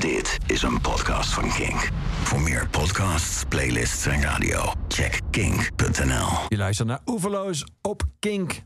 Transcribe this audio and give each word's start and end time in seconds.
Dit 0.00 0.38
is 0.46 0.62
een 0.62 0.80
podcast 0.80 1.32
van 1.32 1.48
Kink. 1.48 1.88
Voor 2.22 2.40
meer 2.40 2.68
podcasts, 2.68 3.44
playlists 3.48 4.06
en 4.06 4.22
radio, 4.22 4.72
check 4.88 5.20
kink.nl. 5.30 6.28
Je 6.48 6.56
luistert 6.56 6.88
naar 6.88 7.00
Oeverloos 7.06 7.66
op 7.82 8.02
Kink. 8.18 8.62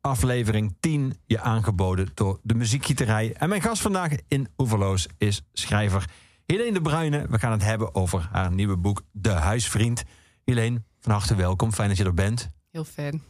Aflevering 0.00 0.76
10, 0.80 1.18
je 1.24 1.40
aangeboden 1.40 2.08
door 2.14 2.40
de 2.42 2.54
muziekgieterij. 2.54 3.32
En 3.32 3.48
mijn 3.48 3.62
gast 3.62 3.82
vandaag 3.82 4.12
in 4.28 4.48
Oeverloos 4.58 5.08
is 5.18 5.42
schrijver 5.52 6.04
Helene 6.44 6.72
de 6.72 6.80
Bruyne. 6.80 7.26
We 7.28 7.38
gaan 7.38 7.52
het 7.52 7.62
hebben 7.62 7.94
over 7.94 8.28
haar 8.32 8.52
nieuwe 8.52 8.76
boek 8.76 9.02
De 9.12 9.30
Huisvriend. 9.30 10.02
Helene, 10.44 10.82
van 11.00 11.12
harte 11.12 11.34
welkom. 11.34 11.72
Fijn 11.72 11.88
dat 11.88 11.96
je 11.96 12.04
er 12.04 12.14
bent. 12.14 12.50
Heel 12.70 12.84
fijn. 12.84 13.22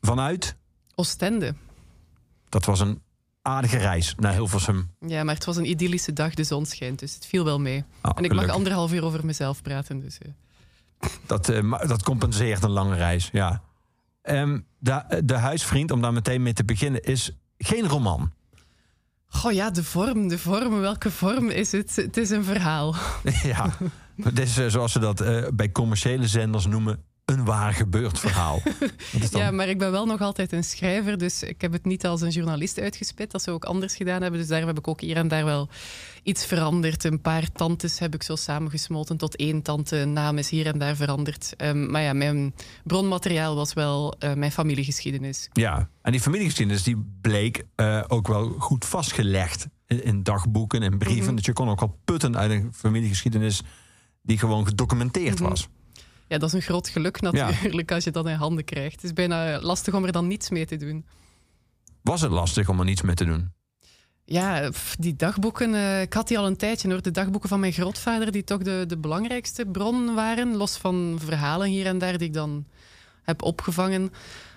Vanuit? 0.00 0.56
Oostende. 0.94 1.54
Dat 2.48 2.64
was 2.64 2.80
een 2.80 3.02
aardige 3.48 3.76
reis 3.76 4.14
naar 4.16 4.32
Hilversum. 4.32 4.90
Ja, 5.06 5.24
maar 5.24 5.34
het 5.34 5.44
was 5.44 5.56
een 5.56 5.70
idyllische 5.70 6.12
dag, 6.12 6.34
de 6.34 6.44
zon 6.44 6.66
schijnt, 6.66 6.98
dus 6.98 7.14
het 7.14 7.26
viel 7.26 7.44
wel 7.44 7.60
mee. 7.60 7.84
Oh, 8.02 8.10
en 8.14 8.24
ik 8.24 8.34
mag 8.34 8.48
anderhalf 8.48 8.92
uur 8.92 9.04
over 9.04 9.26
mezelf 9.26 9.62
praten, 9.62 10.00
dus... 10.00 10.18
eh. 10.18 10.28
Dat, 11.26 11.62
ma- 11.62 11.84
dat 11.86 12.02
compenseert 12.02 12.62
een 12.62 12.70
lange 12.70 12.96
reis, 12.96 13.28
ja. 13.32 13.62
Ehm, 14.22 14.58
de, 14.78 15.22
de 15.24 15.34
Huisvriend, 15.34 15.90
om 15.90 16.00
daar 16.00 16.12
meteen 16.12 16.42
mee 16.42 16.52
te 16.52 16.64
beginnen, 16.64 17.02
is 17.02 17.30
geen 17.58 17.86
roman. 17.86 18.32
Goh 19.26 19.52
ja, 19.52 19.70
de 19.70 19.84
vorm, 19.84 20.28
de 20.28 20.38
vorm. 20.38 20.80
Welke 20.80 21.10
vorm 21.10 21.48
is 21.50 21.72
het? 21.72 21.96
Het 21.96 22.16
is 22.16 22.30
een 22.30 22.44
verhaal. 22.44 22.94
ja, 23.42 23.70
het 24.22 24.38
is 24.38 24.58
eh, 24.58 24.66
zoals 24.66 24.92
ze 24.92 24.98
dat 24.98 25.24
bij 25.54 25.72
commerciële 25.72 26.26
zenders 26.28 26.66
noemen, 26.66 27.02
een 27.28 27.44
waar 27.44 27.74
gebeurd 27.74 28.18
verhaal. 28.18 28.60
Dat 29.20 29.30
dan- 29.30 29.40
Ja, 29.40 29.50
maar 29.50 29.68
ik 29.68 29.78
ben 29.78 29.90
wel 29.90 30.06
nog 30.06 30.20
altijd 30.20 30.52
een 30.52 30.64
schrijver, 30.64 31.18
dus 31.18 31.42
ik 31.42 31.60
heb 31.60 31.72
het 31.72 31.84
niet 31.84 32.06
als 32.06 32.20
een 32.20 32.30
journalist 32.30 32.78
uitgespit, 32.80 33.30
dat 33.30 33.42
ze 33.42 33.50
ook 33.50 33.64
anders 33.64 33.96
gedaan 33.96 34.22
hebben. 34.22 34.40
Dus 34.40 34.48
daar 34.48 34.66
heb 34.66 34.78
ik 34.78 34.88
ook 34.88 35.00
hier 35.00 35.16
en 35.16 35.28
daar 35.28 35.44
wel 35.44 35.68
iets 36.22 36.46
veranderd. 36.46 37.04
Een 37.04 37.20
paar 37.20 37.52
tantes 37.52 37.98
heb 37.98 38.14
ik 38.14 38.22
zo 38.22 38.36
samengesmolten 38.36 39.16
tot 39.16 39.36
één 39.36 39.62
tante. 39.62 40.04
Naam 40.04 40.38
is 40.38 40.50
hier 40.50 40.66
en 40.66 40.78
daar 40.78 40.96
veranderd. 40.96 41.54
Ehm, 41.56 41.90
maar 41.90 42.02
ja, 42.02 42.12
mijn 42.12 42.54
bronmateriaal 42.84 43.54
was 43.54 43.72
wel 43.72 44.14
eh, 44.18 44.34
mijn 44.34 44.52
familiegeschiedenis. 44.52 45.48
Ja, 45.52 45.88
en 46.02 46.12
die 46.12 46.20
familiegeschiedenis 46.20 46.82
die 46.82 47.06
bleek 47.20 47.64
eh, 47.74 48.04
ook 48.08 48.28
wel 48.28 48.48
goed 48.58 48.84
vastgelegd 48.84 49.66
in, 49.86 50.04
in 50.04 50.22
dagboeken 50.22 50.82
en 50.82 50.98
brieven. 50.98 51.24
Mhm. 51.26 51.34
Dus 51.36 51.44
je 51.44 51.52
kon 51.52 51.68
ook 51.68 51.80
wel 51.80 51.98
putten 52.04 52.36
uit 52.36 52.50
een 52.50 52.70
familiegeschiedenis 52.74 53.62
die 54.22 54.38
gewoon 54.38 54.66
gedocumenteerd 54.66 55.40
Mhm. 55.40 55.48
was. 55.48 55.68
Ja, 56.28 56.38
dat 56.38 56.48
is 56.48 56.54
een 56.54 56.62
groot 56.62 56.88
geluk 56.88 57.20
natuurlijk 57.20 57.92
als 57.92 58.04
je 58.04 58.10
dat 58.10 58.26
in 58.26 58.34
handen 58.34 58.64
krijgt. 58.64 58.94
Het 58.94 59.04
is 59.04 59.12
bijna 59.12 59.60
lastig 59.60 59.94
om 59.94 60.04
er 60.04 60.12
dan 60.12 60.26
niets 60.26 60.50
mee 60.50 60.66
te 60.66 60.76
doen. 60.76 61.06
Was 62.02 62.20
het 62.20 62.30
lastig 62.30 62.68
om 62.68 62.78
er 62.78 62.84
niets 62.84 63.02
mee 63.02 63.14
te 63.14 63.24
doen? 63.24 63.52
Ja, 64.24 64.70
die 64.98 65.16
dagboeken, 65.16 65.74
eh, 65.74 66.00
ik 66.00 66.12
had 66.12 66.28
die 66.28 66.38
al 66.38 66.46
een 66.46 66.56
tijdje 66.56 66.88
hoor. 66.88 67.02
De 67.02 67.10
dagboeken 67.10 67.48
van 67.48 67.60
mijn 67.60 67.72
grootvader, 67.72 68.32
die 68.32 68.44
toch 68.44 68.62
de, 68.62 68.84
de 68.86 68.98
belangrijkste 68.98 69.66
bron 69.66 70.14
waren. 70.14 70.56
Los 70.56 70.76
van 70.76 71.18
verhalen 71.24 71.68
hier 71.68 71.86
en 71.86 71.98
daar 71.98 72.18
die 72.18 72.26
ik 72.26 72.34
dan 72.34 72.66
heb 73.22 73.42
opgevangen. 73.42 74.12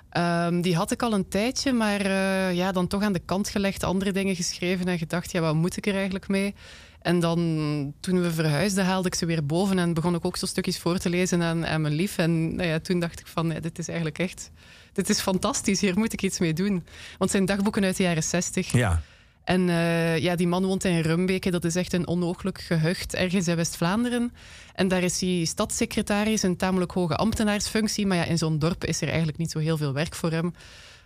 Ehm, 0.09 0.61
die 0.61 0.75
had 0.75 0.91
ik 0.91 1.01
al 1.01 1.13
een 1.13 1.27
tijdje, 1.27 1.73
maar 1.73 2.01
eh, 2.01 2.53
ja, 2.53 2.71
dan 2.71 2.87
toch 2.87 3.03
aan 3.03 3.13
de 3.13 3.19
kant 3.19 3.49
gelegd. 3.49 3.83
Andere 3.83 4.11
dingen 4.11 4.35
geschreven 4.35 4.87
en 4.87 4.97
gedacht, 4.97 5.31
ja, 5.31 5.41
wat 5.41 5.55
moet 5.55 5.77
ik 5.77 5.87
er 5.87 5.95
eigenlijk 5.95 6.27
mee? 6.27 6.55
En 7.01 7.19
dan, 7.19 7.93
toen 7.99 8.21
we 8.21 8.31
verhuisden, 8.31 8.85
haalde 8.85 9.07
ik 9.07 9.15
ze 9.15 9.25
weer 9.25 9.45
boven 9.45 9.79
en 9.79 9.93
begon 9.93 10.15
ik 10.15 10.25
ook 10.25 10.37
zo 10.37 10.45
stukjes 10.45 10.77
voor 10.79 10.97
te 10.97 11.09
lezen 11.09 11.41
aan, 11.41 11.65
aan 11.65 11.81
mijn 11.81 11.93
lief. 11.93 12.17
En 12.17 12.55
nou 12.55 12.67
ja, 12.67 12.79
toen 12.79 12.99
dacht 12.99 13.19
ik 13.19 13.27
van, 13.27 13.49
dit 13.49 13.79
is 13.79 13.87
eigenlijk 13.87 14.19
echt... 14.19 14.51
Dit 14.93 15.09
is 15.09 15.19
fantastisch, 15.19 15.81
hier 15.81 15.97
moet 15.97 16.13
ik 16.13 16.21
iets 16.21 16.39
mee 16.39 16.53
doen. 16.53 16.71
Want 16.73 16.83
het 17.17 17.31
zijn 17.31 17.45
dagboeken 17.45 17.83
uit 17.83 17.97
de 17.97 18.03
jaren 18.03 18.23
zestig. 18.23 18.71
Ja, 18.71 19.01
En 19.43 19.69
eh, 19.69 20.17
ja, 20.17 20.35
die 20.35 20.47
man 20.47 20.65
woont 20.65 20.83
in 20.83 20.99
Rumbeke. 20.99 21.51
Dat 21.51 21.65
is 21.65 21.75
echt 21.75 21.93
een 21.93 22.07
onooglijk 22.07 22.61
gehucht 22.61 23.15
ergens 23.15 23.47
in 23.47 23.55
West-Vlaanderen. 23.55 24.33
En 24.73 24.87
daar 24.87 25.03
is 25.03 25.21
hij 25.21 25.45
stadssecretaris, 25.45 26.43
een 26.43 26.57
tamelijk 26.57 26.91
hoge 26.91 27.15
ambtenaarsfunctie. 27.15 28.07
Maar 28.07 28.17
ja, 28.17 28.23
in 28.23 28.37
zo'n 28.37 28.59
dorp 28.59 28.85
is 28.85 29.01
er 29.01 29.07
eigenlijk 29.07 29.37
niet 29.37 29.51
zo 29.51 29.59
heel 29.59 29.77
veel 29.77 29.93
werk 29.93 30.15
voor 30.15 30.31
hem. 30.31 30.53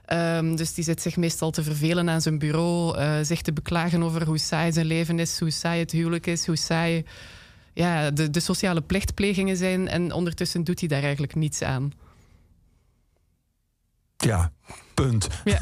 Ehm, 0.05 0.55
dus 0.55 0.73
die 0.73 0.83
zit 0.83 1.01
zich 1.01 1.15
meestal 1.17 1.51
te 1.51 1.63
vervelen 1.63 2.09
aan 2.09 2.21
zijn 2.21 2.39
bureau. 2.39 2.97
eh, 2.97 3.17
zich 3.21 3.41
te 3.41 3.53
beklagen 3.53 4.03
over 4.03 4.25
hoe 4.25 4.37
saai 4.37 4.71
zijn 4.71 4.85
leven 4.85 5.19
is, 5.19 5.39
hoe 5.39 5.49
saai 5.51 5.79
het 5.79 5.91
huwelijk 5.91 6.27
is, 6.27 6.45
hoe 6.45 6.55
saai 6.57 7.05
ja, 7.73 8.11
de, 8.11 8.29
de 8.29 8.39
sociale 8.39 8.81
plichtplegingen 8.81 9.57
zijn. 9.57 9.87
En 9.87 10.11
ondertussen 10.11 10.63
doet 10.63 10.79
hij 10.79 10.89
daar 10.89 11.01
eigenlijk 11.01 11.35
niets 11.35 11.61
aan. 11.61 11.91
ja, 14.17 14.51
punt. 14.93 15.27
Ja, 15.43 15.59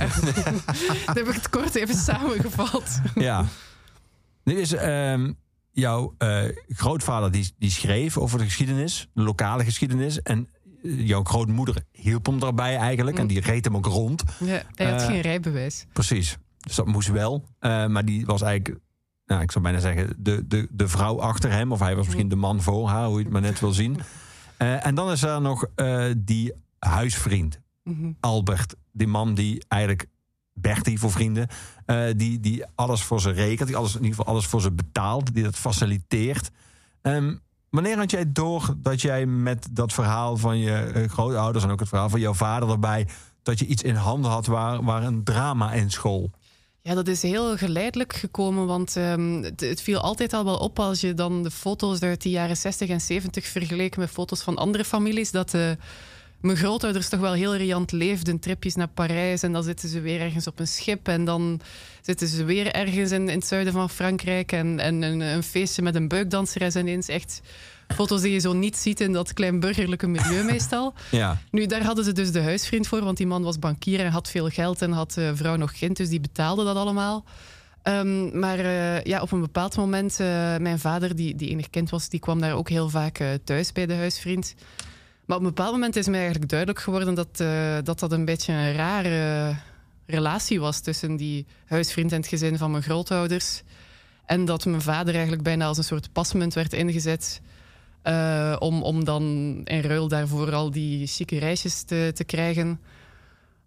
dan 1.05 1.15
heb 1.15 1.27
ik 1.27 1.33
het 1.33 1.49
kort 1.49 1.75
even 1.75 1.95
samengevat. 1.95 3.01
Ja. 3.15 3.45
Nu 4.43 4.59
is 4.59 4.73
ehm, 4.73 5.33
jouw 5.71 6.15
eh, 6.17 6.43
grootvader 6.67 7.31
die, 7.31 7.53
die 7.57 7.69
schreef 7.71 8.17
over 8.17 8.37
de 8.37 8.43
geschiedenis, 8.43 9.09
de 9.13 9.21
lokale 9.21 9.63
geschiedenis. 9.63 10.21
En 10.21 10.49
jouw 10.83 11.23
grootmoeder 11.23 11.75
hielp 11.91 12.25
hem 12.25 12.39
daarbij 12.39 12.75
eigenlijk. 12.77 13.19
En 13.19 13.27
die 13.27 13.39
reed 13.41 13.65
hem 13.65 13.75
ook 13.75 13.85
rond. 13.85 14.23
Ja, 14.39 14.61
hij 14.75 14.91
had 14.91 15.01
Eh, 15.01 15.07
geen 15.07 15.21
rijbewijs. 15.21 15.85
Precies. 15.93 16.37
Dus 16.59 16.75
dat 16.75 16.85
moest 16.85 17.07
wel. 17.07 17.45
Eh, 17.59 17.87
maar 17.87 18.05
die 18.05 18.25
was 18.25 18.41
eigenlijk, 18.41 18.79
nou, 19.25 19.41
ik 19.41 19.51
zou 19.51 19.63
bijna 19.63 19.79
zeggen, 19.79 20.15
de, 20.17 20.47
de, 20.47 20.67
de 20.71 20.87
vrouw 20.87 21.21
achter 21.21 21.51
hem. 21.51 21.71
Of 21.71 21.79
hij 21.79 21.95
was 21.95 22.05
misschien 22.05 22.29
de 22.29 22.35
man 22.35 22.61
voor 22.61 22.87
haar, 22.89 23.05
hoe 23.07 23.17
je 23.17 23.23
het 23.23 23.33
maar 23.33 23.41
net 23.41 23.59
wil 23.59 23.71
zien. 23.71 23.99
Eh, 24.57 24.85
en 24.85 24.95
dan 24.95 25.11
is 25.11 25.21
er 25.23 25.41
nog 25.41 25.65
eh, 25.75 26.05
die 26.17 26.53
huisvriend, 26.79 27.59
Mhm. 27.83 28.11
Albert. 28.19 28.75
Die 28.91 29.07
man 29.07 29.33
die 29.33 29.63
eigenlijk, 29.67 30.05
Bertie 30.53 30.99
voor 30.99 31.11
vrienden, 31.11 31.47
eh, 31.85 32.05
die, 32.15 32.39
die 32.39 32.63
alles 32.75 33.03
voor 33.03 33.21
ze 33.21 33.29
rekent. 33.31 33.67
Die 33.67 33.77
alles, 33.77 33.95
in 33.95 34.01
ieder 34.03 34.15
geval 34.15 34.33
alles 34.33 34.45
voor 34.45 34.61
ze 34.61 34.71
betaalt. 34.71 35.33
Die 35.33 35.43
dat 35.43 35.55
faciliteert. 35.55 36.51
Ehm, 37.01 37.35
wanneer 37.73 37.97
had 37.97 38.11
jij 38.11 38.31
door 38.31 38.75
dat 38.77 39.01
jij 39.01 39.25
met 39.25 39.67
dat 39.71 39.93
verhaal 39.93 40.37
van 40.37 40.57
je 40.57 40.75
eh, 40.75 41.09
grootouders... 41.09 41.63
en 41.63 41.71
ook 41.71 41.79
het 41.79 41.89
verhaal 41.89 42.09
van 42.09 42.19
jouw 42.19 42.33
vader 42.33 42.69
erbij... 42.69 43.07
dat 43.43 43.59
je 43.59 43.65
iets 43.65 43.83
in 43.83 43.95
handen 43.95 44.31
had 44.31 44.45
waar, 44.45 44.83
waar 44.83 45.03
een 45.03 45.23
drama 45.23 45.73
in 45.73 45.91
school? 45.91 46.31
Ja, 46.81 46.93
dat 46.93 47.07
is 47.07 47.21
heel 47.21 47.57
geleidelijk 47.57 48.13
gekomen, 48.13 48.65
want 48.65 48.95
ehm, 48.95 49.43
het, 49.55 49.81
viel 49.81 49.99
altijd 49.99 50.33
al 50.33 50.45
wel 50.45 50.57
op 50.57 50.79
als 50.79 51.01
je 51.01 51.13
dan 51.13 51.43
de 51.43 51.51
foto's 51.51 52.01
uit 52.01 52.21
de 52.21 52.29
jaren 52.29 52.57
60 52.57 52.89
en 52.89 53.01
70 53.01 53.45
vergeleek 53.45 53.97
met 53.97 54.09
foto's 54.09 54.41
van 54.41 54.57
andere 54.57 54.85
families, 54.85 55.31
dat 55.31 55.53
eh, 55.53 55.71
mijn 56.43 56.57
grootouders 56.57 57.09
toch 57.09 57.19
wel 57.19 57.33
heel 57.33 57.55
riant 57.55 57.91
leefden, 57.91 58.39
tripjes 58.39 58.75
naar 58.75 58.87
Parijs 58.87 59.43
en 59.43 59.53
dan 59.53 59.63
zitten 59.63 59.89
ze 59.89 60.01
weer 60.01 60.21
ergens 60.21 60.47
op 60.47 60.59
een 60.59 60.67
schip 60.67 61.07
en 61.07 61.25
dan 61.25 61.59
zitten 62.01 62.27
ze 62.27 62.43
weer 62.43 62.71
ergens 62.71 63.11
in, 63.11 63.29
in 63.29 63.37
het 63.37 63.47
zuiden 63.47 63.73
van 63.73 63.89
Frankrijk 63.89 64.51
en, 64.51 64.79
en 64.79 65.01
een, 65.01 65.19
een 65.19 65.43
feestje 65.43 65.81
met 65.81 65.95
een 65.95 66.07
buikdanseres 66.07 66.75
ineens. 66.75 67.07
Echt 67.07 67.41
foto's 67.87 68.21
die 68.21 68.31
je 68.31 68.39
zo 68.39 68.53
niet 68.53 68.77
ziet 68.77 69.01
in 69.01 69.11
dat 69.11 69.33
klein 69.33 69.59
burgerlijke 69.59 70.07
milieu 70.07 70.43
meestal. 70.51 70.93
Ja. 71.11 71.37
Nu, 71.51 71.65
daar 71.65 71.83
hadden 71.83 72.03
ze 72.03 72.11
dus 72.11 72.31
de 72.31 72.41
huisvriend 72.41 72.87
voor, 72.87 73.03
want 73.03 73.17
die 73.17 73.27
man 73.27 73.43
was 73.43 73.59
bankier 73.59 73.99
en 73.99 74.11
had 74.11 74.29
veel 74.29 74.49
geld 74.49 74.81
en 74.81 74.91
had 74.91 75.17
eh, 75.17 75.29
vrouw 75.33 75.55
nog 75.55 75.71
kind, 75.71 75.97
dus 75.97 76.09
die 76.09 76.19
betaalde 76.19 76.63
dat 76.63 76.75
allemaal. 76.75 77.23
Ehm, 77.81 78.39
maar 78.39 78.59
eh, 78.59 79.03
ja, 79.03 79.21
op 79.21 79.31
een 79.31 79.41
bepaald 79.41 79.77
moment, 79.77 80.19
eh, 80.19 80.27
mijn 80.57 80.79
vader, 80.79 81.15
die, 81.15 81.35
die 81.35 81.49
enig 81.49 81.69
kind 81.69 81.89
was, 81.89 82.09
die 82.09 82.19
kwam 82.19 82.41
daar 82.41 82.53
ook 82.53 82.69
heel 82.69 82.89
vaak 82.89 83.19
thuis 83.43 83.71
bij 83.71 83.85
de 83.85 83.95
huisvriend. 83.95 84.55
Maar 85.25 85.37
op 85.37 85.43
een 85.43 85.49
bepaald 85.49 85.71
moment 85.71 85.95
is 85.95 86.07
mij 86.07 86.19
eigenlijk 86.19 86.49
duidelijk 86.49 86.79
geworden 86.79 87.15
dat 87.15 87.39
eh, 87.39 87.77
dat, 87.83 87.99
dat 87.99 88.11
een 88.11 88.25
beetje 88.25 88.53
een 88.53 88.73
rare 88.73 89.55
relatie 90.05 90.59
was 90.59 90.79
tussen 90.79 91.15
die 91.15 91.45
huisvriend 91.65 92.11
en 92.11 92.17
het 92.17 92.27
gezin 92.27 92.57
van 92.57 92.71
mijn 92.71 92.83
grootouders. 92.83 93.63
En 94.25 94.45
dat 94.45 94.65
mijn 94.65 94.81
vader 94.81 95.13
eigenlijk 95.13 95.43
bijna 95.43 95.65
als 95.65 95.77
een 95.77 95.83
soort 95.83 96.11
pasmunt 96.11 96.53
werd 96.53 96.73
ingezet. 96.73 97.41
eh, 98.01 98.55
om, 98.59 98.81
om 98.81 99.03
dan 99.03 99.23
in 99.63 99.81
ruil 99.81 100.07
daarvoor 100.07 100.53
al 100.53 100.71
die 100.71 101.07
chique 101.07 101.39
reisjes 101.39 101.83
te, 101.83 102.11
te 102.13 102.23
krijgen. 102.23 102.79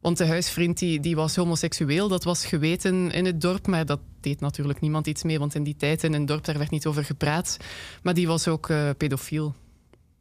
Want 0.00 0.18
de 0.18 0.26
huisvriend 0.26 0.78
die, 0.78 1.00
die 1.00 1.16
was 1.16 1.36
homoseksueel, 1.36 2.08
dat 2.08 2.24
was 2.24 2.46
geweten 2.46 3.10
in 3.10 3.24
het 3.24 3.40
dorp. 3.40 3.66
Maar 3.66 3.86
dat 3.86 4.00
deed 4.20 4.40
natuurlijk 4.40 4.80
niemand 4.80 5.06
iets 5.06 5.22
mee, 5.22 5.38
want 5.38 5.54
in 5.54 5.62
die 5.62 5.76
tijd 5.76 6.04
in 6.04 6.12
een 6.12 6.26
dorp 6.26 6.44
daar 6.44 6.58
werd 6.58 6.70
niet 6.70 6.86
over 6.86 7.04
gepraat. 7.04 7.56
Maar 8.02 8.14
die 8.14 8.26
was 8.26 8.48
ook 8.48 8.68
eh, 8.68 8.90
pedofiel. 8.96 9.54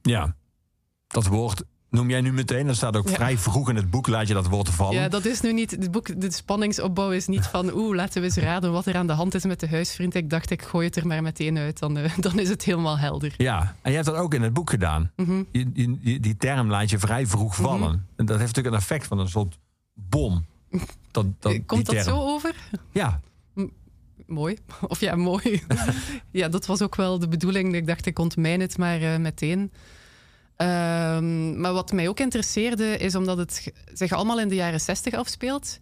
Ja. 0.02 0.36
Dat 1.16 1.26
woord 1.28 1.64
noem 1.90 2.10
jij 2.10 2.22
nu 2.22 2.34
meteen. 2.34 2.68
Dat 2.68 2.76
staat 2.76 2.96
ook 2.96 3.08
Ja. 3.10 3.14
vrij 3.16 3.38
vroeg 3.38 3.70
in 3.70 3.76
het 3.76 3.90
boek. 3.90 4.08
Laat 4.08 4.28
je 4.28 4.34
dat 4.34 4.48
woord 4.48 4.70
vallen. 4.70 4.94
Ja, 5.02 5.08
dat 5.10 5.26
is 5.26 5.42
nu 5.42 5.54
niet. 5.54 5.72
Het 5.72 5.92
boek, 5.92 6.22
de 6.22 6.32
spanningsopbouw 6.32 7.12
is 7.12 7.28
niet 7.28 7.46
van. 7.46 7.74
Oeh, 7.74 7.96
laten 7.96 8.22
we 8.22 8.28
eens 8.28 8.38
raden 8.38 8.72
wat 8.72 8.86
er 8.86 8.96
aan 8.96 9.08
de 9.08 9.14
hand 9.14 9.34
is 9.36 9.46
met 9.46 9.60
de 9.60 9.68
huisvriend. 9.70 10.16
Ik 10.16 10.30
dacht, 10.30 10.50
ik 10.50 10.62
gooi 10.62 10.86
het 10.88 10.96
er 10.96 11.08
maar 11.08 11.22
meteen 11.22 11.58
uit. 11.58 11.80
Dan, 11.80 11.98
eh, 11.98 12.18
dan 12.28 12.40
is 12.40 12.50
het 12.50 12.64
helemaal 12.64 12.98
helder. 12.98 13.34
Ja, 13.38 13.60
en 13.62 13.92
jij 13.92 13.94
hebt 13.94 14.06
dat 14.06 14.16
ook 14.16 14.34
in 14.34 14.42
het 14.42 14.54
boek 14.54 14.70
gedaan. 14.70 15.12
Mhm. 15.16 15.44
Je, 15.52 15.70
je- 15.74 16.00
die, 16.00 16.20
die 16.20 16.38
term 16.38 16.70
laat 16.70 16.90
je 16.90 17.00
vrij 17.00 17.28
vroeg 17.28 17.56
vallen. 17.56 18.08
En 18.16 18.26
dat 18.26 18.38
heeft 18.40 18.56
natuurlijk 18.56 18.76
een 18.76 18.82
effect 18.82 19.08
van 19.08 19.20
een 19.20 19.30
soort 19.30 19.58
bom. 19.94 20.46
Dat, 21.12 21.26
dat, 21.40 21.60
Komt 21.66 21.86
dat 21.86 22.04
zo 22.04 22.18
over? 22.18 22.56
Ja, 22.92 23.20
Mooi. 24.26 24.58
Of 24.88 25.00
ja, 25.00 25.16
mooi. 25.16 25.64
ja, 26.32 26.50
dat 26.50 26.66
was 26.66 26.82
ook 26.82 26.96
wel 26.96 27.20
de 27.20 27.28
bedoeling. 27.28 27.76
Ik 27.76 27.88
dacht, 27.88 28.06
ik 28.06 28.20
ontmijn 28.20 28.60
het 28.62 28.78
maar 28.78 29.02
eh, 29.02 29.18
meteen. 29.20 29.72
Ehm, 30.58 31.60
maar 31.62 31.74
wat 31.74 31.92
mij 31.92 32.08
ook 32.08 32.20
interesseerde, 32.20 32.98
is 32.98 33.16
omdat 33.16 33.38
het 33.38 33.72
zich 33.94 34.12
allemaal 34.12 34.40
in 34.40 34.48
de 34.48 34.56
jaren 34.56 34.80
60 34.82 35.14
afspeelt. 35.14 35.80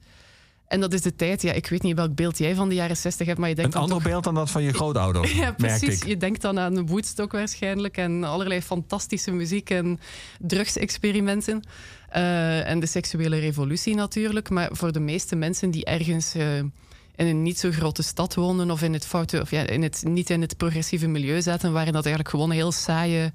En 0.68 0.80
dat 0.80 0.94
is 0.94 1.02
de 1.02 1.16
tijd, 1.16 1.42
ja, 1.42 1.52
ik 1.52 1.68
weet 1.68 1.81
niet 1.81 1.96
welk 1.96 2.16
beeld 2.16 2.38
jij 2.38 2.56
van 2.56 2.70
de 2.70 2.75
jaren 2.75 2.98
60 2.98 3.28
hebt, 3.28 3.40
maar 3.40 3.50
je 3.50 3.56
denkt 3.56 3.74
Een 3.74 3.80
ander 3.81 3.98
toch- 3.98 4.06
beeld 4.08 4.24
dan 4.24 4.34
dat 4.36 4.50
van 4.52 4.64
je 4.64 4.74
grootouders, 4.80 5.31
Ja, 5.31 5.52
precies. 5.52 6.02
ik. 6.02 6.08
Je 6.08 6.18
denkt 6.18 6.42
dan 6.42 6.60
aan 6.60 6.88
Woodstock 6.88 7.31
waarschijnlijk 7.31 7.98
en 7.98 8.24
allerlei 8.24 8.62
fantastische 8.62 9.31
muziek 9.31 9.70
en 9.70 10.00
drugsexperimenten. 10.40 11.64
Eh, 12.10 12.70
en 12.70 12.80
de 12.80 12.86
seksuele 12.86 13.40
revolutie 13.40 13.96
natuurlijk. 13.96 14.50
Maar 14.50 14.70
voor 14.72 14.92
de 14.92 15.00
meeste 15.00 15.36
mensen 15.36 15.72
die 15.72 15.86
ergens 15.86 16.34
eh, 16.36 16.58
in 16.58 16.72
een 17.16 17.42
niet 17.44 17.60
zo 17.60 17.72
grote 17.72 18.04
stad 18.04 18.34
wonen 18.36 18.72
of 18.72 18.81
in 18.81 18.94
het 18.94 19.06
foute, 19.06 19.42
of 19.42 19.52
ja, 19.52 19.62
in 19.68 19.81
het, 19.84 20.02
niet 20.06 20.30
in 20.30 20.42
het 20.42 20.58
progressieve 20.58 21.08
milieu 21.08 21.42
zaten, 21.42 21.74
waren 21.74 21.94
dat 21.94 22.06
eigenlijk 22.06 22.36
gewoon 22.36 22.52
heel 22.52 22.72
saaie 22.72 23.34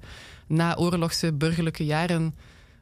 naoorlogse 0.49 1.33
burgerlijke 1.33 1.85
jaren 1.85 2.35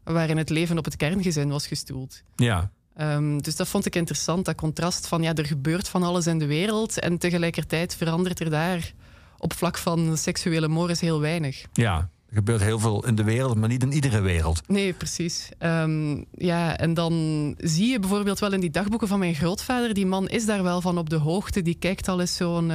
waarin 0.04 0.38
het 0.38 0.50
leven 0.50 0.78
op 0.78 0.86
het 0.86 0.96
kerngezin 0.96 1.50
was 1.50 1.68
gestoeld. 1.68 2.22
Ja, 2.36 2.72
Ehm, 2.98 3.38
dus 3.38 3.56
dat 3.56 3.68
vond 3.68 3.86
ik 3.86 3.96
interessant, 3.96 4.46
dat 4.46 4.56
contrast 4.56 5.08
van 5.08 5.22
ja, 5.22 5.34
er 5.34 5.46
gebeurt 5.46 5.88
van 5.88 6.04
alles 6.04 6.28
in 6.28 6.40
de 6.40 6.46
wereld 6.46 7.00
en 7.00 7.18
tegelijkertijd 7.18 7.96
verandert 7.96 8.40
er 8.40 8.50
daar 8.50 8.94
op 9.38 9.54
vlak 9.54 9.78
van 9.78 10.18
seksuele 10.18 10.68
mores 10.68 11.00
heel 11.00 11.20
weinig. 11.20 11.66
ja. 11.74 12.10
Er 12.30 12.36
gebeurt 12.36 12.62
heel 12.62 12.80
veel 12.80 13.06
in 13.06 13.16
de 13.16 13.24
wereld, 13.24 13.58
maar 13.58 13.70
niet 13.70 13.84
in 13.84 13.92
iedere 13.92 14.22
wereld. 14.22 14.62
Nee, 14.68 14.94
precies. 14.94 15.50
Ehm, 15.58 16.24
ja, 16.32 16.78
en 16.78 16.94
dan 16.94 17.14
zie 17.58 17.88
je 17.88 18.00
bijvoorbeeld 18.00 18.40
wel 18.40 18.54
in 18.54 18.60
die 18.60 18.70
dagboeken 18.70 19.08
van 19.08 19.20
mijn 19.20 19.36
grootvader, 19.36 19.94
die 19.94 20.06
man 20.06 20.28
is 20.28 20.46
daar 20.46 20.64
wel 20.64 20.82
van 20.82 20.98
op 20.98 21.10
de 21.10 21.16
hoogte, 21.16 21.62
die 21.62 21.76
kijkt 21.76 22.08
al 22.08 22.20
eens 22.20 22.36
zo'n 22.36 22.72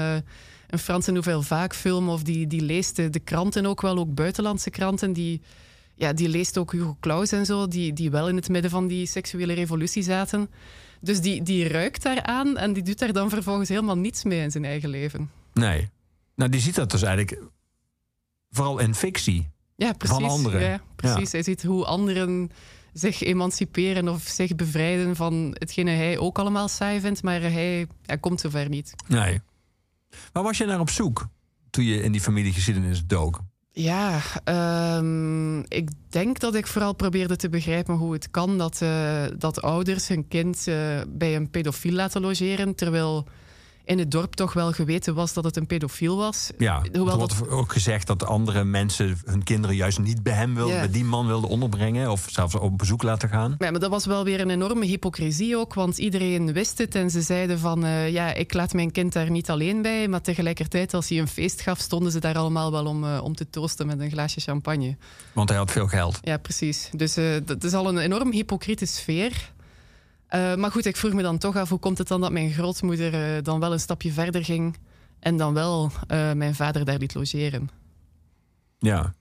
een 0.72 0.78
Franse 0.78 1.10
Nouvelle 1.12 1.42
Vague 1.42 1.78
film 1.78 2.08
of 2.08 2.22
die, 2.22 2.46
die 2.46 2.62
leest 2.62 2.96
de, 2.96 3.10
de 3.10 3.18
kranten 3.18 3.66
ook 3.66 3.80
wel, 3.80 3.98
ook 3.98 4.14
buitenlandse 4.14 4.70
kranten, 4.70 5.12
die, 5.12 5.40
ja, 5.94 6.12
die 6.12 6.28
leest 6.28 6.58
ook 6.58 6.72
Hugo 6.72 6.96
Claus 7.00 7.32
en 7.32 7.46
zo, 7.46 7.68
die, 7.68 7.92
die 7.92 8.10
wel 8.10 8.28
in 8.28 8.36
het 8.36 8.48
midden 8.48 8.70
van 8.70 8.86
die 8.86 9.06
seksuele 9.06 9.52
revolutie 9.52 10.02
zaten. 10.02 10.50
Dus 11.00 11.20
die, 11.20 11.42
die 11.42 11.68
ruikt 11.68 12.02
daaraan 12.02 12.56
en 12.56 12.72
die 12.72 12.82
doet 12.82 12.98
daar 12.98 13.12
dan 13.12 13.30
vervolgens 13.30 13.68
helemaal 13.68 13.96
niets 13.96 14.24
mee 14.24 14.42
in 14.42 14.50
zijn 14.50 14.64
eigen 14.64 14.88
leven. 14.88 15.30
Nee. 15.52 15.90
Nou, 16.34 16.50
die 16.50 16.60
ziet 16.60 16.74
dat 16.74 16.90
dus 16.90 17.02
eigenlijk 17.02 17.42
vooral 18.50 18.78
in 18.78 18.94
fictie. 18.94 19.48
Ja, 19.76 19.92
precies. 19.92 20.28
anderen. 20.28 20.60
Ja, 20.60 20.80
precies. 20.96 21.32
Hij 21.32 21.42
ziet 21.42 21.62
hoe 21.62 21.84
anderen 21.84 22.50
zich 22.92 23.22
emanciperen 23.22 24.08
of 24.08 24.22
zich 24.22 24.54
bevrijden 24.54 25.16
van 25.16 25.56
hetgene 25.58 25.90
hij 25.90 26.18
ook 26.18 26.38
allemaal 26.38 26.68
saai 26.68 27.00
vindt, 27.00 27.22
maar 27.22 27.40
hij, 27.40 27.86
hij 28.06 28.18
komt 28.18 28.40
zover 28.40 28.68
niet. 28.68 28.94
Nee. 29.08 29.40
Waar 30.32 30.42
was 30.42 30.58
je 30.58 30.64
naar 30.64 30.80
op 30.80 30.90
zoek 30.90 31.28
toen 31.70 31.84
je 31.84 32.02
in 32.02 32.12
die 32.12 32.20
familiegeschiedenis 32.20 33.06
dook? 33.06 33.40
Ja, 33.74 34.20
ehm, 34.44 35.58
ik 35.60 35.88
denk 36.08 36.38
dat 36.38 36.54
ik 36.54 36.66
vooral 36.66 36.94
probeerde 36.94 37.36
te 37.36 37.48
begrijpen 37.48 37.94
hoe 37.94 38.12
het 38.12 38.30
kan 38.30 38.58
dat, 38.58 38.82
eh, 38.82 39.24
dat 39.38 39.62
ouders 39.62 40.08
hun 40.08 40.28
kind 40.28 40.66
eh, 40.66 41.00
bij 41.08 41.36
een 41.36 41.50
pedofiel 41.50 41.92
laten 41.92 42.20
logeren, 42.20 42.74
terwijl 42.74 43.26
in 43.84 43.98
het 43.98 44.10
dorp 44.10 44.34
toch 44.34 44.52
wel 44.52 44.72
geweten 44.72 45.14
was 45.14 45.32
dat 45.32 45.44
het 45.44 45.56
een 45.56 45.66
pedofiel 45.66 46.16
was. 46.16 46.50
Ja, 46.58 46.82
er 46.92 46.98
Hoewel 46.98 47.16
wordt 47.16 47.48
ook 47.48 47.72
gezegd 47.72 48.06
dat 48.06 48.24
andere 48.24 48.64
mensen 48.64 49.18
hun 49.24 49.42
kinderen 49.42 49.76
juist 49.76 49.98
niet 49.98 50.22
bij 50.22 50.32
hem 50.32 50.54
wilden, 50.54 50.78
bij 50.78 50.90
die 50.90 51.04
man 51.04 51.26
wilden 51.26 51.50
onderbrengen 51.50 52.10
of 52.10 52.26
zelfs 52.30 52.54
op 52.54 52.78
bezoek 52.78 53.02
laten 53.02 53.28
gaan. 53.28 53.54
Ja, 53.58 53.70
maar 53.70 53.80
dat 53.80 53.90
was 53.90 54.06
wel 54.06 54.24
weer 54.24 54.40
een 54.40 54.50
enorme 54.50 54.84
hypocrisie 54.84 55.56
ook, 55.56 55.74
want 55.74 55.98
iedereen 55.98 56.52
wist 56.52 56.78
het 56.78 56.94
en 56.94 57.10
ze 57.10 57.20
zeiden 57.22 57.58
van 57.58 57.84
eh, 57.84 58.10
ja, 58.10 58.32
ik 58.32 58.54
laat 58.54 58.72
mijn 58.72 58.92
kind 58.92 59.12
daar 59.12 59.30
niet 59.30 59.50
alleen 59.50 59.82
bij, 59.82 60.08
maar 60.08 60.20
tegelijkertijd 60.20 60.94
als 60.94 61.08
hij 61.08 61.18
een 61.18 61.28
feest 61.28 61.60
gaf, 61.60 61.78
stonden 61.78 62.12
ze 62.12 62.18
daar 62.18 62.36
allemaal 62.36 62.70
wel 62.70 62.86
om, 62.86 63.04
eh, 63.04 63.20
om 63.22 63.34
te 63.34 63.50
toosten 63.50 63.86
met 63.86 64.00
een 64.00 64.10
glaasje 64.10 64.40
champagne. 64.40 64.96
Want 65.32 65.48
hij 65.48 65.58
had 65.58 65.70
veel 65.70 65.86
geld. 65.86 66.18
Ja, 66.22 66.36
precies. 66.36 66.90
Dus 66.96 67.16
eh, 67.16 67.24
dat 67.44 67.64
is 67.64 67.72
al 67.72 67.88
een 67.88 67.98
enorm 67.98 68.32
hypocriete 68.32 68.86
sfeer. 68.86 69.51
Eh, 70.32 70.54
maar 70.54 70.70
goed, 70.70 70.86
ik 70.86 70.96
vroeg 70.96 71.12
me 71.12 71.22
dan 71.22 71.38
toch 71.38 71.56
af 71.56 71.68
hoe 71.68 71.78
komt 71.78 71.98
het 71.98 72.08
dan 72.08 72.20
dat 72.20 72.32
mijn 72.32 72.52
grootmoeder 72.52 73.14
eh, 73.14 73.42
dan 73.42 73.60
wel 73.60 73.72
een 73.72 73.80
stapje 73.80 74.12
verder 74.12 74.44
ging 74.44 74.76
en 75.18 75.36
dan 75.36 75.54
wel 75.54 75.90
eh, 76.06 76.32
mijn 76.32 76.54
vader 76.54 76.84
daar 76.84 76.98
liet 76.98 77.14
logeren. 77.14 77.70
Ja. 78.78 79.14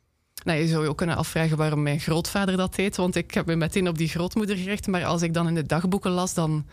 Nou, 0.44 0.60
je 0.60 0.68
zou 0.68 0.84
je 0.84 0.90
ook 0.90 0.98
kunnen 0.98 1.16
afvragen 1.16 1.58
waarom 1.58 1.82
mijn 1.82 2.00
grootvader 2.00 2.58
dat 2.58 2.76
deed, 2.76 2.96
want 2.96 3.16
ik 3.16 3.34
heb 3.34 3.46
me 3.46 3.56
meteen 3.56 3.88
op 3.88 3.98
die 3.98 4.08
grootmoeder 4.08 4.58
gericht. 4.58 4.88
Maar 4.88 5.06
als 5.06 5.22
ik 5.22 5.34
dan 5.34 5.48
in 5.48 5.56
de 5.56 5.66
dagboeken 5.66 6.12
las, 6.12 6.34
dan... 6.34 6.66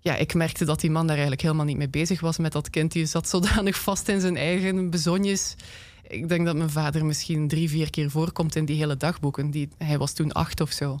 Ja, 0.00 0.16
ik 0.16 0.34
merkte 0.34 0.64
dat 0.64 0.80
die 0.80 0.90
man 0.90 1.02
daar 1.02 1.16
eigenlijk 1.16 1.42
helemaal 1.42 1.64
niet 1.64 1.76
mee 1.76 1.88
bezig 1.88 2.20
was 2.20 2.38
met 2.38 2.52
dat 2.52 2.70
kind. 2.70 2.92
Die 2.92 3.06
zat 3.06 3.28
zodanig 3.28 3.78
vast 3.78 4.08
in 4.08 4.20
zijn 4.20 4.36
eigen 4.36 4.90
bezonjes. 4.90 5.54
Ik 6.02 6.28
denk 6.28 6.46
dat 6.46 6.56
mijn 6.56 6.70
vader 6.70 7.04
misschien 7.04 7.48
drie, 7.48 7.68
vier 7.68 7.90
keer 7.90 8.10
voorkomt 8.10 8.56
in 8.56 8.64
die 8.64 8.76
hele 8.76 8.96
dagboeken. 8.96 9.50
Die, 9.50 9.68
hij 9.76 9.98
was 9.98 10.12
toen 10.12 10.32
acht 10.32 10.60
of 10.60 10.70
zo. 10.70 10.98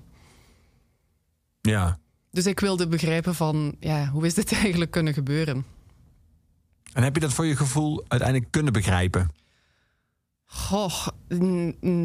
Ja. 1.60 1.98
Dus 2.30 2.46
ik 2.46 2.60
wilde 2.60 2.88
begrijpen 2.88 3.34
van, 3.34 3.76
ja, 3.80 4.08
hoe 4.08 4.26
is 4.26 4.34
dit 4.34 4.52
eigenlijk 4.62 4.90
kunnen 4.90 5.14
gebeuren? 5.14 5.64
En 6.92 7.02
heb 7.02 7.14
je 7.14 7.20
dat 7.20 7.32
voor 7.32 7.46
je 7.46 7.56
gevoel 7.56 8.04
uiteindelijk 8.08 8.50
kunnen 8.50 8.72
begrijpen? 8.72 9.30
Goh, 10.44 11.06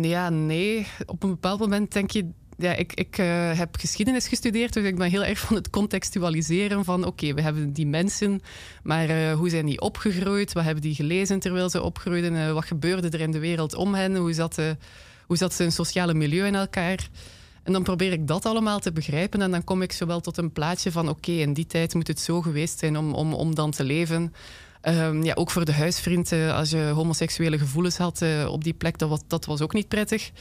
ja, 0.02 0.30
nee. 0.30 0.88
Op 1.06 1.24
een 1.24 1.30
bepaald 1.30 1.60
moment 1.60 1.92
denk 1.92 2.12
je... 2.12 2.30
Ja, 2.58 2.74
ik 2.74 2.94
ik 2.94 3.18
eh, 3.18 3.58
heb 3.58 3.75
geschiedenis 3.75 4.28
gestudeerd, 4.28 4.74
dus 4.74 4.84
ik 4.84 4.96
ben 4.96 5.10
heel 5.10 5.24
erg 5.24 5.40
van 5.40 5.56
het 5.56 5.70
contextualiseren 5.70 6.86
van... 6.86 7.06
Oké, 7.06 7.34
we 7.34 7.42
hebben 7.42 7.74
die 7.74 7.88
mensen, 7.88 8.42
maar 8.84 9.10
eh, 9.10 9.34
hoe 9.34 9.50
zijn 9.50 9.66
die 9.66 9.81
opgegroeid? 9.81 10.54
Wat 10.54 10.64
hebben 10.64 10.81
die 10.81 10.96
gelezen 10.96 11.40
terwijl 11.40 11.70
ze 11.70 11.81
opgroeiden? 11.81 12.36
Eh, 12.36 12.54
wat 12.54 12.66
gebeurde 12.66 13.10
er 13.10 13.20
in 13.20 13.31
de 13.31 13.40
wereld 13.40 13.74
om 13.74 13.94
hen? 13.94 14.16
Hoe 14.16 14.34
zat, 14.34 14.62
hoe 15.25 15.38
zat 15.38 15.54
zijn 15.54 15.72
sociale 15.72 16.14
milieu 16.14 16.46
in 16.46 16.56
elkaar? 16.56 17.10
En 17.63 17.74
dan 17.74 17.83
probeer 17.83 18.12
ik 18.12 18.27
dat 18.27 18.45
allemaal 18.45 18.80
te 18.80 18.92
begrijpen. 18.92 19.42
En 19.42 19.51
dan 19.51 19.63
kom 19.63 19.81
ik 19.81 19.92
zowel 19.92 20.21
tot 20.21 20.38
een 20.38 20.51
plaatje 20.51 20.92
van... 20.92 21.10
Oké, 21.10 21.31
in 21.31 21.54
die 21.54 21.65
tijd 21.65 21.94
moet 21.94 22.07
het 22.07 22.19
zo 22.19 22.42
geweest 22.42 22.80
zijn 22.80 22.98
om, 22.98 23.13
om, 23.13 23.33
om 23.33 23.56
dan 23.56 23.71
te 23.71 23.83
leven... 23.83 24.33
Ehm, 24.81 25.24
ja, 25.24 25.33
ook 25.33 25.51
voor 25.51 25.65
de 25.65 25.74
huisvriend, 25.74 26.31
eh, 26.31 26.56
als 26.56 26.69
je 26.69 26.77
homoseksuele 26.77 27.57
gevoelens 27.57 27.98
had 27.98 28.21
eh, 28.21 28.48
op 28.51 28.63
die 28.63 28.74
plek, 28.74 28.98
dat 28.98 29.10
was, 29.10 29.19
dat 29.27 29.45
was 29.45 29.62
ook 29.62 29.74
niet 29.74 29.88
prettig. 29.88 30.31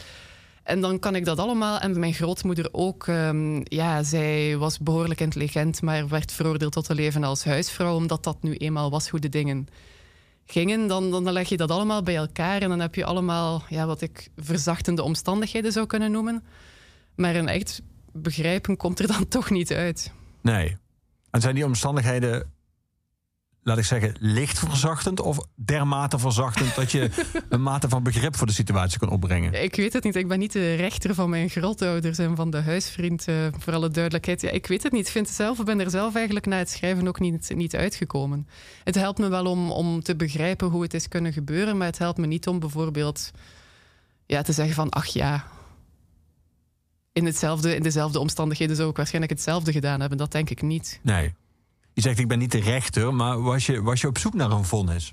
En 0.62 0.80
dan 0.80 0.98
kan 0.98 1.14
ik 1.14 1.24
dat 1.24 1.38
allemaal. 1.38 1.78
En 1.78 1.98
mijn 2.00 2.14
grootmoeder 2.14 2.68
ook. 2.72 3.06
ehm, 3.06 3.60
ja, 3.64 4.02
zij 4.02 4.56
was 4.56 4.78
behoorlijk 4.78 5.20
intelligent, 5.20 5.82
maar 5.82 6.08
werd 6.08 6.32
veroordeeld 6.32 6.72
tot 6.72 6.84
te 6.84 6.94
leven 6.94 7.24
als 7.24 7.44
huisvrouw, 7.44 7.96
omdat 7.96 8.24
dat 8.24 8.36
nu 8.42 8.54
eenmaal 8.54 8.90
was 8.90 9.08
hoe 9.08 9.20
de 9.20 9.28
dingen 9.28 9.68
gingen. 10.46 10.86
Dan, 10.86 11.10
dan 11.10 11.32
leg 11.32 11.48
je 11.48 11.56
dat 11.56 11.70
allemaal 11.70 12.02
bij 12.02 12.16
elkaar 12.16 12.62
en 12.62 12.68
dan 12.68 12.80
heb 12.80 12.94
je 12.94 13.04
allemaal 13.04 13.62
ja, 13.68 13.86
wat 13.86 14.00
ik 14.00 14.28
verzachtende 14.36 15.02
omstandigheden 15.02 15.72
zou 15.72 15.86
kunnen 15.86 16.10
noemen. 16.12 16.42
Maar 17.14 17.34
een 17.34 17.48
echt 17.48 17.82
begrijpen 18.12 18.76
komt 18.76 18.98
er 18.98 19.06
dan 19.06 19.28
toch 19.36 19.50
niet 19.50 19.72
uit. 19.72 20.12
Nee. 20.40 20.76
En 21.30 21.40
zijn 21.40 21.54
die 21.54 21.64
omstandigheden, 21.64 22.52
laat 23.62 23.78
ik 23.78 23.84
zeggen, 23.84 24.14
licht 24.18 24.58
verzachtend 24.58 25.20
of 25.20 25.38
dermate 25.54 26.18
verzachtend 26.18 26.74
dat 26.74 26.92
je 26.92 27.10
een 27.48 27.62
mate 27.62 27.88
van 27.88 28.02
begrip 28.02 28.36
voor 28.36 28.46
de 28.46 28.52
situatie 28.52 28.98
kan 28.98 29.08
opbrengen? 29.08 29.62
Ik 29.62 29.76
weet 29.76 29.92
het 29.92 30.04
niet. 30.04 30.16
Ik 30.16 30.28
ben 30.28 30.38
niet 30.38 30.52
de 30.52 30.74
rechter 30.74 31.14
van 31.14 31.30
mijn 31.30 31.48
grootouders 31.50 32.18
en 32.18 32.36
van 32.36 32.50
de 32.50 32.60
huisvriend, 32.60 33.28
eh, 33.28 33.46
voor 33.58 33.72
alle 33.72 33.88
duidelijkheid. 33.88 34.40
Ja, 34.40 34.50
ik 34.50 34.66
weet 34.66 34.82
het 34.82 34.92
niet. 34.92 35.06
Ik 35.06 35.12
vind 35.12 35.26
het 35.26 35.36
zelf, 35.36 35.58
ik 35.58 35.64
ben 35.64 35.80
er 35.80 35.90
zelf 35.90 36.14
eigenlijk 36.14 36.46
na 36.46 36.56
het 36.56 36.70
schrijven 36.70 37.08
ook 37.08 37.20
niet, 37.20 37.54
niet 37.54 37.74
uitgekomen. 37.76 38.48
Het 38.84 38.94
helpt 38.94 39.18
me 39.18 39.28
wel 39.28 39.46
om, 39.46 39.70
om 39.70 40.02
te 40.02 40.16
begrijpen 40.16 40.68
hoe 40.68 40.82
het 40.82 40.94
is 40.94 41.08
kunnen 41.08 41.32
gebeuren, 41.32 41.76
maar 41.76 41.86
het 41.86 41.98
helpt 41.98 42.18
me 42.18 42.26
niet 42.26 42.46
om 42.46 42.58
bijvoorbeeld 42.58 43.30
ja, 44.26 44.42
te 44.42 44.52
zeggen 44.52 44.74
van, 44.74 44.90
ach 44.90 45.06
ja, 45.06 45.44
in, 47.12 47.24
hetzelfde, 47.26 47.74
in 47.74 47.82
dezelfde 47.82 48.18
omstandigheden 48.18 48.76
zou 48.76 48.90
ik 48.90 48.96
waarschijnlijk 48.96 49.32
hetzelfde 49.32 49.72
gedaan 49.72 50.00
hebben. 50.00 50.18
Dat 50.18 50.32
denk 50.32 50.50
ik 50.50 50.62
niet. 50.62 51.00
Nee. 51.02 51.34
Je 51.94 52.00
zegt, 52.00 52.18
ik 52.18 52.28
ben 52.28 52.38
niet 52.38 52.52
de 52.52 52.60
rechter, 52.60 53.14
maar 53.14 53.42
was 53.42 53.66
je, 53.66 53.82
was 53.82 54.00
je 54.00 54.06
op 54.06 54.18
zoek 54.18 54.34
naar 54.34 54.50
een 54.50 54.64
vonnis? 54.64 55.12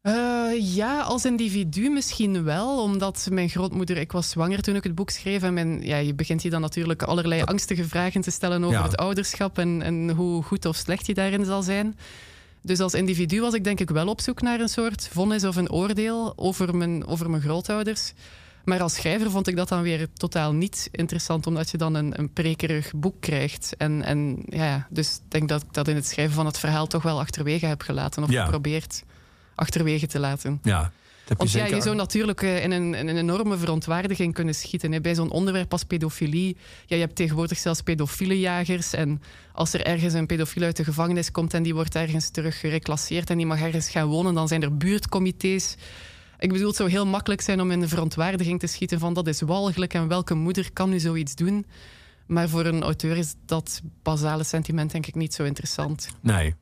Eh, 0.00 0.74
ja, 0.74 1.00
als 1.00 1.24
individu 1.24 1.90
misschien 1.90 2.44
wel, 2.44 2.82
omdat 2.82 3.28
mijn 3.30 3.48
grootmoeder, 3.48 3.96
ik 3.96 4.12
was 4.12 4.30
zwanger 4.30 4.62
toen 4.62 4.74
ik 4.76 4.82
het 4.84 4.94
boek 4.94 5.10
schreef 5.10 5.42
en 5.42 5.54
mijn, 5.54 5.82
ja, 5.82 5.96
je 5.96 6.14
begint 6.14 6.42
je 6.42 6.50
dan 6.50 6.60
natuurlijk 6.60 7.02
allerlei 7.02 7.42
angstige 7.42 7.84
vragen 7.84 8.20
te 8.20 8.30
stellen 8.30 8.64
over 8.64 8.76
Ja. 8.78 8.82
het 8.84 8.96
ouderschap 8.96 9.58
en, 9.58 9.82
en 9.82 10.10
hoe 10.10 10.42
goed 10.42 10.64
of 10.64 10.76
slecht 10.76 11.06
je 11.06 11.14
daarin 11.14 11.44
zal 11.44 11.62
zijn. 11.62 11.98
Dus 12.62 12.80
als 12.80 12.94
individu 12.94 13.40
was 13.40 13.54
ik 13.54 13.64
denk 13.64 13.80
ik 13.80 13.90
wel 13.90 14.08
op 14.08 14.20
zoek 14.20 14.42
naar 14.42 14.60
een 14.60 14.68
soort 14.68 15.08
vonnis 15.12 15.44
of 15.44 15.56
een 15.56 15.70
oordeel 15.70 16.32
over 16.36 16.76
mijn, 16.76 17.06
over 17.06 17.30
mijn 17.30 17.42
grootouders. 17.42 18.12
Maar 18.66 18.80
als 18.80 18.94
schrijver 18.94 19.30
vond 19.30 19.48
ik 19.48 19.56
dat 19.56 19.68
dan 19.68 19.82
weer 19.82 20.08
totaal 20.12 20.52
niet 20.52 20.88
interessant, 20.92 21.46
omdat 21.46 21.70
je 21.70 21.76
dan 21.78 21.94
een, 21.94 22.18
een 22.18 22.32
prekerig 22.32 22.92
boek 22.94 23.20
krijgt. 23.20 23.74
En, 23.76 24.02
en 24.02 24.42
ja, 24.46 24.86
dus 24.90 25.14
ik 25.14 25.30
denk 25.30 25.48
dat 25.48 25.62
ik 25.62 25.72
dat 25.72 25.88
in 25.88 25.94
het 25.94 26.06
schrijven 26.06 26.34
van 26.34 26.46
het 26.46 26.58
verhaal 26.58 26.86
toch 26.86 27.02
wel 27.02 27.20
achterwege 27.20 27.66
heb 27.66 27.82
gelaten, 27.82 28.22
of 28.22 28.30
Ja. 28.30 28.44
geprobeerd 28.44 29.02
achterwege 29.54 30.06
te 30.06 30.18
laten. 30.18 30.58
Ja. 30.62 30.92
Dat 31.24 31.38
Want 31.38 31.52
je 31.52 31.58
ja, 31.58 31.66
je 31.66 31.82
zou 31.82 31.96
natuurlijk 31.96 32.42
eh, 32.42 32.62
in 32.62 32.70
een, 32.70 32.94
in 32.94 33.08
een 33.08 33.16
enorme 33.16 33.56
verontwaardiging 33.56 34.34
kunnen 34.34 34.54
schieten. 34.54 34.92
Hè. 34.92 35.00
Bij 35.00 35.14
zo'n 35.14 35.30
onderwerp 35.30 35.72
als 35.72 35.84
pedofilie. 35.84 36.56
Ja, 36.86 36.96
je 36.96 37.02
hebt 37.02 37.16
tegenwoordig 37.16 37.58
zelfs 37.58 37.80
pedofiele 37.80 38.38
jagers. 38.38 38.92
En 38.92 39.22
als 39.52 39.72
er 39.72 39.84
ergens 39.86 40.14
een 40.14 40.26
pedofiel 40.26 40.62
uit 40.62 40.76
de 40.76 40.84
gevangenis 40.84 41.30
komt 41.30 41.54
en 41.54 41.62
die 41.62 41.74
wordt 41.74 41.94
ergens 41.94 42.28
terug 42.30 42.60
gereclasseerd 42.60 43.30
en 43.30 43.36
die 43.36 43.46
mag 43.46 43.60
ergens 43.60 43.88
gaan 43.88 44.06
wonen, 44.06 44.34
dan 44.34 44.48
zijn 44.48 44.62
er 44.62 44.76
buurtcomité's. 44.76 45.76
Ik 46.38 46.52
bedoel, 46.52 46.66
het 46.66 46.76
zou 46.76 46.90
heel 46.90 47.06
makkelijk 47.06 47.40
zijn 47.40 47.60
om 47.60 47.70
in 47.70 47.80
de 47.80 47.88
verontwaardiging 47.88 48.60
te 48.60 48.66
schieten 48.66 48.98
van 48.98 49.14
dat 49.14 49.26
is 49.26 49.40
walgelijk 49.40 49.94
en 49.94 50.08
welke 50.08 50.34
moeder 50.34 50.72
kan 50.72 50.90
nu 50.90 50.98
zoiets 50.98 51.34
doen. 51.34 51.66
Maar 52.26 52.48
voor 52.48 52.64
een 52.64 52.82
auteur 52.82 53.16
is 53.16 53.34
dat 53.44 53.80
basale 54.02 54.44
sentiment 54.44 54.90
denk 54.92 55.06
ik 55.06 55.14
niet 55.14 55.34
zo 55.34 55.44
interessant. 55.44 56.08
Nee. 56.20 56.54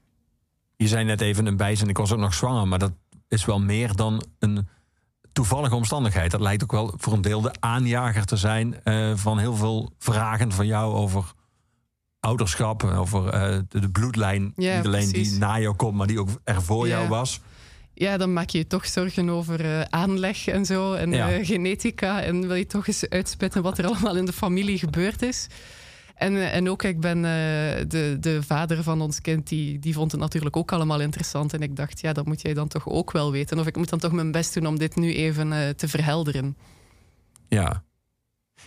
Je 0.76 0.88
zei 0.88 1.04
net 1.04 1.20
even 1.20 1.46
een 1.46 1.56
bijzin, 1.56 1.88
ik 1.88 1.96
was 1.96 2.12
ook 2.12 2.18
nog 2.18 2.34
zwanger, 2.34 2.68
maar 2.68 2.78
dat 2.78 2.92
is 3.28 3.44
wel 3.44 3.60
meer 3.60 3.94
dan 3.96 4.24
een 4.38 4.68
toevallige 5.32 5.74
omstandigheid. 5.74 6.30
Dat 6.30 6.40
lijkt 6.40 6.62
ook 6.62 6.72
wel 6.72 6.94
voor 6.96 7.12
een 7.12 7.20
deel 7.22 7.40
de 7.40 7.54
aanjager 7.60 8.24
te 8.24 8.36
zijn 8.36 8.80
uh, 8.84 9.16
van 9.16 9.38
heel 9.38 9.56
veel 9.56 9.92
vragen 9.98 10.52
van 10.52 10.66
jou 10.66 10.94
over 10.94 11.32
ouderschap, 12.20 12.82
over 12.82 13.24
uh, 13.24 13.58
de, 13.68 13.80
de, 13.80 13.90
bloedlijn. 13.90 14.52
Ja, 14.56 14.76
niet 14.76 14.86
alleen 14.86 15.10
precies. 15.10 15.30
die 15.30 15.38
na 15.38 15.60
jou 15.60 15.74
komt, 15.74 15.96
maar 15.96 16.06
die 16.06 16.20
ook 16.20 16.28
er 16.44 16.62
voor 16.62 16.86
Ja. 16.88 16.96
jou 16.96 17.08
was. 17.08 17.40
Ja, 17.94 18.16
dan 18.16 18.32
maak 18.32 18.48
je 18.50 18.58
je 18.58 18.66
toch 18.66 18.86
zorgen 18.86 19.30
over 19.30 19.60
eh, 19.64 19.80
aanleg 19.80 20.46
en 20.46 20.64
zo. 20.64 20.92
En 20.92 21.12
Ja. 21.12 21.30
eh, 21.30 21.46
genetica. 21.46 22.22
En 22.22 22.46
wil 22.46 22.54
je 22.56 22.66
toch 22.66 22.86
eens 22.86 23.08
uitspitten 23.08 23.62
wat 23.62 23.78
er 23.78 23.86
allemaal 23.86 24.16
in 24.16 24.24
de 24.24 24.32
familie 24.32 24.78
gebeurd 24.78 25.22
is. 25.22 25.46
En, 26.14 26.34
eh, 26.36 26.54
en 26.54 26.70
ook, 26.70 26.82
ik 26.82 27.00
ben 27.00 27.22
de, 27.22 28.16
de 28.20 28.42
vader 28.42 28.82
van 28.82 29.00
ons 29.00 29.20
kind, 29.20 29.48
die, 29.48 29.78
die 29.78 29.94
vond 29.94 30.12
het 30.12 30.20
natuurlijk 30.20 30.56
ook 30.56 30.72
allemaal 30.72 31.00
interessant. 31.00 31.52
En 31.54 31.62
ik 31.62 31.76
dacht, 31.76 32.00
ja, 32.00 32.12
dat 32.12 32.26
moet 32.26 32.40
jij 32.42 32.54
dan 32.54 32.68
toch 32.68 32.88
ook 32.88 33.12
wel 33.12 33.32
weten. 33.32 33.58
Of 33.58 33.66
ik 33.66 33.76
moet 33.76 33.88
dan 33.90 33.98
toch 33.98 34.12
mijn 34.12 34.32
best 34.32 34.54
doen 34.54 34.66
om 34.66 34.78
dit 34.78 34.96
nu 34.96 35.14
even 35.14 35.76
te 35.76 35.88
verhelderen. 35.88 36.56
Ja. 37.48 37.83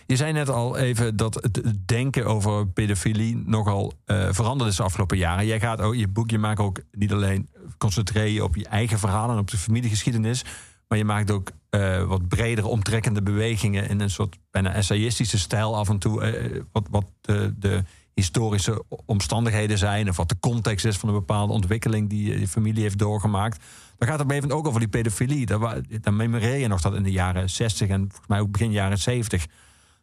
Je 0.06 0.16
zei 0.16 0.32
net 0.32 0.48
al 0.48 0.76
even 0.76 1.16
dat 1.16 1.34
het 1.34 1.72
denken 1.86 2.26
over 2.26 2.66
pedofilie 2.66 3.42
nogal 3.46 3.92
eh 4.04 4.28
veranderd 4.30 4.70
is 4.70 4.76
de 4.76 4.82
afgelopen 4.82 5.16
jaren. 5.16 5.46
Jij 5.46 5.60
gaat 5.60 5.80
ook, 5.80 5.94
je 5.94 6.08
boek, 6.08 6.30
je 6.30 6.38
maakt 6.38 6.60
ook 6.60 6.80
niet 6.92 7.12
alleen 7.12 7.48
concentreren 7.78 8.44
op 8.44 8.56
je 8.56 8.66
eigen 8.66 8.98
verhalen 8.98 9.34
en 9.34 9.40
op 9.40 9.50
de 9.50 9.56
familiegeschiedenis, 9.56 10.44
maar 10.88 10.98
je 10.98 11.04
maakt 11.04 11.30
ook 11.30 11.50
eh, 11.70 12.04
wat 12.04 12.28
bredere, 12.28 12.66
omtrekkende 12.66 13.22
bewegingen 13.22 13.88
in 13.88 14.00
een 14.00 14.10
soort 14.10 14.38
bijna 14.50 14.72
essayistische 14.72 15.38
stijl 15.38 15.76
af 15.76 15.88
en 15.88 15.98
toe. 15.98 16.22
eh, 16.22 16.60
wat 16.72 16.86
wat 16.90 17.04
de, 17.20 17.54
de 17.58 17.82
historische 18.14 18.84
omstandigheden 19.06 19.78
zijn 19.78 20.08
of 20.08 20.16
wat 20.16 20.28
de 20.28 20.38
context 20.40 20.84
is 20.84 20.96
van 20.96 21.08
een 21.08 21.14
bepaalde 21.14 21.52
ontwikkeling 21.52 22.08
die 22.08 22.38
je 22.40 22.48
familie 22.48 22.82
heeft 22.82 22.98
doorgemaakt. 22.98 23.64
Dan 23.98 24.08
gaat 24.08 24.18
het 24.18 24.28
moment 24.28 24.52
ook 24.52 24.66
over 24.66 24.80
die 24.80 24.88
pedofilie. 24.88 25.46
Daar, 25.46 25.80
dan 26.00 26.16
memoreer 26.16 26.56
je 26.56 26.68
nog 26.68 26.80
dat 26.80 26.94
in 26.94 27.02
de 27.02 27.10
jaren 27.10 27.50
60 27.50 27.88
en 27.88 28.00
volgens 28.00 28.28
mij 28.28 28.40
ook 28.40 28.50
begin 28.50 28.70
jaren 28.70 28.98
70 28.98 29.46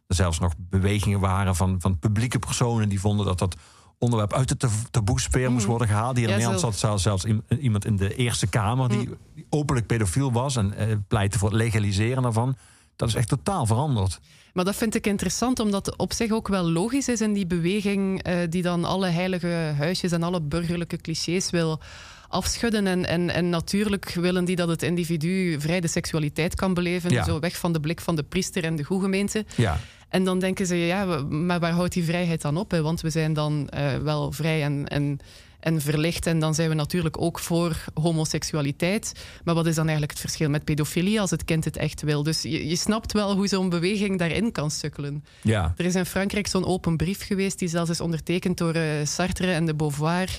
er 0.08 0.16
zelfs 0.16 0.40
nog 0.40 0.54
bewegingen 0.58 1.20
waren 1.20 1.56
van, 1.56 1.76
van 1.82 2.00
publieke 2.00 2.40
personen 2.40 2.90
die 2.90 3.00
vonden 3.00 3.26
dat 3.26 3.40
dat 3.40 3.56
onderwerp 3.98 4.34
uit 4.34 4.48
de 4.48 4.58
tab- 4.58 4.72
taboesfeer 4.92 5.50
moest 5.52 5.62
Mhm. 5.62 5.70
worden 5.70 5.88
gehaald. 5.88 6.16
Hier 6.18 6.26
in 6.30 6.40
Ja, 6.40 6.48
Nederland 6.48 6.76
zat 6.76 7.00
zelfs, 7.02 7.26
iem- 7.26 7.44
iemand 7.60 7.86
in 7.86 7.96
de 7.96 8.16
Eerste 8.16 8.48
Kamer 8.48 8.90
die, 8.90 9.10
die 9.36 9.46
openlijk 9.50 9.88
pedofiel 9.88 10.32
was 10.32 10.56
en 10.56 10.74
eh, 10.74 10.96
pleitte 11.08 11.38
voor 11.40 11.50
het 11.50 11.58
legaliseren 11.58 12.24
daarvan. 12.24 12.56
Dat 12.96 13.08
is 13.08 13.16
echt 13.16 13.28
totaal 13.28 13.66
veranderd. 13.66 14.20
Maar 14.54 14.66
dat 14.66 14.76
vind 14.76 14.96
ik 14.96 15.08
interessant, 15.08 15.60
omdat 15.60 15.86
het 15.86 15.98
op 15.98 16.14
zich 16.14 16.32
ook 16.32 16.48
wel 16.48 16.72
logisch 16.72 17.08
is 17.08 17.22
in 17.22 17.34
die 17.34 17.48
beweging 17.48 18.22
eh, 18.24 18.38
die 18.50 18.62
dan 18.62 18.86
alle 18.86 19.08
heilige 19.08 19.74
huisjes 19.78 20.12
en 20.12 20.24
alle 20.24 20.42
burgerlijke 20.42 20.98
clichés 20.98 21.50
wil 21.50 21.80
afschudden. 22.28 22.88
En, 22.88 23.06
en, 23.06 23.30
en 23.30 23.50
natuurlijk 23.50 24.10
willen 24.14 24.46
die 24.46 24.56
dat 24.56 24.68
het 24.68 24.84
individu 24.84 25.60
vrij 25.62 25.80
de 25.80 25.88
seksualiteit 25.88 26.56
kan 26.56 26.74
beleven. 26.74 27.12
Ja. 27.12 27.24
Zo 27.24 27.40
weg 27.40 27.58
van 27.58 27.74
de 27.74 27.80
blik 27.80 28.02
van 28.02 28.16
de 28.16 28.24
priester 28.24 28.64
en 28.64 28.76
de 28.76 28.84
goegemeente. 28.84 29.46
Ja, 29.56 29.80
En 30.10 30.24
dan 30.24 30.40
denken 30.40 30.66
ze, 30.66 30.76
ja, 30.76 31.06
maar 31.24 31.60
waar 31.60 31.72
houdt 31.72 31.94
die 31.94 32.04
vrijheid 32.04 32.42
dan 32.42 32.58
op? 32.58 32.72
Hè? 32.72 32.82
Want 32.82 33.02
we 33.02 33.10
zijn 33.10 33.34
dan 33.34 33.70
eh, 33.70 33.98
wel 33.98 34.32
vrij 34.32 34.64
en, 34.64 34.88
en, 34.88 35.20
en 35.60 35.82
verlicht. 35.82 36.26
En 36.28 36.40
dan 36.40 36.54
zijn 36.56 36.70
we 36.70 36.76
natuurlijk 36.76 37.22
ook 37.22 37.40
voor 37.40 37.76
homoseksualiteit. 37.94 39.14
Maar 39.44 39.56
wat 39.56 39.66
is 39.66 39.76
dan 39.76 39.84
eigenlijk 39.84 40.12
het 40.12 40.22
verschil 40.22 40.50
met 40.50 40.64
pedofilie 40.64 41.22
als 41.22 41.32
het 41.32 41.46
kind 41.46 41.66
het 41.66 41.78
echt 41.78 42.02
wil? 42.02 42.24
Dus 42.24 42.42
je, 42.42 42.68
je 42.68 42.76
snapt 42.76 43.12
wel 43.14 43.36
hoe 43.36 43.48
zo'n 43.48 43.70
beweging 43.70 44.20
daarin 44.20 44.52
kan 44.52 44.72
sukkelen. 44.72 45.24
ja, 45.42 45.74
Er 45.78 45.86
is 45.86 45.96
in 45.96 46.06
Frankrijk 46.06 46.48
zo'n 46.48 46.66
open 46.66 46.98
brief 46.98 47.26
geweest, 47.26 47.60
die 47.60 47.68
zelfs 47.68 47.90
is 47.90 48.02
ondertekend 48.02 48.58
door 48.58 48.74
eh, 48.74 48.84
Sartre 49.04 49.52
en 49.52 49.66
de 49.66 49.76
Beauvoir. 49.76 50.30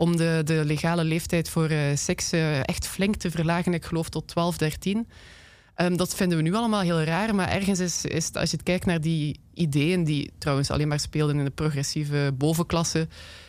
Om 0.00 0.16
de, 0.16 0.40
de 0.44 0.62
legale 0.64 1.04
leeftijd 1.04 1.48
voor 1.48 1.68
eh, 1.68 1.78
seks 1.94 2.32
eh, 2.32 2.58
echt 2.58 2.86
flink 2.86 3.16
te 3.16 3.30
verlagen, 3.30 3.74
ik 3.74 3.84
geloof 3.84 4.08
tot 4.08 4.28
12, 4.28 4.56
13. 4.56 5.08
Ehm, 5.74 5.96
dat 5.96 6.14
vinden 6.14 6.36
we 6.36 6.44
nu 6.44 6.54
allemaal 6.54 6.80
heel 6.80 7.02
raar, 7.02 7.34
maar 7.34 7.48
ergens 7.48 7.78
is, 7.78 8.04
is 8.04 8.32
als 8.32 8.50
je 8.50 8.62
kijkt 8.62 8.86
naar 8.86 9.00
die 9.00 9.40
ideeën, 9.54 10.04
die 10.04 10.30
trouwens 10.38 10.70
alleen 10.70 10.88
maar 10.88 11.00
speelden 11.00 11.38
in 11.38 11.44
de 11.44 11.50
progressieve 11.50 12.32
bovenklasse, 12.34 13.08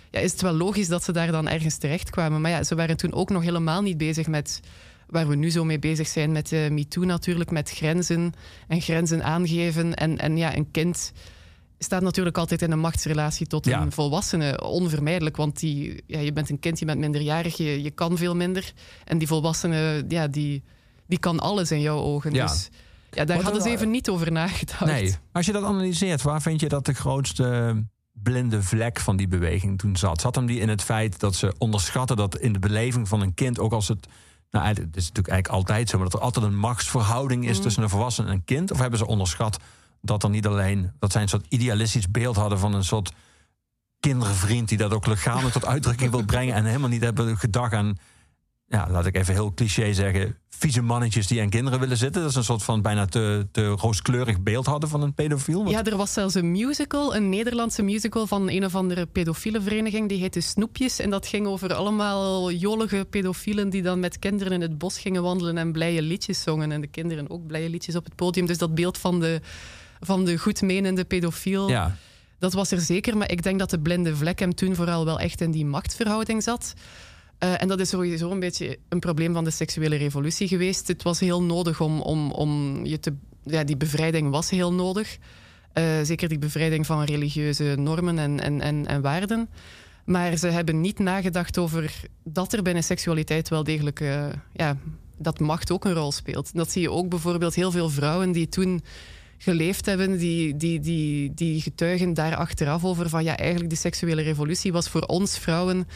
ja, 0.09 0.19
is 0.19 0.31
het 0.31 0.41
wel 0.41 0.53
logisch 0.53 0.87
dat 0.87 1.03
ze 1.03 1.11
daar 1.11 1.31
dan 1.31 1.47
ergens 1.47 1.77
terechtkwamen. 1.77 2.41
Maar 2.41 2.51
ja, 2.51 2.63
ze 2.63 2.75
waren 2.75 2.97
toen 2.97 3.13
ook 3.13 3.29
nog 3.29 3.43
helemaal 3.43 3.81
niet 3.81 3.97
bezig 3.97 4.27
met 4.27 4.59
waar 5.07 5.27
we 5.27 5.35
nu 5.35 5.49
zo 5.49 5.63
mee 5.63 5.79
bezig 5.79 6.07
zijn 6.07 6.31
met 6.31 6.51
uh, 6.51 6.69
MeToo 6.69 7.03
natuurlijk, 7.03 7.51
met 7.51 7.69
grenzen 7.69 8.33
en 8.67 8.81
grenzen 8.81 9.23
aangeven. 9.23 9.95
En, 9.95 10.17
en 10.17 10.37
ja, 10.37 10.55
een 10.55 10.71
kind 10.71 11.11
staat 11.83 12.01
natuurlijk 12.01 12.37
altijd 12.37 12.61
in 12.61 12.71
een 12.71 12.79
machtsrelatie 12.79 13.47
tot 13.47 13.65
Ja. 13.65 13.81
een 13.81 13.91
volwassene, 13.91 14.63
onvermijdelijk. 14.63 15.37
Want 15.37 15.59
die, 15.59 16.03
ja, 16.07 16.19
je 16.19 16.33
bent 16.33 16.49
een 16.49 16.59
kind, 16.59 16.79
je 16.79 16.85
bent 16.85 16.99
minderjarig, 16.99 17.57
je, 17.57 17.81
je 17.83 17.91
kan 17.91 18.17
veel 18.17 18.35
minder. 18.35 18.73
En 19.05 19.17
die 19.17 19.27
volwassene, 19.27 20.05
ja, 20.07 20.27
die, 20.27 20.63
die 21.07 21.19
kan 21.19 21.39
alles 21.39 21.71
in 21.71 21.81
jouw 21.81 21.97
ogen. 21.99 22.33
Ja. 22.33 22.45
Dus 22.47 22.69
ja, 23.11 23.25
daar 23.25 23.41
hadden 23.41 23.61
ze 23.61 23.69
even 23.69 23.91
niet 23.91 24.09
over 24.09 24.31
nagedacht. 24.31 24.85
nee. 24.85 25.15
Als 25.31 25.45
je 25.45 25.51
dat 25.51 25.63
analyseert, 25.63 26.21
waar 26.21 26.41
vind 26.41 26.59
je 26.59 26.67
dat 26.69 26.85
de 26.85 26.93
grootste 26.93 27.75
blinde 28.13 28.63
vlek 28.63 28.99
van 28.99 29.17
die 29.17 29.27
beweging 29.27 29.77
toen 29.79 29.95
zat? 29.95 30.21
Zat 30.21 30.35
hem 30.35 30.45
die 30.45 30.59
in 30.59 30.69
het 30.69 30.81
feit 30.81 31.19
dat 31.19 31.35
ze 31.35 31.53
onderschatten 31.57 32.17
dat 32.17 32.37
in 32.37 32.53
de 32.53 32.59
beleving 32.59 33.07
van 33.07 33.21
een 33.21 33.33
kind, 33.33 33.59
ook 33.59 33.71
als 33.73 33.87
het. 33.87 34.07
Nou, 34.51 34.65
het 34.67 34.77
is 34.77 34.85
natuurlijk 35.07 35.27
eigenlijk 35.27 35.47
altijd 35.47 35.89
zo, 35.89 35.97
maar 35.97 36.09
dat 36.09 36.19
er 36.19 36.25
altijd 36.25 36.45
een 36.45 36.57
machtsverhouding 36.57 37.43
is 37.45 37.53
Mhm. 37.53 37.61
tussen 37.61 37.83
een 37.83 37.89
volwassene 37.89 38.27
en 38.27 38.33
een 38.33 38.43
kind? 38.43 38.71
Of 38.71 38.79
hebben 38.79 38.99
ze 38.99 39.07
onderschat 39.07 39.57
dat 40.01 40.23
er 40.23 40.29
niet 40.29 40.47
alleen 40.47 40.91
dat 40.99 41.11
zij 41.11 41.21
een 41.21 41.29
soort 41.29 41.45
idealistisch 41.49 42.11
beeld 42.11 42.35
hadden 42.35 42.59
van 42.59 42.73
een 42.73 42.83
soort 42.83 43.11
kindervriend 43.99 44.69
die 44.69 44.77
dat 44.77 44.93
ook 44.93 45.07
lichamelijk 45.07 45.53
tot 45.53 45.65
uitdrukking 45.65 46.11
wil 46.11 46.25
brengen 46.25 46.55
en 46.55 46.65
helemaal 46.65 46.89
niet 46.89 47.03
hebben 47.03 47.37
gedacht 47.37 47.73
aan, 47.73 47.97
ja, 48.67 48.87
laat 48.89 49.05
ik 49.05 49.15
even 49.15 49.33
heel 49.33 49.53
cliché 49.53 49.93
zeggen, 49.93 50.37
vieze 50.61 50.81
mannetjes 50.81 51.27
die 51.27 51.41
aan 51.41 51.49
kinderen 51.49 51.79
willen 51.79 51.97
zitten. 51.97 52.21
Dat 52.21 52.29
is 52.29 52.35
een 52.35 52.43
soort 52.43 52.63
van 52.63 52.81
bijna 52.81 53.05
te, 53.05 53.47
te 53.51 53.67
rooskleurig 53.67 54.41
beeld 54.41 54.65
hadden 54.65 54.89
van 54.89 55.01
een 55.01 55.13
pedofiel. 55.13 55.69
Ja, 55.69 55.83
er 55.83 55.97
was 55.97 56.13
zelfs 56.13 56.33
een 56.33 56.51
musical, 56.51 57.15
een 57.15 57.29
Nederlandse 57.29 57.81
musical 57.81 58.27
van 58.27 58.49
een 58.49 58.65
of 58.65 58.75
andere 58.75 59.05
pedofiele 59.05 59.61
vereniging. 59.61 60.09
Die 60.09 60.19
heette 60.19 60.41
Snoepjes. 60.41 60.99
En 60.99 61.09
dat 61.09 61.27
ging 61.27 61.47
over 61.47 61.73
allemaal 61.73 62.51
jolige 62.51 63.07
pedofielen 63.09 63.69
die 63.69 63.81
dan 63.81 63.99
met 63.99 64.19
kinderen 64.19 64.53
in 64.53 64.61
het 64.61 64.77
bos 64.77 64.99
gingen 64.99 65.23
wandelen 65.23 65.57
en 65.57 65.71
blije 65.71 66.01
liedjes 66.01 66.41
zongen. 66.41 66.71
En 66.71 66.81
de 66.81 66.87
kinderen 66.87 67.29
ook 67.29 67.47
blije 67.47 67.69
liedjes 67.69 67.95
op 67.95 68.05
het 68.05 68.15
podium. 68.15 68.45
Dus 68.45 68.57
dat 68.57 68.75
beeld 68.75 68.97
van 68.97 69.19
de, 69.19 69.41
van 70.01 70.25
de 70.25 70.37
goedmenende 70.37 71.05
pedofiel, 71.05 71.69
ja. 71.69 71.95
dat 72.39 72.53
was 72.53 72.71
er 72.71 72.81
zeker. 72.81 73.17
Maar 73.17 73.31
ik 73.31 73.43
denk 73.43 73.59
dat 73.59 73.69
de 73.69 73.79
blinde 73.79 74.15
vlek 74.15 74.39
hem 74.39 74.55
toen 74.55 74.75
vooral 74.75 75.05
wel 75.05 75.19
echt 75.19 75.41
in 75.41 75.51
die 75.51 75.65
machtsverhouding 75.65 76.43
zat. 76.43 76.73
Eh, 77.37 77.61
en 77.61 77.67
dat 77.67 77.79
is 77.79 77.89
sowieso 77.89 78.31
een 78.31 78.39
beetje 78.39 78.77
een 78.89 78.99
probleem 78.99 79.33
van 79.33 79.43
de 79.43 79.51
seksuele 79.51 79.95
revolutie 79.95 80.47
geweest. 80.47 80.87
Het 80.87 81.03
was 81.03 81.19
heel 81.19 81.43
nodig 81.43 81.81
om, 81.81 82.01
om, 82.01 82.31
om 82.31 82.85
je 82.85 82.99
te... 82.99 83.13
Ja, 83.43 83.63
die 83.63 83.77
bevrijding 83.77 84.29
was 84.29 84.49
heel 84.49 84.73
nodig. 84.73 85.17
Eh, 85.73 85.83
zeker 86.03 86.29
die 86.29 86.39
bevrijding 86.39 86.85
van 86.85 87.03
religieuze 87.03 87.75
normen 87.77 88.19
en, 88.19 88.39
en, 88.39 88.61
en, 88.61 88.87
en 88.87 89.01
waarden. 89.01 89.49
Maar 90.05 90.37
ze 90.37 90.47
hebben 90.47 90.81
niet 90.81 90.99
nagedacht 90.99 91.57
over 91.57 92.01
dat 92.23 92.53
er 92.53 92.61
binnen 92.61 92.83
seksualiteit 92.83 93.49
wel 93.49 93.63
degelijk... 93.63 93.99
eh, 93.99 94.25
ja, 94.53 94.77
dat 95.17 95.39
macht 95.39 95.71
ook 95.71 95.85
een 95.85 95.93
rol 95.93 96.11
speelt. 96.11 96.53
Dat 96.53 96.71
zie 96.71 96.81
je 96.81 96.91
ook 96.91 97.09
bijvoorbeeld 97.09 97.55
heel 97.55 97.71
veel 97.71 97.89
vrouwen 97.89 98.31
die 98.31 98.49
toen 98.49 98.81
geleefd 99.43 99.85
hebben, 99.85 100.17
die, 100.17 100.55
die, 100.57 100.79
die, 100.79 101.33
die 101.33 101.61
getuigen 101.61 102.13
daar 102.13 102.35
achteraf 102.35 102.83
over 102.85 103.09
van 103.09 103.23
ja, 103.23 103.37
eigenlijk 103.37 103.69
de 103.69 103.75
seksuele 103.75 104.21
revolutie 104.21 104.71
was 104.71 104.89
voor 104.89 105.01
ons 105.01 105.37
vrouwen 105.37 105.87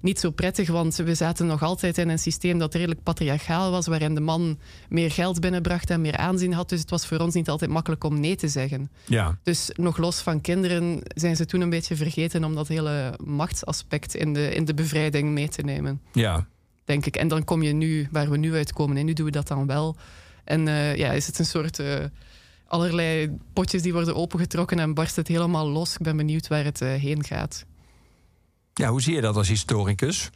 niet 0.00 0.20
zo 0.20 0.30
prettig, 0.30 0.68
want 0.68 0.96
we 0.96 1.14
zaten 1.14 1.46
nog 1.46 1.62
altijd 1.62 1.98
in 1.98 2.08
een 2.08 2.18
systeem 2.18 2.58
dat 2.58 2.74
redelijk 2.74 3.02
patriarchaal 3.02 3.70
was, 3.70 3.86
waarin 3.86 4.14
de 4.14 4.20
man 4.20 4.58
meer 4.88 5.10
geld 5.10 5.40
binnenbracht 5.40 5.90
en 5.90 6.00
meer 6.00 6.16
aanzien 6.16 6.52
had. 6.52 6.68
Dus 6.68 6.80
het 6.80 6.90
was 6.90 7.06
voor 7.06 7.18
ons 7.18 7.34
niet 7.34 7.48
altijd 7.48 7.70
makkelijk 7.70 8.04
om 8.04 8.20
nee 8.20 8.36
te 8.36 8.48
zeggen. 8.48 8.90
Ja. 9.06 9.38
Dus 9.42 9.70
nog 9.74 9.96
los 9.96 10.20
van 10.20 10.40
kinderen 10.40 11.00
zijn 11.14 11.36
ze 11.36 11.44
toen 11.46 11.60
een 11.60 11.70
beetje 11.70 11.96
vergeten 11.96 12.44
om 12.44 12.54
dat 12.54 12.68
hele 12.68 13.14
machtsaspect 13.24 14.14
in 14.14 14.32
de, 14.32 14.54
in 14.54 14.64
de 14.64 14.74
bevrijding 14.74 15.30
mee 15.30 15.48
te 15.48 15.62
nemen, 15.62 16.00
Ja. 16.12 16.46
denk 16.84 17.06
ik. 17.06 17.16
En 17.16 17.28
dan 17.28 17.44
kom 17.44 17.62
je 17.62 17.72
nu 17.72 18.08
waar 18.10 18.30
we 18.30 18.36
nu 18.36 18.54
uitkomen 18.54 18.96
en 18.96 19.04
nu 19.06 19.12
doen 19.12 19.26
we 19.26 19.32
dat 19.32 19.48
dan 19.48 19.66
wel. 19.66 19.96
En 20.44 20.68
eh, 20.68 20.96
ja, 20.96 21.12
is 21.12 21.26
het 21.26 21.38
een 21.38 21.46
soort... 21.46 21.78
eh, 21.78 22.04
allerlei 22.66 23.36
potjes 23.52 23.82
die 23.82 23.92
worden 23.92 24.16
opengetrokken 24.16 24.78
en 24.78 24.94
barst 24.94 25.16
het 25.16 25.28
helemaal 25.28 25.68
los. 25.68 25.92
Ik 25.92 26.02
ben 26.02 26.16
benieuwd 26.16 26.48
waar 26.48 26.64
het 26.64 26.80
eh, 26.80 26.92
heen 26.92 27.24
gaat. 27.24 27.64
ja, 28.74 28.88
hoe 28.88 29.02
zie 29.02 29.14
je 29.14 29.20
dat 29.20 29.36
als 29.36 29.48
historicus? 29.48 30.30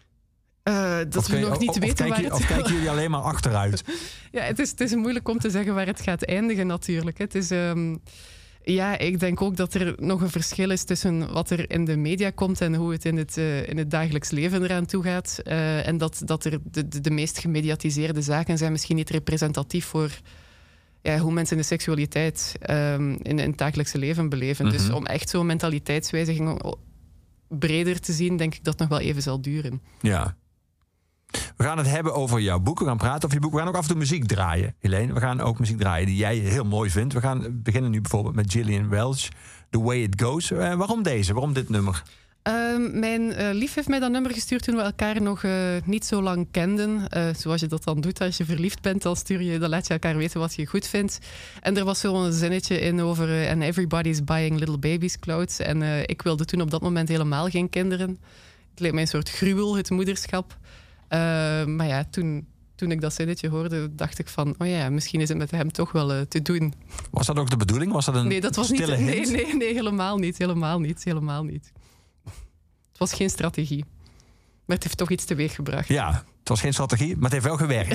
Eh, 0.62 0.98
dat 0.98 1.16
Of 1.16 1.26
we 1.26 1.38
nog 1.38 1.58
niet 1.58 1.68
of, 1.68 1.78
weten 1.78 2.08
waar 2.08 2.22
het... 2.22 2.32
Of 2.32 2.46
kijken 2.46 2.72
jullie 2.72 2.90
alleen 2.94 3.10
maar 3.10 3.20
achteruit? 3.20 3.84
Ja, 4.32 4.42
het 4.42 4.58
is, 4.58 4.70
het 4.70 4.80
is 4.80 4.94
moeilijk 4.94 5.28
om 5.28 5.38
te 5.38 5.50
zeggen 5.50 5.74
waar 5.74 5.86
het 5.86 6.00
gaat 6.00 6.24
eindigen 6.24 6.66
natuurlijk. 6.66 7.18
Het 7.18 7.34
is... 7.34 7.50
ehm, 7.50 7.96
ja, 8.62 8.98
ik 8.98 9.20
denk 9.20 9.42
ook 9.42 9.56
dat 9.56 9.74
er 9.74 9.94
nog 9.96 10.20
een 10.20 10.30
verschil 10.30 10.70
is 10.70 10.84
tussen 10.84 11.32
wat 11.32 11.50
er 11.50 11.70
in 11.70 11.84
de 11.84 11.96
media 11.96 12.30
komt 12.30 12.60
en 12.60 12.74
hoe 12.74 12.92
het 12.92 13.04
in 13.04 13.16
het, 13.16 13.36
eh, 13.36 13.68
in 13.68 13.78
het 13.78 13.90
dagelijks 13.90 14.30
leven 14.30 14.62
eraan 14.62 14.86
toe 14.86 15.02
gaat. 15.02 15.38
En 15.84 15.98
dat, 15.98 16.22
dat 16.24 16.44
er 16.44 16.58
de, 16.64 16.88
de, 16.88 17.00
de 17.00 17.10
meest 17.10 17.38
gemediatiseerde 17.38 18.22
zaken 18.22 18.58
zijn 18.58 18.72
misschien 18.72 18.96
niet 18.96 19.10
representatief 19.10 19.84
voor 19.84 20.10
ja, 21.02 21.18
hoe 21.18 21.32
mensen 21.32 21.56
de 21.56 21.62
seksualiteit 21.62 22.56
ehm, 22.60 23.10
in, 23.10 23.38
in 23.38 23.38
het 23.38 23.58
dagelijkse 23.58 23.98
leven 23.98 24.28
beleven. 24.28 24.70
Dus 24.70 24.86
Mhm. 24.86 24.94
om 24.94 25.06
echt 25.06 25.28
zo'n 25.30 25.46
mentaliteitswijziging 25.46 26.62
breder 27.48 28.00
te 28.00 28.12
zien, 28.12 28.36
denk 28.36 28.54
ik 28.54 28.64
dat 28.64 28.78
het 28.78 28.88
nog 28.88 28.98
wel 28.98 29.08
even 29.08 29.22
zal 29.22 29.40
duren. 29.40 29.82
Ja. 30.00 30.36
We 31.56 31.64
gaan 31.64 31.78
het 31.78 31.86
hebben 31.90 32.14
over 32.14 32.40
jouw 32.40 32.58
boek. 32.60 32.78
We 32.78 32.84
gaan 32.84 32.96
praten 32.96 33.24
over 33.24 33.34
je 33.34 33.40
boek. 33.40 33.52
We 33.52 33.58
gaan 33.58 33.68
ook 33.68 33.74
af 33.74 33.82
en 33.82 33.88
toe 33.88 33.96
muziek 33.98 34.26
draaien, 34.26 34.74
Helene. 34.78 35.12
We 35.12 35.20
gaan 35.20 35.40
ook 35.40 35.58
muziek 35.58 35.78
draaien 35.78 36.06
die 36.06 36.16
jij 36.16 36.36
heel 36.36 36.64
mooi 36.64 36.90
vindt. 36.90 37.14
We 37.14 37.20
gaan 37.20 37.60
beginnen 37.62 37.90
nu 37.90 38.00
bijvoorbeeld 38.00 38.34
met 38.34 38.52
Gillian 38.52 38.88
Welch, 38.88 39.28
The 39.70 39.80
Way 39.80 40.02
It 40.02 40.22
Goes. 40.22 40.50
Eh, 40.50 40.74
waarom 40.74 41.02
deze? 41.02 41.32
Waarom 41.32 41.52
dit 41.52 41.68
nummer? 41.68 42.02
Ehm, 42.48 42.98
mijn 42.98 43.32
eh, 43.32 43.54
lief 43.54 43.74
heeft 43.74 43.88
mij 43.88 43.98
dat 43.98 44.10
nummer 44.10 44.32
gestuurd 44.32 44.62
toen 44.62 44.76
we 44.76 44.82
elkaar 44.82 45.22
nog 45.22 45.44
eh, 45.44 45.52
niet 45.84 46.04
zo 46.04 46.22
lang 46.22 46.48
kenden. 46.50 47.08
Eh, 47.08 47.28
zoals 47.36 47.60
je 47.60 47.66
dat 47.66 47.84
dan 47.84 48.00
doet 48.00 48.20
als 48.20 48.36
je 48.36 48.44
verliefd 48.44 48.82
bent, 48.82 49.02
dan, 49.02 49.16
stuur 49.16 49.42
je, 49.42 49.58
dan 49.58 49.68
laat 49.68 49.86
je 49.86 49.92
elkaar 49.92 50.16
weten 50.16 50.40
wat 50.40 50.54
je 50.54 50.66
goed 50.66 50.86
vindt. 50.86 51.18
En 51.60 51.76
er 51.76 51.84
was 51.84 52.00
zo'n 52.00 52.32
zinnetje 52.32 52.80
in 52.80 53.00
over 53.00 53.48
and 53.50 53.62
everybody's 53.62 54.24
buying 54.24 54.58
little 54.58 54.78
babies 54.78 55.18
clothes. 55.18 55.58
En 55.58 56.08
ik 56.08 56.22
wilde 56.22 56.44
toen 56.44 56.60
op 56.60 56.70
dat 56.70 56.82
moment 56.82 57.08
helemaal 57.08 57.48
geen 57.48 57.68
kinderen. 57.68 58.18
Het 58.70 58.80
leek 58.80 58.92
mij 58.92 59.02
een 59.02 59.08
soort 59.08 59.30
gruwel, 59.30 59.76
het 59.76 59.90
moederschap. 59.90 60.56
Eh, 61.08 61.18
maar 61.64 61.86
ja, 61.86 62.04
toen, 62.10 62.46
toen 62.74 62.90
ik 62.90 63.00
dat 63.00 63.14
zinnetje 63.14 63.48
hoorde, 63.48 63.94
dacht 63.94 64.18
ik 64.18 64.28
van... 64.28 64.54
oh 64.58 64.68
ja, 64.68 64.90
misschien 64.90 65.20
is 65.20 65.28
het 65.28 65.38
met 65.38 65.50
hem 65.50 65.72
toch 65.72 65.92
wel 65.92 66.26
te 66.28 66.42
doen. 66.42 66.74
Was 67.10 67.26
dat 67.26 67.38
ook 67.38 67.50
de 67.50 67.56
bedoeling? 67.56 67.92
Was 67.92 68.04
dat 68.04 68.14
een 68.14 68.28
Nee, 68.28 68.40
dat 68.40 68.56
was 68.56 68.70
niet... 68.70 68.86
Nee, 68.86 69.26
nee, 69.26 69.56
nee, 69.56 69.72
helemaal 69.72 70.16
niet. 70.16 70.38
Helemaal 70.38 70.80
niet. 70.80 71.04
Helemaal 71.04 71.44
niet. 71.44 71.72
Het 72.98 73.08
was 73.08 73.18
geen 73.18 73.30
strategie. 73.30 73.84
Maar 74.64 74.76
het 74.76 74.84
heeft 74.84 74.96
toch 74.96 75.10
iets 75.10 75.24
teweeg 75.24 75.54
gebracht. 75.54 75.88
Ja, 75.88 76.24
het 76.38 76.48
was 76.48 76.60
geen 76.60 76.72
strategie, 76.72 77.14
maar 77.14 77.24
het 77.24 77.32
heeft 77.32 77.44
wel 77.44 77.56
gewerkt. 77.56 77.90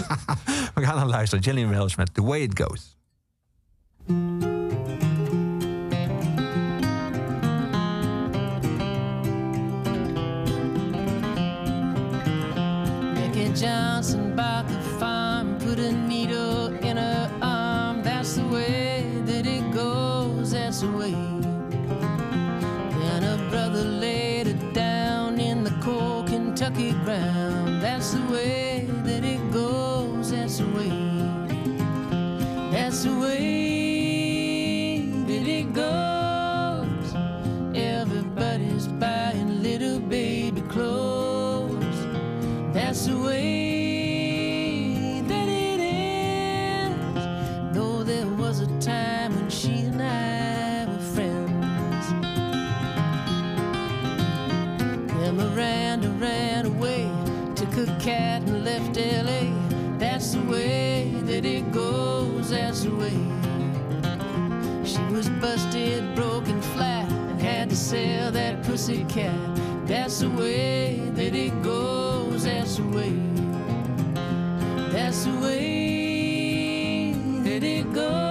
We 0.74 0.84
gaan 0.84 0.98
dan 0.98 1.08
luisteren. 1.08 1.44
Gillian 1.44 1.68
Welch 1.68 1.96
met 1.96 2.14
The 2.14 2.22
Way 2.22 2.40
It 2.40 2.60
Goes. 2.60 2.96
Mickey 13.14 13.52
Johnson 13.52 14.34
bought 14.34 14.68
the 14.68 14.80
farm, 14.98 15.56
put 15.58 15.78
a 15.78 15.90
needle 15.90 16.78
in 16.80 16.96
her 16.96 17.30
arm. 17.40 18.02
That's 18.02 18.34
the 18.34 18.48
way 18.48 19.04
that 19.24 19.46
it 19.46 19.72
goes, 19.72 20.50
that's 20.50 20.80
the 20.80 20.90
way. 20.90 21.25
Then 23.76 23.84
her 23.84 23.90
brother 23.90 23.98
laid 24.00 24.46
her 24.46 24.72
down 24.72 25.38
in 25.38 25.62
the 25.64 25.70
cold 25.82 26.28
Kentucky 26.28 26.92
ground. 27.04 27.82
That's 27.82 28.12
the 28.12 28.22
way 28.32 28.86
that 29.04 29.24
it 29.24 29.52
goes, 29.52 30.30
that's 30.30 30.58
the 30.58 30.66
way. 30.66 30.88
That's 32.70 33.04
the 33.04 33.18
way 33.18 33.85
sell 67.86 68.32
that 68.32 68.64
pussy 68.64 69.04
cat. 69.04 69.32
That's 69.86 70.18
the 70.18 70.28
way 70.28 70.98
that 71.14 71.36
it 71.36 71.62
goes, 71.62 72.42
that's 72.42 72.78
the 72.78 72.82
way. 72.82 73.12
That's 74.90 75.24
the 75.24 75.38
way 75.40 77.12
that 77.44 77.62
it 77.62 77.92
goes. 77.92 78.25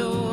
so 0.00 0.29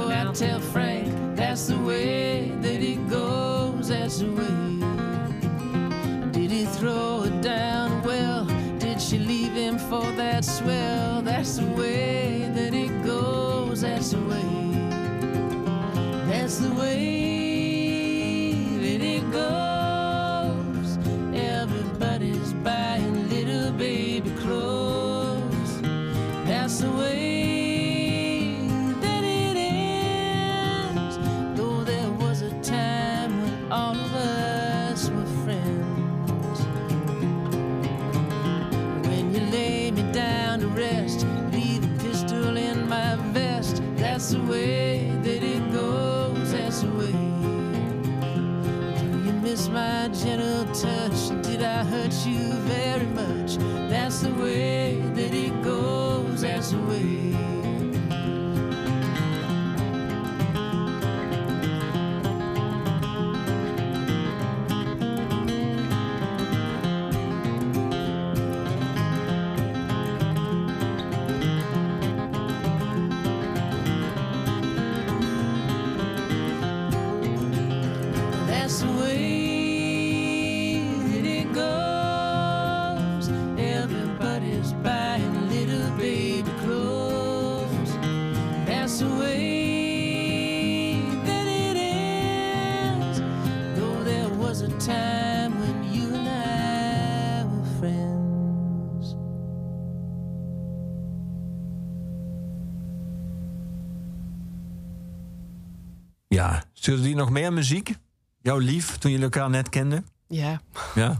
Stuurde 106.87 107.05
die 107.05 107.15
nog 107.15 107.29
meer 107.29 107.53
muziek? 107.53 107.95
Jouw 108.41 108.57
lief, 108.57 108.97
toen 108.97 109.11
jullie 109.11 109.25
elkaar 109.25 109.49
net 109.49 109.69
kenden? 109.69 110.05
Ja, 110.27 110.61
Ja. 110.95 111.17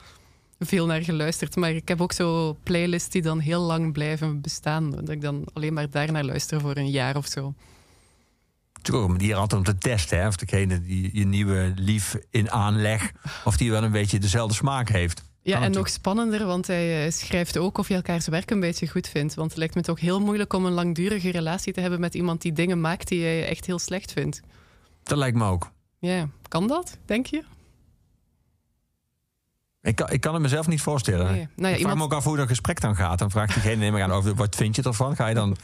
veel 0.58 0.86
naar 0.86 1.02
geluisterd. 1.02 1.56
Maar 1.56 1.70
ik 1.70 1.88
heb 1.88 2.00
ook 2.00 2.12
zo 2.12 2.56
playlists 2.62 3.08
die 3.08 3.22
dan 3.22 3.38
heel 3.38 3.60
lang 3.60 3.92
blijven 3.92 4.40
bestaan. 4.40 4.90
Dat 4.90 5.08
ik 5.08 5.20
dan 5.20 5.44
alleen 5.52 5.72
maar 5.72 5.90
daar 5.90 6.12
naar 6.12 6.24
luister 6.24 6.60
voor 6.60 6.76
een 6.76 6.90
jaar 6.90 7.16
of 7.16 7.26
zo. 7.26 7.54
Ook 8.92 9.04
een 9.04 9.10
manier 9.10 9.34
altijd 9.34 9.60
om 9.60 9.66
te 9.66 9.78
testen. 9.78 10.18
Hè? 10.18 10.26
Of 10.26 10.36
degene 10.36 10.80
die 10.80 11.10
je 11.12 11.26
nieuwe 11.26 11.72
lief 11.76 12.18
in 12.30 12.50
aanleg... 12.50 13.12
of 13.44 13.56
die 13.56 13.70
wel 13.70 13.82
een 13.82 13.92
beetje 13.92 14.18
dezelfde 14.18 14.54
smaak 14.54 14.88
heeft. 14.88 15.22
Ja, 15.42 15.62
en 15.62 15.72
nog 15.72 15.88
spannender, 15.88 16.46
want 16.46 16.66
hij 16.66 17.04
eh, 17.04 17.12
schrijft 17.12 17.58
ook 17.58 17.78
of 17.78 17.88
je 17.88 17.94
elkaars 17.94 18.26
werk 18.26 18.50
een 18.50 18.60
beetje 18.60 18.88
goed 18.88 19.08
vindt. 19.08 19.34
Want 19.34 19.48
het 19.48 19.58
lijkt 19.58 19.74
me 19.74 19.82
toch 19.82 20.00
heel 20.00 20.20
moeilijk 20.20 20.52
om 20.52 20.66
een 20.66 20.72
langdurige 20.72 21.30
relatie 21.30 21.72
te 21.72 21.80
hebben 21.80 22.00
met 22.00 22.14
iemand 22.14 22.42
die 22.42 22.52
dingen 22.52 22.80
maakt 22.80 23.08
die 23.08 23.20
je 23.20 23.42
echt 23.42 23.66
heel 23.66 23.78
slecht 23.78 24.12
vindt. 24.12 24.40
Dat 25.02 25.18
lijkt 25.18 25.36
me 25.36 25.44
ook. 25.44 25.70
Ja, 25.98 26.28
kan 26.48 26.66
dat, 26.68 26.98
denk 27.04 27.26
je? 27.26 27.44
Ik 29.82 29.96
kan, 29.96 30.10
ik 30.10 30.20
kan 30.20 30.32
het 30.32 30.42
mezelf 30.42 30.66
niet 30.66 30.80
voorstellen. 30.80 31.32
Nee. 31.32 31.34
Nou 31.34 31.42
ja, 31.42 31.48
ik 31.56 31.58
vraag 31.58 31.78
iemand- 31.78 31.98
me 31.98 32.04
ook 32.04 32.12
af 32.12 32.24
hoe 32.24 32.36
dat 32.36 32.48
gesprek 32.48 32.80
dan 32.80 32.96
gaat. 32.96 33.18
Dan 33.18 33.30
vraagt 33.30 33.54
diegene 33.54 33.76
neem 33.76 33.96
ik 33.96 34.02
aan 34.02 34.10
over 34.12 34.34
wat 34.34 34.56
vind 34.56 34.76
je 34.76 34.82
ervan? 34.82 35.16
Ga 35.16 35.26
je 35.26 35.34
dan 35.34 35.56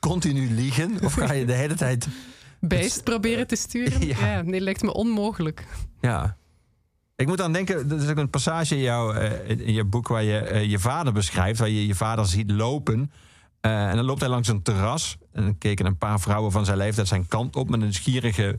continu 0.00 0.50
liegen? 0.54 0.98
Of 1.02 1.12
ga 1.12 1.32
je 1.32 1.44
de 1.46 1.52
hele 1.52 1.74
tijd... 1.74 2.08
Bijst 2.60 3.04
proberen 3.04 3.46
te 3.46 3.56
sturen? 3.56 4.06
Ja. 4.06 4.26
Ja. 4.26 4.42
nee, 4.42 4.60
lijkt 4.60 4.82
me 4.82 4.92
onmogelijk. 4.92 5.66
Ja. 6.00 6.36
Ik 7.16 7.26
moet 7.26 7.40
aan 7.40 7.52
denken, 7.52 7.90
er 7.90 8.02
is 8.02 8.08
ook 8.08 8.16
een 8.16 8.30
passage 8.30 8.74
in, 8.74 8.80
jouw, 8.82 9.12
eh, 9.12 9.48
in 9.48 9.72
je 9.72 9.84
boek 9.84 10.08
waar 10.08 10.22
je 10.22 10.38
eh, 10.38 10.64
je 10.70 10.78
vader 10.78 11.12
beschrijft, 11.12 11.58
waar 11.58 11.68
je 11.68 11.86
je 11.86 11.94
vader 11.94 12.26
ziet 12.26 12.50
lopen. 12.50 13.12
Eh, 13.60 13.88
en 13.88 13.96
dan 13.96 14.04
loopt 14.04 14.20
hij 14.20 14.28
langs 14.28 14.48
een 14.48 14.62
terras. 14.62 15.16
En 15.34 15.42
dan 15.42 15.58
keken 15.58 15.86
een 15.86 15.98
paar 15.98 16.20
vrouwen 16.20 16.52
van 16.52 16.64
zijn 16.64 16.76
leeftijd 16.76 17.08
zijn 17.08 17.28
kant 17.28 17.56
op 17.56 17.68
met 17.68 17.78
een 17.78 17.84
nieuwsgierige 17.84 18.58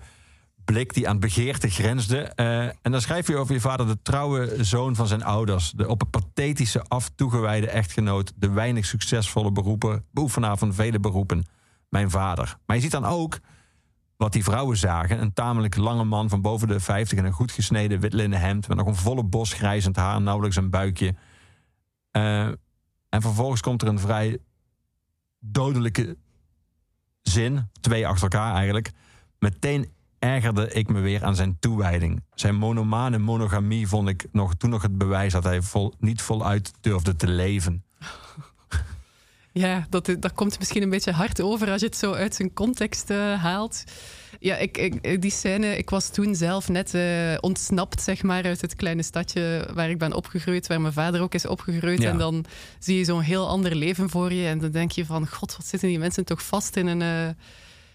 blik 0.65 0.93
die 0.93 1.09
aan 1.09 1.19
begeerte 1.19 1.69
grensde. 1.69 2.21
Eh, 2.21 2.63
en 2.63 2.91
dan 2.91 3.01
schrijf 3.01 3.27
je 3.27 3.37
over 3.37 3.53
je 3.53 3.59
vader, 3.59 3.87
de 3.87 4.01
trouwe 4.01 4.63
zoon 4.63 4.95
van 4.95 5.07
zijn 5.07 5.23
ouders. 5.23 5.71
De 5.71 5.87
op 5.87 6.01
een 6.01 6.09
pathetische 6.09 6.83
af 6.83 7.09
toegewijde 7.15 7.69
echtgenoot. 7.69 8.33
De 8.35 8.49
weinig 8.49 8.85
succesvolle 8.85 9.51
beroepen, 9.51 10.05
beoefenaar 10.11 10.57
van 10.57 10.73
vele 10.73 10.99
beroepen. 10.99 11.45
Mijn 11.89 12.09
vader. 12.09 12.57
Maar 12.65 12.75
je 12.75 12.81
ziet 12.81 12.91
dan 12.91 13.05
ook 13.05 13.39
wat 14.17 14.33
die 14.33 14.43
vrouwen 14.43 14.77
zagen. 14.77 15.21
Een 15.21 15.33
tamelijk 15.33 15.75
lange 15.75 16.03
man 16.03 16.29
van 16.29 16.41
boven 16.41 16.67
de 16.67 16.79
50 16.79 17.17
en 17.17 17.25
een 17.25 17.31
goed 17.31 17.51
gesneden 17.51 17.99
wit 17.99 18.13
linnen 18.13 18.39
hemd. 18.39 18.67
Met 18.67 18.77
nog 18.77 18.87
een 18.87 18.95
volle 18.95 19.23
bos 19.23 19.53
grijzend 19.53 19.95
haar, 19.95 20.21
nauwelijks 20.21 20.55
een 20.55 20.69
buikje. 20.69 21.15
Eh, 22.11 22.47
en 23.09 23.21
vervolgens 23.21 23.61
komt 23.61 23.81
er 23.81 23.87
een 23.87 23.99
vrij 23.99 24.37
dodelijke 25.39 26.17
zin. 27.29 27.69
Twee 27.81 28.07
achter 28.07 28.23
elkaar 28.23 28.55
eigenlijk. 28.55 28.91
Meteen 29.39 29.91
ergerde 30.19 30.71
ik 30.71 30.87
me 30.87 30.99
weer 30.99 31.23
aan 31.23 31.35
zijn 31.35 31.57
toewijding. 31.59 32.23
Zijn 32.33 32.55
monomane 32.55 33.17
monogamie 33.17 33.87
vond 33.87 34.09
ik 34.09 34.25
nog, 34.31 34.55
toen 34.55 34.69
nog 34.69 34.81
het 34.81 34.97
bewijs 34.97 35.33
dat 35.33 35.43
hij 35.43 35.61
vol, 35.61 35.93
niet 35.99 36.21
voluit 36.21 36.71
durfde 36.81 37.15
te 37.15 37.27
leven. 37.27 37.83
Ja, 39.51 39.85
dat, 39.89 40.15
dat 40.19 40.33
komt 40.33 40.59
misschien 40.59 40.81
een 40.83 40.89
beetje 40.89 41.11
hard 41.11 41.41
over 41.41 41.71
als 41.71 41.81
je 41.81 41.87
het 41.87 41.97
zo 41.97 42.13
uit 42.13 42.35
zijn 42.35 42.53
context 42.53 43.09
eh, 43.09 43.41
haalt. 43.41 43.83
Ja, 44.45 44.55
ik, 44.55 44.77
ik, 44.77 45.21
die 45.21 45.31
scène, 45.31 45.77
ik 45.77 45.89
was 45.89 46.09
toen 46.09 46.35
zelf 46.35 46.69
net 46.69 46.93
eh, 46.93 47.35
ontsnapt, 47.39 48.01
zeg 48.01 48.23
maar, 48.23 48.43
uit 48.43 48.61
het 48.61 48.75
kleine 48.75 49.03
stadje 49.03 49.69
waar 49.73 49.89
ik 49.89 49.97
ben 49.97 50.13
opgegroeid, 50.13 50.67
waar 50.67 50.81
mijn 50.81 50.93
vader 50.93 51.21
ook 51.21 51.33
is 51.33 51.45
opgegroeid. 51.45 52.01
Ja. 52.01 52.09
En 52.09 52.17
dan 52.17 52.45
zie 52.79 52.97
je 52.97 53.03
zo'n 53.03 53.21
heel 53.21 53.47
ander 53.47 53.75
leven 53.75 54.09
voor 54.09 54.33
je. 54.33 54.47
En 54.47 54.59
dan 54.59 54.71
denk 54.71 54.91
je 54.91 55.05
van, 55.05 55.27
god, 55.27 55.57
wat 55.57 55.65
zitten 55.65 55.89
die 55.89 55.99
mensen 55.99 56.25
toch 56.25 56.43
vast 56.43 56.75
in 56.75 56.87
een, 56.87 57.01
eh, 57.01 57.27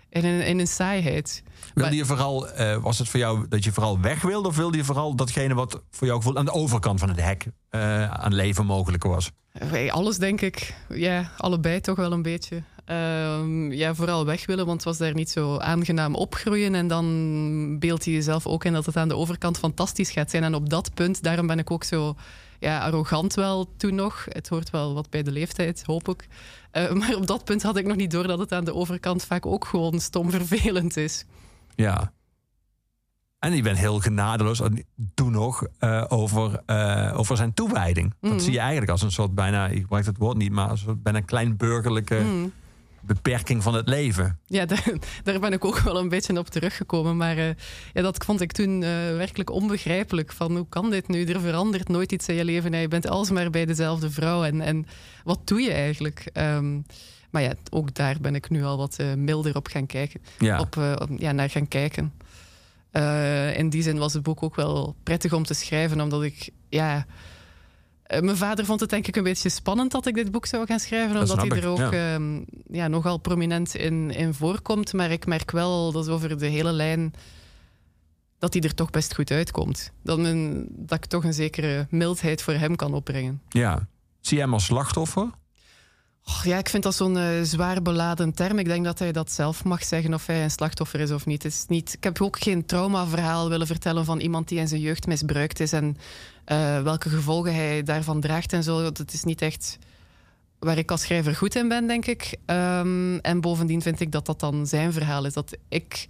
in 0.09 0.25
een, 0.25 0.47
in 0.47 0.59
een 0.59 0.67
saaiheid. 0.67 1.43
Wilde 1.75 1.97
je 1.97 2.05
vooral, 2.05 2.49
eh, 2.49 2.77
was 2.77 2.99
het 2.99 3.09
voor 3.09 3.21
jou 3.21 3.49
dat 3.49 3.65
je 3.65 3.73
vooral 3.73 4.01
weg 4.01 4.23
wilde? 4.23 4.49
Of 4.49 4.57
wilde 4.57 4.77
je 4.77 4.85
vooral 4.85 5.15
datgene 5.15 5.55
wat 5.55 5.83
voor 5.91 6.07
jou 6.07 6.19
gevoel 6.19 6.37
aan 6.37 6.45
de 6.45 6.53
overkant 6.53 7.01
van 7.01 7.09
het 7.09 7.21
hek 7.21 7.47
aan 8.11 8.35
leven 8.35 8.67
mogelijk 8.67 9.05
was? 9.05 9.31
Alles 9.89 10.19
denk 10.19 10.41
ik. 10.41 10.75
Ja, 10.89 11.31
allebei 11.37 11.81
toch 11.81 11.97
wel 11.97 12.13
een 12.13 12.23
beetje. 12.23 12.63
Ehm, 12.85 13.73
ja, 13.73 13.95
vooral 13.95 14.25
weg 14.25 14.47
willen, 14.47 14.67
want 14.67 14.77
het 14.77 14.87
was 14.87 14.99
daar 14.99 15.15
niet 15.15 15.31
zo 15.31 15.57
aangenaam 15.57 16.15
opgroeien. 16.15 16.75
En 16.75 16.89
dan 16.89 17.79
beeld 17.79 18.05
je 18.05 18.13
jezelf 18.13 18.47
ook 18.47 18.65
in 18.65 18.73
dat 18.73 18.87
het 18.87 18.97
aan 18.97 19.09
de 19.09 19.17
overkant 19.17 19.59
fantastisch 19.59 20.11
gaat 20.11 20.31
zijn. 20.31 20.45
En 20.45 20.55
op 20.55 20.71
dat 20.71 20.95
punt, 20.95 21.23
daarom 21.23 21.47
ben 21.47 21.59
ik 21.59 21.71
ook 21.71 21.85
zo 21.85 22.15
ja, 22.59 22.81
arrogant 22.81 23.35
wel 23.35 23.77
toen 23.77 23.95
nog. 23.95 24.27
Het 24.29 24.49
hoort 24.49 24.71
wel 24.71 24.95
wat 24.95 25.11
bij 25.11 25.23
de 25.23 25.31
leeftijd, 25.33 25.83
hoop 25.87 26.09
ik. 26.09 26.29
Eh, 26.71 26.93
maar 26.93 27.15
op 27.15 27.27
dat 27.27 27.45
punt 27.45 27.63
had 27.63 27.77
ik 27.77 27.87
nog 27.87 27.97
niet 27.97 28.11
door 28.11 28.27
dat 28.27 28.39
het 28.39 28.53
aan 28.53 28.65
de 28.65 28.75
overkant 28.75 29.25
vaak 29.25 29.47
ook 29.47 29.65
gewoon 29.65 30.01
stom 30.01 30.31
vervelend 30.31 30.97
is. 30.97 31.25
Ja. 31.75 32.13
En 33.39 33.57
je 33.57 33.63
bent 33.63 33.79
heel 33.79 33.99
genadeloos, 33.99 34.63
toen 35.15 35.33
nog, 35.33 35.67
eh, 35.79 36.05
over, 36.09 36.63
eh, 36.67 37.15
over 37.17 37.37
zijn 37.37 37.55
toewijding. 37.55 38.15
Mhm. 38.21 38.33
Dat 38.33 38.43
zie 38.43 38.53
je 38.53 38.59
eigenlijk 38.59 38.91
als 38.91 39.03
een 39.03 39.13
soort 39.13 39.35
bijna, 39.35 39.67
ik 39.67 39.81
gebruik 39.81 40.07
het 40.07 40.19
woord 40.19 40.37
niet, 40.37 40.53
maar 40.53 40.69
als 40.69 40.81
een 40.81 40.87
soort 40.87 41.03
bijna 41.03 41.21
klein 41.21 41.57
burgerlijke 41.57 42.17
Hmm. 42.17 42.53
Beperking 43.03 43.63
van 43.63 43.75
het 43.75 43.89
leven. 43.89 44.39
Ja, 44.47 44.67
daar, 44.73 44.93
daar 45.23 45.41
ben 45.41 45.53
ik 45.53 45.65
ook 45.65 45.79
wel 45.79 45.99
een 45.99 46.09
beetje 46.09 46.39
op 46.39 46.49
teruggekomen. 46.49 47.17
Maar 47.17 47.37
eh, 47.37 47.49
ja, 47.93 48.03
dat 48.03 48.25
vond 48.25 48.41
ik 48.41 48.53
toen 48.53 48.83
eh, 48.83 48.89
werkelijk 49.17 49.51
onbegrijpelijk. 49.51 50.33
Van 50.33 50.57
hoe 50.57 50.67
kan 50.69 50.91
dit 50.91 51.09
nu? 51.09 51.25
Er 51.25 51.41
verandert 51.41 51.89
nooit 51.89 52.13
iets 52.13 52.29
in 52.29 52.35
je 52.35 52.45
leven. 52.45 52.75
En 52.75 52.81
je 52.81 52.89
bent 52.89 53.09
alsmaar 53.09 53.51
bij 53.51 53.67
dezelfde 53.67 54.11
vrouw. 54.11 54.45
En, 54.45 54.61
en 54.61 54.87
wat 55.25 55.41
doe 55.45 55.61
je 55.61 55.73
eigenlijk? 55.73 56.31
Ehm, 56.33 56.81
maar 57.31 57.43
ja, 57.43 57.55
ook 57.71 57.95
daar 57.95 58.17
ben 58.21 58.35
ik 58.35 58.51
nu 58.51 58.65
al 58.65 58.77
wat 58.77 58.97
eh, 58.99 59.15
milder 59.15 59.57
op 59.57 59.67
gaan 59.67 59.87
kijken. 59.87 60.21
Ja. 60.39 60.61
Op, 60.61 60.77
op- 60.77 61.11
ja, 61.19 61.33
naar 61.33 61.51
gaan 61.51 61.69
kijken. 61.69 62.13
In 63.57 63.71
die 63.71 63.83
zin 63.83 63.99
was 63.99 64.13
het 64.13 64.23
boek 64.23 64.43
ook 64.43 64.55
wel 64.55 64.95
prettig 65.03 65.33
om 65.33 65.45
te 65.45 65.55
schrijven, 65.55 66.01
omdat 66.01 66.23
ik, 66.23 66.49
ja. 66.69 67.07
Eh, 68.11 68.21
Mijn 68.21 68.37
vader 68.37 68.65
vond 68.65 68.81
het 68.81 68.91
denk 68.91 69.07
ik 69.07 69.17
een 69.17 69.23
beetje 69.23 69.49
spannend 69.49 69.91
dat 69.91 70.07
ik 70.07 70.15
dit 70.15 70.31
boek 70.31 70.47
zou 70.47 70.67
gaan 70.67 70.81
schrijven, 70.81 71.15
Dat 71.15 71.31
omdat 71.31 71.49
hij 71.49 71.61
er 71.61 71.69
ook 71.69 71.79
ja. 71.79 72.15
ehm, 72.15 72.41
ja, 72.71 72.89
nogal 72.89 73.19
prominent 73.19 73.75
in, 73.75 74.11
in 74.11 74.35
voorkomt. 74.35 74.93
Maar 74.93 75.11
ik 75.11 75.27
merk 75.27 75.51
wel 75.51 75.93
dat 75.93 76.09
over 76.09 76.39
de 76.39 76.47
hele 76.47 76.73
lijn 76.73 77.13
dat 78.39 78.53
hij 78.53 78.63
er 78.63 78.75
toch 78.75 78.91
best 78.91 79.15
goed 79.15 79.31
uitkomt. 79.31 79.93
Dat, 80.03 80.19
men, 80.19 80.67
dat 80.71 80.99
ik 80.99 81.07
toch 81.07 81.25
een 81.25 81.33
zekere 81.33 81.87
mildheid 81.91 82.43
voor 82.43 82.55
hem 82.55 82.77
kan 82.77 82.95
opbrengen. 82.95 83.43
ja. 83.49 83.89
Zie 84.21 84.37
je 84.37 84.43
hem 84.43 84.53
als 84.53 84.65
slachtoffer? 84.65 85.31
Ja, 86.43 86.59
ik 86.59 86.69
vind 86.69 86.83
dat 86.83 86.95
zo'n 86.95 87.17
eh, 87.17 87.43
zwaar 87.43 87.83
beladen 87.83 88.35
term. 88.35 88.59
Ik 88.59 88.67
denk 88.67 88.85
dat 88.85 88.99
hij 88.99 89.13
dat 89.13 89.33
zelf 89.33 89.65
mag 89.65 89.85
zeggen 89.85 90.15
of 90.15 90.27
hij 90.27 90.43
een 90.43 90.51
slachtoffer 90.51 91.01
is 91.01 91.11
of 91.11 91.27
niet. 91.27 91.43
Het 91.43 91.53
is 91.53 91.65
niet 91.69 91.93
ik 91.93 92.05
heb 92.05 92.23
ook 92.23 92.39
geen 92.39 92.67
traumaverhaal 92.67 93.49
willen 93.49 93.67
vertellen 93.67 94.05
van 94.05 94.21
iemand 94.21 94.49
die 94.49 94.59
in 94.59 94.69
zijn 94.69 94.81
jeugd 94.81 95.07
misbruikt 95.07 95.61
is 95.61 95.73
en 95.73 95.97
eh, 96.45 96.83
welke 96.83 97.09
gevolgen 97.09 97.55
hij 97.55 97.83
daarvan 97.83 98.21
draagt 98.21 98.53
en 98.53 98.63
zo. 98.63 98.83
Dat 98.93 99.13
is 99.13 99.25
niet 99.25 99.43
echt 99.43 99.79
waar 100.59 100.79
ik 100.79 100.91
als 100.91 101.01
schrijver 101.01 101.35
goed 101.35 101.55
in 101.55 101.69
ben, 101.69 101.87
denk 101.87 102.07
ik. 102.07 102.37
Ehm, 102.47 103.17
en 103.17 103.41
bovendien 103.41 103.83
vind 103.83 104.01
ik 104.01 104.13
dat 104.13 104.27
dat 104.27 104.41
dan 104.41 104.67
zijn 104.67 104.93
verhaal 104.93 105.25
is. 105.25 105.33
Dat 105.33 105.57
ik 105.69 106.07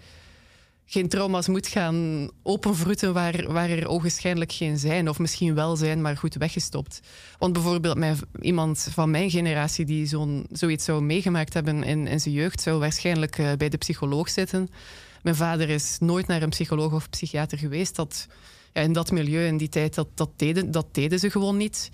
geen 0.92 1.08
trauma's 1.08 1.48
moet 1.48 1.66
gaan 1.66 2.30
openvroeten 2.42 3.12
waar, 3.12 3.52
waar 3.52 3.70
er 3.70 3.88
ogenschijnlijk 3.88 4.52
geen 4.52 4.78
zijn. 4.78 5.08
Of 5.08 5.18
misschien 5.18 5.54
wel 5.54 5.76
zijn, 5.76 6.00
maar 6.00 6.16
goed 6.16 6.34
weggestopt. 6.34 7.00
Want 7.38 7.52
bijvoorbeeld 7.52 7.98
mijn, 7.98 8.18
iemand 8.40 8.88
van 8.92 9.10
mijn 9.10 9.30
generatie 9.30 9.84
die 9.84 10.06
zo'n, 10.06 10.46
zoiets 10.52 10.84
zou 10.84 11.02
meegemaakt 11.02 11.54
hebben 11.54 11.82
in, 11.82 12.06
in 12.06 12.20
zijn 12.20 12.34
jeugd, 12.34 12.60
zou 12.60 12.78
waarschijnlijk 12.78 13.38
eh, 13.38 13.52
bij 13.58 13.68
de 13.68 13.76
psycholoog 13.76 14.28
zitten. 14.28 14.68
Mijn 15.22 15.36
vader 15.36 15.68
is 15.68 15.96
nooit 16.00 16.26
naar 16.26 16.42
een 16.42 16.48
psycholoog 16.48 16.92
of 16.92 17.10
psychiater 17.10 17.58
geweest. 17.58 17.96
Dat, 17.96 18.26
ja, 18.72 18.80
in 18.80 18.92
dat 18.92 19.10
milieu, 19.10 19.46
in 19.46 19.56
die 19.56 19.68
tijd, 19.68 19.94
dat, 19.94 20.08
dat, 20.14 20.30
deden, 20.36 20.70
dat 20.70 20.86
deden 20.94 21.18
ze 21.18 21.30
gewoon 21.30 21.56
niet. 21.56 21.90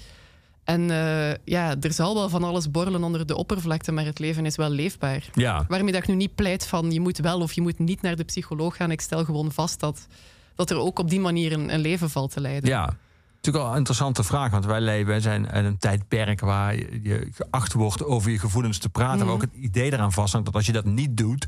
En 0.67 0.91
eh, 0.91 1.35
ja, 1.45 1.75
er 1.81 1.93
zal 1.93 2.15
wel 2.15 2.29
van 2.29 2.45
alles 2.45 2.71
borrelen 2.71 3.03
onder 3.05 3.27
de 3.27 3.37
oppervlakte, 3.37 3.93
maar 3.93 4.05
het 4.05 4.19
leven 4.19 4.47
is 4.47 4.57
wel 4.57 4.71
leefbaar. 4.71 5.29
Ja. 5.35 5.65
Waarmee 5.69 5.93
dat 5.93 6.03
ik 6.03 6.09
nu 6.09 6.15
niet 6.15 6.35
pleit 6.35 6.67
van 6.67 6.93
je 6.93 7.01
moet 7.01 7.19
wel 7.19 7.41
of 7.41 7.53
je 7.53 7.61
moet 7.61 7.79
niet 7.79 8.03
naar 8.03 8.17
de 8.17 8.25
psycholoog 8.25 8.77
gaan. 8.77 8.91
Ik 8.91 9.01
stel 9.01 9.25
gewoon 9.25 9.53
vast 9.53 9.81
dat, 9.81 10.07
dat 10.55 10.71
er 10.71 10.77
ook 10.77 10.99
op 10.99 11.11
die 11.11 11.21
manier 11.21 11.53
een, 11.53 11.75
een 11.75 11.81
leven 11.81 12.11
valt 12.11 12.33
te 12.33 12.41
leiden. 12.41 12.69
Ja. 12.69 12.97
Natuurlijk 13.35 13.65
wel 13.65 13.73
een 13.73 13.79
interessante 13.79 14.23
vraag, 14.23 14.51
want 14.51 14.65
wij 14.65 14.81
leven 14.81 15.21
zijn 15.21 15.45
in 15.45 15.65
een 15.65 15.79
tijdperk 15.79 16.41
waar 16.41 16.77
je, 16.77 17.01
je 17.03 17.29
geacht 17.33 17.73
wordt 17.73 18.05
over 18.05 18.31
je 18.31 18.39
gevoelens 18.39 18.79
te 18.79 18.89
praten. 18.89 19.17
Mhm. 19.17 19.27
Maar 19.27 19.35
ook 19.35 19.41
het 19.41 19.55
idee 19.55 19.93
eraan 19.93 20.13
vasthangt 20.13 20.47
dat 20.47 20.55
als 20.55 20.67
je 20.67 20.73
dat 20.73 20.85
niet 20.85 21.17
doet, 21.17 21.47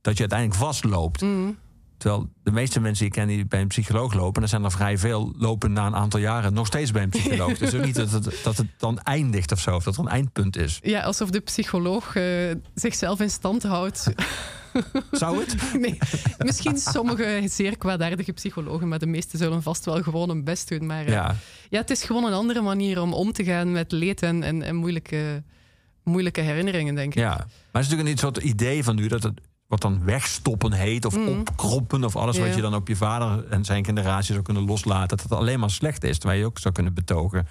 dat 0.00 0.14
je 0.14 0.20
uiteindelijk 0.20 0.60
vastloopt. 0.60 1.20
Mhm. 1.20 1.50
Terwijl 1.98 2.28
de 2.42 2.50
meeste 2.50 2.80
mensen 2.80 3.04
die 3.04 3.14
ik 3.14 3.20
ken 3.20 3.28
die 3.28 3.46
bij 3.46 3.60
een 3.60 3.68
psycholoog 3.68 4.14
lopen, 4.14 4.36
en 4.36 4.42
er 4.42 4.48
zijn 4.48 4.64
er 4.64 4.70
vrij 4.70 4.98
veel, 4.98 5.34
lopen 5.36 5.72
na 5.72 5.86
een 5.86 5.94
aantal 5.94 6.20
jaren 6.20 6.52
nog 6.52 6.66
steeds 6.66 6.90
bij 6.90 7.02
een 7.02 7.08
psycholoog. 7.08 7.60
Is 7.60 7.74
ook 7.74 7.84
niet 7.84 7.94
dat 7.94 8.10
het, 8.10 8.40
dat 8.44 8.56
het 8.56 8.66
dan 8.78 8.98
eindigt 8.98 9.52
of 9.52 9.60
zo, 9.60 9.74
of 9.74 9.84
dat 9.84 9.94
er 9.94 10.00
een 10.00 10.08
eindpunt 10.08 10.56
is. 10.56 10.78
Ja, 10.82 11.00
alsof 11.00 11.30
de 11.30 11.40
psycholoog 11.40 12.16
eh, 12.16 12.24
zichzelf 12.74 13.20
in 13.20 13.30
stand 13.30 13.62
houdt. 13.62 14.12
Zou 15.10 15.40
het? 15.40 15.56
nee, 15.80 15.98
misschien 16.38 16.78
sommige 16.78 17.42
zeer 17.44 17.78
kwaadaardige 17.78 18.32
psychologen, 18.32 18.88
maar 18.88 18.98
de 18.98 19.06
meeste 19.06 19.36
zullen 19.36 19.62
vast 19.62 19.84
wel 19.84 20.02
gewoon 20.02 20.28
hun 20.28 20.44
best 20.44 20.68
doen. 20.68 20.86
Maar 20.86 21.04
eh, 21.04 21.12
ja. 21.12 21.34
Ja. 21.70 21.78
het 21.78 21.90
is 21.90 22.02
gewoon 22.02 22.24
een 22.24 22.32
andere 22.32 22.60
manier 22.60 23.00
om 23.00 23.12
om 23.12 23.32
te 23.32 23.44
gaan 23.44 23.72
met 23.72 23.92
leed 23.92 24.22
en, 24.22 24.42
en, 24.42 24.62
en 24.62 24.76
moeilijke, 24.76 25.42
moeilijke 26.04 26.40
herinneringen, 26.40 26.94
denk 26.94 27.14
ik. 27.14 27.18
ja. 27.18 27.36
Maar 27.36 27.82
het 27.82 27.82
is 27.82 27.88
natuurlijk 27.88 28.08
een 28.08 28.18
soort 28.18 28.36
idee 28.36 28.84
van 28.84 28.96
nu 28.96 29.08
dat 29.08 29.22
het 29.22 29.40
wat 29.68 29.80
dan 29.80 30.04
wegstoppen 30.04 30.72
heet, 30.72 31.04
of 31.04 31.16
opkroppen, 31.16 32.04
of 32.04 32.16
alles 32.16 32.38
wat 32.38 32.48
Mm. 32.48 32.54
Je 32.54 32.60
dan 32.62 32.74
op 32.74 32.88
je 32.88 32.96
vader 32.96 33.46
en 33.48 33.64
zijn 33.64 33.84
generatie 33.84 34.32
zou 34.32 34.42
kunnen 34.44 34.64
loslaten, 34.64 35.08
dat 35.16 35.22
het 35.22 35.32
alleen 35.32 35.60
maar 35.60 35.70
slecht 35.70 36.04
is. 36.04 36.18
Terwijl 36.18 36.40
je 36.40 36.46
ook 36.46 36.58
zou 36.58 36.74
kunnen 36.74 36.94
betogen 36.94 37.46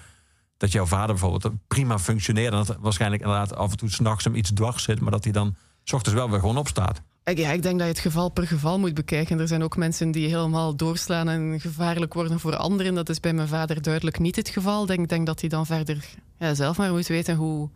dat 0.56 0.72
jouw 0.72 0.86
vader 0.86 1.06
bijvoorbeeld 1.14 1.52
prima 1.68 1.98
functioneerde. 1.98 2.56
En 2.56 2.64
dat 2.64 2.76
waarschijnlijk 2.80 3.22
inderdaad 3.22 3.54
af 3.56 3.70
en 3.70 3.76
toe 3.76 3.90
s'nachts 3.90 4.24
hem 4.24 4.34
iets 4.34 4.50
dwars 4.52 4.82
zit, 4.82 5.00
maar 5.00 5.10
dat 5.10 5.24
hij 5.24 5.32
dan 5.32 5.54
s 5.84 5.92
ochtends 5.92 6.18
wel 6.18 6.30
weer 6.30 6.40
gewoon 6.40 6.56
opstaat. 6.56 7.02
Ik- 7.24 7.38
Ja, 7.38 7.50
ik 7.50 7.62
denk 7.62 7.78
dat 7.78 7.86
je 7.86 7.92
het 7.92 8.02
geval 8.02 8.28
per 8.28 8.46
geval 8.46 8.78
moet 8.78 8.94
bekijken. 8.94 9.38
Er 9.40 9.48
zijn 9.48 9.62
ook 9.62 9.76
mensen 9.76 10.10
die 10.10 10.28
helemaal 10.28 10.76
doorslaan 10.76 11.28
en 11.28 11.60
gevaarlijk 11.60 12.14
worden 12.14 12.40
voor 12.40 12.56
anderen. 12.56 12.94
Dat 12.94 13.08
is 13.08 13.20
bij 13.20 13.32
mijn 13.32 13.48
vader 13.48 13.82
duidelijk 13.82 14.18
niet 14.18 14.36
het 14.36 14.48
geval. 14.48 14.82
Ik 14.82 14.88
denk, 14.88 15.08
denk 15.08 15.26
dat 15.26 15.40
hij 15.40 15.48
dan 15.48 15.66
verder 15.66 16.04
ja, 16.38 16.54
zelf 16.54 16.76
maar 16.78 16.92
moet 16.92 17.06
weten 17.06 17.36
hoe, 17.36 17.70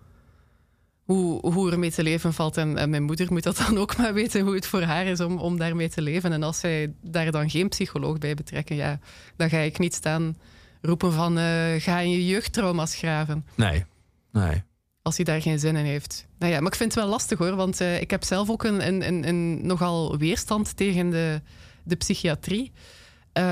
hoe, 1.13 1.53
hoe 1.53 1.71
er 1.71 1.79
mee 1.79 1.91
te 1.91 2.03
leven 2.03 2.33
valt. 2.33 2.57
En, 2.57 2.79
en 2.79 2.91
mijn 2.91 3.03
moeder 3.03 3.33
moet 3.33 3.43
dat 3.43 3.57
dan 3.57 3.79
ook 3.79 3.97
maar 3.97 4.15
weten 4.15 4.41
hoe 4.41 4.55
het 4.55 4.67
voor 4.67 4.83
haar 4.83 5.07
is 5.07 5.21
om, 5.21 5.39
om 5.39 5.59
daarmee 5.59 5.89
te 5.89 6.03
leven. 6.03 6.33
En 6.33 6.43
als 6.43 6.59
zij 6.59 6.93
daar 7.01 7.31
dan 7.31 7.51
geen 7.51 7.69
psycholoog 7.69 8.19
bij 8.19 8.35
betrekken, 8.35 8.77
ja, 8.77 8.99
dan 9.37 9.49
ga 9.49 9.59
ik 9.59 9.79
niet 9.79 9.95
staan 9.95 10.37
roepen 10.81 11.13
van 11.13 11.39
eh, 11.39 11.75
ga 11.79 11.99
in 11.99 12.11
je 12.11 12.27
jeugdtrauma's 12.27 12.95
graven 12.95 13.47
Nee, 13.55 13.85
nee. 14.33 14.63
als 15.03 15.17
hij 15.17 15.25
daar 15.25 15.43
geen 15.43 15.59
zin 15.59 15.77
in 15.77 15.85
heeft. 15.85 16.27
Nou 16.39 16.53
ja, 16.53 16.59
maar 16.61 16.73
ik 16.73 16.79
vind 16.79 16.95
het 16.95 17.03
wel 17.03 17.13
lastig 17.13 17.39
hoor, 17.39 17.55
want 17.55 17.81
eh, 17.81 18.01
ik 18.01 18.11
heb 18.11 18.25
zelf 18.25 18.51
ook 18.51 18.65
een, 18.65 18.87
een, 18.87 19.07
een, 19.07 19.29
een 19.29 19.67
nogal 19.67 20.19
weerstand 20.19 20.77
tegen 20.77 21.11
de, 21.11 21.41
de 21.83 21.97
psychiatrie. 21.97 22.73
Eh, 23.33 23.43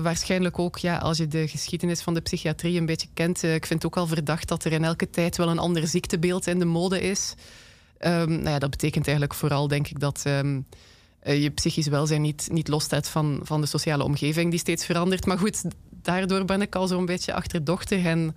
waarschijnlijk 0.00 0.58
ook, 0.58 0.78
ja, 0.78 0.96
als 0.96 1.18
je 1.18 1.26
de 1.26 1.48
geschiedenis 1.48 2.00
van 2.00 2.14
de 2.14 2.20
psychiatrie 2.20 2.78
een 2.78 2.86
beetje 2.86 3.08
kent. 3.14 3.44
eh, 3.44 3.54
ik 3.54 3.66
vind 3.66 3.82
het 3.82 3.92
ook 3.92 3.98
al 3.98 4.06
verdacht 4.06 4.48
dat 4.48 4.64
er 4.64 4.72
in 4.72 4.84
elke 4.84 5.10
tijd 5.10 5.36
wel 5.36 5.48
een 5.48 5.58
ander 5.58 5.86
ziektebeeld 5.86 6.46
in 6.46 6.58
de 6.58 6.64
mode 6.64 7.00
is. 7.00 7.34
Ehm, 7.98 8.30
nou 8.30 8.48
ja, 8.48 8.58
dat 8.58 8.70
betekent 8.70 9.06
eigenlijk 9.06 9.38
vooral, 9.38 9.68
denk 9.68 9.88
ik, 9.88 10.00
dat 10.00 10.22
ehm, 10.24 10.60
eh, 11.20 11.42
je 11.42 11.50
psychisch 11.50 11.86
welzijn 11.86 12.22
niet, 12.22 12.48
niet 12.52 12.68
losstaat 12.68 13.08
van, 13.08 13.40
van 13.42 13.60
de 13.60 13.66
sociale 13.66 14.04
omgeving 14.04 14.50
die 14.50 14.60
steeds 14.60 14.84
verandert. 14.84 15.26
Maar 15.26 15.38
goed, 15.38 15.64
daardoor 15.90 16.44
ben 16.44 16.62
ik 16.62 16.74
al 16.74 16.86
zo'n 16.86 17.06
beetje 17.06 17.34
achterdochtig 17.34 18.04
en 18.04 18.36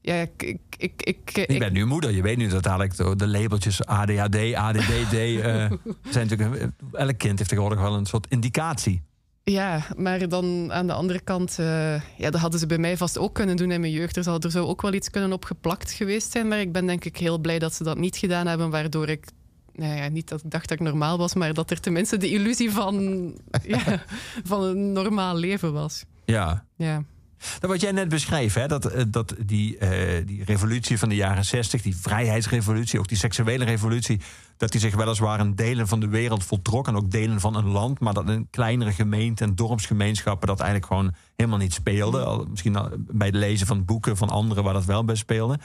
ja, 0.00 0.14
ik, 0.14 0.42
ik, 0.42 0.60
ik, 0.76 1.02
ik, 1.04 1.50
Je 1.50 1.58
bent 1.58 1.72
nu 1.72 1.84
moeder. 1.84 2.10
Je 2.10 2.22
weet 2.22 2.36
nu 2.36 2.48
dat 2.48 2.62
dadelijk 2.62 3.18
de 3.18 3.26
labeltjes 3.26 3.84
ADHD, 3.84 4.54
ADDD 4.54 5.10
zijn 6.10 6.28
natuurlijk. 6.28 6.72
Elk 6.92 7.18
kind 7.18 7.38
heeft 7.38 7.50
tegenwoordig 7.50 7.80
wel 7.80 7.94
een 7.94 8.06
soort 8.06 8.26
indicatie. 8.28 9.02
Ja, 9.44 9.86
maar 9.96 10.28
dan 10.28 10.72
aan 10.72 10.86
de 10.86 10.92
andere 10.92 11.20
kant, 11.20 11.58
eh, 11.58 12.00
ja, 12.18 12.30
dat 12.30 12.40
hadden 12.40 12.60
ze 12.60 12.66
bij 12.66 12.78
mij 12.78 12.96
vast 12.96 13.18
ook 13.18 13.34
kunnen 13.34 13.56
doen 13.56 13.70
in 13.70 13.80
mijn 13.80 13.92
jeugd. 13.92 14.16
Er 14.16 14.22
zou, 14.22 14.38
er 14.40 14.50
zou 14.50 14.66
ook 14.66 14.82
wel 14.82 14.92
iets 14.92 15.10
kunnen 15.10 15.32
opgeplakt 15.32 15.92
geweest 15.92 16.30
zijn, 16.30 16.48
maar 16.48 16.60
ik 16.60 16.72
ben 16.72 16.86
denk 16.86 17.04
ik 17.04 17.16
heel 17.16 17.38
blij 17.38 17.58
dat 17.58 17.74
ze 17.74 17.84
dat 17.84 17.98
niet 17.98 18.16
gedaan 18.16 18.46
hebben, 18.46 18.70
waardoor 18.70 19.08
ik, 19.08 19.26
nou 19.72 19.96
ja, 19.96 20.08
niet 20.08 20.28
dat 20.28 20.42
ik 20.44 20.50
dacht 20.50 20.68
dat 20.68 20.78
ik 20.80 20.84
normaal 20.86 21.18
was, 21.18 21.34
maar 21.34 21.54
dat 21.54 21.70
er 21.70 21.80
tenminste 21.80 22.16
de 22.16 22.30
illusie 22.30 22.70
van, 22.70 22.94
ja, 23.62 24.04
van 24.44 24.62
een 24.62 24.92
normaal 24.92 25.36
leven 25.36 25.72
was. 25.72 26.04
Ja. 26.24 26.64
Ja. 26.76 27.04
Nou, 27.40 27.72
wat 27.72 27.80
jij 27.80 27.92
net 27.92 28.08
beschreef, 28.08 28.54
hè, 28.54 28.68
dat, 28.68 28.84
eh, 28.84 29.04
dat 29.08 29.34
die, 29.38 29.78
eh, 29.78 30.26
die 30.26 30.44
revolutie 30.44 30.98
van 30.98 31.08
de 31.08 31.14
jaren 31.14 31.44
60, 31.44 31.82
die 31.82 31.96
vrijheidsrevolutie, 31.96 32.98
ook 32.98 33.08
die 33.08 33.16
seksuele 33.16 33.64
revolutie, 33.64 34.20
dat 34.56 34.72
die 34.72 34.80
zich 34.80 34.94
weliswaar 34.94 35.40
in 35.40 35.54
delen 35.54 35.88
van 35.88 36.00
de 36.00 36.08
wereld 36.08 36.44
voltrok 36.44 36.88
en 36.88 36.96
ook 36.96 37.10
delen 37.10 37.40
van 37.40 37.56
een 37.56 37.68
land, 37.68 38.00
maar 38.00 38.14
dat 38.14 38.28
in 38.28 38.48
kleinere 38.50 38.92
gemeenten 38.92 39.48
en 39.48 39.54
dorpsgemeenschappen 39.54 40.48
dat 40.48 40.60
eigenlijk 40.60 40.92
gewoon 40.92 41.14
helemaal 41.36 41.58
niet 41.58 41.72
speelde. 41.72 42.46
Misschien 42.50 42.78
bij 42.96 43.26
het 43.26 43.36
lezen 43.36 43.66
van 43.66 43.84
boeken 43.84 44.16
van 44.16 44.28
anderen 44.28 44.64
waar 44.64 44.74
dat 44.74 44.84
wel 44.84 45.04
bij 45.04 45.14
speelde. 45.14 45.58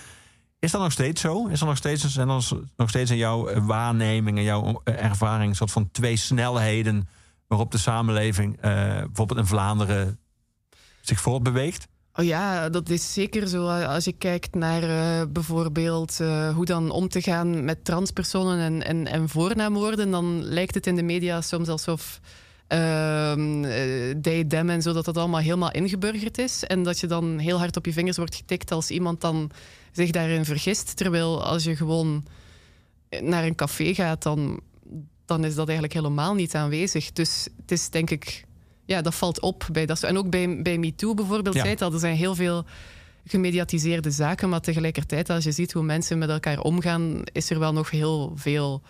Is 0.59 0.71
dat 0.71 0.81
nog 0.81 0.91
steeds 0.91 1.21
zo? 1.21 1.47
Is 1.47 1.61
er 1.61 1.67
nog 1.67 1.77
steeds, 1.77 2.13
zijn 2.13 2.27
nog 2.27 2.89
steeds 2.89 3.11
in 3.11 3.17
jouw 3.17 3.47
eh, 3.47 3.65
waarneming 3.65 4.38
en 4.38 4.43
jouw 4.43 4.81
ervaring 4.83 5.49
een 5.49 5.55
soort 5.55 5.71
van 5.71 5.91
twee 5.91 6.15
snelheden 6.15 7.07
waarop 7.47 7.71
de 7.71 7.77
samenleving, 7.77 8.61
bijvoorbeeld 8.61 9.39
in 9.39 9.45
Vlaanderen, 9.45 10.19
zich 11.07 11.21
voortbeweegt? 11.21 11.87
Oh 12.17 12.25
ja, 12.25 12.69
dat 12.69 12.89
is 12.89 13.13
zeker 13.13 13.47
zo. 13.47 13.67
Als 13.67 14.05
je 14.05 14.13
kijkt 14.13 14.55
naar 14.55 14.83
eh, 14.83 15.27
bijvoorbeeld 15.29 16.19
eh, 16.19 16.55
hoe 16.55 16.65
dan 16.65 16.89
om 16.89 17.09
te 17.09 17.21
gaan 17.21 17.63
met 17.63 17.85
transpersonen 17.85 18.59
en, 18.59 18.83
en, 18.83 19.07
en 19.07 19.29
voornaamwoorden, 19.29 20.11
dan 20.11 20.43
lijkt 20.43 20.75
het 20.75 20.87
in 20.87 20.95
de 20.95 21.03
media 21.03 21.41
soms 21.41 21.67
alsof 21.67 22.19
ehm 22.67 23.63
eh, 23.63 24.15
they, 24.21 24.43
them 24.43 24.69
en 24.69 24.81
zo, 24.81 24.93
dat 24.93 25.05
dat 25.05 25.17
allemaal 25.17 25.39
helemaal 25.39 25.71
ingeburgerd 25.71 26.37
is. 26.37 26.63
En 26.63 26.83
dat 26.83 26.99
je 26.99 27.07
dan 27.07 27.37
heel 27.37 27.57
hard 27.57 27.77
op 27.77 27.85
je 27.85 27.93
vingers 27.93 28.17
wordt 28.17 28.35
getikt 28.35 28.71
als 28.71 28.89
iemand 28.89 29.21
dan 29.21 29.51
zich 29.91 30.11
daarin 30.11 30.45
vergist. 30.45 30.95
Terwijl 30.95 31.43
als 31.43 31.63
je 31.63 31.75
gewoon 31.75 32.25
naar 33.21 33.43
een 33.43 33.55
café 33.55 33.93
gaat, 33.93 34.23
dan, 34.23 34.59
dan 35.25 35.45
is 35.45 35.55
dat 35.55 35.65
eigenlijk 35.65 35.93
helemaal 35.93 36.33
niet 36.33 36.55
aanwezig. 36.55 37.11
Dus 37.11 37.47
het 37.61 37.71
is 37.71 37.89
denk 37.89 38.09
ik 38.09 38.45
ja, 38.85 39.01
dat 39.01 39.15
valt 39.15 39.39
op 39.39 39.67
bij 39.71 39.85
dat. 39.85 40.03
En 40.03 40.17
ook 40.17 40.29
bij, 40.29 40.61
bij 40.61 40.77
MeToo 40.77 41.13
bijvoorbeeld, 41.13 41.55
Ja. 41.55 41.61
zei 41.61 41.73
het 41.73 41.81
al, 41.81 41.93
er 41.93 41.99
zijn 41.99 42.15
heel 42.15 42.35
veel 42.35 42.65
gemediatiseerde 43.27 44.11
zaken, 44.11 44.49
maar 44.49 44.61
tegelijkertijd, 44.61 45.29
als 45.29 45.43
je 45.43 45.51
ziet 45.51 45.71
hoe 45.73 45.83
mensen 45.83 46.17
met 46.17 46.29
elkaar 46.29 46.59
omgaan, 46.59 47.21
is 47.31 47.49
er 47.49 47.59
wel 47.59 47.73
nog 47.73 47.89
heel 47.89 48.31
veel, 48.35 48.81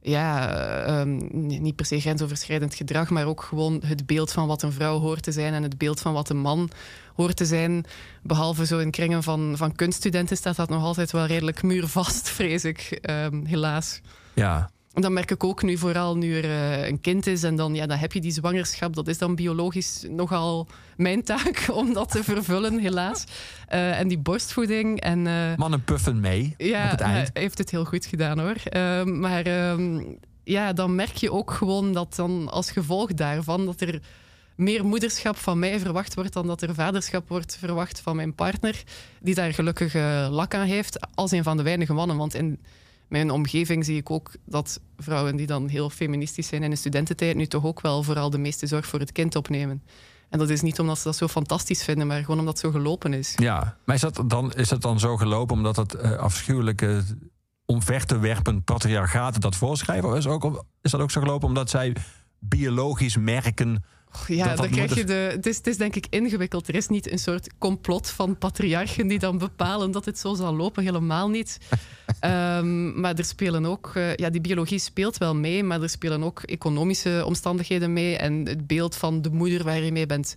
ja, 0.00 0.50
ehm, 0.84 1.18
niet 1.62 1.76
per 1.76 1.86
se 1.86 2.00
grensoverschrijdend 2.00 2.74
gedrag, 2.74 3.10
maar 3.10 3.26
ook 3.26 3.42
gewoon 3.42 3.82
het 3.86 4.06
beeld 4.06 4.32
van 4.32 4.46
wat 4.46 4.62
een 4.62 4.72
vrouw 4.72 4.98
hoort 4.98 5.22
te 5.22 5.32
zijn 5.32 5.54
en 5.54 5.62
het 5.62 5.78
beeld 5.78 6.00
van 6.00 6.12
wat 6.12 6.28
een 6.28 6.38
man 6.40 6.70
hoort 7.14 7.36
te 7.36 7.46
zijn. 7.46 7.84
Behalve 8.22 8.66
zo 8.66 8.78
in 8.78 8.90
kringen 8.90 9.22
van, 9.22 9.52
van 9.56 9.74
kunststudenten 9.74 10.36
staat 10.36 10.56
dat 10.56 10.68
nog 10.68 10.82
altijd 10.82 11.10
wel 11.12 11.26
redelijk 11.26 11.62
muurvast, 11.62 12.28
vrees 12.38 12.64
ik, 12.64 12.98
ehm, 13.02 13.44
helaas. 13.44 14.00
Ja, 14.34 14.70
dat 15.02 15.10
merk 15.10 15.30
ik 15.30 15.44
ook 15.44 15.62
nu, 15.62 15.78
vooral 15.78 16.16
nu 16.16 16.36
er 16.36 16.44
eh, 16.44 16.88
een 16.88 17.00
kind 17.00 17.26
is. 17.26 17.42
En 17.42 17.56
dan, 17.56 17.74
ja, 17.74 17.86
dan 17.86 17.98
heb 17.98 18.12
je 18.12 18.20
die 18.20 18.32
zwangerschap. 18.32 18.94
Dat 18.94 19.08
is 19.08 19.18
dan 19.18 19.34
biologisch 19.34 20.04
nogal 20.08 20.66
mijn 20.96 21.22
taak 21.22 21.66
om 21.72 21.92
dat 21.92 22.10
te 22.10 22.24
vervullen, 22.24 22.78
helaas. 22.78 23.24
Eh, 23.68 23.98
en 23.98 24.08
die 24.08 24.18
borstvoeding. 24.18 25.00
En, 25.00 25.26
eh, 25.26 25.56
mannen 25.56 25.84
puffen 25.84 26.20
mee 26.20 26.54
ja, 26.58 26.84
op 26.84 26.90
het 26.90 27.00
eind. 27.00 27.30
hij 27.32 27.42
heeft 27.42 27.58
het 27.58 27.70
heel 27.70 27.84
goed 27.84 28.06
gedaan 28.06 28.38
hoor. 28.38 28.56
Ehm, 28.64 29.20
maar 29.20 29.46
ehm, 29.46 30.02
ja, 30.44 30.72
dan 30.72 30.94
merk 30.94 31.16
je 31.16 31.32
ook 31.32 31.50
gewoon 31.50 31.92
dat 31.92 32.14
dan 32.14 32.50
als 32.50 32.70
gevolg 32.70 33.14
daarvan 33.14 33.64
dat 33.64 33.80
er 33.80 34.00
meer 34.54 34.84
moederschap 34.84 35.36
van 35.36 35.58
mij 35.58 35.78
verwacht 35.78 36.14
wordt 36.14 36.32
dan 36.32 36.46
dat 36.46 36.62
er 36.62 36.74
vaderschap 36.74 37.28
wordt 37.28 37.56
verwacht 37.60 38.00
van 38.00 38.16
mijn 38.16 38.34
partner, 38.34 38.82
die 39.20 39.34
daar 39.34 39.54
gelukkig 39.54 39.94
lak 40.30 40.54
aan 40.54 40.66
heeft, 40.66 40.98
als 41.14 41.30
een 41.30 41.42
van 41.42 41.56
de 41.56 41.62
weinige 41.62 41.92
mannen. 41.92 42.16
Want 42.16 42.34
in 42.34 42.60
mijn 43.08 43.30
omgeving 43.30 43.84
zie 43.84 43.96
ik 43.96 44.10
ook 44.10 44.30
dat 44.44 44.80
vrouwen 44.96 45.36
die 45.36 45.46
dan 45.46 45.68
heel 45.68 45.90
feministisch 45.90 46.46
zijn 46.46 46.62
in 46.62 46.70
de 46.70 46.76
studententijd 46.76 47.36
nu 47.36 47.46
toch 47.46 47.64
ook 47.64 47.80
wel 47.80 48.02
vooral 48.02 48.30
de 48.30 48.38
meeste 48.38 48.66
zorg 48.66 48.86
voor 48.86 49.00
het 49.00 49.12
kind 49.12 49.36
opnemen. 49.36 49.82
En 50.28 50.38
dat 50.38 50.50
is 50.50 50.60
niet 50.60 50.80
omdat 50.80 50.98
ze 50.98 51.04
dat 51.04 51.16
zo 51.16 51.28
fantastisch 51.28 51.84
vinden, 51.84 52.06
maar 52.06 52.20
gewoon 52.20 52.38
omdat 52.38 52.62
het 52.62 52.72
zo 52.72 52.78
gelopen 52.78 53.12
is. 53.12 53.32
Ja, 53.36 53.76
maar 53.84 53.94
is 53.94 54.00
dat 54.00 54.22
dan, 54.26 54.52
is 54.52 54.68
dat 54.68 54.82
dan 54.82 54.98
zo 54.98 55.16
gelopen 55.16 55.56
omdat 55.56 55.76
het 55.76 55.94
eh, 55.94 56.16
afschuwelijke 56.16 57.04
omver 57.64 58.06
te 58.06 58.18
werpen 58.18 58.64
patriarchaten 58.64 59.40
dat 59.40 59.56
voorschrijven? 59.56 60.08
Of 60.08 60.16
is, 60.16 60.26
ook, 60.26 60.64
is 60.82 60.90
dat 60.90 61.00
ook 61.00 61.10
zo 61.10 61.20
gelopen 61.20 61.48
omdat 61.48 61.70
zij 61.70 61.96
biologisch 62.38 63.16
merken... 63.16 63.84
Ja, 64.26 64.48
dat 64.48 64.56
dan 64.56 64.70
krijg 64.70 64.94
je 64.94 65.04
de. 65.04 65.12
Het 65.12 65.46
is, 65.46 65.56
het 65.56 65.66
is 65.66 65.76
denk 65.76 65.96
ik 65.96 66.06
ingewikkeld. 66.10 66.68
Er 66.68 66.74
is 66.74 66.88
niet 66.88 67.10
een 67.12 67.18
soort 67.18 67.48
complot 67.58 68.10
van 68.10 68.38
patriarchen 68.38 69.06
die 69.06 69.18
dan 69.18 69.38
bepalen 69.38 69.90
dat 69.90 70.04
het 70.04 70.18
zo 70.18 70.34
zal 70.34 70.56
lopen. 70.56 70.84
Helemaal 70.84 71.28
niet. 71.28 71.58
Ehm, 72.20 73.00
maar 73.00 73.14
er 73.14 73.24
spelen 73.24 73.66
ook. 73.66 73.92
eh, 73.94 74.14
ja, 74.14 74.30
die 74.30 74.40
biologie 74.40 74.78
speelt 74.78 75.18
wel 75.18 75.34
mee, 75.34 75.62
maar 75.62 75.82
er 75.82 75.88
spelen 75.88 76.22
ook 76.22 76.42
economische 76.42 77.22
omstandigheden 77.26 77.92
mee. 77.92 78.16
En 78.16 78.46
het 78.46 78.66
beeld 78.66 78.96
van 78.96 79.22
de 79.22 79.30
moeder 79.30 79.64
waar 79.64 79.80
je 79.80 79.92
mee 79.92 80.06
bent 80.06 80.36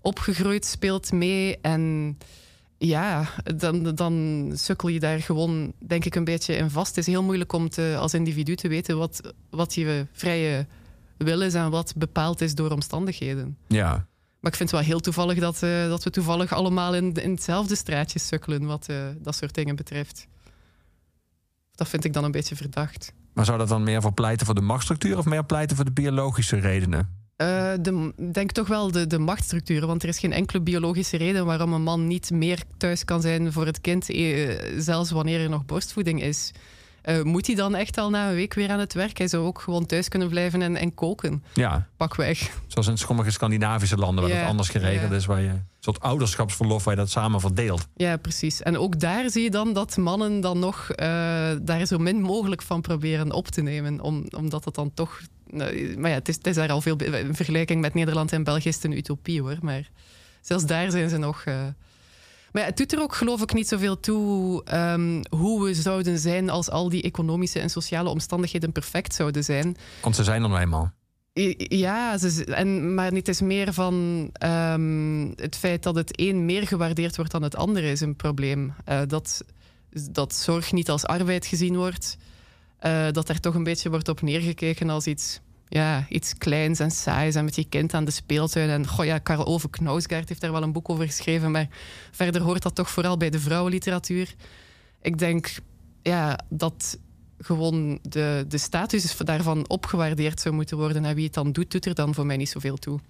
opgegroeid 0.00 0.64
speelt 0.64 1.12
mee. 1.12 1.58
En 1.60 2.16
ja, 2.78 3.28
dan, 3.56 3.94
dan 3.94 4.50
sukkel 4.54 4.88
je 4.88 5.00
daar 5.00 5.20
gewoon, 5.20 5.72
denk 5.78 6.04
ik, 6.04 6.14
een 6.14 6.24
beetje 6.24 6.54
in 6.54 6.70
vast. 6.70 6.88
Het 6.88 7.06
is 7.06 7.12
heel 7.12 7.22
moeilijk 7.22 7.52
om 7.52 7.68
te, 7.68 7.96
als 7.98 8.14
individu 8.14 8.54
te 8.56 8.68
weten 8.68 8.98
wat, 8.98 9.34
wat 9.50 9.74
je 9.74 10.06
vrije 10.12 10.66
wil 11.18 11.40
is 11.40 11.54
en 11.54 11.70
wat 11.70 11.92
bepaald 11.96 12.40
is 12.40 12.54
door 12.54 12.70
omstandigheden. 12.70 13.56
Ja, 13.66 13.90
Maar 14.40 14.50
ik 14.50 14.56
vind 14.56 14.70
het 14.70 14.78
wel 14.78 14.88
heel 14.88 15.00
toevallig 15.00 15.38
dat, 15.38 15.62
eh, 15.62 15.88
dat 15.88 16.04
we 16.04 16.10
toevallig 16.10 16.52
allemaal 16.52 16.94
in, 16.94 17.14
in 17.14 17.30
hetzelfde 17.30 17.74
straatje 17.74 18.18
sukkelen 18.18 18.66
wat 18.66 18.88
eh, 18.88 18.96
dat 19.18 19.34
soort 19.34 19.54
dingen 19.54 19.76
betreft. 19.76 20.26
Dat 21.74 21.88
vind 21.88 22.04
ik 22.04 22.12
dan 22.12 22.24
een 22.24 22.30
beetje 22.30 22.56
verdacht. 22.56 23.12
maar 23.32 23.44
zou 23.44 23.58
dat 23.58 23.68
dan 23.68 23.82
meer 23.82 24.02
voor 24.02 24.12
pleiten 24.12 24.46
voor 24.46 24.54
de 24.54 24.60
machtsstructuur... 24.60 25.18
of 25.18 25.24
meer 25.24 25.44
pleiten 25.44 25.76
voor 25.76 25.84
de 25.84 25.92
biologische 25.92 26.56
redenen? 26.56 27.16
De, 27.38 28.12
ik 28.16 28.34
denk 28.34 28.52
toch 28.52 28.68
wel 28.68 28.90
de, 28.90 29.06
de 29.06 29.18
machtsstructuren, 29.18 29.88
want 29.88 30.02
er 30.02 30.08
is 30.08 30.18
geen 30.18 30.32
enkele 30.32 30.60
biologische 30.60 31.16
reden 31.16 31.46
waarom 31.46 31.72
een 31.72 31.82
man 31.82 32.06
niet 32.06 32.30
meer 32.30 32.62
thuis 32.76 33.04
kan 33.04 33.20
zijn 33.20 33.52
voor 33.52 33.66
het 33.66 33.80
kind, 33.80 34.10
eh, 34.10 34.58
zelfs 34.78 35.10
wanneer 35.10 35.40
er 35.40 35.48
nog 35.48 35.64
borstvoeding 35.64 36.22
is. 36.22 36.52
Eh, 37.08 37.22
moet 37.22 37.46
hij 37.46 37.54
dan 37.56 37.74
echt 37.74 37.98
al 37.98 38.10
na 38.10 38.28
een 38.28 38.34
week 38.34 38.54
weer 38.54 38.70
aan 38.70 38.78
het 38.78 38.92
werk? 38.94 39.18
Hij 39.18 39.28
zou 39.28 39.46
ook 39.46 39.60
gewoon 39.60 39.86
thuis 39.86 40.08
kunnen 40.08 40.28
blijven 40.28 40.62
en, 40.62 40.76
en 40.76 40.94
koken. 40.94 41.44
Ja, 41.54 41.88
Pakweg. 41.96 42.50
zoals 42.66 42.86
in 42.86 42.98
sommige 42.98 43.30
Scandinavische 43.30 43.96
landen 43.96 44.24
waar 44.24 44.32
Ja, 44.32 44.38
het 44.38 44.48
anders 44.48 44.68
geregeld 44.68 45.10
ja. 45.10 45.16
is. 45.16 45.26
Waar 45.26 45.40
je 45.40 45.48
een 45.48 45.66
soort 45.80 46.00
ouderschapsverlof 46.00 46.84
waar 46.84 46.94
je 46.94 47.00
dat 47.00 47.10
samen 47.10 47.40
verdeelt. 47.40 47.88
Ja, 47.96 48.16
precies. 48.16 48.62
En 48.62 48.78
ook 48.78 49.00
daar 49.00 49.30
zie 49.30 49.42
je 49.42 49.50
dan 49.50 49.72
dat 49.72 49.96
mannen 49.96 50.40
dan 50.40 50.58
nog 50.58 50.90
eh, 50.90 51.06
daar 51.62 51.86
zo 51.86 51.98
min 51.98 52.20
mogelijk 52.20 52.62
van 52.62 52.80
proberen 52.80 53.32
op 53.32 53.48
te 53.48 53.62
nemen. 53.62 54.00
Om, 54.00 54.26
omdat 54.36 54.64
het 54.64 54.74
dan 54.74 54.94
toch. 54.94 55.20
nou, 55.50 55.98
maar 55.98 56.10
ja, 56.10 56.16
het 56.16 56.28
is, 56.28 56.34
het 56.36 56.46
is 56.46 56.54
daar 56.54 56.70
al 56.70 56.80
veel. 56.80 56.96
In 56.96 57.34
vergelijking 57.34 57.80
met 57.80 57.94
Nederland 57.94 58.32
en 58.32 58.44
België 58.44 58.68
is 58.68 58.74
het 58.74 58.84
een 58.84 58.96
utopie 58.96 59.40
hoor. 59.40 59.56
Maar 59.60 59.88
zelfs 60.40 60.66
daar 60.66 60.90
zijn 60.90 61.08
ze 61.08 61.16
nog. 61.16 61.44
Maar 62.52 62.62
ja, 62.62 62.68
het 62.68 62.76
doet 62.76 62.92
er 62.92 63.00
ook 63.00 63.14
geloof 63.14 63.42
ik 63.42 63.52
niet 63.52 63.68
zoveel 63.68 64.00
toe 64.00 64.64
ehm, 64.64 65.22
hoe 65.30 65.64
we 65.64 65.74
zouden 65.74 66.18
zijn 66.18 66.50
als 66.50 66.70
al 66.70 66.88
die 66.88 67.02
economische 67.02 67.60
en 67.60 67.70
sociale 67.70 68.08
omstandigheden 68.08 68.72
perfect 68.72 69.14
zouden 69.14 69.44
zijn. 69.44 69.76
Want 70.02 70.16
ze 70.16 70.24
zijn 70.24 70.40
nou 70.42 70.58
eenmaal. 70.58 70.92
Ja, 71.58 72.18
ze, 72.18 72.44
en, 72.44 72.94
maar 72.94 73.12
het 73.12 73.28
is 73.28 73.40
meer 73.40 73.72
van 73.72 74.28
ehm, 74.32 75.32
het 75.36 75.56
feit 75.56 75.82
dat 75.82 75.94
het 75.94 76.20
een 76.20 76.44
meer 76.44 76.66
gewaardeerd 76.66 77.16
wordt 77.16 77.32
dan 77.32 77.42
het 77.42 77.56
andere 77.56 77.90
is 77.90 78.00
een 78.00 78.16
probleem. 78.16 78.74
Eh, 78.84 79.00
dat, 79.06 79.44
dat 80.10 80.34
zorg 80.34 80.72
niet 80.72 80.90
als 80.90 81.04
arbeid 81.04 81.46
gezien 81.46 81.76
wordt. 81.76 82.16
Eh, 82.78 83.10
dat 83.10 83.28
er 83.28 83.40
toch 83.40 83.54
een 83.54 83.62
beetje 83.62 83.90
wordt 83.90 84.08
op 84.08 84.20
neergekeken 84.20 84.90
als 84.90 85.06
iets, 85.06 85.40
ja, 85.68 86.06
iets 86.08 86.34
kleins 86.34 86.78
en 86.78 86.90
saais. 86.90 87.34
En 87.34 87.44
met 87.44 87.54
je 87.54 87.64
kind 87.64 87.94
aan 87.94 88.04
de 88.04 88.10
speeltuin. 88.10 88.68
En 88.68 88.86
goh, 88.86 89.04
ja, 89.04 89.18
Karel 89.18 89.46
Ove 89.46 89.70
Knausgaard 89.70 90.28
heeft 90.28 90.40
daar 90.40 90.52
wel 90.52 90.62
een 90.62 90.72
boek 90.72 90.88
over 90.88 91.06
geschreven. 91.06 91.50
Maar 91.50 91.68
verder 92.10 92.42
hoort 92.42 92.62
dat 92.62 92.74
toch 92.74 92.90
vooral 92.90 93.16
bij 93.16 93.30
de 93.30 93.40
vrouwenliteratuur. 93.40 94.34
Ik 95.02 95.18
denk 95.18 95.54
ja, 96.02 96.40
dat 96.48 96.98
gewoon 97.38 97.98
de, 98.02 98.44
de 98.48 98.58
status 98.58 99.16
daarvan 99.16 99.68
opgewaardeerd 99.68 100.40
zou 100.40 100.54
moeten 100.54 100.76
worden. 100.76 101.04
En 101.04 101.14
wie 101.14 101.24
het 101.24 101.34
dan 101.34 101.52
doet, 101.52 101.70
doet 101.70 101.86
er 101.86 101.94
dan 101.94 102.14
voor 102.14 102.26
mij 102.26 102.36
niet 102.36 102.48
zoveel 102.48 102.76
toe. 102.76 103.00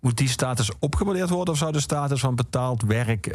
Moet 0.00 0.16
die 0.16 0.28
status 0.28 0.70
opgewaardeerd 0.78 1.30
worden 1.30 1.54
of 1.54 1.60
zou 1.60 1.72
de 1.72 1.80
status 1.80 2.20
van 2.20 2.34
betaald 2.34 2.82
werk 2.82 3.26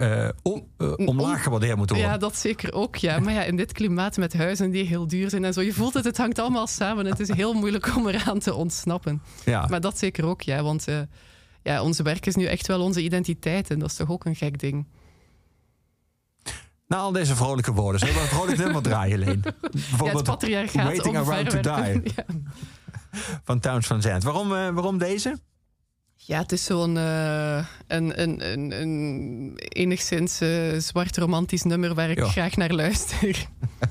om- 0.41 0.67
eh, 0.77 0.93
omlaag 0.95 1.43
gewaardeerd 1.43 1.77
moeten 1.77 1.95
worden? 1.95 2.13
Ja, 2.13 2.19
dat 2.19 2.35
zeker 2.37 2.73
ook, 2.73 2.95
ja. 2.95 3.19
Maar 3.19 3.33
ja, 3.33 3.43
in 3.43 3.55
dit 3.55 3.71
klimaat 3.71 4.17
met 4.17 4.33
huizen 4.37 4.71
die 4.71 4.85
heel 4.85 5.07
duur 5.07 5.29
zijn 5.29 5.45
en 5.45 5.53
zo, 5.53 5.61
je 5.61 5.73
voelt 5.73 5.93
het, 5.93 6.03
het 6.05 6.17
hangt 6.17 6.39
allemaal 6.39 6.67
samen. 6.67 7.05
Het 7.05 7.19
is 7.19 7.33
heel 7.33 7.53
moeilijk 7.53 7.95
om 7.95 8.07
eraan 8.07 8.39
te 8.39 8.53
ontsnappen. 8.53 9.21
Ja. 9.45 9.65
Maar 9.69 9.81
dat 9.81 9.97
zeker 9.97 10.25
ook, 10.25 10.41
ja. 10.41 10.63
Want 10.63 10.87
eh, 10.87 10.99
ja, 11.63 11.81
onze 11.83 12.03
werk 12.03 12.25
is 12.25 12.35
nu 12.35 12.45
echt 12.45 12.67
wel 12.67 12.81
onze 12.81 13.01
identiteit 13.03 13.69
en 13.71 13.79
dat 13.79 13.89
is 13.89 13.95
toch 13.95 14.09
ook 14.09 14.25
een 14.25 14.35
gek 14.35 14.59
ding. 14.59 14.87
Na 16.87 16.97
al 16.97 17.11
deze 17.11 17.35
vrolijke 17.35 17.71
woorden, 17.73 17.99
zullen 17.99 18.15
we 18.15 18.21
een 18.21 18.27
vrolijk 18.27 18.57
nummer 18.57 18.81
draaien, 18.91 19.19
Leen? 19.19 19.43
Ja, 20.03 20.11
het 20.11 20.23
patriarchaat 20.23 20.83
Waiting 20.85 21.17
Around 21.17 21.49
to 21.49 21.61
Die. 21.75 22.01
Ja. 22.15 22.25
van 23.43 23.59
Towns 23.59 23.87
van 23.87 24.01
Zandt. 24.01 24.23
Waarom, 24.23 24.49
waarom 24.49 24.97
deze? 24.97 25.37
Ja, 26.25 26.39
het 26.39 26.51
is 26.51 26.63
zo'n 26.63 26.97
eh, 26.97 27.65
een, 27.87 28.21
een, 28.21 28.51
een, 28.51 28.81
een 28.81 29.53
enigszins 29.57 30.41
eh, 30.41 30.77
zwart 30.77 31.17
romantisch 31.17 31.63
nummer 31.63 31.93
waar 31.93 32.09
ik 32.09 32.23
graag 32.23 32.55
naar 32.55 32.71
luister. 32.71 33.45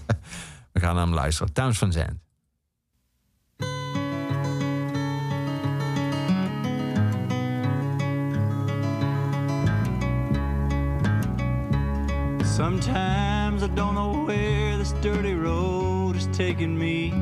We 0.72 0.80
gaan 0.80 0.94
naar 0.94 1.04
hem 1.04 1.14
luisteren. 1.14 1.52
Towns 1.52 1.78
van 1.78 1.92
Zandt. 1.92 2.14
Sometimes 12.56 13.62
I 13.62 13.74
don't 13.74 13.94
know 13.94 14.26
where 14.26 14.78
this 14.78 14.92
dirty 15.00 15.32
road 15.32 16.14
is 16.16 16.26
taking 16.36 16.78
me. 16.78 17.12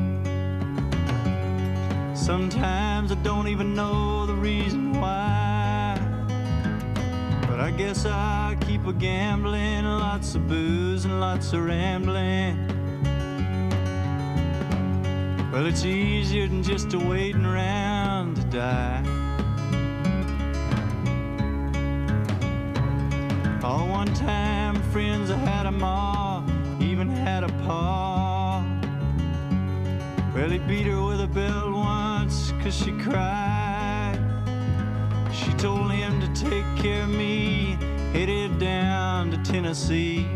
Sometimes 2.13 3.11
I 3.11 3.15
don't 3.21 3.47
even 3.47 3.73
know 3.73 4.25
the 4.25 4.35
reason. 4.41 4.88
But 7.59 7.65
I 7.65 7.71
guess 7.71 8.05
I 8.05 8.55
keep 8.61 8.87
a 8.87 8.93
gambling, 8.93 9.83
lots 9.83 10.33
of 10.33 10.47
booze 10.47 11.03
and 11.03 11.19
lots 11.19 11.51
of 11.51 11.65
rambling. 11.65 12.55
Well, 15.51 15.65
it's 15.65 15.83
easier 15.83 16.47
than 16.47 16.63
just 16.63 16.93
a 16.93 16.97
waiting 16.97 17.43
around 17.43 18.37
to 18.37 18.43
die. 18.43 19.03
All 23.61 23.89
one 23.89 24.13
time 24.13 24.81
friends, 24.93 25.29
I 25.29 25.35
had 25.35 25.65
a 25.65 25.71
ma, 25.71 26.41
even 26.79 27.09
had 27.09 27.43
a 27.43 27.49
pa. 27.67 28.63
Well, 30.33 30.49
he 30.49 30.59
beat 30.59 30.87
her 30.87 31.03
with 31.03 31.19
a 31.19 31.27
belt 31.27 31.73
once, 31.73 32.53
cause 32.63 32.73
she 32.73 32.93
cried. 32.93 33.78
She 35.39 35.53
told 35.53 35.91
him 35.91 36.19
to 36.19 36.27
take 36.33 36.65
care 36.75 37.03
of 37.03 37.09
me, 37.09 37.77
headed 38.11 38.59
down 38.59 39.31
to 39.31 39.37
Tennessee. 39.37 40.27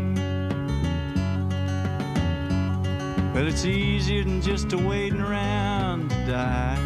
Well, 3.34 3.46
it's 3.46 3.64
easier 3.64 4.24
than 4.24 4.40
just 4.40 4.72
a 4.72 4.78
waiting 4.78 5.20
around 5.20 6.10
to 6.10 6.26
die. 6.26 6.78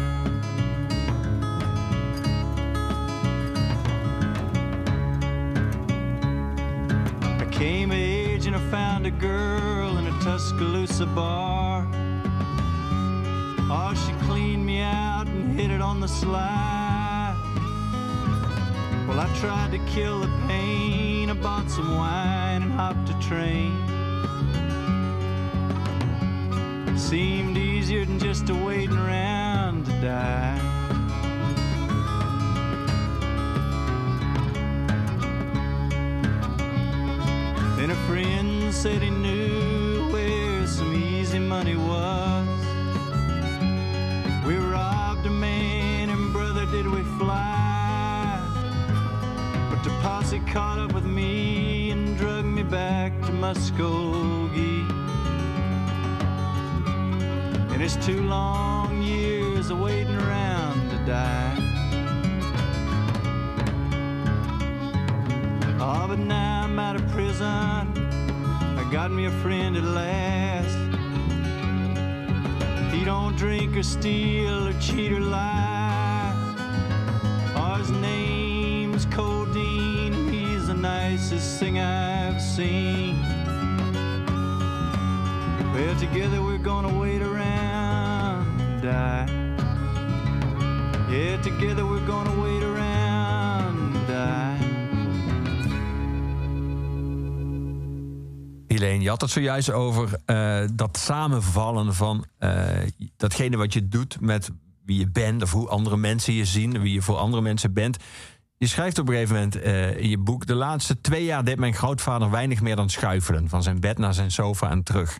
I 7.39 7.45
came 7.51 7.91
of 7.91 7.97
age 7.97 8.47
and 8.47 8.55
I 8.55 8.59
found 8.69 9.05
a 9.05 9.11
girl 9.11 9.97
in 9.97 10.07
a 10.07 10.19
Tuscaloosa 10.21 11.05
bar. 11.05 11.87
Oh, 13.71 13.93
she 13.93 14.11
cleaned 14.25 14.65
me 14.65 14.81
out 14.81 15.27
and 15.27 15.57
hit 15.57 15.71
it 15.71 15.81
on 15.81 15.99
the 15.99 16.07
slide. 16.07 16.78
I 19.29 19.35
tried 19.39 19.71
to 19.71 19.77
kill 19.85 20.19
the 20.19 20.27
pain. 20.47 21.29
I 21.29 21.33
bought 21.33 21.69
some 21.69 21.95
wine 21.95 22.63
and 22.63 22.71
hopped 22.71 23.09
a 23.09 23.19
train. 23.19 23.77
Seemed 26.97 27.57
easier 27.57 28.05
than 28.05 28.19
just 28.19 28.49
waiting 28.49 28.97
around 28.97 29.85
to 29.85 29.91
die. 30.01 30.59
Then 37.77 37.91
a 37.91 37.95
friend 38.07 38.73
said 38.73 39.01
he 39.01 39.09
knew 39.09 39.38
caught 50.51 50.79
up 50.79 50.93
with 50.93 51.05
me 51.05 51.91
and 51.91 52.17
drug 52.17 52.43
me 52.43 52.63
back 52.63 53.11
to 53.21 53.31
Muskogee. 53.31 54.89
And 57.71 57.83
it's 57.83 57.95
two 58.03 58.23
long 58.23 59.03
years 59.03 59.69
of 59.69 59.79
waiting 59.79 60.15
around 60.15 60.89
to 60.89 60.97
die. 61.05 61.55
Oh, 65.79 66.07
but 66.07 66.17
now 66.17 66.63
I'm 66.63 66.79
out 66.79 66.95
of 66.95 67.07
prison. 67.09 67.45
I 67.45 68.89
got 68.91 69.11
me 69.11 69.25
a 69.25 69.31
friend 69.43 69.77
at 69.77 69.83
last. 69.83 70.77
He 72.91 73.05
don't 73.05 73.35
drink 73.37 73.77
or 73.77 73.83
steal 73.83 74.67
or 74.67 74.73
cheat 74.79 75.11
or 75.11 75.19
lie. 75.19 75.68
Nicest 81.29 81.57
thing 81.57 81.77
I've 81.77 82.41
seen. 82.41 83.15
Well, 85.73 85.95
together 85.95 86.41
we're 86.43 86.63
gonna 86.63 86.99
wait 86.99 87.21
around 87.21 88.61
and 88.61 88.81
die. 88.81 89.27
Yeah, 91.09 91.41
together 91.41 91.85
we're 91.85 92.05
gonna 92.05 92.41
wait 92.41 92.63
around 92.63 94.07
die. 94.07 94.57
Helene, 98.67 99.01
je 99.01 99.09
had 99.09 99.21
het 99.21 99.29
zojuist 99.29 99.71
over 99.71 100.19
eh, 100.25 100.61
dat 100.73 100.97
samenvallen 100.97 101.93
van 101.93 102.25
eh, 102.37 102.67
datgene 103.17 103.57
wat 103.57 103.73
je 103.73 103.87
doet 103.87 104.21
met 104.21 104.49
wie 104.85 104.99
je 104.99 105.09
bent, 105.09 105.43
of 105.43 105.51
hoe 105.51 105.67
andere 105.67 105.97
mensen 105.97 106.33
je 106.33 106.45
zien, 106.45 106.81
wie 106.81 106.93
je 106.93 107.01
voor 107.01 107.17
andere 107.17 107.41
mensen 107.41 107.73
bent. 107.73 107.97
Je 108.59 108.67
schrijft 108.67 108.99
op 108.99 109.07
een 109.07 109.13
gegeven 109.13 109.35
moment 109.35 109.55
eh, 109.55 109.97
in 109.97 110.09
je 110.09 110.17
boek: 110.17 110.45
De 110.45 110.53
laatste 110.53 111.01
twee 111.01 111.23
jaar 111.23 111.43
deed 111.43 111.59
mijn 111.59 111.73
grootvader 111.73 112.29
weinig 112.29 112.61
meer 112.61 112.75
dan 112.75 112.89
schuifelen, 112.89 113.49
van 113.49 113.63
zijn 113.63 113.79
bed 113.79 113.97
naar 113.97 114.13
zijn 114.13 114.31
sofa 114.31 114.69
en 114.69 114.83
terug. 114.83 115.19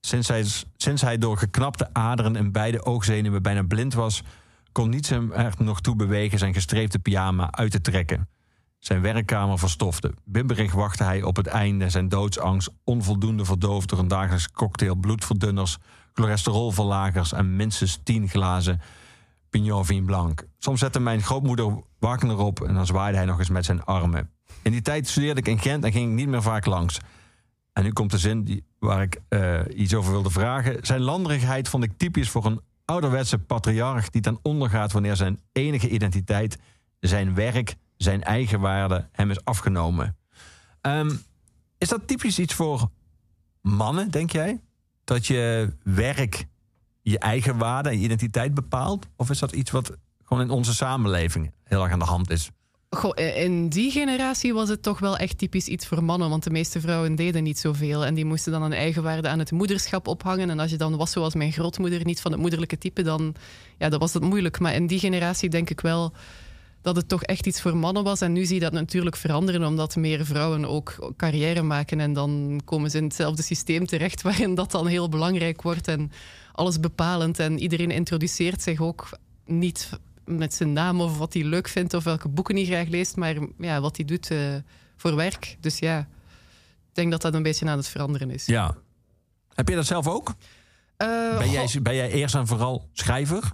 Sinds 0.00 0.28
hij, 0.28 0.44
sinds 0.76 1.02
hij 1.02 1.18
door 1.18 1.36
geknapte 1.36 1.88
aderen 1.92 2.36
en 2.36 2.52
beide 2.52 2.84
oogzenuwen 2.84 3.42
bijna 3.42 3.62
blind 3.62 3.94
was, 3.94 4.22
kon 4.72 4.90
niets 4.90 5.08
hem 5.08 5.32
er 5.32 5.54
nog 5.58 5.80
toe 5.80 5.96
bewegen 5.96 6.38
zijn 6.38 6.54
gestreepte 6.54 6.98
pyjama 6.98 7.52
uit 7.52 7.70
te 7.70 7.80
trekken. 7.80 8.28
zijn 8.78 9.00
werkkamer 9.00 9.58
verstofte. 9.58 10.14
Bibberig 10.24 10.72
wachtte 10.72 11.04
hij 11.04 11.22
op 11.22 11.36
het 11.36 11.46
einde, 11.46 11.90
zijn 11.90 12.08
doodsangst 12.08 12.70
onvoldoende 12.84 13.44
verdoofd 13.44 13.88
door 13.88 13.98
een 13.98 14.08
dagelijks 14.08 14.50
cocktail 14.50 14.94
bloedverdunners, 14.94 15.78
cholesterolverlagers 16.12 17.32
en 17.32 17.56
minstens 17.56 18.00
tien 18.02 18.28
glazen 18.28 18.80
Pignon 19.50 19.84
Vin 19.84 20.04
Blanc. 20.04 20.46
Soms 20.64 20.80
zette 20.80 21.00
mijn 21.00 21.22
grootmoeder 21.22 21.82
Wagner 21.98 22.38
op 22.38 22.60
en 22.60 22.74
dan 22.74 22.86
zwaaide 22.86 23.16
hij 23.16 23.26
nog 23.26 23.38
eens 23.38 23.48
met 23.48 23.64
zijn 23.64 23.84
armen. 23.84 24.30
In 24.62 24.72
die 24.72 24.82
tijd 24.82 25.08
studeerde 25.08 25.40
ik 25.40 25.48
in 25.48 25.58
Gent 25.58 25.84
en 25.84 25.92
ging 25.92 26.10
ik 26.10 26.14
niet 26.14 26.28
meer 26.28 26.42
vaak 26.42 26.66
langs. 26.66 26.98
En 27.72 27.82
nu 27.82 27.92
komt 27.92 28.10
de 28.10 28.18
zin 28.18 28.44
die, 28.44 28.64
waar 28.78 29.02
ik 29.02 29.20
eh, 29.28 29.60
iets 29.74 29.94
over 29.94 30.12
wilde 30.12 30.30
vragen. 30.30 30.78
Zijn 30.86 31.00
landerigheid 31.00 31.68
vond 31.68 31.84
ik 31.84 31.98
typisch 31.98 32.30
voor 32.30 32.44
een 32.44 32.60
ouderwetse 32.84 33.38
patriarch 33.38 34.10
die 34.10 34.20
ten 34.20 34.38
onder 34.42 34.70
gaat 34.70 34.92
wanneer 34.92 35.16
zijn 35.16 35.40
enige 35.52 35.88
identiteit, 35.88 36.58
zijn 37.00 37.34
werk, 37.34 37.76
zijn 37.96 38.22
eigen 38.22 38.60
waarde 38.60 39.08
hem 39.12 39.30
is 39.30 39.44
afgenomen. 39.44 40.16
Ehm, 40.80 41.10
is 41.78 41.88
dat 41.88 42.06
typisch 42.06 42.38
iets 42.38 42.54
voor 42.54 42.90
mannen, 43.60 44.10
denk 44.10 44.32
jij? 44.32 44.60
Dat 45.04 45.26
je 45.26 45.72
werk 45.82 46.46
je 47.02 47.18
eigen 47.18 47.58
waarde 47.58 47.88
en 47.88 48.02
identiteit 48.02 48.54
bepaalt? 48.54 49.06
Of 49.16 49.30
is 49.30 49.38
dat 49.38 49.52
iets 49.52 49.70
wat 49.70 49.96
gewoon 50.24 50.42
in 50.42 50.50
onze 50.50 50.74
samenleving 50.74 51.52
heel 51.64 51.82
erg 51.82 51.92
aan 51.92 51.98
de 51.98 52.04
hand 52.04 52.30
is? 52.30 52.50
Goh, 52.90 53.12
in 53.14 53.68
die 53.68 53.90
generatie 53.90 54.54
was 54.54 54.68
het 54.68 54.82
toch 54.82 54.98
wel 54.98 55.16
echt 55.16 55.38
typisch 55.38 55.66
iets 55.66 55.86
voor 55.86 56.04
mannen, 56.04 56.28
want 56.28 56.44
de 56.44 56.50
meeste 56.50 56.80
vrouwen 56.80 57.14
deden 57.14 57.42
niet 57.42 57.58
zoveel 57.58 58.04
en 58.04 58.14
die 58.14 58.24
moesten 58.24 58.52
dan 58.52 58.62
een 58.62 58.72
eigenwaarde 58.72 59.28
aan 59.28 59.38
het 59.38 59.50
moederschap 59.50 60.08
ophangen. 60.08 60.50
En 60.50 60.58
als 60.58 60.70
je 60.70 60.76
dan 60.76 60.96
was 60.96 61.10
zoals 61.10 61.34
mijn 61.34 61.52
grootmoeder, 61.52 62.04
niet 62.04 62.20
van 62.20 62.32
het 62.32 62.40
moederlijke 62.40 62.78
type, 62.78 63.02
dan, 63.02 63.34
ja, 63.78 63.88
dan 63.88 63.98
was 63.98 64.12
dat 64.12 64.22
moeilijk. 64.22 64.60
Maar 64.60 64.74
in 64.74 64.86
die 64.86 64.98
generatie 64.98 65.48
denk 65.48 65.70
ik 65.70 65.80
wel 65.80 66.12
dat 66.82 66.96
het 66.96 67.08
toch 67.08 67.22
echt 67.22 67.46
iets 67.46 67.60
voor 67.60 67.76
mannen 67.76 68.04
was. 68.04 68.20
En 68.20 68.32
nu 68.32 68.44
zie 68.44 68.54
je 68.54 68.60
dat 68.60 68.72
natuurlijk 68.72 69.16
veranderen, 69.16 69.64
omdat 69.64 69.96
meer 69.96 70.24
vrouwen 70.24 70.64
ook 70.64 71.12
carrière 71.16 71.62
maken 71.62 72.00
en 72.00 72.12
dan 72.12 72.60
komen 72.64 72.90
ze 72.90 72.98
in 72.98 73.04
hetzelfde 73.04 73.42
systeem 73.42 73.86
terecht 73.86 74.22
waarin 74.28 74.54
dat 74.54 74.70
dan 74.70 74.86
heel 74.86 75.08
belangrijk 75.08 75.62
wordt 75.62 75.88
en 75.88 76.10
alles 76.52 76.80
bepalend. 76.80 77.38
En 77.38 77.58
iedereen 77.58 77.90
introduceert 77.90 78.62
zich 78.62 78.80
ook 78.80 79.08
niet 79.46 79.90
met 80.24 80.54
zijn 80.54 80.72
naam 80.72 81.00
of 81.00 81.18
wat 81.18 81.32
hij 81.32 81.44
leuk 81.44 81.68
vindt 81.68 81.94
of 81.94 82.04
welke 82.04 82.28
boeken 82.28 82.56
hij 82.56 82.64
graag 82.64 82.88
leest, 82.88 83.16
maar 83.16 83.36
ja, 83.58 83.80
wat 83.80 83.96
hij 83.96 84.04
doet 84.04 84.30
uh, 84.30 84.54
voor 84.96 85.16
werk. 85.16 85.56
Dus 85.60 85.78
ja, 85.78 85.98
ik 86.88 86.94
denk 86.94 87.10
dat 87.10 87.22
dat 87.22 87.34
een 87.34 87.42
beetje 87.42 87.66
aan 87.66 87.76
het 87.76 87.88
veranderen 87.88 88.30
is. 88.30 88.46
Ja. 88.46 88.74
Heb 89.54 89.68
je 89.68 89.74
dat 89.74 89.86
zelf 89.86 90.08
ook? 90.08 90.28
Uh, 90.98 91.38
ben, 91.38 91.50
jij, 91.50 91.68
ben 91.82 91.94
jij 91.94 92.10
eerst 92.10 92.34
en 92.34 92.46
vooral 92.46 92.88
schrijver? 92.92 93.52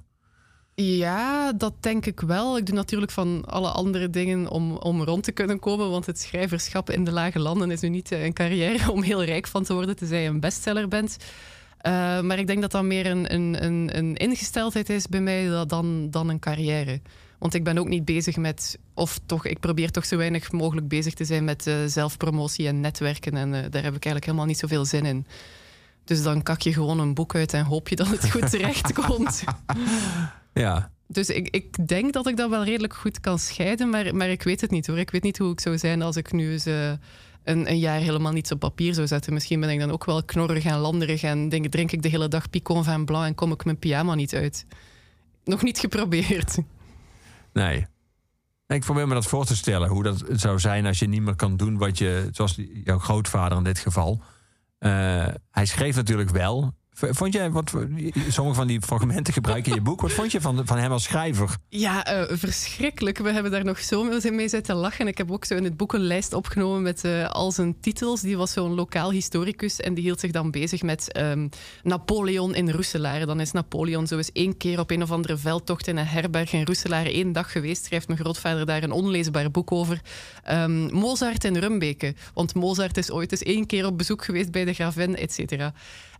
Ja, 0.74 1.52
dat 1.52 1.74
denk 1.80 2.06
ik 2.06 2.20
wel. 2.20 2.58
Ik 2.58 2.66
doe 2.66 2.74
natuurlijk 2.74 3.12
van 3.12 3.44
alle 3.46 3.68
andere 3.68 4.10
dingen 4.10 4.48
om, 4.48 4.76
om 4.76 5.02
rond 5.02 5.24
te 5.24 5.32
kunnen 5.32 5.58
komen. 5.58 5.90
Want 5.90 6.06
het 6.06 6.20
schrijverschap 6.20 6.90
in 6.90 7.04
de 7.04 7.12
lage 7.12 7.38
landen 7.38 7.70
is 7.70 7.80
nu 7.80 7.88
niet 7.88 8.10
een 8.10 8.32
carrière 8.32 8.90
om 8.92 9.02
heel 9.02 9.24
rijk 9.24 9.46
van 9.46 9.64
te 9.64 9.74
worden, 9.74 9.96
tenzij 9.96 10.22
je 10.22 10.28
een 10.28 10.40
bestseller 10.40 10.88
bent. 10.88 11.16
Uh, 11.86 12.20
maar 12.20 12.38
ik 12.38 12.46
denk 12.46 12.60
dat 12.60 12.70
dat 12.70 12.82
meer 12.82 13.06
een, 13.06 13.34
een, 13.34 13.64
een, 13.64 13.96
een 13.96 14.16
ingesteldheid 14.16 14.90
is 14.90 15.06
bij 15.06 15.20
mij 15.20 15.64
dan, 15.66 16.10
dan 16.10 16.28
een 16.28 16.38
carrière. 16.38 17.00
Want 17.38 17.54
ik 17.54 17.64
ben 17.64 17.78
ook 17.78 17.88
niet 17.88 18.04
bezig 18.04 18.36
met, 18.36 18.78
of 18.94 19.20
toch, 19.26 19.46
ik 19.46 19.60
probeer 19.60 19.90
toch 19.90 20.04
zo 20.04 20.16
weinig 20.16 20.52
mogelijk 20.52 20.88
bezig 20.88 21.14
te 21.14 21.24
zijn 21.24 21.44
met 21.44 21.66
uh, 21.66 21.74
zelfpromotie 21.86 22.66
en 22.66 22.80
netwerken. 22.80 23.36
En 23.36 23.48
uh, 23.48 23.52
daar 23.52 23.82
heb 23.82 23.94
ik 23.94 24.04
eigenlijk 24.04 24.24
helemaal 24.24 24.46
niet 24.46 24.58
zoveel 24.58 24.84
zin 24.84 25.04
in. 25.04 25.26
Dus 26.04 26.22
dan 26.22 26.42
kak 26.42 26.60
je 26.60 26.72
gewoon 26.72 27.00
een 27.00 27.14
boek 27.14 27.34
uit 27.34 27.52
en 27.52 27.64
hoop 27.64 27.88
je 27.88 27.96
dat 27.96 28.08
het 28.08 28.30
goed 28.30 28.50
terecht 28.50 28.92
komt. 28.92 29.44
Ja. 30.52 30.90
Dus 31.06 31.28
ik, 31.28 31.48
ik 31.48 31.88
denk 31.88 32.12
dat 32.12 32.26
ik 32.26 32.36
dat 32.36 32.50
wel 32.50 32.64
redelijk 32.64 32.94
goed 32.94 33.20
kan 33.20 33.38
scheiden, 33.38 33.88
maar, 33.88 34.16
maar 34.16 34.28
ik 34.28 34.42
weet 34.42 34.60
het 34.60 34.70
niet 34.70 34.86
hoor. 34.86 34.98
Ik 34.98 35.10
weet 35.10 35.22
niet 35.22 35.38
hoe 35.38 35.52
ik 35.52 35.60
zou 35.60 35.78
zijn 35.78 36.02
als 36.02 36.16
ik 36.16 36.32
nu 36.32 36.52
eens 36.52 36.66
een, 37.44 37.70
een, 37.70 37.78
jaar 37.78 37.98
helemaal 38.00 38.32
niets 38.32 38.52
op 38.52 38.58
papier 38.58 38.94
zou 38.94 39.06
zetten. 39.06 39.32
Misschien 39.32 39.60
ben 39.60 39.70
ik 39.70 39.80
dan 39.80 39.90
ook 39.90 40.04
wel 40.04 40.24
knorrig 40.24 40.64
en 40.64 40.78
landerig 40.78 41.22
en 41.22 41.48
denk, 41.48 41.66
drink 41.66 41.92
ik 41.92 42.02
de 42.02 42.08
hele 42.08 42.28
dag 42.28 42.50
Picon 42.50 42.84
van 42.84 43.04
Blanc 43.04 43.26
en 43.26 43.34
kom 43.34 43.52
ik 43.52 43.64
mijn 43.64 43.78
pyjama 43.78 44.14
niet 44.14 44.34
uit. 44.34 44.66
Nog 45.44 45.62
niet 45.62 45.78
geprobeerd. 45.78 46.58
Nee. 47.52 47.86
Ik 48.66 48.80
probeer 48.80 49.08
me 49.08 49.14
dat 49.14 49.26
voor 49.26 49.44
te 49.44 49.56
stellen, 49.56 49.88
hoe 49.88 50.02
dat 50.02 50.24
zou 50.32 50.58
zijn 50.58 50.86
als 50.86 50.98
je 50.98 51.08
niet 51.08 51.22
meer 51.22 51.36
kan 51.36 51.56
doen 51.56 51.78
wat 51.78 51.98
je, 51.98 52.28
zoals 52.32 52.60
jouw 52.84 52.98
grootvader 52.98 53.58
in 53.58 53.64
dit 53.64 53.78
geval. 53.78 54.22
Uh, 54.78 54.90
hij 55.50 55.66
schreef 55.66 55.96
natuurlijk 55.96 56.30
wel, 56.30 56.74
Vond 57.00 57.32
jij 57.32 57.50
wat 57.50 57.72
sommige 58.28 58.56
van 58.56 58.66
die 58.66 58.80
fragmenten 58.80 59.32
gebruiken 59.32 59.70
in 59.70 59.76
je 59.76 59.82
boek? 59.82 60.00
Wat 60.00 60.12
vond 60.12 60.32
je 60.32 60.40
van, 60.40 60.66
van 60.66 60.78
hem 60.78 60.92
als 60.92 61.02
schrijver? 61.02 61.56
Ja, 61.68 62.12
uh, 62.12 62.36
verschrikkelijk. 62.36 63.18
We 63.18 63.32
hebben 63.32 63.52
daar 63.52 63.64
nog 63.64 63.78
zo 63.78 64.20
mee 64.30 64.48
zitten 64.48 64.74
lachen. 64.74 65.08
Ik 65.08 65.18
heb 65.18 65.32
ook 65.32 65.44
zo 65.44 65.54
in 65.54 65.64
het 65.64 65.76
boek 65.76 65.92
een 65.92 66.00
lijst 66.00 66.32
opgenomen 66.32 66.82
met 66.82 67.04
uh, 67.04 67.30
al 67.30 67.52
zijn 67.52 67.80
titels. 67.80 68.20
Die 68.20 68.36
was 68.36 68.52
zo'n 68.52 68.74
lokaal 68.74 69.10
historicus 69.10 69.80
en 69.80 69.94
die 69.94 70.04
hield 70.04 70.20
zich 70.20 70.30
dan 70.30 70.50
bezig 70.50 70.82
met 70.82 71.18
um, 71.18 71.48
Napoleon 71.82 72.54
in 72.54 72.70
Roeselaar. 72.70 73.26
Dan 73.26 73.40
is 73.40 73.52
Napoleon 73.52 74.06
zo 74.06 74.16
eens 74.16 74.32
één 74.32 74.56
keer 74.56 74.78
op 74.78 74.90
een 74.90 75.02
of 75.02 75.10
andere 75.10 75.36
veldtocht 75.36 75.86
in 75.86 75.96
een 75.96 76.06
herberg 76.06 76.52
in 76.52 76.64
Roeselaar 76.64 77.06
één 77.06 77.32
dag 77.32 77.52
geweest. 77.52 77.84
Schrijft 77.84 78.06
mijn 78.06 78.20
grootvader 78.20 78.66
daar 78.66 78.82
een 78.82 78.92
onleesbaar 78.92 79.50
boek 79.50 79.72
over. 79.72 80.00
Um, 80.50 80.92
Mozart 80.92 81.44
in 81.44 81.56
Rumbeke. 81.56 82.14
Want 82.34 82.54
Mozart 82.54 82.96
is 82.96 83.10
ooit 83.10 83.32
eens 83.32 83.42
één 83.42 83.66
keer 83.66 83.86
op 83.86 83.98
bezoek 83.98 84.24
geweest 84.24 84.50
bij 84.50 84.64
de 84.64 84.72
gravin, 84.72 85.16
et 85.16 85.32
cetera. 85.32 85.72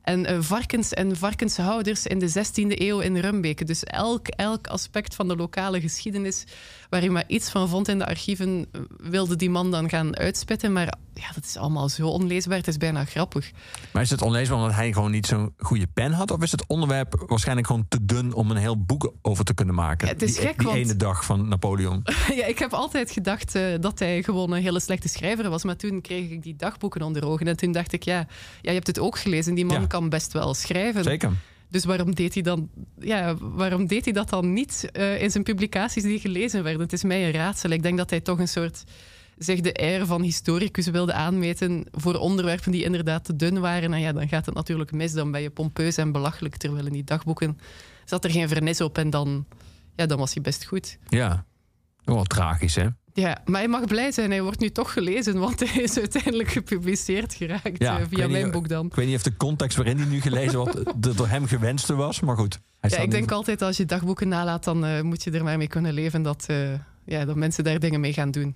En 0.03 0.30
uh, 0.30 0.40
varkens 0.40 0.92
en 0.92 1.16
varkenshouders 1.16 2.07
in 2.07 2.18
de 2.18 2.28
16e 2.28 2.78
eeuw 2.78 3.01
in 3.01 3.16
Rumbeke. 3.16 3.64
Dus 3.64 3.84
elk, 3.84 4.28
elk 4.28 4.66
aspect 4.66 5.14
van 5.14 5.28
de 5.28 5.36
lokale 5.36 5.80
geschiedenis 5.80 6.44
waar 6.91 7.03
je 7.03 7.11
maar 7.11 7.24
iets 7.26 7.51
van 7.51 7.68
vond 7.68 7.88
in 7.88 7.99
de 7.99 8.07
archieven, 8.07 8.66
wilde 8.97 9.36
die 9.36 9.51
man 9.51 9.70
dan 9.70 9.88
gaan 9.88 10.16
uitspitten. 10.16 10.72
Maar 10.72 10.95
ja, 11.14 11.30
dat 11.34 11.45
is 11.45 11.57
allemaal 11.57 11.88
zo 11.88 12.09
onleesbaar. 12.09 12.57
Het 12.57 12.68
is 12.68 12.76
bijna 12.76 13.05
grappig. 13.05 13.51
Maar 13.93 14.03
is 14.03 14.11
het 14.11 14.22
onleesbaar 14.22 14.59
omdat 14.59 14.74
hij 14.74 14.93
gewoon 14.93 15.11
niet 15.11 15.26
zo'n 15.26 15.55
goede 15.59 15.86
pen 15.95 16.12
had? 16.12 16.30
Of 16.30 16.43
is 16.43 16.51
het 16.51 16.64
onderwerp 16.66 17.24
waarschijnlijk 17.26 17.66
gewoon 17.66 17.84
te 17.88 18.05
dun 18.05 18.32
om 18.32 18.51
een 18.51 18.57
heel 18.57 18.84
boek 18.84 19.12
over 19.22 19.45
te 19.45 19.55
kunnen 19.55 19.74
maken? 19.74 20.07
Ja, 20.07 20.12
het 20.12 20.22
is 20.22 20.34
die, 20.34 20.47
gek, 20.47 20.59
die 20.59 20.66
want... 20.66 20.78
ene 20.78 20.97
dag 20.97 21.24
van 21.24 21.49
Napoleon. 21.49 22.03
ja, 22.41 22.45
ik 22.45 22.59
heb 22.59 22.72
altijd 22.72 23.11
gedacht 23.11 23.55
uh, 23.57 23.74
dat 23.80 23.99
hij 23.99 24.22
gewoon 24.22 24.53
een 24.53 24.62
hele 24.62 24.80
slechte 24.80 25.09
schrijver 25.09 25.51
was. 25.51 25.64
Maar 25.64 25.76
toen 25.76 26.01
kreeg 26.01 26.30
ik 26.30 26.43
die 26.43 26.57
dagboeken 26.57 27.03
onder 27.03 27.26
ogen. 27.26 27.47
En 27.47 27.57
toen 27.57 27.72
dacht 27.72 27.93
ik, 27.93 28.03
ja, 28.03 28.18
ja 28.18 28.26
je 28.61 28.70
hebt 28.70 28.86
het 28.86 28.99
ook 28.99 29.18
gelezen. 29.18 29.55
Die 29.55 29.64
man 29.64 29.80
Ja. 29.80 29.86
kan 29.86 30.09
best 30.09 30.32
wel 30.32 30.55
schrijven. 30.55 31.05
Zeker. 31.05 31.30
Dus 31.70 31.84
waarom 31.84 32.14
deed 32.14 32.34
hij, 32.34 32.42
dan, 32.42 32.70
ja, 32.98 33.36
waarom 33.36 33.86
deed 33.86 34.04
hij 34.04 34.14
dat 34.14 34.28
dan 34.28 34.52
niet 34.52 34.88
uh, 34.92 35.22
in 35.22 35.30
zijn 35.30 35.44
publicaties 35.44 36.02
die 36.02 36.18
gelezen 36.18 36.62
werden? 36.62 36.82
Het 36.82 36.92
is 36.92 37.02
mij 37.02 37.26
een 37.26 37.32
raadsel. 37.32 37.70
Ik 37.70 37.82
denk 37.82 37.98
dat 37.98 38.10
hij 38.10 38.20
toch 38.20 38.38
een 38.38 38.48
soort 38.48 38.84
zich 39.38 39.60
de 39.60 39.74
air 39.74 40.06
van 40.06 40.22
historicus 40.22 40.86
wilde 40.86 41.12
aanmeten 41.12 41.86
voor 41.90 42.14
onderwerpen 42.14 42.72
die 42.72 42.84
inderdaad 42.84 43.24
te 43.24 43.36
dun 43.36 43.60
waren. 43.60 43.92
En 43.92 44.00
ja, 44.00 44.12
dan 44.12 44.28
gaat 44.28 44.46
het 44.46 44.54
natuurlijk 44.54 44.92
mis. 44.92 45.12
Dan 45.12 45.30
ben 45.30 45.42
je 45.42 45.50
pompeus 45.50 45.96
en 45.96 46.12
belachelijk. 46.12 46.56
Terwijl 46.56 46.86
in 46.86 46.92
die 46.92 47.04
dagboeken 47.04 47.58
zat 48.04 48.24
er 48.24 48.30
geen 48.30 48.48
vernis 48.48 48.80
op 48.80 48.98
en 48.98 49.10
dan, 49.10 49.46
ja, 49.96 50.06
dan 50.06 50.18
was 50.18 50.34
hij 50.34 50.42
best 50.42 50.64
goed. 50.64 50.98
Ja, 51.08 51.44
wel 52.04 52.24
tragisch 52.24 52.74
hè? 52.74 52.86
Ja, 53.14 53.42
maar 53.44 53.61
hij 53.61 53.68
mag 53.68 53.84
blij 53.84 54.12
zijn. 54.12 54.30
Hij 54.30 54.42
wordt 54.42 54.61
nu 54.61 54.70
toch 54.70 54.92
gelezen, 54.92 55.38
want 55.38 55.61
hij 55.72 55.82
is 55.82 55.98
uiteindelijk 55.98 56.48
gepubliceerd 56.48 57.34
geraakt 57.34 57.78
Ja, 57.78 57.98
eh, 57.98 58.04
via 58.08 58.28
mijn 58.28 58.42
niet- 58.44 58.52
boek 58.52 58.68
dan. 58.68 58.86
Ik 58.86 58.94
weet 58.94 59.06
niet 59.06 59.16
of 59.16 59.22
de 59.22 59.36
context 59.36 59.76
waarin 59.76 59.96
hij 59.98 60.06
nu 60.06 60.20
gelezen 60.20 60.58
wordt 60.58 60.84
de 61.02 61.14
door 61.14 61.28
hem 61.28 61.46
gewenste 61.46 61.94
was, 61.94 62.20
maar 62.20 62.36
goed. 62.36 62.61
Hij 62.80 62.90
Ja, 62.90 62.98
ik 62.98 63.11
denk 63.11 63.30
altijd 63.30 63.62
als 63.62 63.76
je 63.76 63.84
dagboeken 63.84 64.28
nalaat, 64.28 64.64
dan 64.64 64.84
eh, 64.84 65.02
moet 65.02 65.24
je 65.24 65.30
er 65.30 65.44
maar 65.44 65.58
mee 65.58 65.66
kunnen 65.66 65.92
leven 65.92 66.22
dat, 66.22 66.44
eh, 66.46 66.56
ja, 67.04 67.24
dat 67.24 67.36
mensen 67.36 67.64
daar 67.64 67.78
dingen 67.78 68.00
mee 68.00 68.12
gaan 68.12 68.30
doen. 68.30 68.54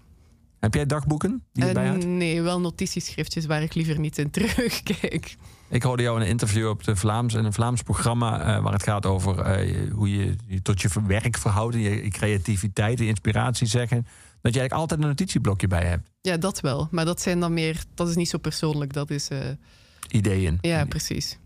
Heb 0.61 0.75
jij 0.75 0.87
dagboeken 0.87 1.43
die 1.53 1.65
je 1.67 1.73
nee, 2.07 2.43
wel 2.43 2.61
notitieschriftjes 2.61 3.47
waar 3.47 3.63
ik 3.63 3.75
liever 3.75 3.99
niet 3.99 4.19
in 4.19 4.31
terugkijk. 4.39 5.37
Ik 5.69 5.83
hoorde 5.83 6.03
jou 6.03 6.17
in 6.17 6.23
een 6.23 6.29
interview 6.29 6.69
op 6.69 6.85
de 6.85 6.97
Vlaams, 6.97 7.35
in 7.35 7.45
een 7.45 7.53
Vlaams 7.53 7.83
programma 7.83 8.61
waar 8.63 8.73
het 8.73 8.83
gaat 8.83 9.07
over 9.07 9.61
hoe 9.93 10.17
je 10.17 10.35
je 10.47 10.63
tot 10.63 10.83
je 10.83 10.89
werk 11.07 11.39
verhoudt, 11.39 11.75
en 11.75 11.81
je, 11.81 12.03
je 12.05 12.11
creativiteit, 12.11 12.99
je 12.99 13.07
inspiratie 13.07 13.67
zeggen. 13.67 14.07
Dat 14.45 14.55
je 14.55 14.61
eigenlijk 14.61 14.73
altijd 14.73 15.01
een 15.01 15.07
notitieblokje 15.07 15.67
bij 15.67 15.85
hebt. 15.85 16.11
Ja, 16.21 16.37
dat 16.37 16.61
wel. 16.61 16.89
Maar 16.91 17.05
dat 17.05 17.21
zijn 17.21 17.41
dan 17.41 17.55
meer, 17.55 17.83
dat 17.95 18.09
is 18.09 18.17
niet 18.17 18.29
zo 18.29 18.39
persoonlijk. 18.39 18.93
Dat 18.93 19.11
is, 19.11 19.29
eh, 19.29 19.39
Ideeën. 20.11 20.59
ja, 20.61 20.85
precies. 20.85 21.39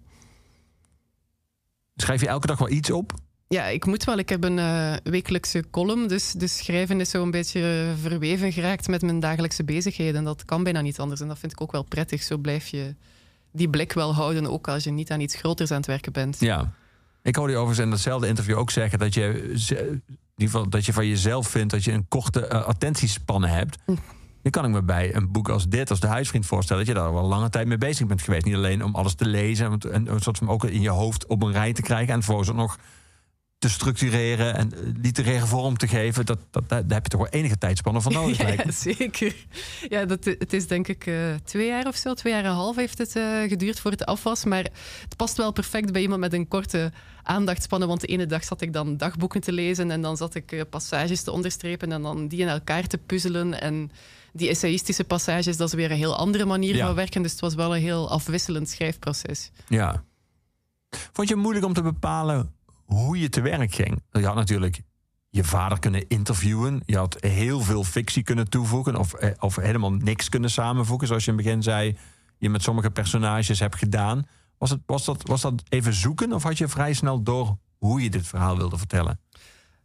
Schrijf 1.97 2.21
je 2.21 2.29
elke 2.29 2.47
dag 2.47 2.59
wel 2.59 2.71
iets 2.71 2.91
op? 2.91 3.13
Ja, 3.49 3.67
ik 3.67 3.87
moet 3.87 4.05
wel. 4.05 4.19
Ik 4.19 4.29
heb 4.29 4.45
een 4.45 4.59
eh, 4.59 4.95
wekelijkse 5.03 5.65
column. 5.71 6.09
Dus, 6.09 6.33
dus 6.33 6.57
schrijven 6.57 7.01
is 7.01 7.11
zo 7.11 7.23
een 7.23 7.31
beetje 7.31 7.61
eh, 7.61 8.01
verweven 8.03 8.53
geraakt 8.53 8.89
met 8.89 9.03
mijn 9.03 9.21
dagelijkse 9.21 9.65
bezigheden. 9.65 10.17
En 10.17 10.25
dat 10.25 10.45
kan 10.45 10.63
bijna 10.63 10.81
niet 10.81 10.99
anders. 10.99 11.21
En 11.21 11.29
dat 11.29 11.39
vind 11.39 11.53
ik 11.53 11.61
ook 11.61 11.73
wel 11.73 11.83
prettig. 11.83 12.23
Zo 12.23 12.37
blijf 12.37 12.69
je 12.69 12.95
die 13.53 13.69
blik 13.69 13.93
wel 13.93 14.15
houden, 14.15 14.51
ook 14.51 14.69
als 14.69 14.85
je 14.85 14.91
niet 14.91 15.11
aan 15.11 15.21
iets 15.21 15.35
groters 15.35 15.71
aan 15.71 15.77
het 15.77 15.87
werken 15.87 16.13
bent. 16.13 16.41
Ja. 16.41 16.73
Ik 17.23 17.37
hoorde 17.37 17.53
je 17.53 17.59
overigens 17.59 17.87
in 17.87 17.93
datzelfde 17.93 18.27
interview 18.27 18.59
ook 18.59 18.71
zeggen 18.71 18.99
dat 18.99 19.15
je, 19.15 19.57
in 20.39 20.45
ieder 20.45 20.55
geval, 20.55 20.71
dat 20.71 20.87
je 20.87 20.93
van 20.93 21.07
jezelf 21.07 21.49
vindt 21.49 21.71
dat 21.71 21.85
je 21.85 21.93
een 21.93 22.09
korte 22.09 22.47
eh, 22.47 22.65
attentiespannen 22.65 23.51
hebt. 23.51 23.79
Hm. 23.85 23.93
Nu 24.43 24.51
kan 24.51 24.65
ik 24.65 24.71
me 24.71 24.83
bij 24.83 25.15
een 25.15 25.33
boek 25.33 25.49
als 25.49 25.69
dit, 25.69 25.91
als 25.91 26.01
De 26.01 26.07
Huisvriend, 26.07 26.47
voorstellen 26.47 26.87
dat 26.87 26.95
je 26.95 27.01
daar 27.01 27.13
wel 27.13 27.27
lange 27.27 27.49
tijd 27.49 27.67
mee 27.67 27.79
bezig 27.79 28.07
bent 28.07 28.23
geweest. 28.23 28.45
Niet 28.45 28.55
alleen 28.55 28.85
om 28.85 28.95
alles 28.95 29.15
te 29.15 29.27
lezen 29.27 29.81
en 29.93 30.13
een 30.13 30.21
soort 30.21 30.39
van 30.39 30.49
ook 30.49 30.65
in 30.65 30.81
je 30.81 30.91
hoofd 30.91 31.27
op 31.27 31.43
een 31.43 31.53
rij 31.53 31.73
te 31.73 31.83
krijgen 31.83 32.15
en 32.15 32.23
vervolgens 32.23 32.51
ook 32.51 32.57
nog 32.57 32.79
te 33.59 33.69
structureren 33.69 34.55
en 34.55 34.73
eh, 34.73 34.79
literaire 35.03 35.47
vorm 35.47 35.77
te 35.77 35.89
geven, 35.89 36.27
dat, 36.27 36.39
dat, 36.51 36.69
daar 36.69 36.85
heb 36.89 37.03
je 37.03 37.09
toch 37.09 37.21
wel 37.21 37.29
enige 37.41 37.59
tijdspannen 37.59 38.03
van 38.03 38.13
nodig. 38.13 38.39
ja, 38.65 38.71
zeker. 38.71 39.35
Ja, 39.89 40.05
dat, 40.05 40.25
het 40.25 40.53
is 40.53 40.67
denk 40.67 40.89
ik 40.89 41.07
eh, 41.07 41.35
twee 41.45 41.67
jaar 41.67 41.87
of 41.87 41.97
zo, 41.97 42.15
twee 42.15 42.33
jaar 42.33 42.43
en 42.45 42.49
een 42.51 42.57
half 42.57 42.77
heeft 42.77 42.99
het 42.99 43.17
eh, 43.17 43.43
geduurd 43.49 43.81
voor 43.81 43.91
het 43.91 44.05
af 44.07 44.23
was. 44.23 44.45
Maar 44.45 44.63
het 45.03 45.17
past 45.17 45.37
wel 45.37 45.53
perfect 45.53 45.93
bij 45.93 46.03
iemand 46.03 46.21
met 46.21 46.33
een 46.33 46.49
korte 46.49 46.93
aandachtspannen. 47.23 47.89
Want 47.89 48.01
de 48.01 48.07
ene 48.07 48.27
dag 48.27 48.45
zat 48.45 48.61
ik 48.61 48.73
dan 48.73 48.97
dagboeken 48.97 49.41
te 49.41 49.53
lezen 49.53 49.91
en 49.91 50.03
dan 50.03 50.17
zat 50.17 50.35
ik 50.35 50.53
eh, 50.53 50.61
passages 50.71 51.23
te 51.23 51.33
onderstrepen 51.33 51.93
en 51.93 52.03
dan 52.03 52.29
die 52.29 52.41
in 52.41 52.49
elkaar 52.49 52.87
te 52.87 52.99
puzzelen. 52.99 53.61
En 53.61 53.91
die 54.33 54.49
essayistische 54.49 55.05
passages, 55.05 55.57
dat 55.57 55.69
is 55.69 55.75
weer 55.75 55.91
een 55.91 55.97
heel 55.97 56.17
andere 56.17 56.45
manier 56.45 56.77
Ja. 56.77 56.87
van 56.87 56.95
werken. 56.95 57.23
Dus 57.23 57.31
het 57.31 57.41
was 57.41 57.55
wel 57.55 57.77
een 57.77 57.83
heel 57.83 58.11
afwisselend 58.11 58.69
schrijfproces. 58.69 59.51
Ja. 59.69 60.05
Vond 61.13 61.29
je 61.29 61.35
het 61.35 61.43
moeilijk 61.43 61.67
om 61.67 61.73
te 61.73 61.83
bepalen 61.83 62.53
hoe 62.89 63.19
je 63.19 63.29
te 63.29 63.41
werk 63.41 63.75
ging? 63.75 64.03
Je 64.11 64.27
had 64.27 64.35
natuurlijk 64.35 64.83
je 65.31 65.45
vader 65.45 65.79
kunnen 65.79 66.09
interviewen. 66.09 66.83
Je 66.87 66.97
had 66.97 67.17
heel 67.21 67.61
veel 67.61 67.85
fictie 67.85 68.23
kunnen 68.23 68.51
toevoegen. 68.51 68.97
Of, 68.97 69.15
eh, 69.15 69.31
of 69.39 69.57
helemaal 69.57 69.93
niks 69.93 70.29
kunnen 70.29 70.51
samenvoegen. 70.51 71.07
Zoals 71.07 71.25
je 71.25 71.31
in 71.31 71.37
het 71.37 71.47
begin 71.47 71.63
zei, 71.63 71.97
je 72.39 72.51
met 72.51 72.63
sommige 72.63 72.91
personages 72.91 73.61
hebt 73.61 73.77
gedaan. 73.77 74.27
Was, 74.59 74.71
het, 74.71 74.81
was, 74.87 75.05
dat, 75.05 75.23
was 75.23 75.41
dat 75.41 75.63
even 75.69 75.95
zoeken? 75.95 76.33
Of 76.33 76.43
had 76.43 76.59
je 76.59 76.69
vrij 76.69 76.93
snel 76.93 77.23
door 77.23 77.59
hoe 77.79 78.03
je 78.03 78.11
dit 78.11 78.27
verhaal 78.27 78.57
wilde 78.57 78.79
vertellen? 78.79 79.21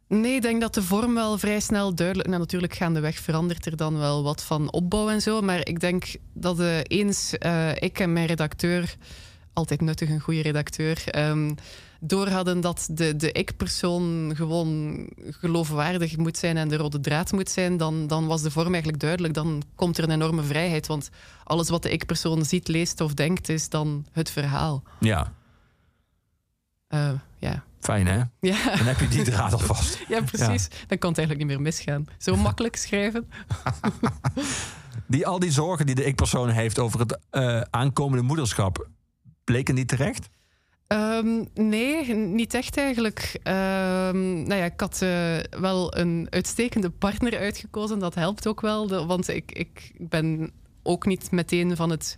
Nee, 0.08 0.34
ik 0.34 0.42
denk 0.42 0.60
dat 0.60 0.74
de 0.74 0.82
vorm 0.82 1.14
wel 1.14 1.38
vrij 1.38 1.60
snel 1.60 1.94
duidelijk... 1.94 2.28
Nou, 2.28 2.40
natuurlijk 2.40 2.74
gaandeweg 2.74 3.18
verandert 3.18 3.66
er 3.66 3.76
dan 3.76 3.98
wel 3.98 4.22
wat 4.22 4.42
van 4.42 4.72
opbouw 4.72 5.08
en 5.08 5.20
zo. 5.20 5.40
Maar 5.40 5.68
ik 5.68 5.80
denk 5.80 6.14
dat 6.34 6.60
eh, 6.60 6.78
eens 6.82 7.38
eh, 7.38 7.70
ik 7.74 7.98
en 7.98 8.12
mijn 8.12 8.26
redacteur... 8.26 8.96
Altijd 9.52 9.80
nuttig, 9.80 10.08
een 10.08 10.20
goede 10.20 10.42
redacteur... 10.42 11.04
ehm 11.06 11.50
door 12.06 12.28
hadden 12.28 12.60
dat 12.60 12.88
de, 12.90 13.16
de 13.16 13.32
ik-persoon 13.32 14.32
gewoon 14.36 15.06
geloofwaardig 15.30 16.16
moet 16.16 16.36
zijn... 16.36 16.56
en 16.56 16.68
de 16.68 16.76
rode 16.76 17.00
draad 17.00 17.32
moet 17.32 17.50
zijn, 17.50 17.76
dan, 17.76 18.06
dan 18.06 18.26
was 18.26 18.42
de 18.42 18.50
vorm 18.50 18.72
eigenlijk 18.72 19.00
duidelijk. 19.00 19.34
Dan 19.34 19.62
komt 19.74 19.98
er 19.98 20.04
een 20.04 20.10
enorme 20.10 20.42
vrijheid. 20.42 20.86
Want 20.86 21.10
alles 21.44 21.68
wat 21.68 21.82
de 21.82 21.90
ik-persoon 21.90 22.44
ziet, 22.44 22.68
leest 22.68 23.00
of 23.00 23.14
denkt... 23.14 23.48
is 23.48 23.68
dan 23.68 24.06
het 24.12 24.30
verhaal. 24.30 24.82
Ja, 25.00 25.32
Eh, 26.88 27.10
ja. 27.38 27.64
fijn 27.80 28.06
hè? 28.06 28.22
Ja. 28.40 28.76
Dan 28.76 28.86
heb 28.86 29.00
je 29.00 29.08
die 29.08 29.22
draad 29.24 29.52
alvast. 29.52 29.98
Ja, 30.08 30.22
precies. 30.22 30.68
Dan 30.86 30.98
kan 30.98 31.10
het 31.10 31.18
eigenlijk 31.18 31.38
niet 31.38 31.46
meer 31.46 31.60
misgaan. 31.60 32.04
Zo 32.18 32.36
makkelijk 32.48 32.76
schrijven. 32.76 33.30
Die, 35.06 35.26
al 35.26 35.38
die 35.38 35.50
zorgen 35.52 35.86
die 35.86 35.94
de 35.94 36.04
ik-persoon 36.04 36.48
heeft 36.48 36.78
over 36.78 37.00
het 37.00 37.18
eh, 37.30 37.60
aankomende 37.70 38.24
moederschap... 38.24 38.88
bleken 39.44 39.74
niet 39.74 39.88
terecht? 39.88 40.28
Ehm, 40.86 41.44
nee, 41.54 42.14
niet 42.14 42.54
echt 42.54 42.76
eigenlijk. 42.76 43.38
Ehm, 43.42 44.42
nou 44.42 44.54
ja, 44.54 44.64
ik 44.64 44.80
had 44.80 45.02
eh, 45.02 45.38
wel 45.60 45.96
een 45.96 46.26
uitstekende 46.30 46.90
partner 46.90 47.38
uitgekozen. 47.38 47.98
Dat 47.98 48.14
helpt 48.14 48.46
ook 48.46 48.60
wel. 48.60 49.06
want 49.06 49.28
ik, 49.28 49.52
ik 49.52 49.92
ben 49.98 50.52
ook 50.82 51.06
niet 51.06 51.30
meteen 51.30 51.76
van 51.76 51.90
het 51.90 52.16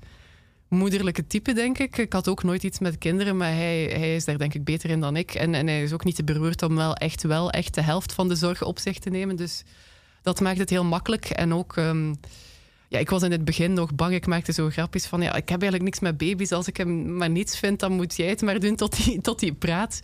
moederlijke 0.68 1.26
type, 1.26 1.52
denk 1.52 1.78
ik. 1.78 1.98
Ik 1.98 2.12
had 2.12 2.28
ook 2.28 2.42
nooit 2.42 2.62
iets 2.62 2.78
met 2.78 2.98
kinderen, 2.98 3.36
maar 3.36 3.52
hij, 3.52 3.84
hij 3.84 4.14
is 4.14 4.24
daar 4.24 4.38
denk 4.38 4.54
ik 4.54 4.64
beter 4.64 4.90
in 4.90 5.00
dan 5.00 5.16
ik. 5.16 5.34
En, 5.34 5.54
en 5.54 5.66
hij 5.66 5.82
is 5.82 5.92
ook 5.92 6.04
niet 6.04 6.16
te 6.16 6.24
beroerd 6.24 6.62
om 6.62 6.76
wel 6.76 6.94
echt, 6.94 7.22
wel 7.22 7.50
echt 7.50 7.74
de 7.74 7.82
helft 7.82 8.12
van 8.12 8.28
de 8.28 8.36
zorg 8.36 8.62
op 8.62 8.78
zich 8.78 8.98
te 8.98 9.10
nemen. 9.10 9.36
Dus 9.36 9.62
dat 10.22 10.40
maakt 10.40 10.58
het 10.58 10.70
heel 10.70 10.84
makkelijk. 10.84 11.24
En 11.24 11.54
ook... 11.54 11.76
ehm, 11.76 12.14
ja, 12.88 12.98
ik 12.98 13.10
was 13.10 13.22
in 13.22 13.30
het 13.30 13.44
begin 13.44 13.72
nog 13.72 13.94
bang. 13.94 14.14
Ik 14.14 14.26
maakte 14.26 14.52
zo 14.52 14.70
grapjes 14.70 15.06
van... 15.06 15.22
Ja, 15.22 15.34
ik 15.34 15.48
heb 15.48 15.62
eigenlijk 15.62 15.82
niks 15.82 16.00
met 16.00 16.16
baby's. 16.16 16.52
Als 16.52 16.66
ik 16.66 16.76
hem 16.76 17.16
maar 17.16 17.30
niets 17.30 17.58
vind, 17.58 17.80
dan 17.80 17.92
moet 17.92 18.16
jij 18.16 18.28
het 18.28 18.42
maar 18.42 18.60
doen 18.60 18.76
tot 18.76 19.04
hij, 19.04 19.18
tot 19.22 19.40
hij 19.40 19.52
praat. 19.52 20.00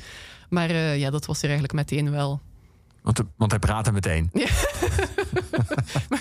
Maar 0.48 0.70
eh, 0.70 0.98
ja, 0.98 1.10
dat 1.10 1.26
was 1.26 1.38
er 1.38 1.48
eigenlijk 1.48 1.72
meteen 1.72 2.10
wel. 2.10 2.40
Want, 3.02 3.22
want 3.36 3.50
hij 3.50 3.60
praatte 3.60 3.92
meteen. 3.92 4.30
Maar 4.32 4.42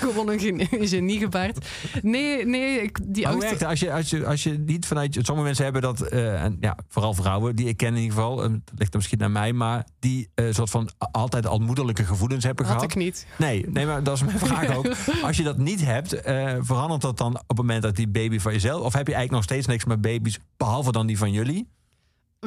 gewoon 0.10 0.30
een, 0.30 0.40
genie- 0.40 0.68
een 0.72 0.88
geniegebaard. 0.88 1.66
Nee, 2.02 2.46
nee, 2.46 2.82
ik, 2.82 3.00
die 3.04 3.28
hoe 3.28 3.66
als 3.66 3.80
je, 3.80 3.94
als, 3.94 4.10
je, 4.10 4.26
als 4.26 4.44
je 4.44 4.58
niet 4.58 4.86
vanuit... 4.86 5.18
Sommige 5.22 5.46
mensen 5.46 5.64
hebben 5.64 5.82
dat, 5.82 6.02
eh, 6.02 6.44
en 6.44 6.58
ja, 6.60 6.78
vooral 6.88 7.14
vrouwen, 7.14 7.56
die 7.56 7.68
ik 7.68 7.78
ken 7.78 7.96
in 7.96 8.02
ieder 8.02 8.16
geval... 8.16 8.44
en 8.44 8.52
het 8.52 8.80
ligt 8.80 8.92
er 8.92 8.98
misschien 8.98 9.20
naar 9.20 9.32
mij, 9.32 9.54
maar 9.54 9.86
die 10.00 10.30
eh 10.36 10.46
soort 10.50 10.70
van 10.70 10.90
altijd 10.98 11.48
al 11.48 11.60
moederlijke 11.60 12.04
gevoelens 12.04 12.44
hebben 12.44 12.66
had 12.66 12.76
gehad. 12.76 12.92
ik 12.92 12.98
niet. 12.98 13.28
Nee, 13.38 13.66
nee, 13.70 13.86
maar 13.86 14.04
dat 14.04 14.16
is 14.16 14.24
mijn 14.24 14.40
vraag 14.40 14.76
ook. 14.76 14.88
Als 15.28 15.38
je 15.38 15.44
dat 15.44 15.58
niet 15.58 15.86
hebt, 15.86 16.14
eh, 16.14 16.56
verandert 16.60 17.02
dat 17.02 17.18
dan 17.18 17.36
op 17.36 17.48
het 17.48 17.58
moment 17.58 17.82
dat 17.82 17.96
die 17.96 18.08
baby 18.08 18.40
van 18.40 18.52
jezelf... 18.54 18.82
of 18.82 18.94
heb 18.94 19.08
je 19.08 19.14
eigenlijk 19.14 19.32
nog 19.32 19.44
steeds 19.44 19.68
niks 19.68 19.86
met 19.86 20.02
baby's, 20.02 20.40
behalve 20.58 20.92
dan 20.92 21.08
die 21.08 21.18
van 21.18 21.32
jullie? 21.32 21.68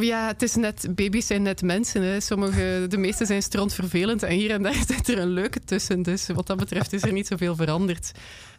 Ja, 0.00 0.26
het 0.26 0.42
is 0.42 0.54
net... 0.54 0.86
Baby's 0.90 1.26
zijn 1.26 1.42
net 1.42 1.62
mensen. 1.62 2.02
Hè. 2.02 2.20
Sommige, 2.20 2.86
de 2.88 2.96
meeste 2.96 3.24
zijn 3.24 3.42
strontvervelend. 3.42 4.22
En 4.22 4.34
hier 4.34 4.50
en 4.50 4.62
daar 4.62 4.84
zit 4.88 5.08
er 5.08 5.18
een 5.18 5.28
leuke 5.28 5.60
tussen. 5.64 6.02
Dus 6.02 6.26
wat 6.26 6.46
dat 6.46 6.56
betreft 6.56 6.92
is 6.92 7.02
er 7.02 7.12
niet 7.12 7.26
zoveel 7.26 7.56
veranderd. 7.56 8.12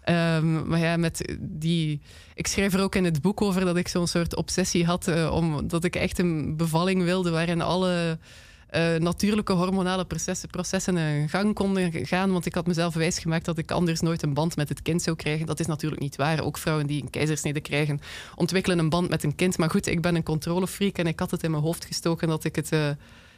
Ehm, 0.03 0.67
maar 0.67 0.79
ja, 0.79 0.97
met 0.97 1.35
die... 1.39 2.01
Ik 2.33 2.47
schrijf 2.47 2.73
er 2.73 2.81
ook 2.81 2.95
in 2.95 3.03
het 3.03 3.21
boek 3.21 3.41
over 3.41 3.65
dat 3.65 3.77
ik 3.77 3.87
zo'n 3.87 4.07
soort 4.07 4.35
obsessie 4.35 4.85
had... 4.85 5.07
eh, 5.07 5.31
om, 5.33 5.67
dat 5.67 5.83
ik 5.83 5.95
echt 5.95 6.19
een 6.19 6.57
bevalling 6.57 7.03
wilde 7.03 7.29
waarin 7.29 7.61
alle... 7.61 8.19
eh, 8.67 8.95
natuurlijke 8.95 9.53
hormonale 9.53 10.05
processen, 10.05 10.49
processen 10.49 10.97
in 10.97 11.29
gang 11.29 11.53
konden 11.53 12.05
gaan. 12.05 12.31
Want 12.31 12.45
ik 12.45 12.55
had 12.55 12.67
mezelf 12.67 12.93
wijsgemaakt 12.93 13.45
dat 13.45 13.57
ik 13.57 13.71
anders 13.71 13.99
nooit 13.99 14.23
een 14.23 14.33
band 14.33 14.55
met 14.55 14.69
het 14.69 14.81
kind 14.81 15.01
zou 15.01 15.15
krijgen. 15.15 15.45
Dat 15.45 15.59
is 15.59 15.65
natuurlijk 15.65 16.01
niet 16.01 16.15
waar. 16.15 16.43
Ook 16.43 16.57
vrouwen 16.57 16.87
die 16.87 17.01
een 17.01 17.09
keizersnede 17.09 17.59
krijgen, 17.61 17.99
ontwikkelen 18.35 18.79
een 18.79 18.89
band 18.89 19.09
met 19.09 19.23
een 19.23 19.35
kind. 19.35 19.57
Maar 19.57 19.69
goed, 19.69 19.87
ik 19.87 20.01
ben 20.01 20.15
een 20.15 20.23
controlefreak 20.23 20.97
en 20.97 21.07
ik 21.07 21.19
had 21.19 21.31
het 21.31 21.43
in 21.43 21.51
mijn 21.51 21.63
hoofd 21.63 21.85
gestoken 21.85 22.27
dat 22.27 22.43
ik 22.43 22.55
het 22.55 22.71
eh, 22.71 22.89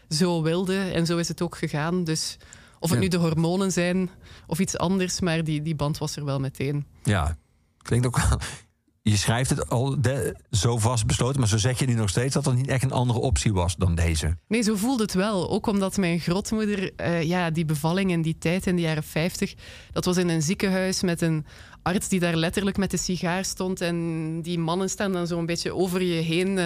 zo 0.10 0.42
wilde. 0.42 0.80
En 0.80 1.06
zo 1.06 1.18
is 1.18 1.28
het 1.28 1.42
ook 1.42 1.58
gegaan. 1.58 2.04
Dus 2.04 2.38
of 2.80 2.90
het 2.90 2.98
Ja. 2.98 3.04
nu 3.04 3.08
de 3.08 3.18
hormonen 3.18 3.72
zijn 3.72 4.10
of 4.48 4.60
iets 4.60 4.78
anders, 4.78 5.20
maar 5.20 5.44
die, 5.44 5.62
die 5.62 5.76
band 5.76 5.98
was 5.98 6.16
er 6.16 6.26
wel 6.26 6.40
meteen. 6.40 6.86
Ja, 7.04 7.38
klinkt 7.82 8.06
ook 8.06 8.18
wel... 8.18 8.40
Je 9.10 9.18
schrijft 9.18 9.50
het 9.50 9.70
al 9.70 10.02
de- 10.02 10.36
zo 10.52 10.78
vast 10.78 11.06
besloten, 11.06 11.40
maar 11.40 11.50
zo 11.50 11.58
zeg 11.58 11.80
je 11.80 11.86
nu 11.86 11.94
nog 11.94 12.10
steeds... 12.10 12.34
dat 12.34 12.46
er 12.46 12.54
niet 12.54 12.68
echt 12.68 12.84
een 12.84 12.92
andere 12.92 13.20
optie 13.20 13.54
was 13.54 13.76
dan 13.76 13.96
deze. 13.96 14.38
Nee, 14.48 14.62
zo 14.62 14.76
voelde 14.76 15.04
het 15.04 15.14
wel. 15.14 15.50
Ook 15.50 15.68
omdat 15.68 15.98
mijn 15.98 16.20
grootmoeder, 16.20 16.92
eh, 16.96 17.24
ja, 17.24 17.50
die 17.50 17.66
bevalling 17.66 18.12
in 18.12 18.22
die 18.22 18.38
tijd, 18.38 18.68
in 18.68 18.76
de 18.76 18.82
jaren 18.82 19.04
50, 19.04 19.54
dat 19.92 20.06
was 20.06 20.18
in 20.18 20.30
een 20.30 20.42
ziekenhuis 20.42 21.02
met 21.02 21.22
een 21.22 21.46
arts 21.84 22.08
die 22.08 22.20
daar 22.20 22.36
letterlijk 22.36 22.78
met 22.78 22.92
de 22.92 22.98
sigaar 22.98 23.46
stond. 23.46 23.82
En 23.82 24.42
die 24.42 24.60
mannen 24.60 24.90
staan 24.90 25.12
dan 25.12 25.28
zo 25.28 25.40
een 25.40 25.46
beetje 25.46 25.76
over 25.76 26.02
je 26.02 26.22
heen 26.22 26.58
eh, 26.58 26.66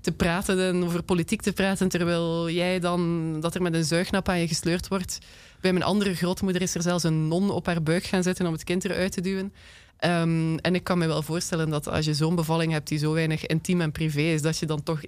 te 0.00 0.12
praten 0.12 0.60
en 0.60 0.84
over 0.84 1.02
politiek 1.02 1.42
te 1.42 1.52
praten, 1.52 1.88
terwijl 1.88 2.50
jij 2.50 2.78
dan, 2.80 3.32
dat 3.40 3.54
er 3.54 3.62
met 3.62 3.74
een 3.74 3.84
zuignap 3.84 4.28
aan 4.28 4.40
je 4.40 4.48
gesleurd 4.48 4.88
wordt. 4.88 5.18
Bij 5.60 5.72
mijn 5.72 5.84
andere 5.84 6.14
grootmoeder 6.14 6.62
is 6.62 6.74
er 6.74 6.82
zelfs 6.82 7.04
een 7.04 7.28
non 7.28 7.50
op 7.50 7.66
haar 7.66 7.82
buik 7.82 8.04
gaan 8.04 8.22
zitten 8.22 8.46
om 8.46 8.52
het 8.52 8.64
kind 8.64 8.84
eruit 8.84 9.12
te 9.12 9.20
duwen. 9.20 9.52
Ehm, 9.98 10.56
en 10.56 10.74
ik 10.74 10.84
kan 10.84 10.98
me 10.98 11.06
wel 11.06 11.22
voorstellen 11.22 11.70
dat 11.70 11.88
als 11.88 12.04
je 12.04 12.14
zo'n 12.14 12.34
bevalling 12.34 12.72
hebt 12.72 12.88
die 12.88 12.98
zo 12.98 13.12
weinig 13.12 13.46
intiem 13.46 13.80
en 13.80 13.92
privé 13.92 14.20
is, 14.20 14.42
dat 14.42 14.58
je 14.58 14.66
dan 14.66 14.82
toch 14.82 15.00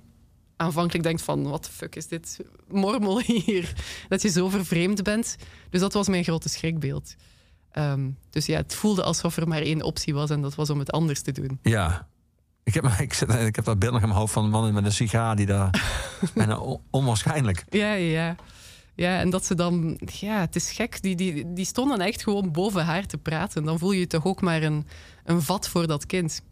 aanvankelijk 0.56 1.04
denkt 1.04 1.22
van... 1.22 1.42
wat 1.42 1.64
de 1.64 1.70
fuck 1.70 1.96
is 1.96 2.06
dit 2.06 2.38
mormel 2.68 3.20
hier? 3.20 3.72
Dat 4.08 4.22
je 4.22 4.28
zo 4.28 4.48
vervreemd 4.48 5.02
bent. 5.02 5.36
Dus 5.70 5.80
dat 5.80 5.92
was 5.92 6.08
mijn 6.08 6.24
grote 6.24 6.48
schrikbeeld. 6.48 7.14
Ehm, 7.72 8.10
dus 8.30 8.46
ja, 8.46 8.56
het 8.56 8.74
voelde 8.74 9.02
alsof 9.02 9.36
er 9.36 9.48
maar 9.48 9.62
één 9.62 9.82
optie 9.82 10.14
was... 10.14 10.30
en 10.30 10.40
dat 10.40 10.54
was 10.54 10.70
om 10.70 10.78
het 10.78 10.92
anders 10.92 11.22
te 11.22 11.32
doen. 11.32 11.58
Ja. 11.62 12.08
Ik 12.62 12.74
heb, 12.74 12.84
ik, 12.98 13.12
zit, 13.12 13.34
ik 13.34 13.56
heb 13.56 13.64
dat 13.64 13.78
beeld 13.78 13.92
nog 13.92 14.02
in 14.02 14.08
mijn 14.08 14.20
hoofd 14.20 14.32
van 14.32 14.44
een 14.44 14.50
man 14.50 14.72
met 14.72 14.84
een 14.84 14.92
sigaar... 14.92 15.36
die 15.36 15.46
daar 15.46 15.70
on- 16.60 16.80
onwaarschijnlijk... 16.90 17.64
Ja, 17.68 17.92
ja, 17.92 18.36
ja. 18.94 19.18
En 19.18 19.30
dat 19.30 19.44
ze 19.44 19.54
dan... 19.54 20.00
Ja, 20.06 20.40
het 20.40 20.56
is 20.56 20.70
gek. 20.70 21.02
Die, 21.02 21.16
die, 21.16 21.52
die 21.52 21.64
stonden 21.64 22.00
echt 22.00 22.22
gewoon 22.22 22.52
boven 22.52 22.84
haar 22.84 23.06
te 23.06 23.18
praten. 23.18 23.64
Dan 23.64 23.78
voel 23.78 23.92
je 23.92 24.00
je 24.00 24.06
toch 24.06 24.24
ook 24.24 24.40
maar 24.40 24.62
een, 24.62 24.86
een 25.24 25.42
vat 25.42 25.68
voor 25.68 25.86
dat 25.86 26.06
kind. 26.06 26.42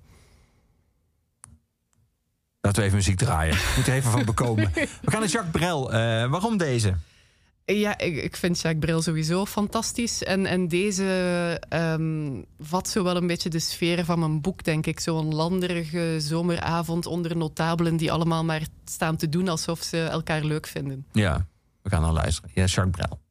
Laten 2.61 2.80
we 2.80 2.86
even 2.86 2.97
muziek 2.97 3.18
draaien. 3.18 3.57
Moet 3.76 3.86
er 3.86 3.95
even 3.95 4.11
van 4.11 4.24
bekomen. 4.24 4.70
We 4.74 5.11
gaan 5.11 5.20
naar 5.20 5.28
Jacques 5.28 5.53
Brel. 5.53 5.93
Eh, 5.93 6.30
waarom 6.30 6.57
deze? 6.57 6.97
Ja, 7.64 7.99
ik, 7.99 8.16
ik 8.16 8.36
vind 8.36 8.61
Jacques 8.61 8.84
Brel 8.84 9.03
sowieso 9.03 9.47
fantastisch. 9.47 10.24
En, 10.24 10.47
en 10.47 10.68
deze 10.68 11.61
ehm, 11.68 12.43
vat 12.59 12.89
zo 12.89 13.03
wel 13.05 13.16
een 13.16 13.26
beetje 13.26 13.49
de 13.49 13.59
sfeer 13.59 14.05
van 14.05 14.18
mijn 14.18 14.41
boek, 14.41 14.64
denk 14.64 14.86
ik. 14.86 15.01
Zo'n 15.01 15.34
landerige 15.34 16.16
zomeravond 16.18 17.07
onder 17.07 17.36
notabelen 17.36 17.97
die 17.97 18.12
allemaal 18.12 18.45
maar 18.45 18.62
staan 18.84 19.16
te 19.16 19.28
doen 19.28 19.49
alsof 19.49 19.82
ze 19.82 20.03
elkaar 20.03 20.45
leuk 20.45 20.66
vinden. 20.66 21.07
Ja, 21.12 21.47
we 21.89 21.95
gaan 21.95 22.05
naar 22.05 22.12
luisteren. 22.12 22.51
Ja, 22.55 22.64
Jacques 22.64 22.91
Brel. 22.91 23.27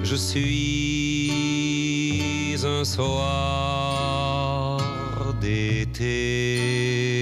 Je 0.03 0.15
suis 0.15 0.77
un 2.65 2.85
soir 2.85 3.76
d'été. 5.41 7.17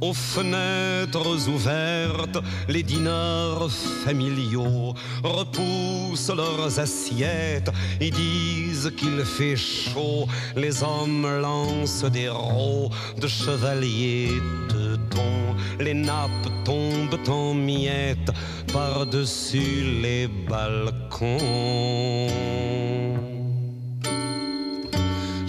Aux 0.00 0.14
fenêtres 0.14 1.48
ouvertes, 1.48 2.38
les 2.68 2.82
dîneurs 2.82 3.70
familiaux 4.04 4.94
repoussent 5.22 6.30
leurs 6.34 6.78
assiettes 6.78 7.70
et 8.00 8.10
disent 8.10 8.92
qu'il 8.96 9.24
fait 9.24 9.56
chaud. 9.56 10.26
Les 10.56 10.82
hommes 10.82 11.26
lancent 11.40 12.04
des 12.04 12.28
rots 12.28 12.90
de 13.20 13.26
chevaliers 13.26 14.40
de 14.70 14.96
thon. 15.10 15.56
Les 15.80 15.94
nappes 15.94 16.48
tombent 16.64 17.28
en 17.28 17.52
miettes 17.52 18.32
par-dessus 18.72 20.00
les 20.00 20.26
balcons. 20.48 21.28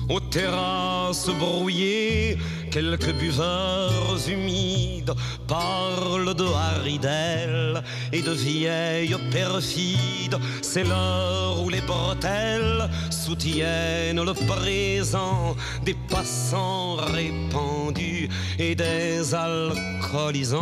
Aux 0.10 0.20
terrasses 0.20 1.30
brouillées, 1.38 2.40
quelques 2.78 3.14
buveurs 3.14 4.20
humides 4.30 5.14
parlent 5.48 6.36
de 6.36 6.46
haridelles 6.46 7.82
et 8.14 8.22
de 8.22 8.32
vieilles 8.32 9.18
perfides. 9.32 10.38
C'est 10.62 10.84
l'heure 10.84 11.60
où 11.64 11.70
les 11.70 11.82
bretelles 11.82 12.88
soutiennent 13.10 14.24
le 14.24 14.34
présent 14.54 15.56
des 15.84 15.96
passants 16.14 16.98
répandus 16.98 18.30
et 18.60 18.76
des 18.76 19.34
alcoolisants. 19.34 20.62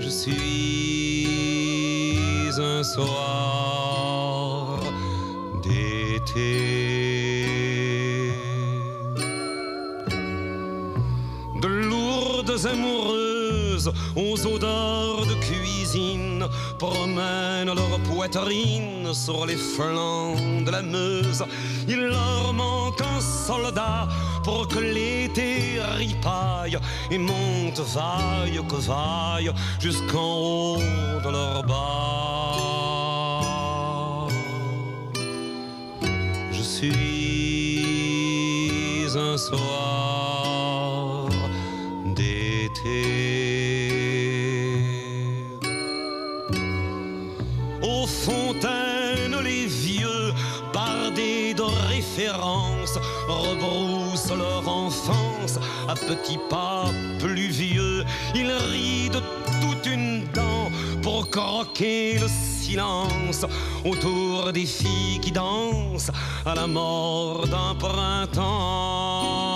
Je 0.00 0.08
suis 0.08 0.48
un 2.58 2.82
soir 2.82 4.80
d'été. 5.62 7.01
Amoureuses 12.66 13.90
aux 14.14 14.46
odeurs 14.46 15.26
de 15.26 15.34
cuisine 15.34 16.44
promènent 16.78 17.74
leur 17.74 17.98
poitrine 18.00 19.12
sur 19.12 19.46
les 19.46 19.56
flancs 19.56 20.36
de 20.64 20.70
la 20.70 20.82
Meuse. 20.82 21.44
Il 21.88 22.00
leur 22.00 22.52
manque 22.52 23.00
un 23.00 23.20
soldat 23.20 24.08
pour 24.44 24.68
que 24.68 24.78
l'été 24.78 25.80
ripaille 25.96 26.78
et 27.10 27.18
monte 27.18 27.80
vaille 27.94 28.60
que 28.68 28.76
vaille 28.76 29.50
jusqu'en 29.80 30.36
haut 30.38 30.78
de 31.24 31.30
leur 31.30 31.62
bas. 31.64 32.62
Je 36.52 36.62
suis 36.62 37.02
un 39.16 39.36
soir 39.36 39.91
petits 55.94 56.38
pas 56.48 56.86
pluvieux. 57.18 58.04
Ils 58.34 58.50
rient 58.50 59.10
de 59.10 59.20
toute 59.60 59.86
une 59.86 60.24
dent 60.32 60.70
pour 61.02 61.28
croquer 61.30 62.18
le 62.18 62.28
silence 62.28 63.44
autour 63.84 64.52
des 64.52 64.66
filles 64.66 65.20
qui 65.20 65.32
dansent 65.32 66.10
à 66.46 66.54
la 66.54 66.66
mort 66.66 67.46
d'un 67.46 67.74
printemps. 67.78 69.51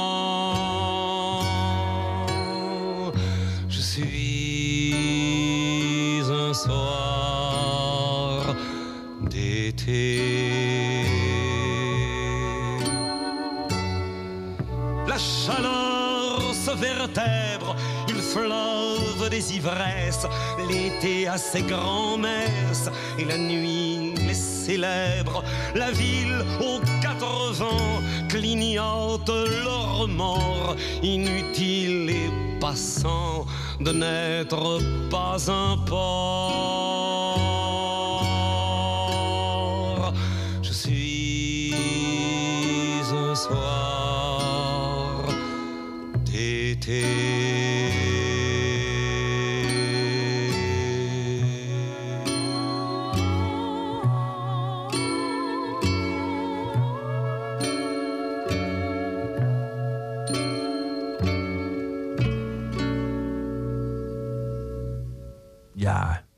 Il 18.09 18.17
fleuve 18.17 19.29
des 19.31 19.57
ivresses, 19.57 20.27
l'été 20.69 21.27
a 21.29 21.39
ses 21.39 21.63
grands-messes 21.63 22.91
et 23.19 23.25
la 23.25 23.39
nuit 23.39 24.15
les 24.27 24.35
célèbre. 24.35 25.43
La 25.75 25.91
ville 25.91 26.45
aux 26.61 26.81
quatre 27.01 27.53
vents 27.53 28.03
clignote 28.29 29.29
leur 29.29 30.09
mort, 30.09 30.77
inutile 31.03 32.11
et 32.11 32.31
passant 32.61 33.47
de 33.81 33.93
n'être 33.93 34.81
pas 35.11 35.37
un 35.51 35.77
port. 35.79 37.07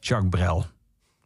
Jacques 0.08 0.30
Brel. 0.30 0.64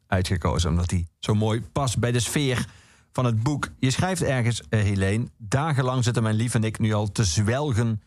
Uitgekozen 0.07 0.71
omdat 0.71 0.91
hij 0.91 1.07
zo 1.19 1.35
mooi 1.35 1.63
past 1.73 1.99
bij 1.99 2.13
de 2.13 2.21
sfeer 2.21 2.67
van 3.13 3.25
het 3.25 3.43
boek. 3.43 3.71
Je 3.79 3.91
schrijft 3.91 4.23
ergens, 4.23 4.63
eh, 4.69 4.83
Helene... 4.83 5.29
Dagenlang 5.39 6.05
zitten 6.05 6.23
mijn 6.23 6.35
lief 6.35 6.55
en 6.55 6.65
ik 6.65 6.79
nu 6.79 6.93
al 6.93 7.13
te 7.13 7.25
zwelgen... 7.25 8.03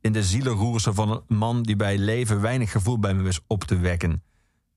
in 0.00 0.12
de 0.12 0.22
zielenroersen 0.22 0.94
van 0.94 1.10
een 1.10 1.36
man 1.36 1.62
die 1.62 1.76
bij 1.76 1.98
leven... 1.98 2.40
weinig 2.40 2.70
gevoel 2.70 2.98
bij 2.98 3.14
me 3.14 3.22
wist 3.22 3.40
op 3.46 3.64
te 3.64 3.78
wekken. 3.78 4.22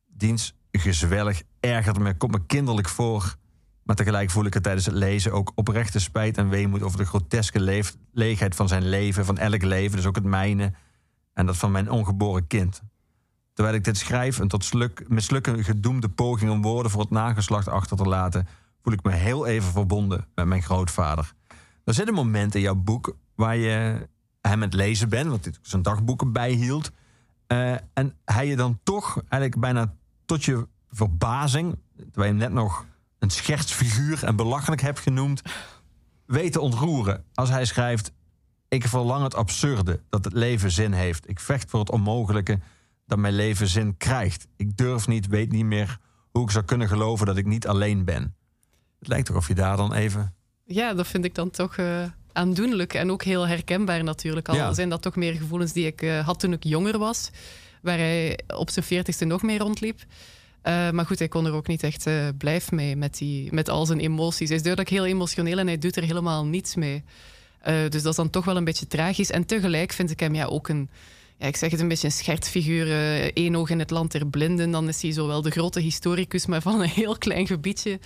Diens 0.07 0.53
gezwelg 0.71 1.41
ergert 1.59 1.99
me, 1.99 2.17
komt 2.17 2.31
me 2.31 2.45
kinderlijk 2.45 2.89
voor... 2.89 3.35
maar 3.83 3.95
tegelijk 3.95 4.29
voel 4.29 4.45
ik 4.45 4.55
er 4.55 4.61
tijdens 4.61 4.85
het 4.85 4.95
lezen 4.95 5.31
ook 5.31 5.51
oprechte 5.55 5.99
spijt 5.99 6.37
en 6.37 6.49
weemoed... 6.49 6.81
over 6.81 6.97
de 6.97 7.05
groteske 7.05 7.85
leegheid 8.11 8.55
van 8.55 8.67
zijn 8.67 8.89
leven, 8.89 9.25
van 9.25 9.37
elk 9.37 9.61
leven... 9.61 9.95
dus 9.95 10.05
ook 10.05 10.15
het 10.15 10.23
mijne 10.23 10.73
en 11.33 11.45
dat 11.45 11.57
van 11.57 11.71
mijn 11.71 11.89
ongeboren 11.89 12.47
kind... 12.47 12.81
Terwijl 13.59 13.79
ik 13.79 13.85
dit 13.85 13.97
schrijf, 13.97 14.37
een 14.37 14.47
tot 14.47 14.63
sluk, 14.63 15.03
mislukken 15.07 15.63
gedoemde 15.63 16.09
poging 16.09 16.51
om 16.51 16.61
woorden 16.61 16.91
voor 16.91 17.01
het 17.01 17.09
nageslacht 17.09 17.67
achter 17.67 17.97
te 17.97 18.03
laten, 18.03 18.47
voel 18.81 18.93
ik 18.93 19.03
me 19.03 19.11
heel 19.11 19.45
even 19.45 19.71
verbonden 19.71 20.25
met 20.35 20.45
mijn 20.45 20.61
grootvader. 20.61 21.33
Er 21.83 21.93
zit 21.93 22.07
een 22.07 22.13
moment 22.13 22.55
in 22.55 22.61
jouw 22.61 22.75
boek 22.75 23.15
waar 23.35 23.55
je 23.55 24.07
hem 24.41 24.61
het 24.61 24.73
lezen 24.73 25.09
bent, 25.09 25.29
want 25.29 25.43
dit 25.43 25.59
zijn 25.61 25.81
dagboeken 25.81 26.31
bijhield. 26.31 26.91
eh, 27.47 27.71
en 27.93 28.15
hij 28.25 28.47
je 28.47 28.55
dan 28.55 28.79
toch 28.83 29.15
eigenlijk 29.15 29.61
bijna 29.61 29.93
tot 30.25 30.43
je 30.45 30.67
verbazing, 30.91 31.77
terwijl 31.95 32.33
je 32.33 32.39
hem 32.39 32.53
net 32.53 32.53
nog 32.63 32.85
een 33.19 33.29
schertsfiguur 33.29 34.23
en 34.23 34.35
belachelijk 34.35 34.81
hebt 34.81 34.99
genoemd, 34.99 35.41
weet 36.25 36.51
te 36.51 36.61
ontroeren. 36.61 37.23
Als 37.33 37.49
hij 37.49 37.65
schrijft: 37.65 38.11
Ik 38.67 38.87
verlang 38.87 39.23
het 39.23 39.35
absurde, 39.35 40.01
dat 40.09 40.25
het 40.25 40.33
leven 40.33 40.71
zin 40.71 40.93
heeft. 40.93 41.29
Ik 41.29 41.39
vecht 41.39 41.69
voor 41.69 41.79
het 41.79 41.91
onmogelijke, 41.91 42.59
dat 43.09 43.17
mijn 43.17 43.33
leven 43.33 43.67
zin 43.67 43.97
krijgt. 43.97 44.47
Ik 44.57 44.77
durf 44.77 45.07
niet, 45.07 45.27
weet 45.27 45.51
niet 45.51 45.65
meer 45.65 45.97
hoe 46.31 46.43
ik 46.43 46.51
zou 46.51 46.65
kunnen 46.65 46.87
geloven 46.87 47.25
dat 47.25 47.37
ik 47.37 47.45
niet 47.45 47.67
alleen 47.67 48.05
ben. 48.05 48.35
Het 48.99 49.07
lijkt 49.07 49.25
toch 49.25 49.35
of 49.35 49.47
je 49.47 49.55
daar 49.55 49.77
dan 49.77 49.93
even... 49.93 50.33
Ja, 50.65 50.93
dat 50.93 51.07
vind 51.07 51.25
ik 51.25 51.35
dan 51.35 51.49
toch 51.49 51.77
eh, 51.77 52.03
aandoenlijk 52.31 52.93
en 52.93 53.11
ook 53.11 53.23
heel 53.23 53.47
herkenbaar 53.47 54.03
natuurlijk. 54.03 54.49
Al 54.49 54.55
Ja. 54.55 54.73
zijn 54.73 54.89
dat 54.89 55.01
toch 55.01 55.15
meer 55.15 55.33
gevoelens 55.33 55.73
die 55.73 55.85
ik 55.85 56.01
eh, 56.01 56.25
had 56.25 56.39
toen 56.39 56.53
ik 56.53 56.63
jonger 56.63 56.97
was, 56.97 57.29
waar 57.81 57.97
hij 57.97 58.39
op 58.47 58.69
zijn 58.69 58.85
veertigste 58.85 59.25
nog 59.25 59.41
meer 59.41 59.59
rondliep. 59.59 59.99
Eh, 60.61 60.89
maar 60.89 61.05
goed, 61.05 61.19
hij 61.19 61.27
kon 61.27 61.45
er 61.45 61.53
ook 61.53 61.67
niet 61.67 61.83
echt 61.83 62.09
blijf 62.37 62.71
mee 62.71 62.95
met, 62.95 63.17
die, 63.17 63.53
met 63.53 63.69
al 63.69 63.85
zijn 63.85 63.99
emoties. 63.99 64.47
Hij 64.47 64.57
is 64.57 64.63
duidelijk 64.63 64.93
heel 64.93 65.05
emotioneel 65.05 65.57
en 65.57 65.67
hij 65.67 65.77
doet 65.77 65.95
er 65.95 66.03
helemaal 66.03 66.45
niets 66.45 66.75
mee. 66.75 67.03
Dus 67.63 68.01
dat 68.01 68.05
is 68.05 68.15
dan 68.15 68.29
toch 68.29 68.45
wel 68.45 68.57
een 68.57 68.63
beetje 68.63 68.87
tragisch. 68.87 69.31
En 69.31 69.45
tegelijk 69.45 69.91
vind 69.91 70.11
ik 70.11 70.19
hem 70.19 70.35
ja, 70.35 70.45
ook 70.45 70.67
een, 70.67 70.89
ja, 71.39 71.47
ik 71.47 71.55
zeg 71.55 71.71
het 71.71 71.79
een 71.79 71.87
beetje 71.87 72.07
een 72.07 72.13
schertfiguur. 72.13 72.91
eh 72.91 73.25
één 73.33 73.55
oog 73.55 73.69
in 73.69 73.79
het 73.79 73.89
land 73.89 74.11
der 74.11 74.27
blinden. 74.27 74.71
Dan 74.71 74.87
is 74.87 75.01
hij 75.01 75.11
zowel 75.11 75.41
de 75.41 75.51
grote 75.51 75.79
historicus, 75.79 76.45
maar 76.45 76.61
van 76.61 76.81
een 76.81 76.89
heel 76.89 77.17
klein 77.17 77.47
gebiedje. 77.47 77.99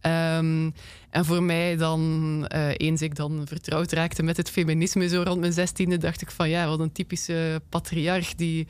Ehm, 0.00 0.70
en 1.10 1.24
voor 1.24 1.42
mij 1.42 1.76
dan, 1.76 2.44
eh, 2.48 2.68
eens 2.76 3.02
ik 3.02 3.16
dan 3.16 3.42
vertrouwd 3.46 3.92
raakte 3.92 4.22
met 4.22 4.36
het 4.36 4.50
feminisme 4.50 5.08
zo 5.08 5.22
rond 5.22 5.40
mijn 5.40 5.52
zestiende, 5.52 5.96
dacht 5.96 6.22
ik 6.22 6.30
van 6.30 6.48
ja, 6.48 6.68
wat 6.68 6.80
een 6.80 6.92
typische 6.92 7.62
patriarch 7.68 8.34
die 8.34 8.66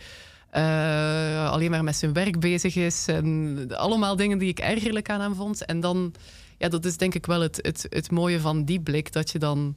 eh, 0.51 1.51
alleen 1.51 1.71
maar 1.71 1.85
met 1.85 1.97
zijn 1.97 2.13
werk 2.13 2.41
bezig 2.41 2.77
is. 2.77 3.07
En 3.09 3.67
allemaal 3.77 4.17
dingen 4.17 4.39
die 4.39 4.49
ik 4.49 4.59
ergerlijk 4.59 5.11
aan 5.11 5.21
hem 5.21 5.35
vond. 5.35 5.65
En 5.65 5.81
dan, 5.81 6.15
ja, 6.59 6.69
dat 6.69 6.85
is 6.85 6.97
denk 6.97 7.15
ik 7.15 7.27
wel 7.27 7.41
het, 7.41 7.59
het, 7.63 7.87
het 7.89 8.11
mooie 8.11 8.41
van 8.41 8.65
die 8.65 8.81
blik, 8.81 9.13
dat 9.13 9.31
je 9.31 9.39
dan 9.39 9.77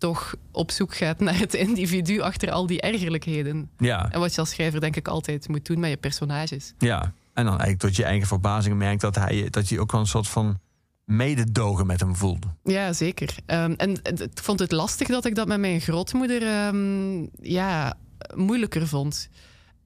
toch 0.00 0.34
op 0.52 0.70
zoek 0.70 0.96
gaat 0.96 1.20
naar 1.20 1.38
het 1.38 1.54
individu 1.54 2.20
achter 2.20 2.50
al 2.50 2.66
die 2.66 2.80
ergerlijkheden. 2.80 3.70
Ja, 3.78 4.10
En 4.10 4.20
wat 4.20 4.34
je 4.34 4.40
als 4.40 4.50
schrijver 4.50 4.80
denk 4.80 4.96
ik 4.96 5.08
altijd 5.08 5.48
moet 5.48 5.66
doen 5.66 5.80
met 5.80 5.90
je 5.90 5.96
personages. 5.96 6.72
ja. 6.78 7.12
En 7.34 7.44
dan 7.44 7.54
eigenlijk 7.54 7.80
tot 7.80 7.96
je 7.96 8.04
eigen 8.04 8.26
verbazing 8.26 8.76
merkt 8.76 9.00
dat, 9.00 9.14
hij, 9.14 9.46
dat 9.50 9.68
je 9.68 9.80
ook 9.80 9.92
wel 9.92 10.00
een 10.00 10.06
soort 10.06 10.28
van 10.28 10.58
mededogen 11.04 11.86
met 11.86 12.00
hem 12.00 12.16
voelde. 12.16 12.46
Ja, 12.62 12.92
zeker. 12.92 13.34
Ehm, 13.46 13.72
en 13.76 13.90
ik 14.02 14.28
vond 14.34 14.58
het 14.58 14.72
lastig 14.72 15.08
dat 15.08 15.24
ik 15.24 15.34
dat 15.34 15.48
met 15.48 15.60
mijn 15.60 15.80
grootmoeder 15.80 16.42
ehm, 16.42 17.26
ja, 17.40 17.94
moeilijker 18.34 18.88
vond. 18.88 19.28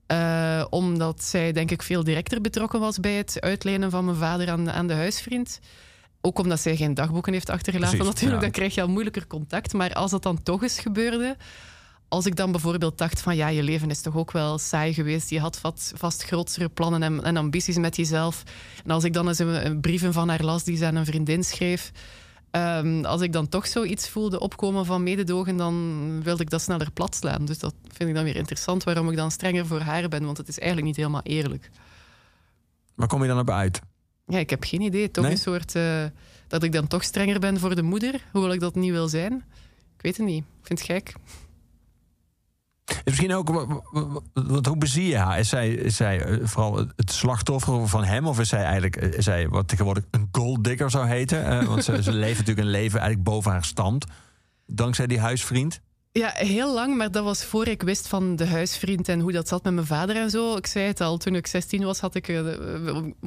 Eh, 0.06 0.64
omdat 0.70 1.22
zij, 1.24 1.52
denk 1.52 1.70
ik, 1.70 1.82
veel 1.82 2.04
directer 2.04 2.40
betrokken 2.40 2.80
was 2.80 3.00
bij 3.00 3.14
het 3.14 3.40
uitlenen 3.40 3.90
van 3.90 4.04
mijn 4.04 4.16
vader 4.16 4.50
aan, 4.50 4.70
aan 4.70 4.86
de 4.86 4.94
huisvriend. 4.94 5.60
Ook 6.26 6.38
omdat 6.38 6.60
zij 6.60 6.76
geen 6.76 6.94
dagboeken 6.94 7.32
heeft 7.32 7.50
achtergelaten. 7.50 7.96
Precies, 7.96 8.14
natuurlijk, 8.14 8.40
ja. 8.40 8.46
dan 8.46 8.56
krijg 8.56 8.74
je 8.74 8.82
al 8.82 8.88
moeilijker 8.88 9.26
contact. 9.26 9.72
Maar 9.72 9.92
als 9.92 10.10
dat 10.10 10.22
dan 10.22 10.42
toch 10.42 10.62
eens 10.62 10.78
gebeurde. 10.78 11.36
Als 12.08 12.26
ik 12.26 12.36
dan 12.36 12.52
bijvoorbeeld 12.52 12.98
dacht 12.98 13.20
van 13.20 13.36
ja, 13.36 13.48
je 13.48 13.62
leven 13.62 13.90
is 13.90 14.00
toch 14.00 14.16
ook 14.16 14.32
wel 14.32 14.58
saai 14.58 14.94
geweest. 14.94 15.30
Je 15.30 15.40
had 15.40 15.58
vast, 15.58 15.92
vast 15.96 16.22
grotere 16.22 16.68
plannen 16.68 17.02
en, 17.02 17.24
en 17.24 17.36
ambities 17.36 17.76
met 17.76 17.96
jezelf. 17.96 18.42
En 18.84 18.90
als 18.90 19.04
ik 19.04 19.12
dan 19.12 19.28
eens 19.28 19.38
een, 19.38 19.66
een 19.66 19.80
brieven 19.80 20.12
van 20.12 20.28
haar 20.28 20.42
las 20.42 20.64
die 20.64 20.76
ze 20.76 20.86
aan 20.86 20.94
een 20.94 21.04
vriendin 21.04 21.44
schreef. 21.44 21.92
Ehm, 22.50 23.04
als 23.04 23.20
ik 23.20 23.32
dan 23.32 23.48
toch 23.48 23.66
zoiets 23.66 24.08
voelde 24.08 24.40
opkomen 24.40 24.86
van 24.86 25.02
mededogen, 25.02 25.56
dan 25.56 26.22
wilde 26.22 26.42
ik 26.42 26.50
dat 26.50 26.60
sneller 26.60 26.90
plat 26.90 27.14
slaan. 27.14 27.44
Dus 27.44 27.58
dat 27.58 27.74
vind 27.92 28.08
ik 28.08 28.14
dan 28.14 28.24
weer 28.24 28.36
interessant 28.36 28.84
waarom 28.84 29.10
ik 29.10 29.16
dan 29.16 29.30
strenger 29.30 29.66
voor 29.66 29.80
haar 29.80 30.08
ben. 30.08 30.24
Want 30.24 30.36
het 30.36 30.48
is 30.48 30.58
eigenlijk 30.58 30.86
niet 30.86 30.96
helemaal 30.96 31.22
eerlijk. 31.22 31.70
Waar 32.94 33.08
kom 33.08 33.22
je 33.22 33.28
dan 33.28 33.38
op 33.38 33.50
uit? 33.50 33.80
Ja, 34.26 34.38
ik 34.38 34.50
heb 34.50 34.64
geen 34.64 34.80
idee. 34.80 35.10
Toch 35.10 35.24
Nee? 35.24 35.32
een 35.32 35.38
soort 35.38 35.74
eh, 35.74 36.04
dat 36.48 36.62
ik 36.62 36.72
dan 36.72 36.86
toch 36.86 37.04
strenger 37.04 37.38
ben 37.40 37.58
voor 37.60 37.74
de 37.74 37.82
moeder, 37.82 38.24
hoewel 38.32 38.52
ik 38.52 38.60
dat 38.60 38.74
niet 38.74 38.90
wil 38.90 39.08
zijn. 39.08 39.32
Ik 39.96 40.02
weet 40.02 40.16
het 40.16 40.26
niet. 40.26 40.44
Ik 40.60 40.66
vind 40.66 40.78
het 40.78 40.88
gek. 40.88 41.14
Is 42.84 43.00
misschien 43.04 43.34
ook, 43.34 43.48
wa- 43.48 43.66
wa- 43.66 43.82
wa- 43.92 44.20
want 44.32 44.66
hoe 44.66 44.76
bezie 44.76 45.06
je 45.06 45.16
haar? 45.16 45.38
Is 45.38 45.48
zij, 45.48 45.70
is 45.70 45.96
zij 45.96 46.20
eh, 46.24 46.46
vooral 46.46 46.76
het 46.96 47.12
slachtoffer 47.12 47.88
van 47.88 48.04
hem? 48.04 48.26
Of 48.26 48.40
is 48.40 48.48
zij 48.48 48.62
eigenlijk 48.62 48.96
eh, 48.96 49.12
is 49.12 49.24
zij 49.24 49.48
wat 49.48 49.68
tegenwoordig 49.68 50.04
een 50.10 50.28
golddigger 50.32 50.90
zou 50.90 51.06
heten? 51.06 51.66
Want 51.66 51.84
ze, 51.84 52.02
ze 52.02 52.12
leeft 52.24 52.38
natuurlijk 52.38 52.66
een 52.66 52.72
leven 52.72 52.98
eigenlijk 53.00 53.28
boven 53.28 53.50
haar 53.50 53.64
stand. 53.64 54.04
Dankzij 54.66 55.06
die 55.06 55.20
huisvriend. 55.20 55.80
Ja, 56.18 56.32
heel 56.34 56.74
lang, 56.74 56.96
maar 56.96 57.10
dat 57.10 57.24
was 57.24 57.44
voor 57.44 57.66
ik 57.66 57.82
wist 57.82 58.08
van 58.08 58.36
de 58.36 58.46
huisvriend 58.46 59.08
en 59.08 59.20
hoe 59.20 59.32
dat 59.32 59.48
zat 59.48 59.62
met 59.62 59.72
mijn 59.72 59.86
vader 59.86 60.16
en 60.16 60.30
zo. 60.30 60.56
Ik 60.56 60.66
zei 60.66 60.86
het 60.86 61.00
al, 61.00 61.16
toen 61.16 61.34
ik 61.34 61.46
16 61.46 61.84
was, 61.84 62.00
had 62.00 62.14
ik, 62.14 62.28
eh, 62.28 62.46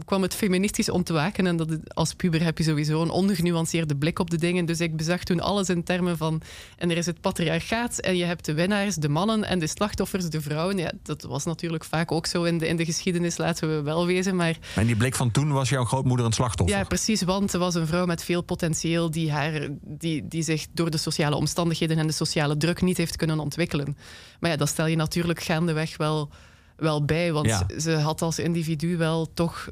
kwam 0.06 0.22
het 0.22 0.36
feministisch 0.36 0.90
ontwaken. 0.90 1.48
En 1.48 1.56
dat, 1.56 1.68
als 1.88 2.14
puber 2.14 2.44
heb 2.44 2.58
je 2.58 2.64
sowieso 2.64 3.02
een 3.02 3.10
ongenuanceerde 3.10 3.96
blik 3.96 4.20
op 4.20 4.30
de 4.30 4.38
dingen. 4.38 4.66
Dus 4.66 4.80
ik 4.80 4.96
bezag 4.96 5.24
toen 5.24 5.40
alles 5.40 5.70
in 5.70 5.84
termen 5.84 6.18
van... 6.18 6.42
En 6.78 6.92
er 6.92 6.98
is 6.98 7.06
het 7.06 7.22
patriarchaat 7.22 7.98
en 8.00 8.18
je 8.18 8.24
hebt 8.24 8.46
de 8.46 8.54
winnaars, 8.54 8.96
de 8.96 9.10
mannen... 9.10 9.44
en 9.44 9.60
de 9.60 9.68
slachtoffers, 9.68 10.30
de 10.30 10.42
vrouwen. 10.42 10.78
Ja, 10.78 10.92
dat 11.04 11.22
was 11.22 11.46
natuurlijk 11.46 11.84
vaak 11.84 12.12
ook 12.12 12.26
zo 12.26 12.44
in 12.44 12.58
de, 12.58 12.68
in 12.68 12.76
de 12.76 12.86
geschiedenis, 12.86 13.38
laten 13.38 13.76
we 13.76 13.82
wel 13.82 14.06
wezen. 14.06 14.36
Maar 14.36 14.58
in 14.76 14.86
die 14.86 14.96
blik 14.96 15.16
van 15.16 15.32
toen 15.32 15.52
was 15.52 15.70
jouw 15.70 15.86
grootmoeder 15.86 16.26
een 16.26 16.34
slachtoffer. 16.34 16.78
ja, 16.78 16.84
precies, 16.84 17.22
want 17.22 17.52
ze 17.52 17.58
was 17.58 17.76
een 17.76 17.88
vrouw 17.88 18.06
met 18.06 18.24
veel 18.24 18.42
potentieel 18.42 19.12
die, 19.12 19.32
haar, 19.32 19.68
die, 19.82 20.28
die 20.28 20.44
zich 20.44 20.68
door 20.74 20.92
de 20.92 20.98
sociale 20.98 21.36
omstandigheden 21.36 21.98
en 21.98 22.08
de 22.08 22.14
sociale 22.14 22.58
druk 22.58 22.76
niet 22.82 22.98
heeft 22.98 23.16
kunnen 23.16 23.40
ontwikkelen. 23.40 23.98
Maar 24.40 24.50
ja, 24.50 24.56
dat 24.58 24.68
stel 24.70 24.86
je 24.86 24.96
natuurlijk 24.96 25.42
gaandeweg 25.42 25.98
wel, 25.98 26.30
wel 26.76 27.06
bij, 27.06 27.34
want 27.34 27.46
Ja. 27.46 27.66
ze 27.80 27.92
had 27.92 28.22
als 28.22 28.40
individu 28.40 28.98
wel 28.98 29.34
toch 29.34 29.70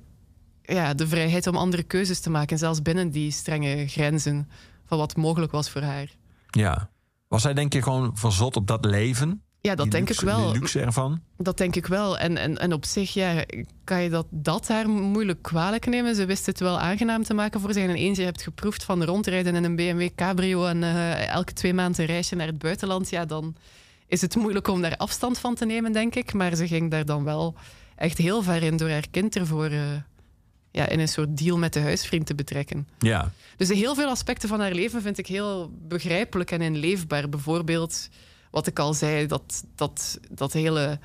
ja, 0.61 0.93
de 0.93 1.07
vrijheid 1.07 1.47
om 1.47 1.55
andere 1.55 1.83
keuzes 1.83 2.19
te 2.19 2.29
maken, 2.29 2.57
zelfs 2.57 2.81
binnen 2.81 3.11
die 3.11 3.31
strenge 3.31 3.87
grenzen 3.87 4.49
van 4.85 4.97
wat 4.97 5.15
mogelijk 5.15 5.51
was 5.51 5.69
voor 5.69 5.81
haar. 5.81 6.09
Ja. 6.49 6.89
Was 7.27 7.41
zij 7.41 7.53
denk 7.53 7.73
je 7.73 7.81
gewoon 7.81 8.17
verzot 8.17 8.55
op 8.55 8.67
dat 8.67 8.85
leven? 8.85 9.43
Ja, 9.65 9.75
dat 9.75 9.85
Die 9.85 9.93
denk 9.93 10.07
luxe- 10.07 10.21
ik 10.25 10.31
wel. 10.31 10.51
Luxe 10.51 10.79
ervan? 10.79 11.21
Dat 11.37 11.57
denk 11.57 11.75
ik 11.75 11.85
wel. 11.85 12.17
En, 12.17 12.37
en, 12.37 12.57
en 12.57 12.73
op 12.73 12.85
zich 12.85 13.13
ja, 13.13 13.43
kan 13.83 14.01
je 14.01 14.09
dat, 14.09 14.25
dat 14.29 14.67
haar 14.67 14.89
moeilijk 14.89 15.41
kwalijk 15.41 15.85
nemen. 15.85 16.15
Ze 16.15 16.25
wist 16.25 16.45
het 16.45 16.59
wel 16.59 16.79
aangenaam 16.79 17.23
te 17.23 17.33
maken 17.33 17.59
voor 17.59 17.73
zich. 17.73 17.83
En 17.83 17.95
eens 17.95 18.17
je 18.17 18.23
hebt 18.23 18.41
geproefd 18.41 18.83
van 18.83 19.03
rondrijden 19.03 19.55
in 19.55 19.63
een 19.63 19.75
BMW 19.75 20.09
Cabrio... 20.15 20.65
en 20.65 20.83
eh, 20.83 21.27
elke 21.27 21.53
twee 21.53 21.73
maanden 21.73 22.01
een 22.01 22.07
reisje 22.07 22.35
naar 22.35 22.47
het 22.47 22.57
buitenland... 22.57 23.09
ja, 23.09 23.25
dan 23.25 23.55
is 24.07 24.21
het 24.21 24.35
moeilijk 24.35 24.67
om 24.67 24.81
daar 24.81 24.97
afstand 24.97 25.39
van 25.39 25.55
te 25.55 25.65
nemen, 25.65 25.91
denk 25.91 26.15
ik. 26.15 26.33
Maar 26.33 26.55
ze 26.55 26.67
ging 26.67 26.91
daar 26.91 27.05
dan 27.05 27.23
wel 27.23 27.55
echt 27.95 28.17
heel 28.17 28.41
ver 28.43 28.63
in... 28.63 28.77
door 28.77 28.89
haar 28.89 29.07
kind 29.11 29.35
ervoor 29.35 29.65
eh, 29.69 29.79
ja, 30.71 30.87
in 30.89 30.99
een 30.99 31.07
soort 31.07 31.37
deal 31.37 31.57
met 31.57 31.73
de 31.73 31.79
huisvriend 31.79 32.25
te 32.25 32.35
betrekken. 32.35 32.87
Ja. 32.99 33.31
Dus 33.57 33.69
heel 33.69 33.95
veel 33.95 34.09
aspecten 34.09 34.49
van 34.49 34.59
haar 34.59 34.73
leven 34.73 35.01
vind 35.01 35.17
ik 35.17 35.27
heel 35.27 35.71
begrijpelijk 35.87 36.51
en 36.51 36.61
inleefbaar. 36.61 37.29
Bijvoorbeeld, 37.29 38.09
wat 38.55 38.67
ik 38.67 38.79
al 38.79 38.93
zei, 38.93 39.27
dat, 39.27 39.63
dat, 39.75 40.19
dat 40.29 40.53
hele 40.53 40.99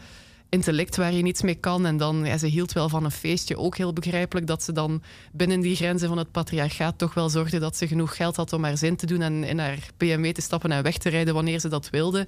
intellect 0.49 0.97
waar 0.97 1.13
je 1.13 1.23
niets 1.23 1.43
mee 1.43 1.55
kan. 1.55 1.87
En 1.87 1.97
dan, 1.97 2.25
ja, 2.25 2.39
ze 2.39 2.47
hield 2.47 2.73
wel 2.73 2.89
van 2.89 3.05
een 3.05 3.11
feestje. 3.11 3.57
Ook 3.57 3.77
heel 3.77 3.93
begrijpelijk 3.93 4.47
dat 4.47 4.63
ze 4.63 4.73
dan 4.73 5.03
binnen 5.33 5.61
die 5.61 5.77
grenzen 5.77 6.09
van 6.09 6.19
het 6.19 6.31
patriarchaat 6.31 6.99
toch 6.99 7.15
wel 7.15 7.29
zorgde 7.29 7.59
dat 7.59 7.77
ze 7.77 7.87
genoeg 7.87 8.17
geld 8.17 8.37
had 8.37 8.53
om 8.53 8.65
haar 8.65 8.77
zin 8.77 8.97
te 8.97 9.07
doen 9.07 9.23
en 9.23 9.45
in 9.45 9.59
haar 9.59 9.89
BMW 9.97 10.33
te 10.33 10.41
stappen 10.41 10.73
en 10.73 10.83
weg 10.83 10.99
te 10.99 11.09
rijden 11.09 11.35
wanneer 11.35 11.61
ze 11.61 11.69
dat 11.69 11.91
wilde. 11.91 12.27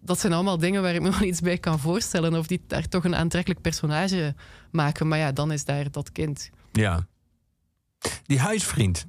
Dat 0.00 0.20
zijn 0.20 0.32
allemaal 0.32 0.58
dingen 0.58 0.82
waar 0.82 0.94
ik 0.94 1.02
me 1.02 1.10
wel 1.10 1.28
iets 1.28 1.40
bij 1.40 1.58
kan 1.58 1.78
voorstellen. 1.78 2.34
Of 2.34 2.46
die 2.46 2.62
daar 2.66 2.88
toch 2.88 3.04
een 3.04 3.16
aantrekkelijk 3.16 3.60
personage 3.60 4.34
maken. 4.70 5.08
Maar 5.08 5.18
ja, 5.18 5.32
dan 5.32 5.52
is 5.52 5.64
daar 5.64 5.90
dat 5.90 6.12
kind. 6.12 6.50
Ja. 6.72 7.06
Die 8.26 8.38
huisvriend. 8.38 9.06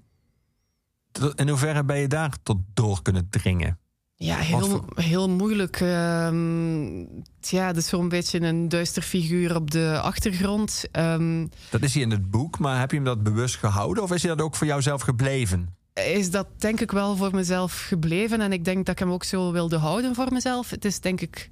In 1.36 1.50
hoeverre 1.50 1.84
ben 1.84 1.98
je 1.98 2.08
daar 2.08 2.38
tot 2.44 2.58
door 2.74 3.02
kunnen 3.02 3.30
dringen? 3.30 3.78
Ja, 4.26 4.38
heel, 4.38 4.60
voor- 4.68 4.86
heel 4.96 5.30
moeilijk. 5.30 5.80
Ehm 5.82 7.00
ja, 7.40 7.68
het 7.68 7.78
is 7.78 7.88
zo'n 7.88 8.10
beetje 8.10 8.40
een 8.42 8.70
duister 8.70 9.02
figuur 9.02 9.56
op 9.56 9.72
de 9.72 10.00
achtergrond. 10.02 10.84
Ehm, 10.92 11.48
Dat 11.70 11.82
is 11.82 11.94
hij 11.94 12.04
in 12.04 12.12
het 12.12 12.32
boek, 12.32 12.60
maar 12.60 12.80
heb 12.80 12.90
je 12.90 12.96
hem 12.96 13.06
dat 13.06 13.24
bewust 13.24 13.56
gehouden? 13.56 14.04
Of 14.04 14.12
is 14.12 14.24
hij 14.24 14.36
dat 14.36 14.46
ook 14.46 14.56
voor 14.56 14.68
jouzelf 14.68 15.02
gebleven? 15.02 15.76
is 15.94 16.32
dat 16.32 16.48
denk 16.58 16.80
ik 16.82 16.92
wel 16.92 17.16
voor 17.16 17.36
mezelf 17.36 17.86
gebleven. 17.88 18.42
En 18.42 18.52
ik 18.54 18.66
denk 18.66 18.78
dat 18.86 18.90
ik 18.96 19.00
hem 19.00 19.12
ook 19.12 19.24
zo 19.24 19.52
wilde 19.52 19.78
houden 19.78 20.16
voor 20.16 20.32
mezelf. 20.32 20.70
Het 20.70 20.86
is 20.86 21.00
denk 21.00 21.22
ik... 21.22 21.50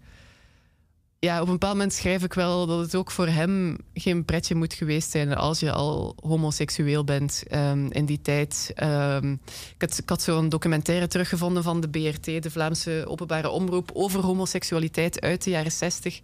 Ja, 1.25 1.41
op 1.41 1.45
een 1.45 1.51
bepaald 1.53 1.73
moment 1.73 1.93
schrijf 1.93 2.23
ik 2.23 2.33
wel 2.33 2.65
dat 2.65 2.79
het 2.79 2.95
ook 2.95 3.11
voor 3.11 3.27
hem 3.27 3.77
geen 3.93 4.25
pretje 4.25 4.55
moet 4.55 4.73
geweest 4.73 5.11
zijn 5.11 5.35
als 5.35 5.59
je 5.59 5.71
al 5.71 6.15
homoseksueel 6.21 7.03
bent 7.03 7.43
ehm, 7.47 7.87
in 7.89 8.05
die 8.05 8.21
tijd. 8.21 8.71
Ehm, 8.75 9.35
ik 9.77 10.01
had, 10.05 10.21
zo'n 10.21 10.49
documentaire 10.49 11.07
teruggevonden 11.07 11.63
van 11.63 11.81
de 11.81 11.89
BRT, 11.89 12.25
de 12.43 12.51
Vlaamse 12.51 13.03
openbare 13.07 13.49
omroep, 13.49 13.89
over 13.93 14.19
homoseksualiteit 14.19 15.21
uit 15.21 15.43
de 15.43 15.49
jaren 15.49 15.71
60. 15.71 16.21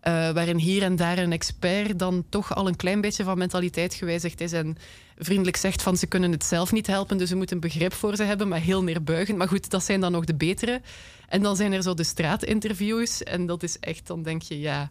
eh, 0.00 0.30
waarin 0.30 0.56
hier 0.56 0.82
en 0.82 0.96
daar 0.96 1.18
een 1.18 1.32
expert 1.32 1.98
dan 1.98 2.24
toch 2.28 2.54
al 2.54 2.68
een 2.68 2.76
klein 2.76 3.00
beetje 3.00 3.24
van 3.24 3.38
mentaliteit 3.38 3.94
gewijzigd 3.94 4.40
is 4.40 4.52
en 4.52 4.76
vriendelijk 5.18 5.56
zegt 5.56 5.82
van 5.82 5.96
ze 5.96 6.06
kunnen 6.06 6.32
het 6.32 6.44
zelf 6.44 6.72
niet 6.72 6.86
helpen, 6.86 7.18
dus 7.18 7.28
je 7.28 7.34
moet 7.34 7.50
een 7.50 7.60
begrip 7.60 7.92
voor 7.92 8.16
ze 8.16 8.22
hebben, 8.22 8.48
maar 8.48 8.60
heel 8.60 8.82
neerbuigend. 8.82 9.38
Maar 9.38 9.48
goed, 9.48 9.70
dat 9.70 9.84
zijn 9.84 10.00
dan 10.00 10.12
nog 10.12 10.24
de 10.24 10.34
betere. 10.34 10.80
En 11.28 11.42
dan 11.42 11.56
zijn 11.56 11.72
er 11.72 11.82
zo 11.82 11.94
de 11.94 12.04
straatinterviews 12.04 13.22
en 13.22 13.46
dat 13.46 13.62
is 13.62 13.78
echt, 13.78 14.06
dan 14.06 14.22
denk 14.22 14.42
je, 14.42 14.60
ja, 14.60 14.90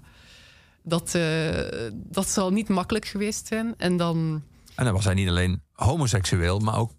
dat, 0.83 1.15
eh, 1.15 1.89
dat 1.93 2.29
zal 2.29 2.51
niet 2.51 2.69
makkelijk 2.69 3.05
geweest 3.05 3.47
zijn. 3.47 3.73
En 3.77 3.97
dan 3.97 4.43
En 4.75 4.85
dan 4.85 4.93
was 4.93 5.05
hij 5.05 5.13
niet 5.13 5.29
alleen 5.29 5.61
homoseksueel, 5.71 6.59
maar 6.59 6.77
ook 6.77 6.91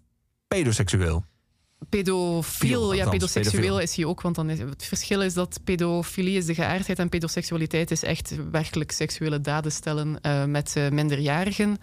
pedoseksueel. 0.47 1.25
pedofiel, 1.89 2.41
Fiel, 2.41 2.93
ja, 2.93 3.03
althans, 3.03 3.17
pedoseksueel 3.17 3.61
pedofiel. 3.61 3.79
is 3.79 3.95
hij 3.95 4.05
ook, 4.05 4.21
want 4.21 4.35
dan 4.35 4.49
is, 4.49 4.59
het 4.59 4.85
verschil 4.85 5.21
is 5.21 5.33
dat 5.33 5.59
pedofilie 5.63 6.37
is 6.37 6.45
de 6.45 6.53
geaardheid 6.53 6.99
en 6.99 7.09
pedoseksualiteit 7.09 7.91
is 7.91 8.03
echt 8.03 8.35
werkelijk 8.51 8.91
seksuele 8.91 9.41
daden 9.41 9.71
stellen 9.71 10.21
eh, 10.21 10.45
met 10.45 10.75
eh, 10.75 10.89
minderjarigen. 10.89 11.77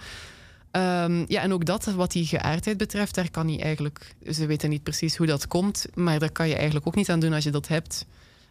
Ehm, 0.76 1.24
ja, 1.28 1.42
en 1.42 1.52
ook 1.52 1.64
dat, 1.64 1.84
wat 1.84 2.12
die 2.12 2.26
geaardheid 2.26 2.76
betreft, 2.76 3.14
daar 3.14 3.30
kan 3.30 3.48
hij 3.48 3.60
eigenlijk... 3.60 4.14
Ze 4.30 4.46
weten 4.46 4.70
niet 4.70 4.82
precies 4.82 5.16
hoe 5.16 5.26
dat 5.26 5.46
komt, 5.46 5.86
maar 5.94 6.18
daar 6.18 6.30
kan 6.30 6.48
je 6.48 6.54
eigenlijk 6.54 6.86
ook 6.86 6.94
niet 6.94 7.10
aan 7.10 7.20
doen 7.20 7.32
als 7.32 7.44
je 7.44 7.50
dat 7.50 7.68
hebt. 7.68 8.06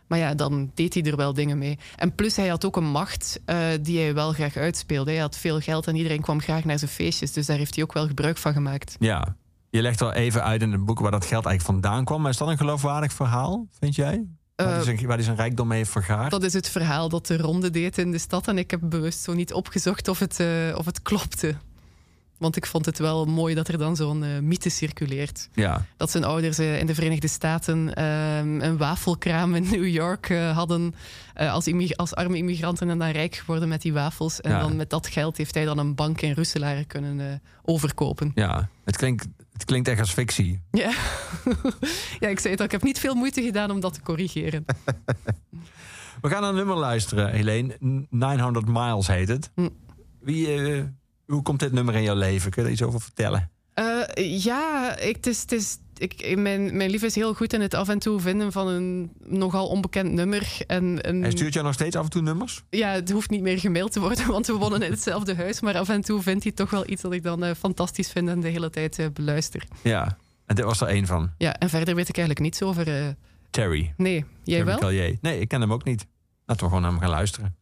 Maar 0.07 0.19
ja, 0.19 0.33
dan 0.33 0.71
deed 0.73 0.93
hij 0.93 1.03
er 1.03 1.15
wel 1.15 1.33
dingen 1.33 1.57
mee. 1.57 1.77
En 1.95 2.15
plus, 2.15 2.35
hij 2.35 2.47
had 2.47 2.65
ook 2.65 2.75
een 2.75 2.91
macht 2.91 3.39
eh, 3.45 3.57
die 3.81 3.99
hij 3.99 4.13
wel 4.13 4.31
graag 4.31 4.57
uitspeelde. 4.57 5.11
Hij 5.11 5.19
had 5.19 5.37
veel 5.37 5.59
geld 5.59 5.87
en 5.87 5.95
iedereen 5.95 6.21
kwam 6.21 6.41
graag 6.41 6.63
naar 6.63 6.79
zijn 6.79 6.91
feestjes. 6.91 7.31
Dus 7.31 7.45
daar 7.45 7.57
heeft 7.57 7.75
hij 7.75 7.83
ook 7.83 7.93
wel 7.93 8.07
gebruik 8.07 8.37
van 8.37 8.53
gemaakt. 8.53 8.95
Ja. 8.99 9.35
Je 9.69 9.81
legt 9.81 9.99
wel 9.99 10.13
even 10.13 10.43
uit 10.43 10.61
in 10.61 10.71
het 10.71 10.85
boek 10.85 10.99
waar 10.99 11.11
dat 11.11 11.25
geld 11.25 11.45
eigenlijk 11.45 11.81
vandaan 11.81 12.05
kwam. 12.05 12.21
Maar 12.21 12.31
is 12.31 12.37
dat 12.37 12.47
een 12.47 12.57
geloofwaardig 12.57 13.13
verhaal, 13.13 13.67
vind 13.79 13.95
jij? 13.95 14.25
Waar 14.55 14.67
hij 14.67 14.77
Eh, 14.77 14.81
zijn, 14.83 15.05
waar 15.05 15.15
hij 15.15 15.25
zijn 15.25 15.35
rijkdom 15.37 15.67
mee 15.67 15.77
heeft 15.77 15.91
vergaard? 15.91 16.31
Dat 16.31 16.43
is 16.43 16.53
het 16.53 16.69
verhaal 16.69 17.09
dat 17.09 17.27
de 17.27 17.37
ronde 17.37 17.69
deed 17.69 17.97
in 17.97 18.11
de 18.11 18.17
stad. 18.17 18.47
En 18.47 18.57
ik 18.57 18.71
heb 18.71 18.79
bewust 18.83 19.19
zo 19.19 19.33
niet 19.33 19.53
opgezocht 19.53 20.07
of 20.07 20.19
het, 20.19 20.39
eh, 20.39 20.47
of 20.77 20.85
het 20.85 21.01
klopte. 21.01 21.55
Want 22.37 22.55
ik 22.55 22.65
vond 22.65 22.85
het 22.85 22.97
wel 22.99 23.25
mooi 23.25 23.55
dat 23.55 23.67
er 23.67 23.77
dan 23.77 23.95
zo'n 23.95 24.23
eh, 24.23 24.39
mythe 24.39 24.69
circuleert. 24.69 25.49
Ja. 25.53 25.85
Dat 25.97 26.11
zijn 26.11 26.23
ouders 26.23 26.57
eh, 26.57 26.79
in 26.79 26.85
de 26.85 26.95
Verenigde 26.95 27.27
Staten 27.27 27.93
ehm, 27.93 28.59
een 28.61 28.77
wafelkraam 28.77 29.55
in 29.55 29.63
New 29.71 29.87
York 29.87 30.29
eh, 30.29 30.55
hadden. 30.55 30.93
als, 31.35 31.67
als 31.95 32.15
arme 32.15 32.37
immigranten 32.37 32.89
en 32.89 32.97
dan 32.99 33.09
rijk 33.09 33.35
geworden 33.35 33.69
met 33.69 33.81
die 33.81 33.93
wafels. 33.93 34.41
En 34.41 34.51
Ja. 34.51 34.59
dan 34.59 34.75
met 34.75 34.89
dat 34.89 35.07
geld 35.07 35.37
heeft 35.37 35.53
hij 35.53 35.65
dan 35.65 35.77
een 35.77 35.95
bank 35.95 36.21
in 36.21 36.33
Roeselare 36.33 36.85
kunnen 36.85 37.41
overkopen. 37.63 38.31
ja. 38.35 38.69
Het, 38.83 38.97
klinkt, 38.97 39.27
het 39.53 39.65
klinkt 39.65 39.87
echt 39.87 39.99
als 39.99 40.11
fictie. 40.13 40.61
Ja. 40.71 40.91
ja, 42.19 42.27
ik 42.27 42.39
zei 42.39 42.49
het 42.51 42.59
al, 42.59 42.65
ik 42.65 42.71
heb 42.71 42.83
niet 42.83 42.99
veel 42.99 43.15
moeite 43.15 43.41
gedaan 43.41 43.71
om 43.71 43.79
dat 43.79 43.93
te 43.93 44.01
corrigeren. 44.01 44.65
We 46.21 46.29
gaan 46.29 46.41
naar 46.41 46.49
een 46.49 46.55
nummer 46.55 46.77
luisteren, 46.77 47.31
Helene. 47.31 47.77
900 48.09 48.67
Miles 48.67 49.07
heet 49.07 49.27
het. 49.27 49.51
Hm. 49.55 49.69
Wie, 50.19 50.47
hoe 51.27 51.41
komt 51.41 51.59
dit 51.59 51.71
nummer 51.71 51.95
in 51.95 52.03
jouw 52.03 52.15
leven? 52.15 52.51
Kun 52.51 52.61
je 52.61 52.67
er 52.67 52.73
iets 52.73 52.83
over 52.83 53.01
vertellen? 53.01 53.49
Eh, 53.73 54.43
ja, 54.43 54.97
ik, 54.97 55.15
het 55.15 55.27
is, 55.27 55.41
het 55.41 55.51
is, 55.51 55.77
ik, 55.97 56.37
mijn, 56.37 56.77
mijn 56.77 56.89
lief 56.89 57.03
is 57.03 57.15
heel 57.15 57.33
goed 57.33 57.53
in 57.53 57.61
het 57.61 57.73
af 57.73 57.89
en 57.89 57.99
toe 57.99 58.19
vinden 58.19 58.51
van 58.51 58.67
een 58.67 59.11
nogal 59.23 59.67
onbekend 59.67 60.11
nummer. 60.11 60.57
En, 60.67 61.01
en, 61.01 61.21
Hij 61.21 61.31
stuurt 61.31 61.53
jou 61.53 61.65
nog 61.65 61.73
steeds 61.73 61.95
af 61.95 62.03
en 62.03 62.09
toe 62.09 62.21
nummers? 62.21 62.63
ja, 62.69 62.89
het 62.89 63.11
hoeft 63.11 63.29
niet 63.29 63.41
meer 63.41 63.59
gemaild 63.59 63.91
te 63.91 63.99
worden, 63.99 64.27
want 64.31 64.47
we 64.47 64.53
wonen 64.53 64.81
in 64.81 64.91
hetzelfde 64.91 65.35
huis. 65.35 65.61
Maar 65.61 65.77
af 65.77 65.89
en 65.89 66.01
toe 66.01 66.21
vindt 66.21 66.43
hij 66.43 66.51
toch 66.51 66.69
wel 66.69 66.89
iets 66.89 67.01
dat 67.01 67.11
ik 67.13 67.23
dan 67.23 67.43
eh, 67.43 67.55
fantastisch 67.55 68.11
vind 68.11 68.29
en 68.29 68.39
de 68.39 68.47
hele 68.47 68.69
tijd 68.69 68.99
eh, 68.99 69.05
beluister. 69.13 69.63
Ja. 69.83 70.17
En 70.45 70.55
dit 70.55 70.65
was 70.65 70.81
er 70.81 70.87
één 70.87 71.05
van. 71.05 71.31
Ja, 71.37 71.53
en 71.53 71.69
verder 71.69 71.95
weet 71.95 72.09
ik 72.09 72.17
eigenlijk 72.17 72.45
niets 72.45 72.61
over. 72.61 73.15
Terry. 73.49 73.93
nee, 73.97 74.13
jij 74.13 74.25
Terry 74.43 74.65
wel? 74.65 74.77
Callier. 74.77 75.17
Nee, 75.21 75.39
ik 75.39 75.47
ken 75.47 75.61
hem 75.61 75.73
ook 75.73 75.83
niet. 75.83 76.05
Laten 76.45 76.63
we 76.63 76.69
gewoon 76.69 76.81
naar 76.81 76.91
hem 76.91 76.99
gaan 76.99 77.09
luisteren. 77.09 77.55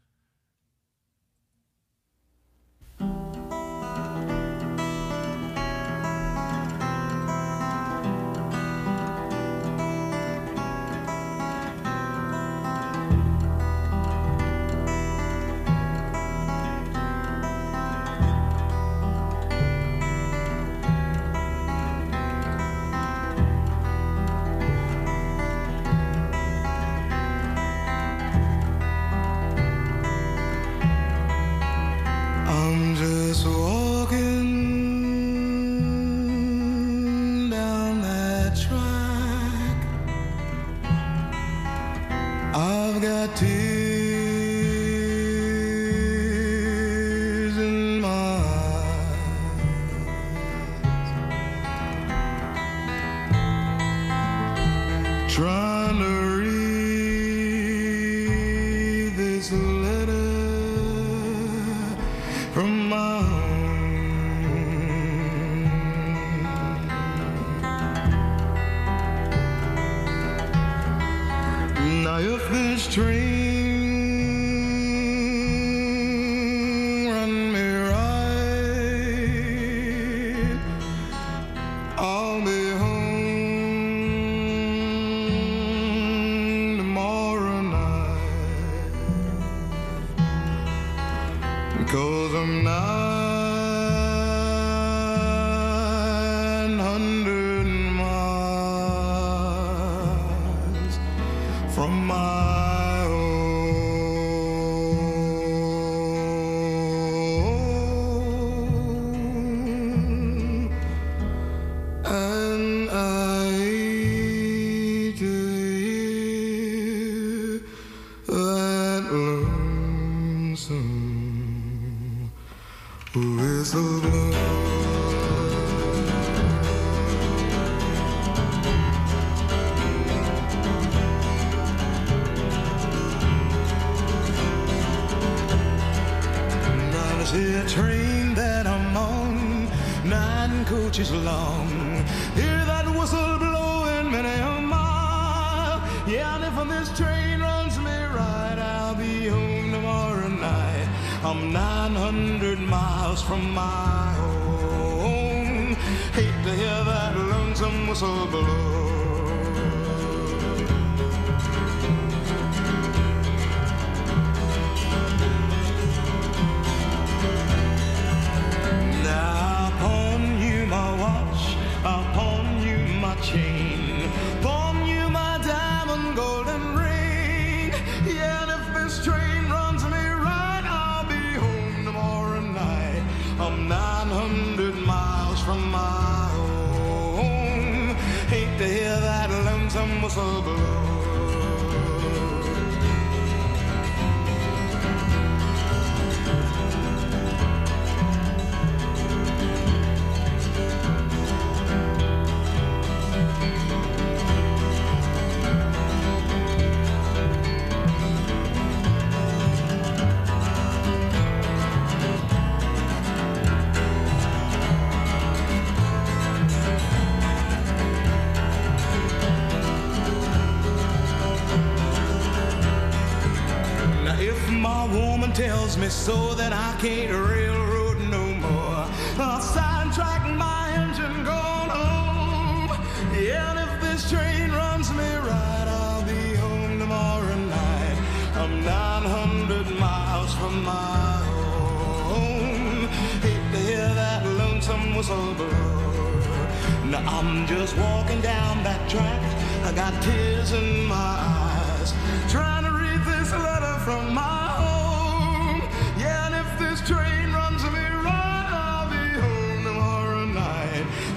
Me 225.84 225.90
so 225.90 226.34
that 226.36 226.54
I 226.54 226.80
can't 226.80 227.12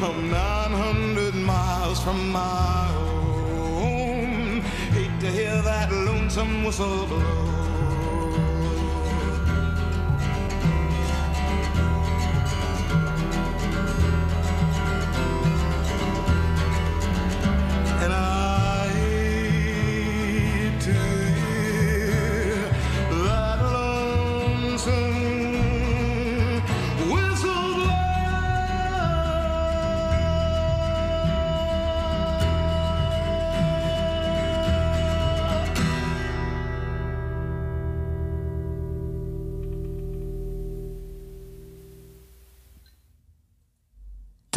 I'm 0.02 0.30
900 0.30 1.34
miles 1.34 2.02
from 2.02 2.30
my 2.30 2.86
home. 3.78 4.60
Hate 4.92 5.20
to 5.20 5.30
hear 5.30 5.62
that 5.62 5.90
lonesome 5.90 6.64
whistle 6.64 7.06
blow. 7.06 7.55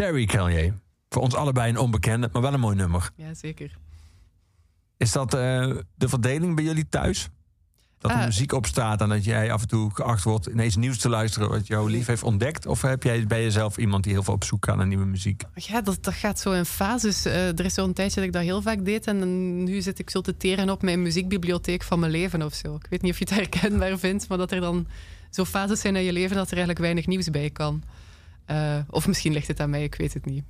Terry 0.10 0.26
Callier. 0.26 0.74
Voor 1.10 1.22
ons 1.22 1.36
allebei 1.36 1.70
een 1.70 1.78
onbekende, 1.78 2.30
maar 2.34 2.42
wel 2.42 2.54
een 2.54 2.60
mooi 2.60 2.76
nummer. 2.76 3.10
Ja, 3.16 3.34
zeker. 3.34 3.78
Is 4.98 5.12
dat 5.12 5.34
eh, 5.34 5.40
de 5.96 6.10
verdeling 6.10 6.56
bij 6.56 6.64
jullie 6.64 6.90
thuis? 6.90 7.30
Dat 7.98 8.12
er 8.12 8.18
Ah. 8.18 8.26
muziek 8.26 8.52
op 8.52 8.66
staat 8.66 9.02
en 9.02 9.10
dat 9.10 9.24
jij 9.24 9.52
af 9.52 9.62
en 9.62 9.68
toe 9.68 9.92
geacht 9.94 10.24
wordt 10.24 10.46
ineens 10.46 10.76
nieuws 10.76 10.98
te 10.98 11.10
luisteren 11.10 11.50
wat 11.50 11.68
jouw 11.68 11.86
lief 11.88 12.06
heeft 12.08 12.24
ontdekt? 12.24 12.66
Of 12.66 12.82
heb 12.82 13.04
jij 13.04 13.28
bij 13.28 13.44
jezelf 13.44 13.78
iemand 13.78 14.04
die 14.04 14.14
heel 14.14 14.24
veel 14.24 14.34
op 14.34 14.44
zoek 14.44 14.66
gaat 14.66 14.76
naar 14.78 14.88
nieuwe 14.88 15.06
muziek? 15.06 15.44
Ja, 15.56 15.82
dat, 15.82 16.04
dat 16.04 16.14
gaat 16.14 16.40
zo 16.40 16.52
in 16.52 16.66
fases. 16.66 17.26
Eh, 17.26 17.48
er 17.48 17.66
is 17.66 17.74
zo'n 17.74 17.94
tijdje 17.94 18.16
dat 18.16 18.26
ik 18.26 18.34
dat 18.34 18.42
heel 18.44 18.62
vaak 18.62 18.86
deed. 18.86 19.08
En 19.08 19.64
nu 19.64 19.82
zit 19.82 20.00
ik 20.00 20.10
zo 20.10 20.22
te 20.22 20.38
teren 20.38 20.70
op 20.70 20.82
mijn 20.82 21.02
muziekbibliotheek 21.02 21.84
van 21.84 22.00
mijn 22.00 22.12
leven 22.12 22.42
of 22.42 22.54
zo. 22.54 22.76
Ik 22.76 22.88
weet 22.90 23.02
niet 23.02 23.12
of 23.12 23.20
je 23.20 23.26
het 23.26 23.34
herkenbaar 23.36 23.98
vindt, 23.98 24.28
maar 24.28 24.38
dat 24.38 24.52
er 24.52 24.62
dan 24.62 24.88
zo 25.30 25.46
fases 25.46 25.80
zijn 25.82 25.96
in 25.96 26.04
je 26.04 26.14
leven 26.14 26.36
dat 26.36 26.46
er 26.48 26.58
eigenlijk 26.58 26.80
weinig 26.80 27.08
nieuws 27.08 27.30
bij 27.30 27.50
kan. 27.50 27.84
Eh, 28.50 28.78
of 28.90 29.08
misschien 29.08 29.34
ligt 29.34 29.48
het 29.48 29.60
aan 29.60 29.70
mij, 29.70 29.84
ik 29.84 29.96
weet 29.96 30.14
het 30.14 30.26
niet. 30.26 30.44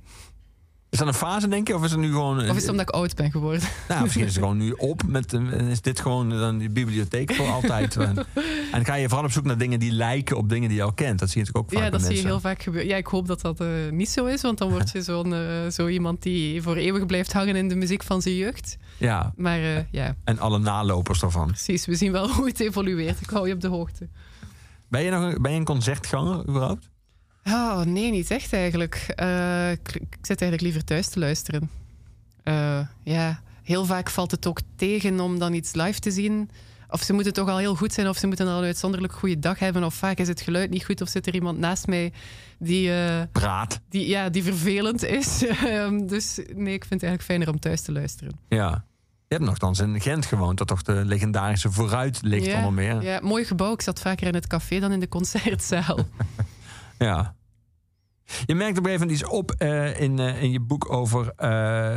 Is 0.90 0.98
dat 0.98 1.08
een 1.08 1.14
fase, 1.14 1.48
denk 1.48 1.68
je? 1.68 1.74
Of 1.74 1.84
is 1.84 1.90
het 1.90 2.00
nu 2.00 2.10
gewoon. 2.10 2.38
Of 2.38 2.56
is 2.56 2.62
het 2.62 2.70
omdat 2.70 2.88
ik 2.88 2.94
oud 2.94 3.14
ben 3.14 3.30
geworden? 3.30 3.68
Nou, 3.88 4.02
misschien 4.02 4.24
is 4.24 4.34
het 4.34 4.42
gewoon 4.42 4.56
nu 4.56 4.72
op. 4.72 5.02
Met, 5.06 5.32
is 5.68 5.80
dit 5.80 6.00
gewoon 6.00 6.30
dan 6.30 6.58
die 6.58 6.68
bibliotheek 6.70 7.34
voor 7.34 7.46
altijd. 7.46 7.96
en, 7.96 8.16
en 8.72 8.84
ga 8.84 8.94
je 8.94 9.08
vooral 9.08 9.24
op 9.24 9.32
zoek 9.32 9.44
naar 9.44 9.58
dingen 9.58 9.78
die 9.78 9.92
lijken 9.92 10.36
op 10.36 10.48
dingen 10.48 10.68
die 10.68 10.78
je 10.78 10.84
al 10.84 10.92
kent. 10.92 11.18
Dat 11.18 11.30
zie 11.30 11.40
je 11.40 11.46
natuurlijk 11.46 11.72
ook 11.74 11.80
vaak 11.80 11.92
Ja, 11.92 11.98
dat 11.98 12.06
zie 12.06 12.16
je 12.16 12.26
heel 12.26 12.40
vaak 12.40 12.62
gebeuren. 12.62 12.88
Ja, 12.88 12.96
ik 12.96 13.06
hoop 13.06 13.26
dat 13.26 13.40
dat 13.40 13.60
eh, 13.60 13.68
niet 13.90 14.08
zo 14.08 14.26
is, 14.26 14.42
want 14.42 14.58
dan 14.58 14.70
word 14.70 14.90
je 14.90 15.02
zo'n, 15.12 15.34
eh, 15.34 15.68
zo 15.70 15.88
iemand 15.88 16.22
die 16.22 16.62
voor 16.62 16.76
eeuwig 16.76 17.06
blijft 17.06 17.32
hangen 17.32 17.56
in 17.56 17.68
de 17.68 17.74
muziek 17.74 18.02
van 18.02 18.22
zijn 18.22 18.34
jeugd. 18.34 18.76
Ja, 18.96 19.32
Maar 19.36 19.86
ja, 19.90 20.16
en 20.24 20.38
alle 20.38 20.58
nalopers 20.58 21.20
daarvan. 21.20 21.46
precies. 21.46 21.86
We 21.86 21.94
zien 21.94 22.12
wel 22.12 22.28
hoe 22.34 22.46
het 22.46 22.60
evolueert. 22.60 23.20
Ik 23.20 23.30
hou 23.30 23.48
je 23.48 23.54
op 23.54 23.60
de 23.60 23.68
hoogte. 23.68 24.08
Ben 24.88 25.02
je 25.02 25.10
nog 25.10 25.22
een, 25.22 25.42
ben 25.42 25.52
je 25.52 25.58
een 25.58 25.64
concertganger 25.64 26.48
überhaupt? 26.48 26.89
Oh, 27.52 27.80
nee, 27.80 28.10
niet 28.10 28.30
echt 28.30 28.52
eigenlijk. 28.52 29.12
Eh, 29.14 29.70
ik, 29.70 29.94
ik 29.94 30.16
zit 30.22 30.40
eigenlijk 30.40 30.60
liever 30.60 30.84
thuis 30.84 31.08
te 31.08 31.18
luisteren. 31.18 31.70
Eh, 32.42 32.80
ja, 33.02 33.40
heel 33.62 33.84
vaak 33.84 34.10
valt 34.10 34.30
het 34.30 34.46
ook 34.46 34.60
tegen 34.76 35.20
om 35.20 35.38
dan 35.38 35.52
iets 35.52 35.74
live 35.74 36.00
te 36.00 36.10
zien. 36.10 36.50
Of 36.88 37.02
ze 37.02 37.12
moeten 37.12 37.32
toch 37.32 37.48
al 37.48 37.58
heel 37.58 37.74
goed 37.74 37.92
zijn, 37.92 38.08
of 38.08 38.16
ze 38.16 38.26
moeten 38.26 38.46
al 38.46 38.58
een 38.58 38.64
uitzonderlijk 38.64 39.12
goede 39.12 39.38
dag 39.38 39.58
hebben. 39.58 39.84
Of 39.84 39.94
vaak 39.94 40.18
is 40.18 40.28
het 40.28 40.40
geluid 40.40 40.70
niet 40.70 40.84
goed, 40.84 41.00
of 41.00 41.08
zit 41.08 41.26
er 41.26 41.34
iemand 41.34 41.58
naast 41.58 41.86
mij 41.86 42.12
die, 42.58 42.92
eh, 42.92 43.22
Praat. 43.32 43.80
die, 43.88 44.08
ja, 44.08 44.28
die 44.28 44.42
vervelend 44.42 45.04
is. 45.04 45.44
Ehm, 45.46 46.06
dus 46.06 46.36
nee, 46.36 46.74
ik 46.74 46.84
vind 46.84 47.00
het 47.00 47.02
eigenlijk 47.02 47.22
fijner 47.22 47.48
om 47.48 47.58
thuis 47.60 47.80
te 47.80 47.92
luisteren. 47.92 48.32
Ja. 48.48 48.84
Je 49.28 49.36
hebt 49.36 49.48
nogthans 49.48 49.78
in 49.78 50.00
Gent 50.00 50.26
gewoond, 50.26 50.58
dat 50.58 50.66
toch 50.66 50.82
de 50.82 51.04
legendarische 51.04 51.70
Vooruit 51.70 52.18
ligt 52.22 52.46
ja, 52.46 52.56
onder 52.56 52.72
meer. 52.72 53.02
Ja, 53.02 53.20
mooi 53.22 53.44
gebouw. 53.44 53.72
Ik 53.72 53.80
zat 53.80 54.00
vaker 54.00 54.26
in 54.26 54.34
het 54.34 54.46
café 54.46 54.80
dan 54.80 54.92
in 54.92 55.00
de 55.00 55.08
concertzaal. 55.08 55.98
Ja. 56.98 57.34
Je 58.46 58.54
merkt 58.54 58.78
op 58.78 58.84
een 58.84 58.90
gegeven 58.90 59.06
moment 59.06 59.10
iets 59.10 59.30
op 59.30 59.50
eh, 59.50 60.00
in, 60.00 60.18
eh, 60.18 60.42
in 60.42 60.50
je 60.50 60.60
boek 60.60 60.92
over 60.92 61.32
eh, 61.36 61.96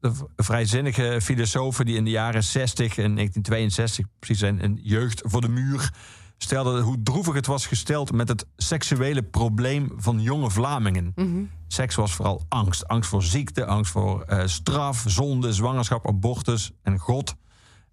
de 0.00 0.12
vrijzinnige 0.36 1.18
filosofen 1.22 1.84
die 1.84 1.96
in 1.96 2.04
de 2.04 2.10
jaren 2.10 2.44
60 2.44 2.98
en 2.98 3.14
1962 3.14 4.06
precies 4.18 4.38
zijn 4.38 4.64
een 4.64 4.78
jeugd 4.82 5.22
voor 5.24 5.40
de 5.40 5.48
muur 5.48 5.92
stelden 6.38 6.82
hoe 6.82 7.02
droevig 7.02 7.34
het 7.34 7.46
was 7.46 7.66
gesteld 7.66 8.12
met 8.12 8.28
het 8.28 8.46
seksuele 8.56 9.22
probleem 9.22 9.92
van 9.96 10.20
jonge 10.20 10.50
Vlamingen. 10.50 11.12
Mhm. 11.14 11.42
Seks 11.68 11.94
was 11.94 12.14
vooral 12.14 12.44
angst. 12.48 12.88
Angst 12.88 13.10
voor 13.10 13.22
ziekte, 13.22 13.66
angst 13.66 13.92
voor 13.92 14.24
straf, 14.44 15.04
zonde, 15.06 15.52
zwangerschap, 15.52 16.06
abortus 16.06 16.70
en 16.82 16.98
God. 16.98 17.34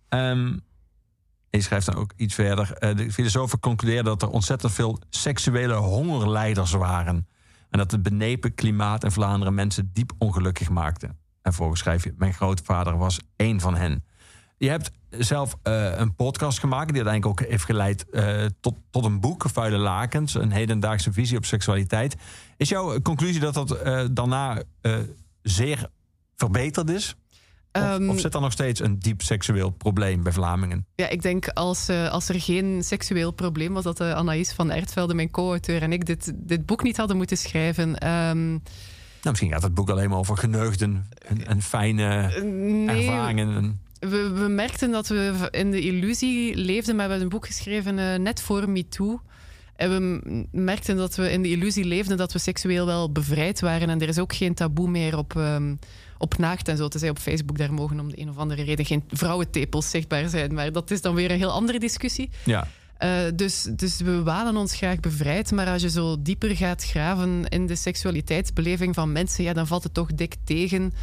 Ehm 0.09 0.57
je 1.49 1.61
schrijft 1.61 1.85
dan 1.85 1.95
ook 1.95 2.13
iets 2.15 2.33
verder. 2.33 2.95
de 2.95 3.11
filosofen 3.11 3.59
concludeerden 3.59 4.05
dat 4.05 4.21
er 4.21 4.29
ontzettend 4.29 4.71
veel 4.71 4.99
seksuele 5.09 5.73
hongerleiders 5.73 6.71
waren. 6.71 7.27
En 7.75 7.81
dat 7.81 7.91
het 7.91 8.03
benepen 8.03 8.55
klimaat 8.55 9.03
in 9.03 9.11
Vlaanderen 9.11 9.53
mensen 9.53 9.89
diep 9.93 10.11
ongelukkig 10.17 10.69
maakte. 10.69 11.05
En 11.05 11.15
vervolgens 11.41 11.79
schrijf 11.79 12.03
je: 12.03 12.13
Mijn 12.17 12.33
grootvader 12.33 12.97
was 12.97 13.19
één 13.35 13.59
van 13.59 13.75
hen. 13.75 14.03
Je 14.57 14.69
hebt 14.69 14.91
zelf 15.09 15.55
eh, 15.63 15.97
een 15.97 16.15
podcast 16.15 16.59
gemaakt 16.59 16.93
die 16.93 17.03
uiteindelijk 17.03 17.41
ook 17.41 17.49
heeft 17.49 17.63
geleid 17.63 18.09
eh, 18.09 18.45
tot, 18.59 18.75
tot 18.89 19.05
een 19.05 19.19
boek, 19.19 19.49
Vuile 19.49 19.77
Lakens, 19.77 20.33
een 20.33 20.51
hedendaagse 20.51 21.13
visie 21.13 21.37
op 21.37 21.45
seksualiteit. 21.45 22.15
Is 22.57 22.69
jouw 22.69 23.01
conclusie 23.01 23.39
dat 23.39 23.53
dat 23.53 23.71
eh, 23.71 24.05
daarna 24.11 24.63
zeer 25.41 25.89
verbeterd 26.35 26.89
is? 26.89 27.15
Of, 27.75 27.81
Ehm, 27.81 28.09
of 28.09 28.19
zit 28.19 28.33
er 28.33 28.41
nog 28.41 28.51
steeds 28.51 28.79
een 28.79 28.99
diep 28.99 29.21
seksueel 29.21 29.69
probleem 29.69 30.23
bij 30.23 30.31
Vlamingen? 30.31 30.85
Ja, 30.95 31.09
ik 31.09 31.21
denk 31.21 31.47
als, 31.47 31.87
eh, 31.87 32.09
als 32.09 32.29
er 32.29 32.41
geen 32.41 32.83
seksueel 32.83 33.31
probleem 33.31 33.73
was, 33.73 33.83
dat 33.83 34.01
uh, 34.01 34.11
Anaïs 34.11 34.51
van 34.51 34.71
Ertvelde, 34.71 35.13
mijn 35.13 35.31
co-auteur, 35.31 35.81
en 35.81 35.91
ik 35.91 36.05
dit, 36.05 36.31
dit 36.35 36.65
boek 36.65 36.83
niet 36.83 36.97
hadden 36.97 37.17
moeten 37.17 37.37
schrijven. 37.37 37.97
Ehm, 37.97 38.49
nou, 38.49 38.59
misschien 39.21 39.51
gaat 39.51 39.63
het 39.63 39.73
boek 39.73 39.89
alleen 39.89 40.09
maar 40.09 40.17
over 40.17 40.37
geneugden 40.37 41.09
en, 41.27 41.47
en 41.47 41.61
fijne 41.61 42.39
nee, 42.43 43.05
ervaringen. 43.05 43.55
En... 43.55 43.79
We, 44.09 44.29
we, 44.29 44.47
merkten 44.47 44.91
dat 44.91 45.07
we 45.07 45.47
in 45.51 45.71
de 45.71 45.81
illusie 45.81 46.55
leefden, 46.55 46.95
maar 46.95 47.05
we 47.05 47.11
hebben 47.11 47.31
een 47.31 47.39
boek 47.39 47.47
geschreven 47.47 47.97
uh, 47.97 48.15
net 48.15 48.41
voor 48.41 48.69
MeToo. 48.69 49.21
En 49.75 49.89
we 49.89 50.45
merkten 50.51 50.97
dat 50.97 51.15
we 51.15 51.31
in 51.31 51.41
de 51.41 51.49
illusie 51.49 51.85
leefden 51.85 52.17
dat 52.17 52.33
we 52.33 52.39
seksueel 52.39 52.85
wel 52.85 53.11
bevrijd 53.11 53.59
waren. 53.59 53.89
En 53.89 54.01
er 54.01 54.07
is 54.07 54.19
ook 54.19 54.33
geen 54.33 54.53
taboe 54.53 54.89
meer 54.89 55.17
op, 55.17 55.35
um, 55.35 55.79
op 56.17 56.37
naakt 56.37 56.67
en 56.67 56.77
zo 56.77 56.87
te 56.87 56.99
zijn 56.99 57.11
op 57.11 57.19
Facebook. 57.19 57.57
Daar 57.57 57.73
mogen 57.73 57.99
om 57.99 58.09
de 58.09 58.19
een 58.19 58.29
of 58.29 58.37
andere 58.37 58.63
reden 58.63 58.85
geen 58.85 59.03
vrouwentepels 59.07 59.89
zichtbaar 59.89 60.29
zijn. 60.29 60.53
Maar 60.53 60.71
dat 60.71 60.91
is 60.91 61.01
dan 61.01 61.15
weer 61.15 61.31
een 61.31 61.37
heel 61.37 61.51
andere 61.51 61.79
discussie. 61.79 62.29
Ja. 62.43 62.67
Uh, 62.99 63.11
dus, 63.35 63.67
dus 63.71 64.01
we 64.01 64.23
wanen 64.23 64.57
ons 64.57 64.75
graag 64.75 64.99
bevrijd. 64.99 65.51
Maar 65.51 65.67
als 65.67 65.81
je 65.81 65.89
zo 65.89 66.21
dieper 66.21 66.55
gaat 66.55 66.83
graven 66.83 67.47
in 67.47 67.65
de 67.65 67.75
seksualiteitsbeleving 67.75 68.95
van 68.95 69.11
mensen, 69.11 69.43
ja, 69.43 69.53
dan 69.53 69.67
valt 69.67 69.83
het 69.83 69.93
toch 69.93 70.13
dik 70.13 70.35
tegen. 70.43 70.93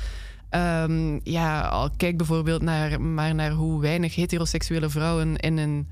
Um, 0.51 1.21
ja, 1.25 1.91
kijk 1.97 2.17
bijvoorbeeld 2.17 2.63
naar, 2.63 3.01
maar 3.01 3.35
naar 3.35 3.51
hoe 3.51 3.81
weinig 3.81 4.15
heteroseksuele 4.15 4.91
vrouwen 4.91 5.37
in 5.37 5.59
een, 5.59 5.89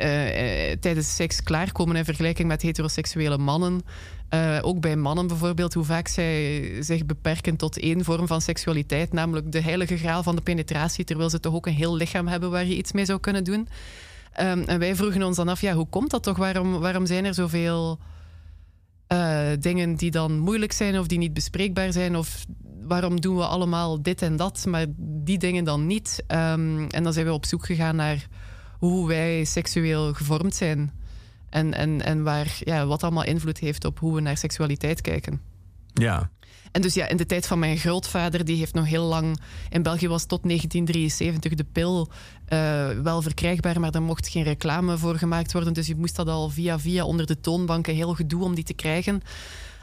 uh, 0.00 0.70
uh, 0.70 0.76
tijdens 0.80 1.14
seks 1.14 1.42
klaarkomen 1.42 1.96
in 1.96 2.04
vergelijking 2.04 2.48
met 2.48 2.62
heteroseksuele 2.62 3.38
mannen. 3.38 3.80
Uh, 4.34 4.58
ook 4.60 4.80
bij 4.80 4.96
mannen 4.96 5.26
bijvoorbeeld, 5.26 5.74
hoe 5.74 5.84
vaak 5.84 6.08
zij 6.08 6.72
zich 6.82 7.06
beperken 7.06 7.56
tot 7.56 7.78
één 7.78 8.04
vorm 8.04 8.26
van 8.26 8.40
seksualiteit, 8.40 9.12
namelijk 9.12 9.52
de 9.52 9.62
heilige 9.62 9.96
graal 9.96 10.22
van 10.22 10.36
de 10.36 10.42
penetratie, 10.42 11.04
terwijl 11.04 11.30
ze 11.30 11.40
toch 11.40 11.54
ook 11.54 11.66
een 11.66 11.72
heel 11.72 11.96
lichaam 11.96 12.26
hebben 12.26 12.50
waar 12.50 12.66
je 12.66 12.76
iets 12.76 12.92
mee 12.92 13.04
zou 13.04 13.20
kunnen 13.20 13.44
doen. 13.44 13.68
Um, 14.40 14.62
en 14.62 14.78
wij 14.78 14.96
vroegen 14.96 15.22
ons 15.22 15.36
dan 15.36 15.48
af, 15.48 15.60
ja, 15.60 15.74
hoe 15.74 15.88
komt 15.88 16.10
dat 16.10 16.22
toch? 16.22 16.36
Waarom, 16.36 16.78
waarom 16.78 17.06
zijn 17.06 17.24
er 17.24 17.34
zoveel 17.34 17.98
dingen 19.58 19.94
die 19.94 20.10
dan 20.10 20.38
moeilijk 20.38 20.72
zijn 20.72 20.98
of 20.98 21.06
die 21.06 21.18
niet 21.18 21.34
bespreekbaar 21.34 21.92
zijn? 21.92 22.16
Of 22.16 22.44
waarom 22.82 23.20
doen 23.20 23.36
we 23.36 23.46
allemaal 23.46 24.02
dit 24.02 24.22
en 24.22 24.36
dat, 24.36 24.64
maar 24.68 24.86
die 24.98 25.38
dingen 25.38 25.64
dan 25.64 25.86
niet? 25.86 26.24
Um, 26.26 26.86
en 26.86 27.02
dan 27.02 27.12
zijn 27.12 27.26
we 27.26 27.32
op 27.32 27.46
zoek 27.46 27.66
gegaan 27.66 27.96
naar 27.96 28.26
hoe 28.78 29.08
wij 29.08 29.44
seksueel 29.44 30.14
gevormd 30.14 30.54
zijn. 30.54 30.92
En, 31.50 31.74
en, 31.74 32.02
en 32.04 32.22
waar, 32.22 32.58
ja, 32.60 32.86
wat 32.86 33.02
allemaal 33.02 33.24
invloed 33.24 33.58
heeft 33.58 33.84
op 33.84 33.98
hoe 33.98 34.14
we 34.14 34.20
naar 34.20 34.36
seksualiteit 34.36 35.00
kijken. 35.00 35.40
Ja. 35.92 36.30
En 36.72 36.82
dus 36.82 36.94
ja, 36.94 37.08
in 37.08 37.16
de 37.16 37.26
tijd 37.26 37.46
van 37.46 37.58
mijn 37.58 37.76
grootvader, 37.76 38.44
die 38.44 38.56
heeft 38.56 38.74
nog 38.74 38.86
heel 38.86 39.04
lang... 39.04 39.38
In 39.70 39.82
België 39.82 40.08
was 40.08 40.24
tot 40.24 40.42
1973 40.42 41.54
de 41.54 41.64
pil 41.72 42.08
eh, 42.44 42.90
wel 42.90 43.22
verkrijgbaar, 43.22 43.80
maar 43.80 43.90
daar 43.90 44.02
mocht 44.02 44.28
geen 44.28 44.42
reclame 44.42 44.98
voor 44.98 45.16
gemaakt 45.16 45.52
worden. 45.52 45.72
Dus 45.72 45.86
je 45.86 45.96
moest 45.96 46.16
dat 46.16 46.28
al 46.28 46.48
via 46.48 46.78
via 46.78 47.04
onder 47.04 47.26
de 47.26 47.40
toonbanken, 47.40 47.94
heel 47.94 48.14
gedoe 48.14 48.44
om 48.44 48.54
die 48.54 48.64
te 48.64 48.74
krijgen. 48.74 49.22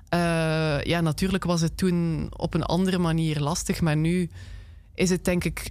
Eh, 0.10 0.82
ja, 0.84 1.02
natuurlijk 1.02 1.44
was 1.44 1.62
het 1.62 1.78
toen 1.78 2.28
op 2.38 2.54
een 2.54 2.64
andere 2.64 2.98
manier 2.98 3.40
lastig, 3.40 3.82
maar 3.82 3.98
nu 3.98 4.30
is 4.94 5.10
het 5.10 5.26
denk 5.26 5.44
ik 5.44 5.70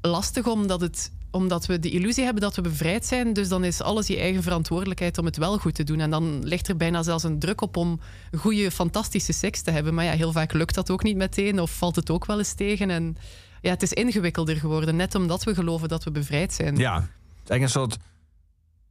lastig 0.00 0.46
omdat 0.46 0.80
het 0.80 1.12
omdat 1.36 1.66
we 1.66 1.78
de 1.78 1.90
illusie 1.90 2.24
hebben 2.24 2.42
dat 2.42 2.56
we 2.56 2.62
bevrijd 2.62 3.06
zijn. 3.06 3.32
Dus 3.32 3.48
dan 3.48 3.64
is 3.64 3.80
alles 3.80 4.06
je 4.06 4.18
eigen 4.18 4.42
verantwoordelijkheid 4.42 5.18
om 5.18 5.24
het 5.24 5.36
wel 5.36 5.58
goed 5.58 5.74
te 5.74 5.84
doen. 5.84 6.00
En 6.00 6.10
dan 6.10 6.44
ligt 6.44 6.68
er 6.68 6.76
bijna 6.76 7.02
zelfs 7.02 7.24
een 7.24 7.38
druk 7.38 7.60
op 7.60 7.76
om 7.76 8.00
goede, 8.36 8.70
fantastische 8.70 9.32
seks 9.32 9.62
te 9.62 9.70
hebben. 9.70 9.94
Maar 9.94 10.04
ja, 10.04 10.12
heel 10.12 10.32
vaak 10.32 10.52
lukt 10.52 10.74
dat 10.74 10.90
ook 10.90 11.02
niet 11.02 11.16
meteen 11.16 11.60
of 11.60 11.70
valt 11.70 11.96
het 11.96 12.10
ook 12.10 12.26
wel 12.26 12.38
eens 12.38 12.52
tegen. 12.52 12.90
En 12.90 13.16
ja, 13.60 13.70
het 13.70 13.82
is 13.82 13.92
ingewikkelder 13.92 14.56
geworden, 14.56 14.96
net 14.96 15.14
omdat 15.14 15.44
we 15.44 15.54
geloven 15.54 15.88
dat 15.88 16.04
we 16.04 16.10
bevrijd 16.10 16.52
zijn. 16.52 16.76
Ja. 16.76 17.08
Het 17.42 17.56
is 17.56 17.62
een 17.62 17.68
soort... 17.68 17.98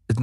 Het 0.06 0.20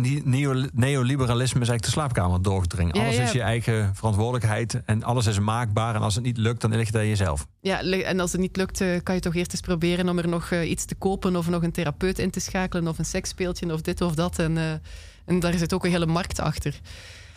neoliberalisme 0.75 1.61
is 1.61 1.69
eigenlijk 1.69 1.83
de 1.83 1.91
slaapkamer 1.91 2.43
doorgedringen. 2.43 2.95
Alles 2.95 3.17
ja. 3.17 3.23
is 3.23 3.33
je 3.33 3.41
eigen 3.41 3.95
verantwoordelijkheid 3.95 4.83
en 4.85 5.03
alles 5.03 5.27
is 5.27 5.39
maakbaar. 5.39 5.95
En 5.95 6.01
als 6.01 6.15
het 6.15 6.25
niet 6.25 6.37
lukt, 6.37 6.61
dan 6.61 6.71
ligt 6.71 6.93
het 6.93 6.97
aan 6.97 7.09
jezelf. 7.09 7.47
Ja, 7.61 7.83
en 7.83 8.21
als 8.21 8.33
het 8.33 8.41
niet 8.41 8.57
lukt, 8.57 8.81
eh, 8.81 8.89
kan 9.03 9.15
je 9.15 9.21
toch 9.21 9.35
eerst 9.35 9.53
eens 9.53 9.61
proberen 9.61 10.09
om 10.09 10.19
er 10.19 10.29
nog 10.29 10.51
eh, 10.51 10.71
iets 10.71 10.85
te 10.85 10.95
kopen 10.95 11.37
of 11.37 11.49
nog 11.49 11.63
een 11.63 11.73
therapeut 11.73 12.19
in 12.19 12.31
te 12.31 12.41
schakelen 12.41 12.89
of 12.89 12.99
een 12.99 13.05
seksspeeltje 13.05 13.73
of 13.73 13.81
dit 13.81 14.01
of 14.01 14.15
dat. 14.15 14.39
En, 14.39 14.59
eh, 14.59 14.73
en 15.25 15.41
daar 15.41 15.55
zit 15.55 15.73
ook 15.73 15.85
een 15.85 15.91
hele 15.91 16.07
markt 16.07 16.41
achter. 16.41 16.81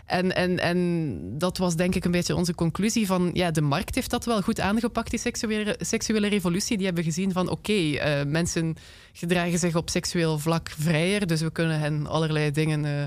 En, 0.06 0.36
en, 0.36 0.60
en 0.60 1.20
dat 1.38 1.58
was 1.58 1.76
denk 1.76 1.96
ik 1.96 2.06
een 2.06 2.12
beetje 2.12 2.36
onze 2.36 2.56
conclusie 2.56 3.06
van, 3.06 3.30
ja, 3.34 3.52
de 3.52 3.62
markt 3.62 3.96
heeft 3.96 4.10
dat 4.10 4.26
wel 4.26 4.42
goed 4.42 4.60
aangepakt, 4.60 5.10
die 5.10 5.20
seksuele, 5.20 5.76
seksuele 5.80 6.28
revolutie. 6.28 6.78
Die 6.78 6.86
hebben 6.86 7.04
gezien 7.04 7.32
van, 7.32 7.50
oké, 7.50 7.74
eh, 7.74 8.26
mensen 8.26 8.76
gedragen 9.14 9.60
zich 9.60 9.76
op 9.76 9.90
seksueel 9.90 10.40
vlak 10.40 10.70
vrijer, 10.78 11.28
dus 11.28 11.42
we 11.42 11.52
kunnen 11.52 11.80
hen 11.80 12.08
allerlei 12.08 12.52
dingen 12.52 12.86
eh, 12.86 13.04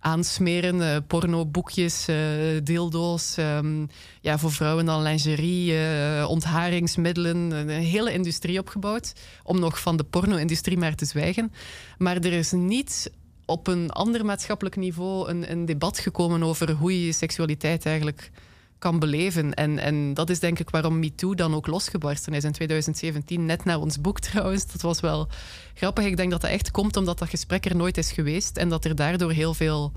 aansmeren. 0.00 0.82
eh 0.82 0.96
pornoboekjes, 1.06 2.08
eh 2.08 2.16
dildo's, 2.62 3.36
ehm, 3.36 3.86
ja, 4.20 4.38
voor 4.38 4.52
vrouwen 4.52 4.84
dan 4.84 5.02
lingerie, 5.02 5.78
eh, 5.78 6.26
ontharingsmiddelen. 6.28 7.50
Een 7.50 7.68
hele 7.68 8.12
industrie 8.12 8.58
opgebouwd, 8.58 9.12
om 9.42 9.60
nog 9.60 9.80
van 9.80 9.96
de 9.96 10.04
porno-industrie 10.04 10.78
maar 10.78 10.94
te 10.94 11.04
zwijgen. 11.04 11.52
Maar 11.98 12.16
er 12.16 12.32
is 12.32 12.52
niet 12.52 13.10
op 13.48 13.66
een 13.66 13.90
ander 13.90 14.24
maatschappelijk 14.24 14.76
niveau 14.76 15.28
een, 15.28 15.50
een 15.50 15.64
debat 15.64 15.98
gekomen 15.98 16.42
over 16.42 16.70
hoe 16.70 17.06
je 17.06 17.12
seksualiteit 17.12 17.86
eigenlijk 17.86 18.30
kan 18.78 18.98
beleven. 18.98 19.54
En, 19.54 19.78
en 19.78 20.14
dat 20.14 20.30
is 20.30 20.40
denk 20.40 20.58
ik 20.58 20.70
waarom 20.70 20.98
MeToo 20.98 21.34
dan 21.34 21.54
ook 21.54 21.66
losgebarsten 21.66 22.32
is 22.32 22.44
in 22.44 22.52
2017, 22.52 23.46
net 23.46 23.64
na 23.64 23.78
ons 23.78 24.00
boek 24.00 24.20
trouwens. 24.20 24.66
Dat 24.66 24.82
was 24.82 25.00
wel 25.00 25.28
grappig. 25.74 26.04
Ik 26.04 26.16
denk 26.16 26.30
dat 26.30 26.40
dat 26.40 26.50
echt 26.50 26.70
komt 26.70 26.96
omdat 26.96 27.18
dat 27.18 27.28
gesprek 27.28 27.64
er 27.64 27.76
nooit 27.76 27.98
is 27.98 28.12
geweest 28.12 28.56
en 28.56 28.68
dat 28.68 28.84
er 28.84 28.94
daardoor 28.94 29.32
heel 29.32 29.54
veel 29.54 29.92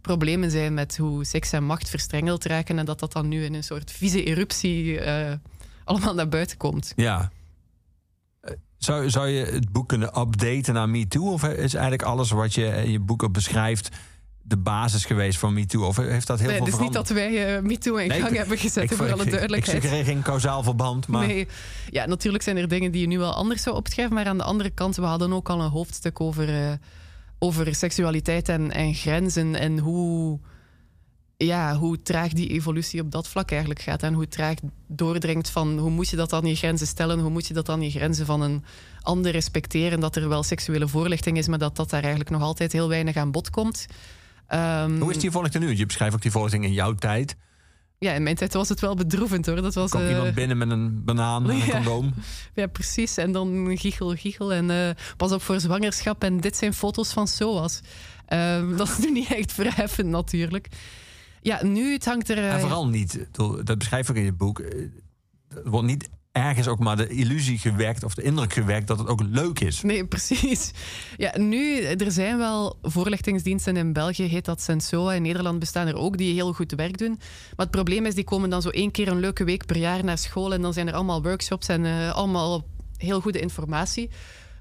problemen 0.00 0.50
zijn 0.50 0.74
met 0.74 0.96
hoe 0.96 1.24
seks 1.24 1.52
en 1.52 1.64
macht 1.64 1.88
verstrengeld 1.88 2.44
raken 2.44 2.78
en 2.78 2.84
dat 2.84 2.98
dat 2.98 3.12
dan 3.12 3.28
nu 3.28 3.44
in 3.44 3.54
een 3.54 3.64
soort 3.64 3.90
vieze 3.90 4.24
eruptie 4.24 5.00
eh, 5.00 5.32
allemaal 5.84 6.14
naar 6.14 6.28
buiten 6.28 6.56
komt. 6.56 6.92
Ja. 6.96 7.30
Zou, 8.78 9.10
zou 9.10 9.28
je 9.28 9.44
het 9.44 9.72
boek 9.72 9.88
kunnen 9.88 10.20
updaten 10.20 10.74
naar 10.74 10.88
MeToo? 10.88 11.32
Of 11.32 11.44
is 11.44 11.74
eigenlijk 11.74 12.02
alles 12.02 12.30
wat 12.30 12.54
je 12.54 12.66
in 12.66 12.90
je 12.90 13.00
boek 13.00 13.22
ook 13.22 13.32
beschrijft 13.32 13.88
de 14.42 14.56
basis 14.56 15.04
geweest 15.04 15.38
van 15.38 15.52
MeToo? 15.54 15.86
Of 15.86 15.96
heeft 15.96 16.26
dat 16.26 16.38
heel 16.38 16.48
Nee, 16.48 16.56
veel 16.56 16.64
het 16.66 16.74
is 16.74 16.80
niet 16.80 16.92
dat 16.92 17.08
wij 17.08 17.56
eh, 17.56 17.62
MeToo 17.62 17.96
in 17.96 18.08
Nee, 18.08 18.18
gang 18.20 18.30
ik- 18.32 18.38
hebben 18.38 18.58
gezet, 18.58 18.90
ik- 18.90 18.96
voor 18.96 19.06
ik- 19.06 19.12
alle 19.12 19.24
duidelijkheid. 19.24 19.76
Ik 19.76 19.82
suggereer 19.82 20.04
geen 20.04 20.22
kausaal 20.22 20.62
verband, 20.62 21.06
maar... 21.08 21.26
Nee, 21.26 21.46
ja, 21.90 22.06
natuurlijk 22.06 22.44
zijn 22.44 22.56
er 22.56 22.68
dingen 22.68 22.90
die 22.90 23.00
je 23.00 23.06
nu 23.06 23.18
wel 23.18 23.34
anders 23.34 23.62
zou 23.62 23.76
opschrijven. 23.76 24.14
Maar 24.14 24.26
aan 24.26 24.38
de 24.38 24.44
andere 24.44 24.70
kant, 24.70 24.96
we 24.96 25.02
hadden 25.02 25.32
ook 25.32 25.48
al 25.50 25.60
een 25.60 25.70
hoofdstuk 25.70 26.20
over, 26.20 26.48
eh, 26.48 26.72
over 27.38 27.74
seksualiteit 27.74 28.48
en, 28.48 28.70
en 28.70 28.94
grenzen. 28.94 29.54
En 29.54 29.78
hoe, 29.78 30.40
ja, 31.36 31.76
hoe 31.76 32.02
traag 32.02 32.32
die 32.32 32.48
evolutie 32.48 33.00
op 33.00 33.10
dat 33.10 33.28
vlak 33.28 33.50
eigenlijk 33.50 33.80
gaat. 33.80 34.02
En 34.02 34.14
hoe 34.14 34.28
traag 34.28 34.56
doordringt 34.88 35.50
van 35.50 35.78
hoe 35.78 35.90
moet 35.90 36.08
je 36.08 36.16
dat 36.16 36.32
aan 36.32 36.46
je 36.46 36.54
grenzen 36.56 36.86
stellen? 36.86 37.18
Hoe 37.18 37.30
moet 37.30 37.46
je 37.46 37.54
dat 37.54 37.68
aan 37.68 37.82
je 37.82 37.90
grenzen 37.90 38.26
van 38.26 38.40
een 38.42 38.64
ander 39.02 39.32
respecteren? 39.32 40.00
Dat 40.00 40.16
er 40.16 40.28
wel 40.28 40.42
seksuele 40.42 40.88
voorlichting 40.88 41.36
is, 41.38 41.48
maar 41.48 41.58
dat 41.58 41.76
dat 41.76 41.90
daar 41.90 42.00
eigenlijk 42.00 42.30
nog 42.30 42.42
altijd 42.42 42.72
heel 42.72 42.88
weinig 42.88 43.16
aan 43.16 43.30
bod 43.30 43.50
komt. 43.50 43.86
Ehm, 44.46 45.00
Hoe 45.00 45.10
is 45.10 45.18
die 45.18 45.30
voorlichting 45.30 45.64
nu? 45.64 45.76
Je 45.76 45.86
beschrijft 45.86 46.14
ook 46.14 46.22
die 46.22 46.30
voorlichting 46.30 46.64
in 46.64 46.72
jouw 46.72 46.94
tijd. 46.94 47.36
Ja, 47.98 48.12
in 48.12 48.22
mijn 48.22 48.36
tijd 48.36 48.54
was 48.54 48.68
het 48.68 48.80
wel 48.80 48.94
bedroevend 48.94 49.46
hoor. 49.46 49.62
Dat 49.62 49.74
was, 49.74 49.90
Komt 49.90 50.04
eh, 50.04 50.10
iemand 50.10 50.34
binnen 50.34 50.58
met 50.58 50.70
een 50.70 51.04
banaan 51.04 51.44
en 51.44 51.50
een 51.50 51.64
Ja. 51.66 51.72
condoom? 51.72 52.14
Ja, 52.54 52.66
precies. 52.66 53.16
En 53.16 53.32
dan 53.32 53.76
giechel, 53.78 54.14
giechel. 54.14 54.52
En 54.52 54.70
eh, 54.70 54.90
pas 55.16 55.32
op 55.32 55.42
voor 55.42 55.60
zwangerschap. 55.60 56.22
En 56.24 56.40
dit 56.40 56.56
zijn 56.56 56.74
foto's 56.74 57.12
van 57.12 57.28
SOAS. 57.28 57.80
Ehm, 58.26 58.76
dat 58.76 58.88
is 58.88 58.98
nu 58.98 59.10
niet 59.10 59.34
echt 59.34 59.52
verheffend, 59.52 60.08
natuurlijk. 60.08 60.68
Ja, 61.44 61.64
nu 61.64 61.92
het 61.92 62.04
hangt 62.04 62.28
er... 62.28 62.38
eh, 62.38 62.52
En 62.54 62.60
vooral 62.60 62.88
niet, 62.88 63.26
dat 63.64 63.78
beschrijf 63.78 64.08
ik 64.08 64.16
in 64.16 64.24
je 64.24 64.32
boek. 64.32 64.58
eh, 64.60 64.80
Er 65.64 65.70
wordt 65.70 65.86
niet 65.86 66.08
ergens 66.32 66.66
ook 66.68 66.78
maar 66.78 66.96
de 66.96 67.08
illusie 67.08 67.58
gewekt 67.58 68.04
of 68.04 68.14
de 68.14 68.22
indruk 68.22 68.52
gewekt 68.52 68.86
dat 68.86 68.98
het 68.98 69.08
ook 69.08 69.22
leuk 69.22 69.60
is. 69.60 69.82
Nee, 69.82 70.06
precies. 70.14 70.70
Ja, 71.16 71.38
nu, 71.38 71.80
er 71.82 72.10
zijn 72.12 72.38
wel 72.38 72.78
voorlichtingsdiensten 72.82 73.76
in 73.76 73.92
België, 73.92 74.22
heet 74.22 74.44
dat 74.44 74.60
Sensoa. 74.60 75.12
In 75.12 75.22
Nederland 75.22 75.58
bestaan 75.58 75.86
er 75.86 75.96
ook 75.96 76.16
die 76.18 76.32
heel 76.34 76.52
goed 76.52 76.72
werk 76.72 76.98
doen. 76.98 77.08
Maar 77.18 77.66
het 77.66 77.70
probleem 77.70 78.06
is, 78.06 78.14
die 78.14 78.24
komen 78.24 78.50
dan 78.50 78.62
zo 78.62 78.68
één 78.68 78.90
keer 78.90 79.08
een 79.08 79.20
leuke 79.20 79.44
week 79.44 79.66
per 79.66 79.76
jaar 79.76 80.04
naar 80.04 80.18
school. 80.18 80.52
En 80.54 80.62
dan 80.62 80.72
zijn 80.72 80.88
er 80.88 80.94
allemaal 80.94 81.22
workshops 81.22 81.68
en 81.68 81.84
eh, 81.84 82.10
allemaal 82.12 82.64
heel 82.96 83.20
goede 83.20 83.40
informatie. 83.40 84.10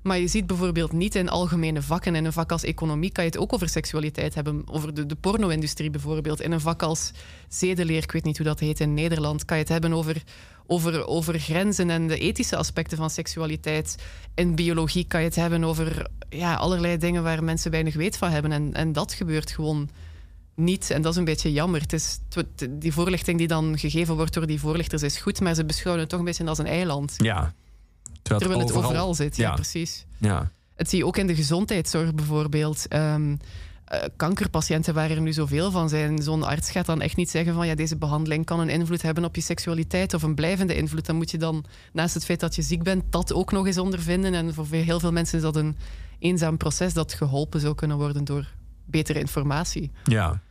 Maar 0.04 0.20
je 0.20 0.28
ziet 0.28 0.48
bijvoorbeeld 0.48 0.92
niet 0.92 1.16
in 1.16 1.30
algemene 1.30 1.82
vakken. 1.82 2.16
In 2.16 2.26
een 2.26 2.34
vak 2.34 2.52
als 2.52 2.64
economie 2.64 3.12
kan 3.12 3.24
je 3.24 3.30
het 3.30 3.40
ook 3.40 3.54
over 3.54 3.70
seksualiteit 3.70 4.36
hebben. 4.36 4.64
Over 4.66 4.94
de, 4.94 5.06
de 5.06 5.16
porno-industrie 5.16 5.90
bijvoorbeeld. 5.90 6.42
In 6.42 6.52
een 6.52 6.62
vak 6.62 6.82
als 6.84 7.12
zedeleer, 7.48 8.04
ik 8.04 8.12
weet 8.12 8.24
niet 8.24 8.38
hoe 8.38 8.46
dat 8.46 8.60
heet 8.60 8.80
in 8.80 8.94
Nederland, 8.94 9.46
kan 9.46 9.58
je 9.58 9.64
het 9.64 9.72
hebben 9.72 9.94
over, 9.94 10.24
over, 10.68 11.08
over 11.08 11.40
grenzen 11.40 11.90
en 11.90 12.08
de 12.08 12.18
ethische 12.18 12.56
aspecten 12.56 12.98
van 12.98 13.10
seksualiteit. 13.10 13.96
In 14.36 14.56
biologie 14.56 15.08
kan 15.08 15.20
je 15.20 15.26
het 15.26 15.36
hebben 15.36 15.64
over 15.64 16.10
ja, 16.30 16.56
allerlei 16.56 16.98
dingen 16.98 17.24
waar 17.24 17.44
mensen 17.44 17.72
weinig 17.72 17.96
weet 17.96 18.18
van 18.18 18.30
hebben. 18.30 18.52
En, 18.52 18.74
en 18.74 18.92
dat 18.94 19.14
gebeurt 19.14 19.52
gewoon 19.52 19.90
niet. 20.56 20.92
En 20.92 21.02
dat 21.02 21.12
is 21.12 21.18
een 21.18 21.26
beetje 21.26 21.52
jammer. 21.52 21.82
Het 21.82 21.94
is, 21.94 22.20
die 22.70 22.94
voorlichting 22.94 23.38
die 23.38 23.48
dan 23.48 23.80
gegeven 23.80 24.16
wordt 24.16 24.34
door 24.34 24.48
die 24.48 24.60
voorlichters 24.60 25.02
is 25.02 25.18
goed, 25.18 25.42
maar 25.42 25.56
ze 25.56 25.66
beschouwen 25.66 26.02
het 26.02 26.10
toch 26.10 26.20
een 26.20 26.26
beetje 26.26 26.46
als 26.46 26.58
een 26.58 26.66
eiland. 26.66 27.14
Ja. 27.18 27.54
Terwijl 28.24 28.60
het 28.60 28.72
overal, 28.74 29.14
zit, 29.14 29.36
ja, 29.36 29.50
Ja. 29.50 29.54
precies. 29.54 30.06
Ja. 30.18 30.52
Het 30.76 30.90
zie 30.90 30.98
je 30.98 31.06
ook 31.06 31.18
in 31.18 31.28
de 31.28 31.36
gezondheidszorg 31.36 32.14
bijvoorbeeld. 32.14 32.88
Ehm, 32.88 33.36
eh, 33.86 34.04
kankerpatiënten 34.16 34.94
waar 34.94 35.10
er 35.10 35.22
nu 35.22 35.34
zoveel 35.34 35.72
van 35.72 35.90
zijn. 35.90 36.22
Zo'n 36.22 36.44
arts 36.44 36.72
gaat 36.72 36.86
dan 36.86 37.02
echt 37.02 37.16
niet 37.16 37.30
zeggen 37.30 37.54
van 37.54 37.68
ja, 37.68 37.76
deze 37.76 37.98
behandeling 37.98 38.46
kan 38.46 38.60
een 38.60 38.70
invloed 38.70 39.02
hebben 39.02 39.26
op 39.26 39.36
je 39.36 39.42
seksualiteit 39.42 40.14
of 40.14 40.24
een 40.24 40.36
blijvende 40.36 40.76
invloed. 40.76 41.06
Dan 41.06 41.16
moet 41.16 41.32
je 41.32 41.38
dan 41.38 41.66
naast 41.94 42.14
het 42.14 42.26
feit 42.26 42.40
dat 42.40 42.56
je 42.56 42.62
ziek 42.62 42.84
bent, 42.84 43.04
dat 43.10 43.34
ook 43.34 43.52
nog 43.52 43.66
eens 43.66 43.78
ondervinden. 43.78 44.34
En 44.34 44.54
voor 44.54 44.66
heel 44.70 45.00
veel 45.00 45.12
mensen 45.12 45.38
is 45.38 45.44
dat 45.44 45.56
een 45.56 45.78
eenzaam 46.20 46.58
proces 46.58 46.94
dat 46.94 47.14
geholpen 47.14 47.60
zou 47.60 47.76
kunnen 47.76 47.98
worden 47.98 48.24
door 48.24 48.48
betere 48.86 49.20
informatie. 49.20 49.92
Ja. 50.04 50.42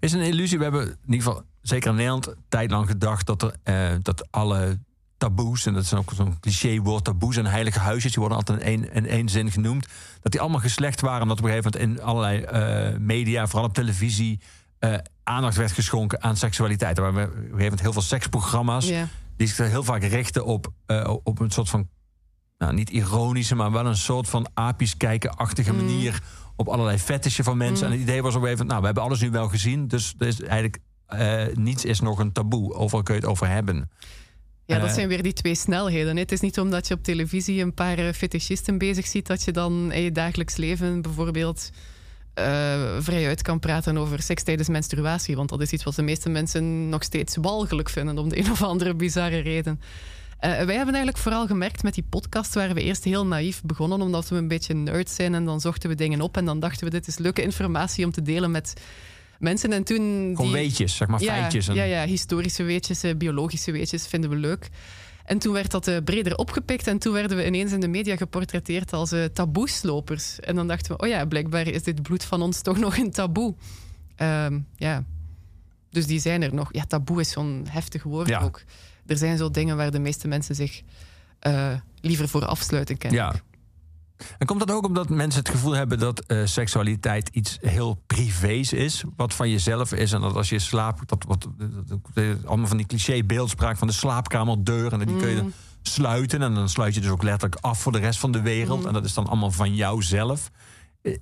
Is 0.00 0.12
een 0.12 0.20
illusie. 0.20 0.58
We 0.58 0.62
hebben 0.64 0.82
in 0.86 0.96
ieder 1.12 1.22
geval, 1.26 1.42
zeker 1.62 1.90
in 1.90 1.96
Nederland, 1.96 2.34
tijd 2.48 2.70
lang 2.70 2.86
gedacht 2.86 3.26
dat, 3.26 3.42
er, 3.42 3.54
eh, 3.62 3.96
dat 4.02 4.26
alle 4.30 4.78
taboes, 5.18 5.66
en 5.66 5.74
dat 5.74 5.82
is 5.82 5.94
ook 5.94 6.12
zo'n 6.14 6.40
clichéwoord, 6.40 7.04
taboes 7.04 7.36
en 7.36 7.46
heilige 7.46 7.78
huisjes, 7.78 8.12
die 8.12 8.20
worden 8.20 8.38
altijd 8.38 8.60
in 8.60 8.66
één, 8.66 8.92
in 8.92 9.06
één 9.06 9.28
zin 9.28 9.50
genoemd, 9.50 9.86
dat 10.20 10.32
die 10.32 10.40
allemaal 10.40 10.60
geslecht 10.60 11.00
waren, 11.00 11.22
omdat 11.22 11.38
op 11.38 11.44
een 11.44 11.50
gegeven 11.50 11.72
moment 11.80 11.98
in 11.98 12.04
allerlei 12.04 12.42
eh, 12.42 12.98
media, 12.98 13.46
vooral 13.46 13.68
op 13.68 13.74
televisie, 13.74 14.40
eh, 14.78 14.94
aandacht 15.22 15.56
werd 15.56 15.72
geschonken 15.72 16.22
aan 16.22 16.36
seksualiteit. 16.36 16.98
Er 16.98 17.02
waren 17.02 17.24
op 17.24 17.30
een 17.30 17.40
gegeven 17.40 17.58
moment 17.58 17.80
heel 17.80 17.92
veel 17.92 18.02
seksprogramma's 18.02 18.92
die 19.36 19.46
zich 19.46 19.70
heel 19.70 19.82
vaak 19.84 20.02
richten 20.02 20.44
op, 20.44 20.72
eh, 20.86 21.14
op 21.22 21.40
een 21.40 21.50
soort 21.50 21.68
van, 21.68 21.88
nou 22.58 22.74
niet 22.74 22.90
ironische, 22.90 23.54
maar 23.54 23.72
wel 23.72 23.86
een 23.86 23.96
soort 23.96 24.28
van 24.28 24.48
apisch 24.54 24.96
kijken-achtige 24.96 25.72
Mm. 25.72 25.76
manier 25.76 26.22
op 26.56 26.68
allerlei 26.68 26.98
fetishen 26.98 27.44
van 27.44 27.56
mensen. 27.56 27.86
Mm. 27.86 27.92
En 27.92 27.98
het 27.98 28.08
idee 28.08 28.22
was 28.22 28.34
op 28.34 28.40
een 28.42 28.48
gegeven 28.48 28.66
moment, 28.66 28.68
nou, 28.68 28.80
we 28.80 28.86
hebben 28.86 29.02
alles 29.02 29.20
nu 29.20 29.30
wel 29.30 29.48
gezien, 29.48 29.88
dus 29.88 30.14
er 30.18 30.26
is 30.26 30.40
eigenlijk 30.42 30.78
niets 31.54 31.84
is 31.84 32.00
nog 32.00 32.18
een 32.18 32.32
taboe. 32.32 32.74
Overal 32.74 33.02
kun 33.02 33.14
je 33.14 33.20
het 33.20 33.30
over 33.30 33.48
hebben. 33.48 33.90
Ja, 34.68 34.78
dat 34.78 34.88
Eh. 34.88 34.94
zijn 34.94 35.08
weer 35.08 35.22
die 35.22 35.32
twee 35.32 35.54
snelheden. 35.54 36.16
Het 36.16 36.32
is 36.32 36.40
niet 36.40 36.58
omdat 36.58 36.88
je 36.88 36.94
op 36.94 37.02
televisie 37.02 37.62
een 37.62 37.74
paar 37.74 37.98
eh, 37.98 38.12
fetischisten 38.12 38.78
bezig 38.78 39.06
ziet 39.06 39.26
dat 39.26 39.42
je 39.42 39.52
dan 39.52 39.92
in 39.92 40.02
je 40.02 40.12
dagelijks 40.12 40.56
leven 40.56 41.02
bijvoorbeeld 41.02 41.70
eh 42.34 42.96
vrijuit 42.98 43.42
kan 43.42 43.58
praten 43.58 43.96
over 43.98 44.22
seks 44.22 44.42
tijdens 44.42 44.68
menstruatie. 44.68 45.36
Want 45.36 45.48
dat 45.48 45.60
is 45.60 45.72
iets 45.72 45.84
wat 45.84 45.94
de 45.94 46.02
meeste 46.02 46.28
mensen 46.28 46.88
nog 46.88 47.02
steeds 47.02 47.36
walgelijk 47.36 47.88
vinden 47.88 48.18
om 48.18 48.28
de 48.28 48.38
een 48.38 48.50
of 48.50 48.62
andere 48.62 48.94
bizarre 48.94 49.38
reden. 49.38 49.80
Wij 50.40 50.56
hebben 50.56 50.94
eigenlijk 50.94 51.18
vooral 51.18 51.46
gemerkt 51.46 51.82
met 51.82 51.94
die 51.94 52.04
podcast 52.10 52.54
waren 52.54 52.74
we 52.74 52.82
eerst 52.82 53.04
heel 53.04 53.26
naïef 53.26 53.62
begonnen, 53.64 54.00
omdat 54.00 54.28
we 54.28 54.36
een 54.36 54.48
beetje 54.48 54.74
nerd 54.74 55.10
zijn 55.10 55.34
en 55.34 55.44
dan 55.44 55.60
zochten 55.60 55.88
we 55.88 55.94
dingen 55.96 56.20
op 56.20 56.36
en 56.36 56.44
dan 56.44 56.60
dachten 56.60 56.84
we 56.84 56.90
dit 56.90 57.06
is 57.06 57.18
leuke 57.18 57.42
informatie 57.42 58.04
om 58.04 58.10
te 58.12 58.22
delen 58.22 58.50
met 58.50 58.72
mensen. 59.38 59.72
En 59.72 59.84
toen 59.84 60.00
Gewoon 60.36 60.36
die- 60.52 60.60
weetjes, 60.60 60.96
zeg 60.96 61.08
maar 61.08 61.22
ja, 61.22 61.32
feitjes. 61.34 61.68
En, 61.68 61.74
Ja, 61.74 61.82
ja, 61.84 62.04
historische 62.06 62.62
weetjes, 62.62 63.02
eh, 63.02 63.16
biologische 63.16 63.72
weetjes 63.72 64.06
vinden 64.06 64.30
we 64.30 64.36
leuk. 64.36 64.68
En 65.24 65.38
toen 65.38 65.52
werd 65.52 65.70
dat 65.70 65.86
eh, 65.88 65.96
breder 66.04 66.36
opgepikt 66.36 66.86
en 66.86 66.98
toen 66.98 67.12
werden 67.12 67.36
we 67.36 67.46
ineens 67.46 67.72
in 67.72 67.80
de 67.80 67.88
media 67.88 68.16
geportretteerd 68.16 68.92
als 68.92 69.12
eh 69.12 69.24
taboeslopers. 69.24 70.40
En 70.40 70.54
dan 70.56 70.66
dachten 70.68 70.92
we, 70.96 71.02
oh 71.02 71.08
ja, 71.08 71.24
blijkbaar 71.24 71.66
is 71.66 71.82
dit 71.82 72.02
bloed 72.02 72.24
van 72.24 72.42
ons 72.42 72.62
toch 72.62 72.78
nog 72.86 72.96
een 72.98 73.10
taboe. 73.10 73.54
Ehm, 74.16 74.58
ja, 74.76 75.04
dus 75.90 76.06
die 76.06 76.20
zijn 76.20 76.42
er 76.42 76.54
nog. 76.54 76.68
Ja, 76.72 76.84
taboe 76.84 77.20
is 77.20 77.30
zo'n 77.30 77.66
heftig 77.70 78.02
woord 78.02 78.28
Ja. 78.28 78.40
ook. 78.40 78.62
Er 79.06 79.16
zijn 79.16 79.36
zo 79.36 79.50
dingen 79.50 79.76
waar 79.76 79.90
de 79.90 79.98
meeste 79.98 80.28
mensen 80.28 80.54
zich 80.54 80.82
liever 82.00 82.28
voor 82.28 82.44
afsluiten, 82.44 82.96
ken 82.96 83.12
Ja. 83.12 83.34
En 84.38 84.46
komt 84.46 84.58
dat 84.60 84.70
ook 84.70 84.86
omdat 84.86 85.08
mensen 85.08 85.40
het 85.40 85.48
gevoel 85.50 85.72
hebben 85.72 85.98
dat 85.98 86.20
eh, 86.20 86.40
seksualiteit 86.44 87.28
iets 87.28 87.58
heel 87.60 88.02
privés 88.06 88.72
is, 88.72 89.04
wat 89.16 89.34
van 89.34 89.50
jezelf 89.50 89.92
is 89.92 90.12
en 90.12 90.20
dat 90.20 90.34
als 90.34 90.48
je 90.48 90.58
slaapt, 90.58 91.08
dat 91.08 91.24
wat 91.28 91.48
dat- 91.86 92.44
allemaal 92.46 92.66
van 92.66 92.76
die 92.76 92.86
cliché 92.86 93.24
beeldspraak 93.24 93.76
van 93.76 93.86
de 93.88 93.94
slaapkamerdeur 93.94 94.92
en 94.92 94.98
die 95.06 95.16
kun 95.16 95.28
je 95.28 95.42
Mm. 95.42 95.52
sluiten 95.82 96.42
en 96.42 96.54
dan 96.54 96.68
sluit 96.68 96.94
je 96.94 97.00
dus 97.00 97.10
ook 97.10 97.22
letterlijk 97.22 97.60
af 97.64 97.80
voor 97.80 97.92
de 97.92 97.98
rest 97.98 98.18
van 98.18 98.32
de 98.32 98.40
wereld 98.40 98.80
Mm. 98.80 98.86
en 98.86 98.92
dat 98.92 99.04
is 99.04 99.14
dan 99.14 99.26
allemaal 99.26 99.50
van 99.50 99.74
jouzelf. 99.74 100.50
Eh, 101.02 101.16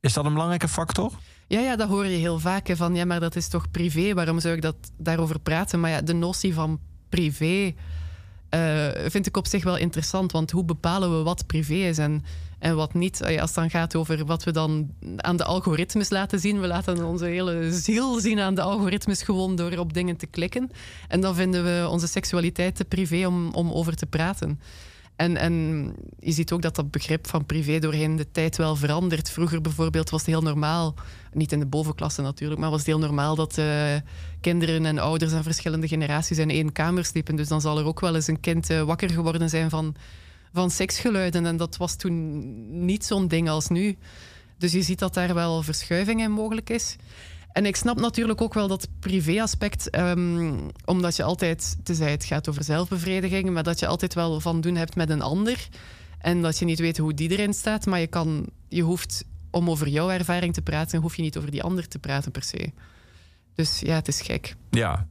Is 0.00 0.12
dat 0.12 0.24
een 0.24 0.32
belangrijke 0.32 0.68
factor? 0.68 1.12
Ja, 1.46 1.60
ja, 1.60 1.76
dat 1.76 1.88
hoor 1.88 2.06
je 2.06 2.16
heel 2.16 2.38
vaak. 2.38 2.66
hè, 2.66 2.76
van 2.76 2.94
ja, 2.94 3.04
maar 3.04 3.20
dat 3.20 3.36
is 3.36 3.48
toch 3.48 3.70
privé? 3.70 4.14
Waarom 4.14 4.40
zou 4.40 4.54
ik 4.54 4.62
dat 4.62 4.76
daarover 4.98 5.38
praten? 5.38 5.80
Maar 5.80 5.90
ja, 5.90 6.00
de 6.02 6.12
notie 6.12 6.54
van 6.54 6.80
privé 7.08 7.74
eh, 8.50 8.88
vind 9.06 9.26
ik 9.26 9.36
op 9.36 9.46
zich 9.46 9.64
wel 9.64 9.76
interessant. 9.76 10.32
Want 10.32 10.50
hoe 10.50 10.64
bepalen 10.64 11.16
we 11.18 11.22
wat 11.22 11.46
privé 11.46 11.74
is 11.74 11.98
en, 11.98 12.24
en 12.58 12.76
wat 12.76 12.94
niet? 12.94 13.22
Als 13.22 13.40
het 13.40 13.54
dan 13.54 13.70
gaat 13.70 13.96
over 13.96 14.24
wat 14.24 14.44
we 14.44 14.50
dan 14.50 14.90
aan 15.16 15.36
de 15.36 15.44
algoritmes 15.44 16.10
laten 16.10 16.40
zien. 16.40 16.60
We 16.60 16.66
laten 16.66 17.04
onze 17.04 17.24
hele 17.24 17.72
ziel 17.72 18.20
zien 18.20 18.40
aan 18.40 18.54
de 18.54 18.62
algoritmes 18.62 19.22
gewoon 19.22 19.56
door 19.56 19.78
op 19.78 19.92
dingen 19.92 20.16
te 20.16 20.26
klikken. 20.26 20.70
En 21.08 21.20
dan 21.20 21.34
vinden 21.34 21.64
we 21.64 21.88
onze 21.88 22.06
seksualiteit 22.06 22.76
te 22.76 22.84
privé 22.84 23.26
om, 23.26 23.50
om 23.52 23.70
over 23.70 23.96
te 23.96 24.06
praten. 24.06 24.60
En, 25.20 25.36
en 25.36 25.94
je 26.18 26.32
ziet 26.32 26.52
ook 26.52 26.62
dat 26.62 26.74
dat 26.74 26.90
begrip 26.90 27.26
van 27.26 27.46
privé 27.46 27.78
doorheen 27.78 28.16
de 28.16 28.30
tijd 28.30 28.56
wel 28.56 28.76
verandert. 28.76 29.30
Vroeger 29.30 29.60
bijvoorbeeld 29.60 30.10
was 30.10 30.20
het 30.20 30.30
heel 30.30 30.42
normaal, 30.42 30.94
niet 31.32 31.52
in 31.52 31.58
de 31.58 31.66
bovenklasse 31.66 32.22
natuurlijk, 32.22 32.60
maar 32.60 32.70
was 32.70 32.78
het 32.78 32.88
heel 32.88 32.98
normaal 32.98 33.34
dat 33.34 33.58
eh, 33.58 33.94
kinderen 34.40 34.86
en 34.86 34.98
ouders 34.98 35.32
en 35.32 35.42
verschillende 35.42 35.88
generaties 35.88 36.38
in 36.38 36.50
één 36.50 36.72
kamer 36.72 37.04
sliepen. 37.04 37.36
Dus 37.36 37.48
dan 37.48 37.60
zal 37.60 37.78
er 37.78 37.84
ook 37.84 38.00
wel 38.00 38.14
eens 38.14 38.26
een 38.26 38.40
kind 38.40 38.70
eh, 38.70 38.82
wakker 38.82 39.10
geworden 39.10 39.48
zijn 39.48 39.70
van, 39.70 39.94
van 40.52 40.70
seksgeluiden. 40.70 41.46
En 41.46 41.56
dat 41.56 41.76
was 41.76 41.96
toen 41.96 42.84
niet 42.84 43.04
zo'n 43.04 43.28
ding 43.28 43.48
als 43.48 43.68
nu. 43.68 43.96
Dus 44.58 44.72
je 44.72 44.82
ziet 44.82 44.98
dat 44.98 45.14
daar 45.14 45.34
wel 45.34 45.62
verschuiving 45.62 46.20
in 46.20 46.30
mogelijk 46.30 46.70
is. 46.70 46.96
En 47.52 47.66
ik 47.66 47.76
snap 47.76 48.00
natuurlijk 48.00 48.40
ook 48.40 48.54
wel 48.54 48.68
dat 48.68 48.88
privéaspect, 49.00 49.90
ehm, 49.90 50.54
omdat 50.84 51.16
je 51.16 51.22
altijd, 51.22 51.76
tenzij 51.82 52.10
het 52.10 52.24
gaat 52.24 52.48
over 52.48 52.64
zelfbevrediging, 52.64 53.50
maar 53.50 53.62
dat 53.62 53.78
je 53.78 53.86
altijd 53.86 54.14
wel 54.14 54.40
van 54.40 54.60
doen 54.60 54.76
hebt 54.76 54.96
met 54.96 55.10
een 55.10 55.22
ander. 55.22 55.68
En 56.18 56.42
dat 56.42 56.58
je 56.58 56.64
niet 56.64 56.78
weet 56.78 56.98
hoe 56.98 57.14
die 57.14 57.30
erin 57.30 57.54
staat, 57.54 57.86
maar 57.86 58.00
je, 58.00 58.06
kan, 58.06 58.46
je 58.68 58.82
hoeft, 58.82 59.24
om 59.50 59.70
over 59.70 59.88
jouw 59.88 60.10
ervaring 60.10 60.54
te 60.54 60.62
praten, 60.62 61.00
hoef 61.00 61.16
je 61.16 61.22
niet 61.22 61.36
over 61.36 61.50
die 61.50 61.62
ander 61.62 61.88
te 61.88 61.98
praten 61.98 62.30
per 62.30 62.42
se. 62.42 62.72
Dus 63.54 63.80
ja, 63.80 63.94
het 63.94 64.08
is 64.08 64.20
gek. 64.20 64.56
Ja. 64.70 65.08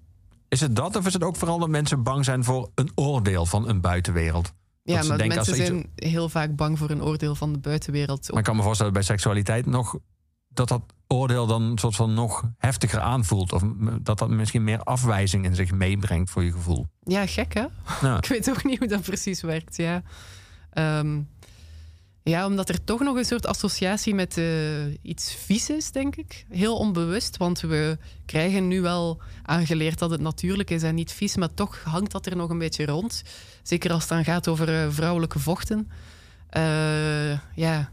Is 0.47 0.59
het 0.59 0.75
dat 0.75 0.95
of 0.95 1.05
is 1.05 1.13
het 1.13 1.23
ook 1.23 1.35
vooral 1.35 1.59
dat 1.59 1.69
mensen 1.69 2.03
bang 2.03 2.25
zijn 2.25 2.43
voor 2.43 2.71
een 2.75 2.91
oordeel 2.95 3.45
van 3.45 3.67
een 3.69 3.81
buitenwereld? 3.81 4.53
Ja, 4.83 5.03
maar 5.03 5.27
mensen 5.27 5.55
iets- 5.57 5.65
zijn 5.65 5.89
heel 5.95 6.29
vaak 6.29 6.55
bang 6.55 6.77
voor 6.77 6.89
een 6.89 7.03
oordeel 7.03 7.35
van 7.35 7.53
de 7.53 7.59
buitenwereld. 7.59 8.29
Maar 8.29 8.39
ik 8.39 8.43
kan 8.43 8.55
me 8.55 8.61
voorstellen 8.61 8.93
bij 8.93 9.01
seksualiteit 9.01 9.65
nog 9.65 9.97
dat 10.49 10.67
dat 10.67 10.81
oordeel 11.07 11.47
dan 11.47 11.61
een 11.61 11.77
soort 11.77 11.95
van 11.95 12.13
nog 12.13 12.43
heftiger 12.57 12.99
aanvoelt. 12.99 13.53
Of 13.53 13.63
dat 14.01 14.17
dat 14.17 14.29
misschien 14.29 14.63
meer 14.63 14.83
afwijzing 14.83 15.45
in 15.45 15.55
zich 15.55 15.71
meebrengt 15.71 16.29
voor 16.29 16.43
je 16.43 16.51
gevoel. 16.51 16.87
Ja, 17.03 17.25
gek 17.25 17.53
hè? 17.53 17.65
Ja. 18.01 18.17
Ik 18.21 18.25
weet 18.25 18.49
ook 18.49 18.63
niet 18.63 18.79
hoe 18.79 18.87
dat 18.87 19.01
precies 19.01 19.41
werkt. 19.41 19.77
Ja, 19.77 20.03
Ehm, 20.69 21.21
ja 22.23 22.45
omdat 22.45 22.69
er 22.69 22.83
toch 22.83 22.99
nog 22.99 23.15
een 23.15 23.25
soort 23.25 23.45
associatie 23.45 24.15
met 24.15 24.37
eh, 24.37 24.93
iets 25.01 25.33
vies 25.33 25.69
is, 25.69 25.91
denk 25.91 26.15
ik. 26.15 26.45
Heel 26.49 26.77
onbewust, 26.77 27.37
want 27.37 27.59
we 27.59 27.97
krijgen 28.25 28.67
nu 28.67 28.81
wel 28.81 29.21
aangeleerd 29.43 29.99
dat 29.99 30.09
het 30.09 30.21
natuurlijk 30.21 30.69
is 30.69 30.83
en 30.83 30.95
niet 30.95 31.11
vies, 31.11 31.35
maar 31.35 31.53
toch 31.53 31.83
hangt 31.83 32.11
dat 32.11 32.25
er 32.25 32.35
nog 32.35 32.49
een 32.49 32.57
beetje 32.57 32.85
rond. 32.85 33.23
Zeker 33.63 33.91
als 33.91 34.01
het 34.01 34.09
dan 34.09 34.23
gaat 34.23 34.47
over 34.47 34.81
eh, 34.83 34.87
vrouwelijke 34.89 35.39
vochten. 35.39 35.91
Eh, 36.49 37.31
ja, 37.55 37.91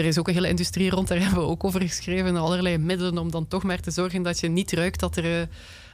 er 0.00 0.06
is 0.06 0.18
ook 0.18 0.28
een 0.28 0.34
hele 0.34 0.48
industrie 0.48 0.90
rond, 0.90 1.08
daar 1.08 1.18
hebben 1.18 1.38
we 1.38 1.44
ook 1.44 1.64
over 1.64 1.80
geschreven. 1.80 2.36
Allerlei 2.36 2.78
middelen 2.78 3.18
om 3.18 3.30
dan 3.30 3.48
toch 3.48 3.62
maar 3.62 3.80
te 3.80 3.90
zorgen 3.90 4.22
dat 4.22 4.40
je 4.40 4.48
niet 4.48 4.72
ruikt 4.72 5.00
dat 5.00 5.16
er, 5.16 5.40
eh, 5.40 5.46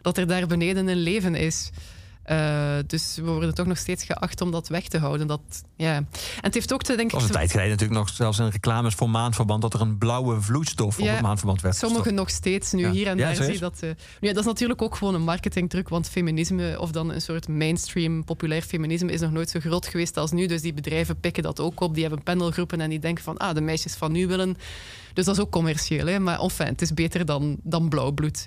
dat 0.03 0.19
er 0.19 0.27
daar 0.27 0.47
beneden 0.47 0.89
een 0.89 0.97
leven 0.97 1.35
is. 1.35 1.70
Eh, 2.27 2.77
dus 2.86 3.16
we 3.16 3.23
worden 3.31 3.55
toch 3.55 3.66
nog 3.66 3.78
steeds 3.78 4.05
geacht 4.05 4.40
om 4.40 4.51
dat 4.51 4.69
weg 4.69 4.89
te 4.89 4.98
houden. 4.98 5.27
Dat, 5.27 5.40
ja. 5.77 5.94
En 5.94 6.07
het 6.40 6.55
heeft 6.55 6.73
ook 6.73 6.82
te 6.82 6.97
denken. 6.97 7.15
was 7.19 7.27
een 7.27 7.35
tijd 7.35 7.51
geleden 7.51 7.70
natuurlijk 7.70 7.98
nog 7.98 8.09
zelfs 8.09 8.39
in 8.39 8.48
reclames 8.48 8.94
voor 8.94 9.11
maandverband 9.11 9.62
dat 9.62 9.74
er 9.74 9.81
een 9.81 9.98
blauwe 9.98 10.40
vloeistof 10.40 10.98
op 10.98 11.07
het 11.07 11.20
maandverband 11.20 11.61
werd. 11.61 11.77
Sommigen 11.77 12.15
nog 12.15 12.31
steeds, 12.31 12.73
nu 12.73 12.82
Ja. 12.82 12.90
hier 12.90 13.07
en 13.07 13.19
Ja, 13.19 13.35
daar 13.35 13.44
zie 13.44 13.59
dat. 13.59 13.78
eh, 13.81 13.89
nu, 14.20 14.28
ja, 14.28 14.35
dat 14.35 14.36
is 14.36 14.44
natuurlijk 14.44 14.82
ook 14.82 14.94
gewoon 14.97 15.15
een 15.15 15.23
marketingdruk, 15.23 15.89
want 15.89 16.09
feminisme, 16.09 16.81
of 16.81 16.90
dan 16.90 17.11
een 17.12 17.20
soort 17.20 17.48
mainstream 17.48 18.24
populair 18.24 18.62
feminisme, 18.62 19.12
is 19.12 19.20
nog 19.20 19.31
nooit 19.31 19.51
zo 19.51 19.61
groot 19.61 19.86
geweest 19.86 20.16
als 20.16 20.31
nu. 20.32 20.47
Dus 20.47 20.61
die 20.62 20.74
bedrijven 20.74 21.20
pikken 21.20 21.43
dat 21.43 21.61
ook 21.61 21.81
op. 21.81 21.94
Die 21.94 22.03
hebben 22.05 22.23
panelgroepen 22.23 22.81
en 22.81 22.90
die 22.90 22.98
denken 22.98 23.24
van, 23.24 23.36
ah, 23.36 23.55
de 23.55 23.61
meisjes 23.61 23.94
van 23.94 24.12
nu 24.12 24.27
willen. 24.27 24.57
Dus 25.12 25.24
dat 25.24 25.36
is 25.36 25.40
ook 25.43 25.51
commercieel, 25.51 26.07
hè? 26.07 26.19
maar 26.19 26.40
enfin, 26.40 26.66
het 26.66 26.82
is 26.82 26.94
beter 26.94 27.24
dan, 27.24 27.57
dan 27.62 27.89
blauw 27.89 28.11
bloed. 28.11 28.47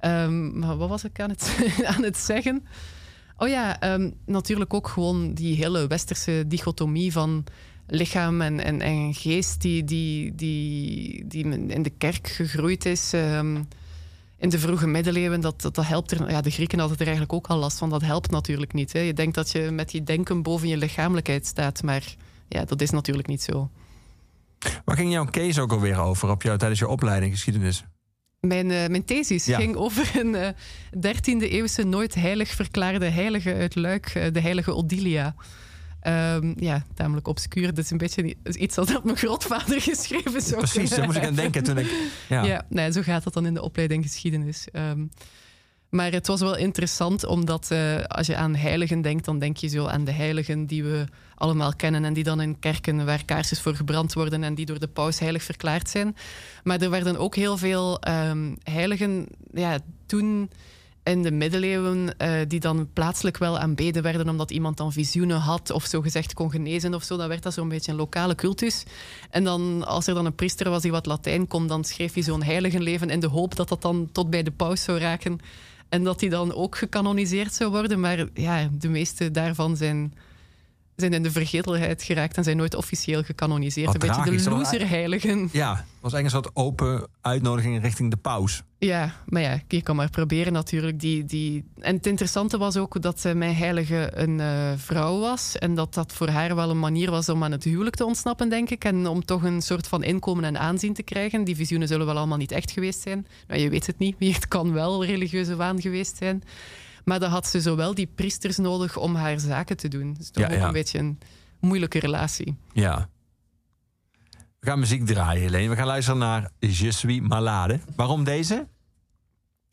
Ehm, 0.00 0.58
maar 0.58 0.76
wat 0.76 0.88
was 0.88 1.04
ik 1.04 1.20
aan 1.20 1.30
het, 1.30 1.56
aan 1.96 2.02
het 2.02 2.16
zeggen? 2.16 2.66
Oh 3.40 3.48
ja, 3.48 3.80
ehm, 3.80 4.10
natuurlijk 4.26 4.74
ook 4.74 4.88
gewoon 4.88 5.34
die 5.34 5.56
hele 5.56 5.86
westerse 5.86 6.44
dichotomie 6.46 7.12
van 7.12 7.44
lichaam 7.86 8.40
en, 8.40 8.64
en, 8.64 8.80
en 8.80 9.14
geest 9.14 9.60
die, 9.60 9.84
die, 9.84 10.34
die, 10.34 11.26
die 11.26 11.44
in 11.68 11.82
de 11.82 11.90
kerk 11.90 12.28
gegroeid 12.28 12.84
is. 12.84 13.12
ehm, 13.12 13.62
in 14.38 14.48
de 14.48 14.58
vroege 14.58 14.86
middeleeuwen, 14.86 15.40
dat, 15.40 15.60
dat, 15.62 15.74
dat 15.74 15.86
helpt 15.86 16.10
er. 16.10 16.30
Ja, 16.30 16.40
de 16.40 16.50
Grieken 16.50 16.78
hadden 16.78 16.98
er 16.98 17.06
eigenlijk 17.06 17.32
ook 17.32 17.46
al 17.46 17.58
last 17.58 17.78
van. 17.78 17.90
Dat 17.90 18.02
helpt 18.02 18.30
natuurlijk 18.30 18.72
niet. 18.72 18.92
Hè. 18.92 19.00
Je 19.00 19.12
denkt 19.12 19.34
dat 19.34 19.50
je 19.50 19.70
met 19.70 19.92
je 19.92 20.02
denken 20.02 20.42
boven 20.42 20.68
je 20.68 20.76
lichamelijkheid 20.76 21.46
staat, 21.46 21.82
maar 21.82 22.14
ja, 22.48 22.64
dat 22.64 22.80
is 22.80 22.90
natuurlijk 22.90 23.28
niet 23.28 23.42
zo. 23.42 23.70
Waar 24.84 24.96
ging 24.96 25.12
jouw 25.12 25.24
case 25.24 25.60
ook 25.60 25.72
alweer 25.72 25.98
over 25.98 26.30
op 26.30 26.42
jou 26.42 26.58
tijdens 26.58 26.80
je 26.80 26.88
opleiding 26.88 27.32
geschiedenis? 27.32 27.84
Mijn, 28.40 28.70
eh, 28.70 28.86
mijn 28.88 29.04
thesis 29.04 29.44
Ja. 29.44 29.58
ging 29.58 29.76
over 29.76 30.10
een 30.20 30.34
eh 30.34 30.48
13e 31.00 31.48
eeuwse 31.48 31.82
nooit 31.82 32.14
heilig 32.14 32.48
verklaarde 32.48 33.06
heilige 33.06 33.54
uit 33.54 33.74
Luik, 33.74 34.06
eh, 34.06 34.32
de 34.32 34.40
heilige 34.40 34.74
Odilia. 34.74 35.34
Ehm, 36.00 36.52
ja, 36.56 36.84
tamelijk 36.94 37.28
obscuur. 37.28 37.66
Dat 37.74 37.84
is 37.84 37.90
een 37.90 37.98
beetje 37.98 38.34
iets 38.52 38.74
dat 38.74 39.04
mijn 39.04 39.16
grootvader 39.16 39.80
geschreven 39.90 40.42
zou 40.42 40.60
Precies, 40.60 40.90
daar 40.90 41.04
moest 41.04 41.16
ik 41.16 41.24
aan 41.24 41.34
denken 41.34 41.62
toen 41.62 41.78
ik... 41.78 41.90
Ja. 42.28 42.44
Ja, 42.44 42.66
nee, 42.68 42.92
zo 42.92 43.02
gaat 43.02 43.24
dat 43.24 43.32
dan 43.34 43.46
in 43.46 43.54
de 43.54 43.62
opleiding 43.62 44.02
geschiedenis. 44.02 44.68
Ehm, 44.72 45.06
maar 45.90 46.12
het 46.12 46.26
was 46.26 46.40
wel 46.40 46.56
interessant, 46.56 47.26
omdat 47.26 47.70
eh, 47.70 48.02
als 48.02 48.26
je 48.26 48.36
aan 48.36 48.54
heiligen 48.54 49.00
denkt, 49.00 49.24
dan 49.24 49.38
denk 49.38 49.56
je 49.56 49.68
zo 49.68 49.86
aan 49.86 50.04
de 50.04 50.12
heiligen 50.12 50.66
die 50.66 50.84
we 50.84 51.04
allemaal 51.34 51.76
kennen 51.76 52.04
en 52.04 52.12
die 52.12 52.24
dan 52.24 52.40
in 52.40 52.58
kerken 52.58 53.04
waar 53.04 53.24
kaarsjes 53.24 53.60
voor 53.60 53.74
gebrand 53.74 54.12
worden 54.12 54.42
en 54.42 54.54
die 54.54 54.66
door 54.66 54.78
de 54.78 54.88
paus 54.88 55.18
heilig 55.18 55.42
verklaard 55.42 55.88
zijn. 55.88 56.16
Maar 56.64 56.80
er 56.80 56.90
werden 56.90 57.16
ook 57.16 57.36
heel 57.36 57.56
veel 57.56 58.00
ehm, 58.00 58.54
heiligen 58.62 59.26
ja, 59.52 59.78
toen 60.06 60.50
in 61.08 61.22
de 61.22 61.30
middeleeuwen 61.30 62.18
eh, 62.18 62.30
die 62.48 62.60
dan 62.60 62.88
plaatselijk 62.92 63.38
wel 63.38 63.58
aanbeden 63.58 64.02
werden 64.02 64.28
omdat 64.28 64.50
iemand 64.50 64.76
dan 64.76 64.92
visioenen 64.92 65.40
had 65.40 65.70
of 65.70 65.84
zo 65.84 66.00
gezegd 66.00 66.34
kon 66.34 66.50
genezen 66.50 66.94
of 66.94 67.02
zo. 67.02 67.16
Dan 67.16 67.28
werd 67.28 67.42
dat 67.42 67.54
zo'n 67.54 67.68
beetje 67.68 67.90
een 67.90 67.98
lokale 67.98 68.34
cultus. 68.34 68.84
En 69.30 69.44
dan, 69.44 69.86
als 69.86 70.06
er 70.06 70.14
dan 70.14 70.26
een 70.26 70.34
priester 70.34 70.70
was 70.70 70.82
die 70.82 70.90
wat 70.90 71.06
Latijn 71.06 71.46
kon, 71.46 71.66
dan 71.66 71.84
schreef 71.84 72.14
hij 72.14 72.22
zo'n 72.22 72.42
heiligenleven 72.42 73.10
in 73.10 73.20
de 73.20 73.26
hoop 73.26 73.56
dat 73.56 73.68
dat 73.68 73.82
dan 73.82 74.08
tot 74.12 74.30
bij 74.30 74.42
de 74.42 74.50
paus 74.50 74.82
zou 74.82 74.98
raken. 74.98 75.40
En 75.88 76.04
dat 76.04 76.18
die 76.18 76.30
dan 76.30 76.54
ook 76.54 76.76
gecanoniseerd 76.76 77.54
zou 77.54 77.70
worden. 77.70 78.00
Maar 78.00 78.26
ja, 78.34 78.68
de 78.78 78.88
meeste 78.88 79.30
daarvan 79.30 79.76
zijn, 79.76 80.14
zijn 81.00 81.12
in 81.12 81.22
de 81.22 81.30
vergetelheid 81.30 82.02
geraakt 82.02 82.36
en 82.36 82.44
zijn 82.44 82.56
nooit 82.56 82.74
officieel 82.74 83.22
gecanoniseerd. 83.22 83.86
Wat 83.86 84.02
een 84.02 84.24
beetje 84.24 84.50
de 84.50 84.50
loserheiligen. 84.50 85.48
Ja, 85.52 85.70
het 85.70 85.84
was 86.00 86.12
eigenlijk 86.12 86.24
een 86.24 86.30
soort 86.30 86.50
open 86.66 87.08
uitnodiging 87.20 87.82
richting 87.82 88.10
de 88.10 88.16
paus. 88.16 88.62
Ja, 88.78 89.14
maar 89.26 89.42
ja, 89.42 89.60
je 89.68 89.82
kan 89.82 89.96
maar 89.96 90.10
proberen 90.10 90.52
natuurlijk. 90.52 91.00
Die, 91.00 91.24
die... 91.24 91.64
En 91.78 91.96
het 91.96 92.06
interessante 92.06 92.58
was 92.58 92.76
ook 92.76 93.02
dat 93.02 93.24
mijn 93.34 93.54
heilige 93.54 94.10
een 94.14 94.40
eh, 94.40 94.72
vrouw 94.76 95.18
was. 95.18 95.58
En 95.58 95.74
dat 95.74 95.94
dat 95.94 96.12
voor 96.12 96.28
haar 96.28 96.54
wel 96.54 96.70
een 96.70 96.78
manier 96.78 97.10
was 97.10 97.28
om 97.28 97.44
aan 97.44 97.52
het 97.52 97.64
huwelijk 97.64 97.96
te 97.96 98.04
ontsnappen, 98.04 98.48
denk 98.48 98.70
ik. 98.70 98.84
En 98.84 99.06
om 99.06 99.24
toch 99.24 99.42
een 99.42 99.62
soort 99.62 99.88
van 99.88 100.02
inkomen 100.02 100.44
en 100.44 100.58
aanzien 100.58 100.94
te 100.94 101.02
krijgen. 101.02 101.44
Die 101.44 101.56
visioenen 101.56 101.88
zullen 101.88 102.06
wel 102.06 102.16
allemaal 102.16 102.38
niet 102.38 102.52
echt 102.52 102.70
geweest 102.70 103.00
zijn. 103.00 103.26
Nou, 103.48 103.60
je 103.60 103.70
weet 103.70 103.86
het 103.86 103.98
niet. 103.98 104.16
Wie 104.18 104.34
het 104.34 104.48
kan 104.48 104.72
wel 104.72 105.04
religieuze 105.04 105.56
waan 105.56 105.80
geweest 105.80 106.16
zijn. 106.16 106.42
Maar 107.04 107.18
dan 107.20 107.30
had 107.30 107.46
ze 107.46 107.60
zowel 107.60 107.94
die 107.94 108.06
priesters 108.14 108.56
nodig 108.56 108.96
om 108.96 109.14
haar 109.14 109.40
zaken 109.40 109.76
te 109.76 109.88
doen. 109.88 110.14
Dus 110.14 110.30
toch 110.30 110.42
Ja, 110.44 110.50
ook 110.50 110.58
ja. 110.58 110.66
een 110.66 110.72
beetje 110.72 110.98
een 110.98 111.18
moeilijke 111.60 111.98
relatie. 111.98 112.56
Ja. 112.72 113.08
We 114.60 114.66
gaan 114.66 114.78
muziek 114.78 115.06
draaien, 115.06 115.42
Helene. 115.42 115.68
We 115.68 115.76
gaan 115.76 115.86
luisteren 115.86 116.18
naar 116.20 116.50
Je 116.58 116.92
suis 116.92 117.20
malade. 117.20 117.80
Waarom 117.96 118.24
deze? 118.24 118.66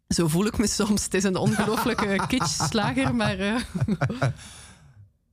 Zo 0.08 0.28
voel 0.28 0.46
ik 0.46 0.58
me 0.58 0.68
soms. 0.68 1.04
Het 1.04 1.14
is 1.14 1.24
een 1.24 1.36
ongelooflijke 1.36 2.20
kitsch-slager, 2.28 3.16
maar 3.16 3.40
eh, 3.40 3.56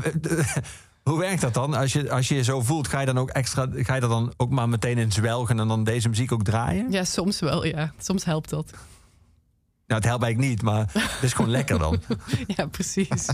hoe 1.03 1.19
werkt 1.19 1.41
dat 1.41 1.55
dan? 1.55 1.75
Als 1.75 1.93
je, 1.93 2.11
als 2.11 2.29
je 2.29 2.35
je 2.35 2.43
zo 2.43 2.61
voelt, 2.61 2.89
ga 2.89 3.01
je 3.01 3.07
dan 3.07 3.19
ook 3.19 3.31
extra, 3.31 3.67
ga 3.73 3.95
je 3.95 4.01
dat 4.01 4.11
dan 4.11 4.33
ook 4.37 4.51
maar 4.51 4.69
meteen 4.69 4.99
in 4.99 5.13
zwelgen 5.13 5.59
en 5.61 5.69
dan 5.69 5.85
deze 5.85 6.09
muziek 6.09 6.33
ook 6.33 6.45
draaien? 6.45 6.91
ja, 6.91 7.05
soms 7.05 7.41
wel, 7.41 7.65
ja. 7.65 7.93
Soms 7.99 8.25
helpt 8.25 8.51
dat. 8.51 8.71
Nou, 9.87 10.01
het 10.01 10.05
helpt 10.05 10.25
eigenlijk 10.25 10.53
niet, 10.53 10.63
maar 10.63 10.91
het 10.93 11.23
is 11.23 11.33
gewoon 11.33 11.51
lekker 11.59 11.79
dan. 11.79 12.01
Ja, 12.47 12.67
precies. 12.67 13.27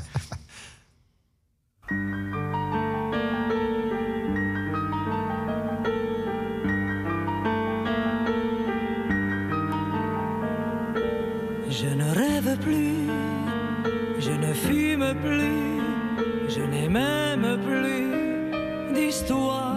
Je 11.81 11.95
ne 11.97 12.12
rêve 12.12 12.57
plus, 12.59 14.25
je 14.25 14.31
ne 14.39 14.55
fume 14.55 15.15
plus, 15.23 16.55
je 16.55 16.66
n'ai 16.66 16.89
même 16.89 17.59
plus 17.65 18.95
d'histoire. 18.95 19.68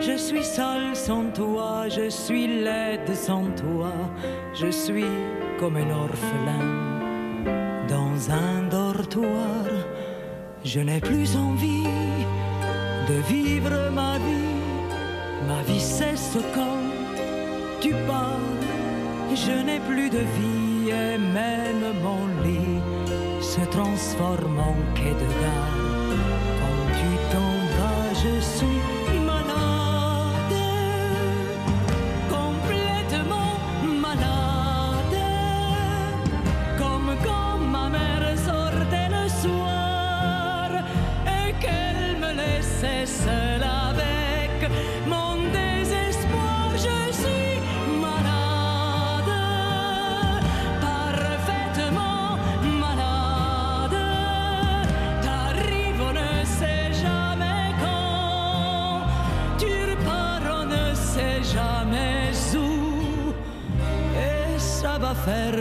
Je 0.00 0.16
suis 0.16 0.44
seule 0.44 0.94
sans 0.94 1.24
toi, 1.34 1.88
je 1.88 2.08
suis 2.08 2.46
laide 2.46 3.14
sans 3.14 3.46
toi, 3.56 3.92
je 4.54 4.70
suis 4.70 5.12
comme 5.58 5.76
un 5.76 5.90
orphelin 5.90 6.64
dans 7.88 8.30
un 8.30 8.68
dortoir. 8.70 9.64
Je 10.64 10.80
n'ai 10.80 11.00
plus 11.00 11.36
envie 11.36 11.88
de 13.08 13.14
vivre 13.28 13.90
ma 13.92 14.18
vie, 14.18 14.54
ma 15.48 15.62
vie 15.62 15.80
cesse 15.80 16.38
quand 16.54 16.84
tu 17.80 17.90
pars. 18.06 18.54
Je 19.34 19.64
n'ai 19.66 19.80
plus 19.80 20.10
de 20.10 20.22
vie 20.38 20.90
et 20.90 21.18
même 21.18 21.86
mon 22.02 22.26
lit 22.44 22.80
se 23.40 23.60
transforme 23.70 24.60
en 24.60 24.76
quai 24.94 25.12
de 25.22 25.28
gare. 25.42 25.76
Quand 26.60 26.86
tu 26.98 27.10
t'en 27.32 27.58
je 28.14 28.40
suis 28.40 28.77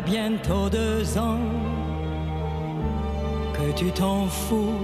bientôt 0.05 0.69
deux 0.69 1.17
ans 1.17 1.39
que 3.53 3.71
tu 3.77 3.91
t'en 3.91 4.27
fous. 4.27 4.79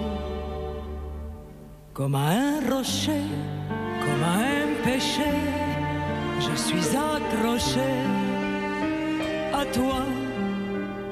Comme 1.93 2.15
un 2.15 2.60
rocher, 2.69 3.27
comme 4.03 4.23
un 4.23 4.84
péché, 4.84 5.34
je 6.39 6.55
suis 6.55 6.88
accroché 6.97 7.91
à 9.53 9.65
toi. 9.65 10.01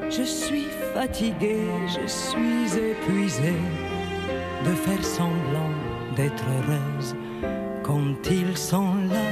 Je 0.09 0.23
suis 0.23 0.67
fatigué, 0.93 1.57
je 1.87 2.05
suis 2.07 2.65
épuisé 2.91 3.53
de 4.65 4.73
faire 4.75 5.03
semblant 5.03 5.73
d'être 6.15 6.43
heureuse. 6.55 7.15
Quand 7.83 8.29
ils 8.29 8.57
sont 8.57 8.93
là, 9.09 9.27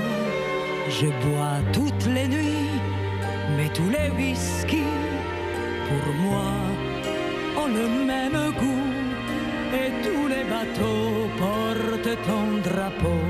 je 0.89 1.07
bois 1.07 1.59
toutes 1.73 2.05
les 2.05 2.27
nuits, 2.27 2.78
mais 3.59 3.69
tous 3.73 3.89
les 3.89 4.09
whisky, 4.17 4.83
pour 5.87 6.13
moi, 6.23 6.51
ont 7.61 7.71
le 7.79 7.87
même 8.11 8.39
goût. 8.59 8.87
Et 9.79 9.89
tous 10.05 10.27
les 10.33 10.45
bateaux 10.53 11.27
portent 11.41 12.17
ton 12.27 12.45
drapeau. 12.69 13.21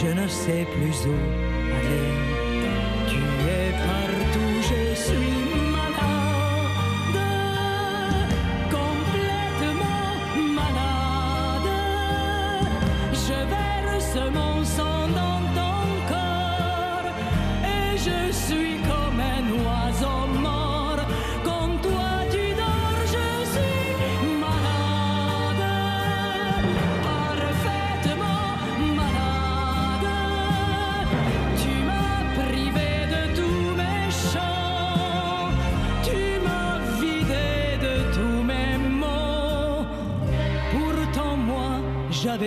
Je 0.00 0.08
ne 0.20 0.26
sais 0.26 0.66
plus 0.74 0.98
où 1.14 1.18
aller. 1.78 2.12
Tu 3.10 3.22
es 3.58 3.70
partout, 3.90 4.54
je 4.70 4.82
suis 5.06 5.45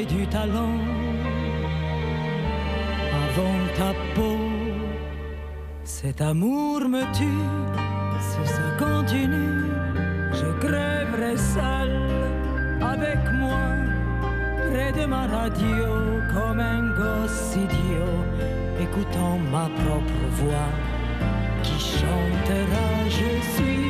du 0.05 0.27
talent 0.27 0.79
avant 3.23 3.61
ta 3.77 3.93
peau. 4.15 4.37
Cet 5.83 6.21
amour 6.21 6.81
me 6.87 7.01
tue, 7.17 7.45
si 8.19 8.51
ça 8.53 8.67
continue, 8.77 9.65
je 10.31 10.49
crèverai 10.65 11.35
seul 11.37 11.91
avec 12.81 13.19
moi, 13.41 13.65
près 14.69 14.91
de 14.93 15.05
ma 15.05 15.27
radio, 15.27 15.85
comme 16.33 16.59
un 16.59 16.83
gosse 16.95 17.55
idiot, 17.55 18.19
écoutant 18.79 19.37
ma 19.51 19.67
propre 19.81 20.21
voix 20.39 20.71
qui 21.63 21.79
chantera 21.79 22.89
Je 23.09 23.31
suis 23.53 23.88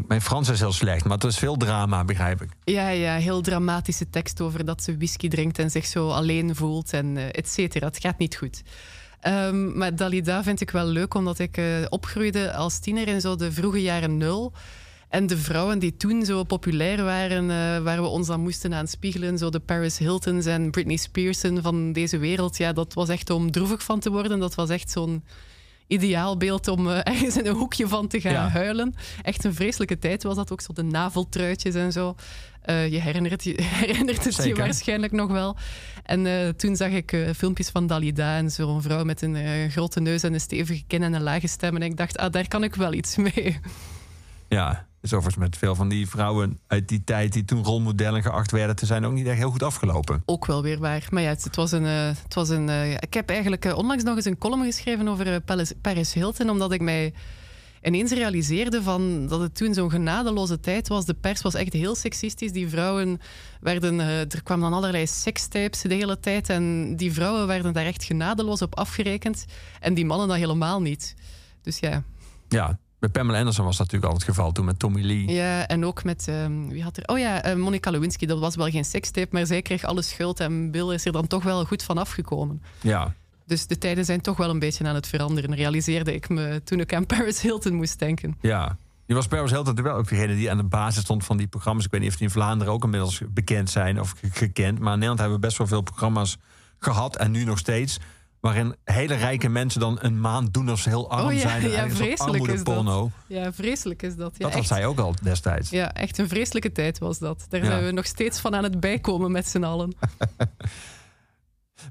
Ik, 0.00 0.08
mijn 0.08 0.20
Frans 0.20 0.48
is 0.48 0.60
heel 0.60 0.72
slecht, 0.72 1.04
maar 1.04 1.18
het 1.18 1.24
is 1.24 1.38
veel 1.38 1.56
drama, 1.56 2.04
begrijp 2.04 2.42
ik. 2.42 2.48
Ja, 2.64 2.88
ja, 2.88 3.16
heel 3.16 3.40
dramatische 3.40 4.10
tekst 4.10 4.40
over 4.40 4.64
dat 4.64 4.82
ze 4.82 4.96
whisky 4.96 5.28
drinkt 5.28 5.58
en 5.58 5.70
zich 5.70 5.86
zo 5.86 6.10
alleen 6.10 6.56
voelt 6.56 6.92
en 6.92 7.16
eh 7.16 7.24
et 7.30 7.48
cetera. 7.48 7.86
Het 7.86 7.98
gaat 8.00 8.18
niet 8.18 8.36
goed. 8.36 8.62
Ehm, 9.20 9.78
maar 9.78 9.96
Dalida 9.96 10.42
vind 10.42 10.60
ik 10.60 10.70
wel 10.70 10.86
leuk, 10.86 11.14
omdat 11.14 11.38
ik 11.38 11.56
eh, 11.56 11.64
opgroeide 11.88 12.52
als 12.52 12.78
tiener 12.78 13.08
in 13.08 13.20
zo 13.20 13.36
de 13.36 13.52
vroege 13.52 13.82
jaren 13.82 14.16
nul. 14.16 14.52
En 15.08 15.26
de 15.26 15.36
vrouwen 15.36 15.78
die 15.78 15.96
toen 15.96 16.24
zo 16.24 16.44
populair 16.44 17.04
waren, 17.04 17.50
eh, 17.50 17.82
waar 17.82 18.02
we 18.02 18.06
ons 18.06 18.26
dan 18.26 18.40
moesten 18.40 18.74
aan 18.74 18.86
spiegelen, 18.86 19.38
zo 19.38 19.50
de 19.50 19.60
Paris 19.60 19.98
Hiltons 19.98 20.46
en 20.46 20.70
Britney 20.70 20.96
Spearsen 20.96 21.62
van 21.62 21.92
deze 21.92 22.18
wereld, 22.18 22.56
ja, 22.56 22.72
dat 22.72 22.94
was 22.94 23.08
echt 23.08 23.30
om 23.30 23.50
droevig 23.50 23.82
van 23.82 24.00
te 24.00 24.10
worden. 24.10 24.38
Dat 24.38 24.54
was 24.54 24.70
echt 24.70 24.90
zo'n 24.90 25.22
ideaalbeeld 25.90 26.68
om 26.68 26.90
eh, 26.90 26.98
ergens 27.12 27.36
in 27.36 27.46
een 27.46 27.54
hoekje 27.54 27.88
van 27.88 28.08
te 28.08 28.20
gaan 28.20 28.32
Ja. 28.32 28.48
huilen. 28.48 28.94
Echt 29.22 29.44
een 29.44 29.54
vreselijke 29.54 29.98
tijd 29.98 30.22
was 30.22 30.36
dat 30.36 30.52
ook, 30.52 30.60
zo 30.60 30.72
de 30.72 30.82
naveltruitjes 30.82 31.74
en 31.74 31.92
zo. 31.92 32.14
Eh, 32.62 32.88
je 32.92 33.00
herinnert, 33.00 33.44
je 33.44 33.54
herinnert 33.62 34.24
het 34.24 34.44
je 34.44 34.54
waarschijnlijk 34.54 35.12
nog 35.12 35.30
wel. 35.30 35.56
En 36.04 36.26
eh, 36.26 36.48
toen 36.48 36.76
zag 36.76 36.90
ik 36.90 37.16
filmpjes 37.36 37.68
van 37.68 37.86
Dalida 37.86 38.36
en 38.36 38.50
zo'n 38.50 38.82
vrouw 38.82 39.04
met 39.04 39.22
een 39.22 39.70
grote 39.70 40.00
neus 40.00 40.22
en 40.22 40.34
een 40.34 40.40
stevige 40.40 40.82
kin 40.86 41.02
en 41.02 41.12
een 41.12 41.22
lage 41.22 41.46
stem. 41.48 41.76
En 41.76 41.82
ik 41.82 41.96
dacht, 41.96 42.18
ah, 42.18 42.32
daar 42.32 42.48
kan 42.48 42.64
ik 42.64 42.74
wel 42.74 42.92
iets 42.92 43.16
mee. 43.16 43.58
Ja, 44.48 44.86
dus 45.00 45.12
overigens 45.12 45.44
met 45.44 45.56
veel 45.56 45.74
van 45.74 45.88
die 45.88 46.08
vrouwen 46.08 46.58
uit 46.66 46.88
die 46.88 47.04
tijd... 47.04 47.32
die 47.32 47.44
toen 47.44 47.64
rolmodellen 47.64 48.22
geacht 48.22 48.50
werden 48.50 48.76
te 48.76 48.86
zijn... 48.86 49.04
ook 49.04 49.12
niet 49.12 49.26
echt 49.26 49.38
heel 49.38 49.50
goed 49.50 49.62
afgelopen. 49.62 50.22
Ook 50.26 50.46
wel 50.46 50.62
weer 50.62 50.78
waar. 50.78 51.06
Maar 51.10 51.22
ja, 51.22 51.28
het, 51.28 51.44
het 51.44 51.56
was 51.56 51.72
een. 51.72 51.86
eh, 51.86 52.06
het 52.22 52.34
was 52.34 52.48
een 52.48 52.68
eh, 52.68 52.90
ik 52.92 53.14
heb 53.14 53.28
eigenlijk 53.30 53.64
eh, 53.64 53.76
onlangs 53.76 54.04
nog 54.04 54.16
eens 54.16 54.24
een 54.24 54.38
column 54.38 54.64
geschreven 54.64 55.08
over 55.08 55.32
eh, 55.34 55.36
Paris, 55.44 55.72
Paris 55.80 56.12
Hilton, 56.12 56.50
omdat 56.50 56.72
ik 56.72 56.80
mij 56.80 57.12
ineens 57.82 58.12
realiseerde 58.12 58.82
van 58.82 59.26
dat 59.26 59.40
het 59.40 59.54
toen 59.54 59.74
zo'n 59.74 59.90
genadeloze 59.90 60.60
tijd 60.60 60.88
was. 60.88 61.04
De 61.04 61.14
pers 61.14 61.42
was 61.42 61.54
echt 61.54 61.72
heel 61.72 61.94
seksistisch. 61.94 62.52
Die 62.52 62.68
vrouwen 62.68 63.20
werden. 63.60 64.00
eh, 64.00 64.20
er 64.20 64.42
kwamen 64.42 64.70
dan 64.70 64.78
allerlei 64.78 65.06
sekstapes 65.06 65.80
de 65.80 65.94
hele 65.94 66.20
tijd. 66.20 66.48
En 66.48 66.96
die 66.96 67.12
vrouwen 67.12 67.46
werden 67.46 67.72
daar 67.72 67.86
echt 67.86 68.04
genadeloos 68.04 68.62
op 68.62 68.76
afgerekend. 68.78 69.44
En 69.80 69.94
die 69.94 70.04
mannen 70.06 70.28
dat 70.28 70.36
helemaal 70.36 70.80
niet. 70.80 71.14
Dus 71.62 71.78
ja. 71.78 72.02
Ja, 72.48 72.78
bij 73.00 73.08
Pamela 73.08 73.38
Anderson 73.38 73.64
was 73.64 73.76
dat 73.76 73.86
natuurlijk 73.86 74.12
al 74.12 74.18
het 74.18 74.28
geval... 74.28 74.52
toen 74.52 74.64
met 74.64 74.78
Tommy 74.78 75.02
Lee. 75.02 75.26
Ja, 75.30 75.66
en 75.66 75.84
ook 75.84 76.04
met, 76.04 76.28
ehm, 76.28 76.68
wie 76.68 76.82
had 76.82 76.96
er? 76.96 77.02
Oh 77.06 77.18
ja, 77.18 77.42
eh, 77.42 77.56
Monica 77.56 77.90
Lewinsky, 77.90 78.26
dat 78.26 78.38
was 78.38 78.56
wel 78.56 78.70
geen 78.70 78.84
sekstape, 78.84 79.28
maar 79.30 79.46
zij 79.46 79.62
kreeg 79.62 79.84
alle 79.84 80.02
schuld 80.02 80.40
en 80.40 80.70
Bill 80.70 80.92
is 80.94 81.04
er 81.04 81.12
dan 81.12 81.26
toch 81.26 81.42
wel 81.42 81.64
goed 81.64 81.82
van 81.82 81.98
afgekomen. 81.98 82.62
Ja, 82.80 83.14
Dus 83.46 83.66
de 83.66 83.78
tijden 83.78 84.04
zijn 84.04 84.20
toch 84.20 84.36
wel 84.36 84.50
een 84.50 84.58
beetje 84.58 84.84
aan 84.88 84.94
het 84.94 85.06
veranderen, 85.06 85.54
realiseerde 85.54 86.14
ik 86.14 86.28
me 86.28 86.60
toen 86.64 86.80
ik 86.80 86.94
aan 86.94 87.06
Paris 87.06 87.40
Hilton 87.40 87.74
moest 87.74 87.98
denken. 87.98 88.36
ja. 88.40 88.76
Die 89.06 89.18
was 89.18 89.28
Paris 89.28 89.50
Hilton 89.50 89.82
wel 89.82 89.94
ook 89.96 90.08
degene 90.08 90.34
die 90.34 90.50
aan 90.50 90.56
de 90.56 90.62
basis 90.62 91.02
stond 91.02 91.24
van 91.24 91.36
die 91.36 91.46
programma's. 91.46 91.84
Ik 91.84 91.90
weet 91.90 92.00
niet 92.00 92.10
of 92.10 92.16
die 92.16 92.26
in 92.26 92.32
Vlaanderen 92.32 92.72
ook 92.72 92.84
inmiddels 92.84 93.22
bekend 93.28 93.70
zijn 93.70 94.00
of 94.00 94.10
ge- 94.20 94.28
gekend. 94.32 94.78
Maar 94.78 94.92
in 94.92 94.98
Nederland 94.98 95.18
hebben 95.18 95.38
we 95.40 95.46
best 95.46 95.58
wel 95.58 95.66
veel 95.66 95.80
programma's 95.82 96.36
gehad 96.78 97.16
en 97.16 97.30
nu 97.30 97.44
nog 97.44 97.58
steeds. 97.58 97.98
Waarin 98.40 98.74
hele 98.84 99.14
rijke 99.14 99.48
mensen 99.48 99.80
dan 99.80 99.98
een 100.00 100.20
maand 100.20 100.54
doen 100.54 100.68
als 100.68 100.82
ze 100.82 100.88
heel 100.88 101.10
arm 101.10 101.26
Oh 101.26 101.32
ja, 101.32 101.38
zijn. 101.40 101.62
En 101.62 101.70
ja, 101.70 101.88
vreselijk 101.90 102.46
is 102.46 102.64
dat. 102.64 103.08
Ja, 103.26 103.52
vreselijk 103.52 104.02
is 104.02 104.16
dat. 104.16 104.32
Ja, 104.32 104.44
Dat 104.44 104.48
was 104.52 104.58
echt, 104.60 104.68
zij 104.68 104.86
ook 104.86 104.98
al 104.98 105.14
destijds. 105.22 105.70
ja, 105.70 105.92
echt 105.92 106.18
een 106.18 106.28
vreselijke 106.28 106.72
tijd 106.72 106.98
was 106.98 107.18
dat. 107.18 107.46
Daar 107.48 107.60
Ja. 107.60 107.66
zijn 107.66 107.84
we 107.84 107.90
nog 107.90 108.06
steeds 108.06 108.40
van 108.40 108.54
aan 108.54 108.62
het 108.62 108.80
bijkomen 108.80 109.30
met 109.32 109.48
z'n 109.48 109.62
allen. 109.64 109.94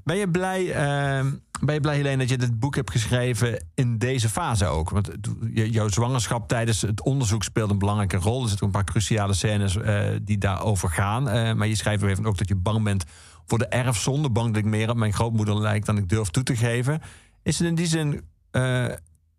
Ben 0.04 0.16
je 0.16 0.30
blij, 0.30 0.72
ehm, 0.72 1.30
ben 1.60 1.74
je 1.74 1.80
blij 1.80 1.96
Helene, 1.96 2.16
dat 2.16 2.28
je 2.28 2.38
dit 2.38 2.58
boek 2.58 2.74
hebt 2.74 2.90
geschreven 2.90 3.66
in 3.74 3.98
deze 3.98 4.28
fase 4.28 4.66
ook? 4.66 4.90
Want 4.90 5.10
jouw 5.54 5.88
zwangerschap 5.88 6.48
tijdens 6.48 6.80
het 6.80 7.02
onderzoek 7.02 7.42
speelt 7.42 7.70
een 7.70 7.78
belangrijke 7.78 8.16
rol. 8.16 8.42
Er 8.42 8.48
zitten 8.48 8.66
een 8.66 8.72
paar 8.72 8.84
cruciale 8.84 9.32
scènes 9.34 9.76
eh, 9.76 10.08
die 10.22 10.38
daarover 10.38 10.88
gaan. 10.90 11.28
Eh, 11.28 11.52
maar 11.52 11.66
je 11.66 11.74
schrijft 11.76 12.02
even 12.02 12.26
ook 12.26 12.38
dat 12.38 12.48
je 12.48 12.56
bang 12.56 12.84
bent 12.84 13.04
voor 13.50 13.58
de 13.58 13.66
erfzonde. 13.66 14.30
Bang 14.30 14.54
dat 14.54 14.62
ik 14.62 14.68
meer 14.68 14.90
op 14.90 14.96
mijn 14.96 15.12
grootmoeder 15.12 15.60
lijk 15.60 15.84
dan 15.84 15.96
ik 15.96 16.08
durf 16.08 16.28
toe 16.28 16.42
te 16.42 16.56
geven. 16.56 17.00
Is 17.42 17.58
het 17.58 17.68
in 17.68 17.74
die 17.74 17.86
zin 17.86 18.20
eh, 18.50 18.84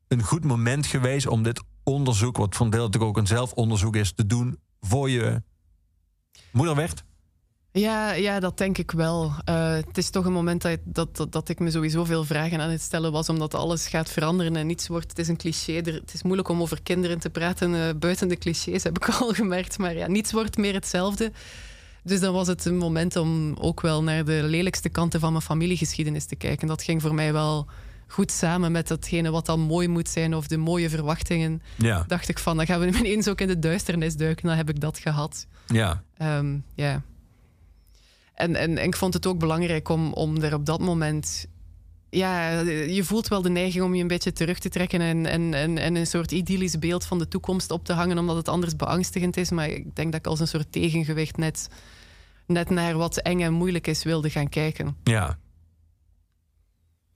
een 0.08 0.24
goed 0.24 0.44
moment 0.44 0.86
geweest 0.86 1.28
om 1.28 1.44
dit 1.44 1.64
onderzoek, 1.84 2.38
wat 2.38 2.56
van 2.56 2.70
deel 2.70 2.86
natuurlijk 2.86 3.12
ook 3.12 3.18
een 3.18 3.28
zelfonderzoek 3.28 3.96
is, 3.96 4.14
te 4.14 4.26
doen 4.26 4.60
voor 4.82 5.10
je 5.10 5.42
moeder 6.52 6.76
werd? 6.76 7.04
Ja, 7.74 8.12
ja, 8.12 8.40
dat 8.40 8.58
denk 8.58 8.78
ik 8.78 8.92
wel. 8.92 9.32
Eh, 9.46 9.74
het 9.74 9.98
is 9.98 10.10
toch 10.10 10.26
een 10.26 10.34
moment 10.34 10.62
dat, 10.62 10.80
dat, 10.84 11.16
dat, 11.18 11.32
dat 11.32 11.50
ik 11.50 11.60
me 11.60 11.72
sowieso 11.72 12.04
veel 12.04 12.24
vragen 12.24 12.62
aan 12.62 12.70
het 12.70 12.82
stellen 12.82 13.12
was, 13.12 13.30
omdat 13.30 13.54
alles 13.54 13.88
gaat 13.88 14.10
veranderen 14.10 14.56
en 14.56 14.68
niets 14.68 14.88
wordt. 14.88 15.10
Het 15.10 15.20
is 15.20 15.28
een 15.28 15.38
cliché. 15.38 15.74
Er, 15.74 15.94
het 15.94 16.14
is 16.14 16.24
moeilijk 16.24 16.50
om 16.50 16.62
over 16.62 16.82
kinderen 16.82 17.20
te 17.20 17.30
praten 17.30 17.88
eh, 17.88 17.96
buiten 17.96 18.28
de 18.28 18.38
clichés, 18.38 18.84
heb 18.84 18.98
ik 18.98 19.10
al 19.20 19.34
gemerkt. 19.34 19.78
Maar 19.78 19.96
ja, 19.96 20.08
niets 20.08 20.32
wordt 20.32 20.58
meer 20.58 20.74
hetzelfde. 20.74 21.32
Dus 22.04 22.20
dan 22.20 22.34
was 22.34 22.48
het 22.48 22.66
een 22.66 22.78
moment 22.78 23.16
om 23.16 23.56
ook 23.60 23.82
wel 23.82 24.04
naar 24.04 24.26
de 24.26 24.42
lelijkste 24.44 24.90
kanten 24.90 25.20
van 25.20 25.32
mijn 25.32 25.44
familiegeschiedenis 25.44 26.26
te 26.26 26.36
kijken. 26.36 26.68
Dat 26.68 26.84
ging 26.84 27.02
voor 27.02 27.14
mij 27.14 27.34
wel 27.34 27.68
goed 28.08 28.32
samen 28.32 28.72
met 28.72 28.88
datgene 28.88 29.32
wat 29.32 29.46
dan 29.46 29.60
mooi 29.60 29.88
moet 29.88 30.10
zijn 30.10 30.36
of 30.36 30.48
de 30.48 30.58
mooie 30.58 30.90
verwachtingen. 30.90 31.62
Ja. 31.76 32.04
Dacht 32.08 32.30
ik 32.30 32.40
van, 32.40 32.58
dan 32.58 32.66
gaan 32.66 32.80
we 32.80 32.88
ineens 32.88 33.28
ook 33.28 33.42
in 33.42 33.48
de 33.48 33.60
duisternis 33.60 34.16
duiken. 34.16 34.48
Dan 34.48 34.58
heb 34.58 34.70
ik 34.70 34.80
dat 34.80 34.98
gehad. 35.00 35.48
Ja. 35.68 36.04
Ja. 36.76 37.02
En, 38.34 38.56
en, 38.56 38.78
en 38.78 38.86
ik 38.86 38.96
vond 38.96 39.14
het 39.14 39.26
ook 39.26 39.40
belangrijk 39.40 39.90
om, 39.90 40.14
om 40.14 40.42
er 40.42 40.54
op 40.54 40.66
dat 40.66 40.80
moment. 40.80 41.46
Ja, 42.14 42.60
je 42.70 43.04
voelt 43.04 43.28
wel 43.28 43.42
de 43.42 43.50
neiging 43.50 43.84
om 43.84 43.96
je 43.96 44.02
een 44.02 44.08
beetje 44.08 44.34
terug 44.34 44.60
te 44.60 44.70
trekken 44.70 45.02
en, 45.02 45.26
en, 45.26 45.54
en, 45.54 45.78
en 45.78 45.96
een 45.96 46.08
soort 46.08 46.32
idyllisch 46.32 46.80
beeld 46.80 47.06
van 47.06 47.20
de 47.20 47.28
toekomst 47.28 47.72
op 47.72 47.86
te 47.86 47.94
hangen, 47.94 48.18
omdat 48.18 48.36
het 48.36 48.48
anders 48.50 48.76
beangstigend 48.76 49.38
is. 49.38 49.52
Maar 49.52 49.70
ik 49.70 49.96
denk 49.96 50.12
dat 50.12 50.20
ik 50.20 50.28
als 50.28 50.40
een 50.40 50.48
soort 50.48 50.72
tegengewicht 50.72 51.38
net, 51.38 51.70
net 52.48 52.70
naar 52.70 52.98
wat 52.98 53.18
eng 53.18 53.42
en 53.42 53.54
moeilijk 53.54 53.88
is 53.88 54.04
wilde 54.04 54.30
gaan 54.30 54.50
kijken. 54.50 54.98
Ja. 55.04 55.38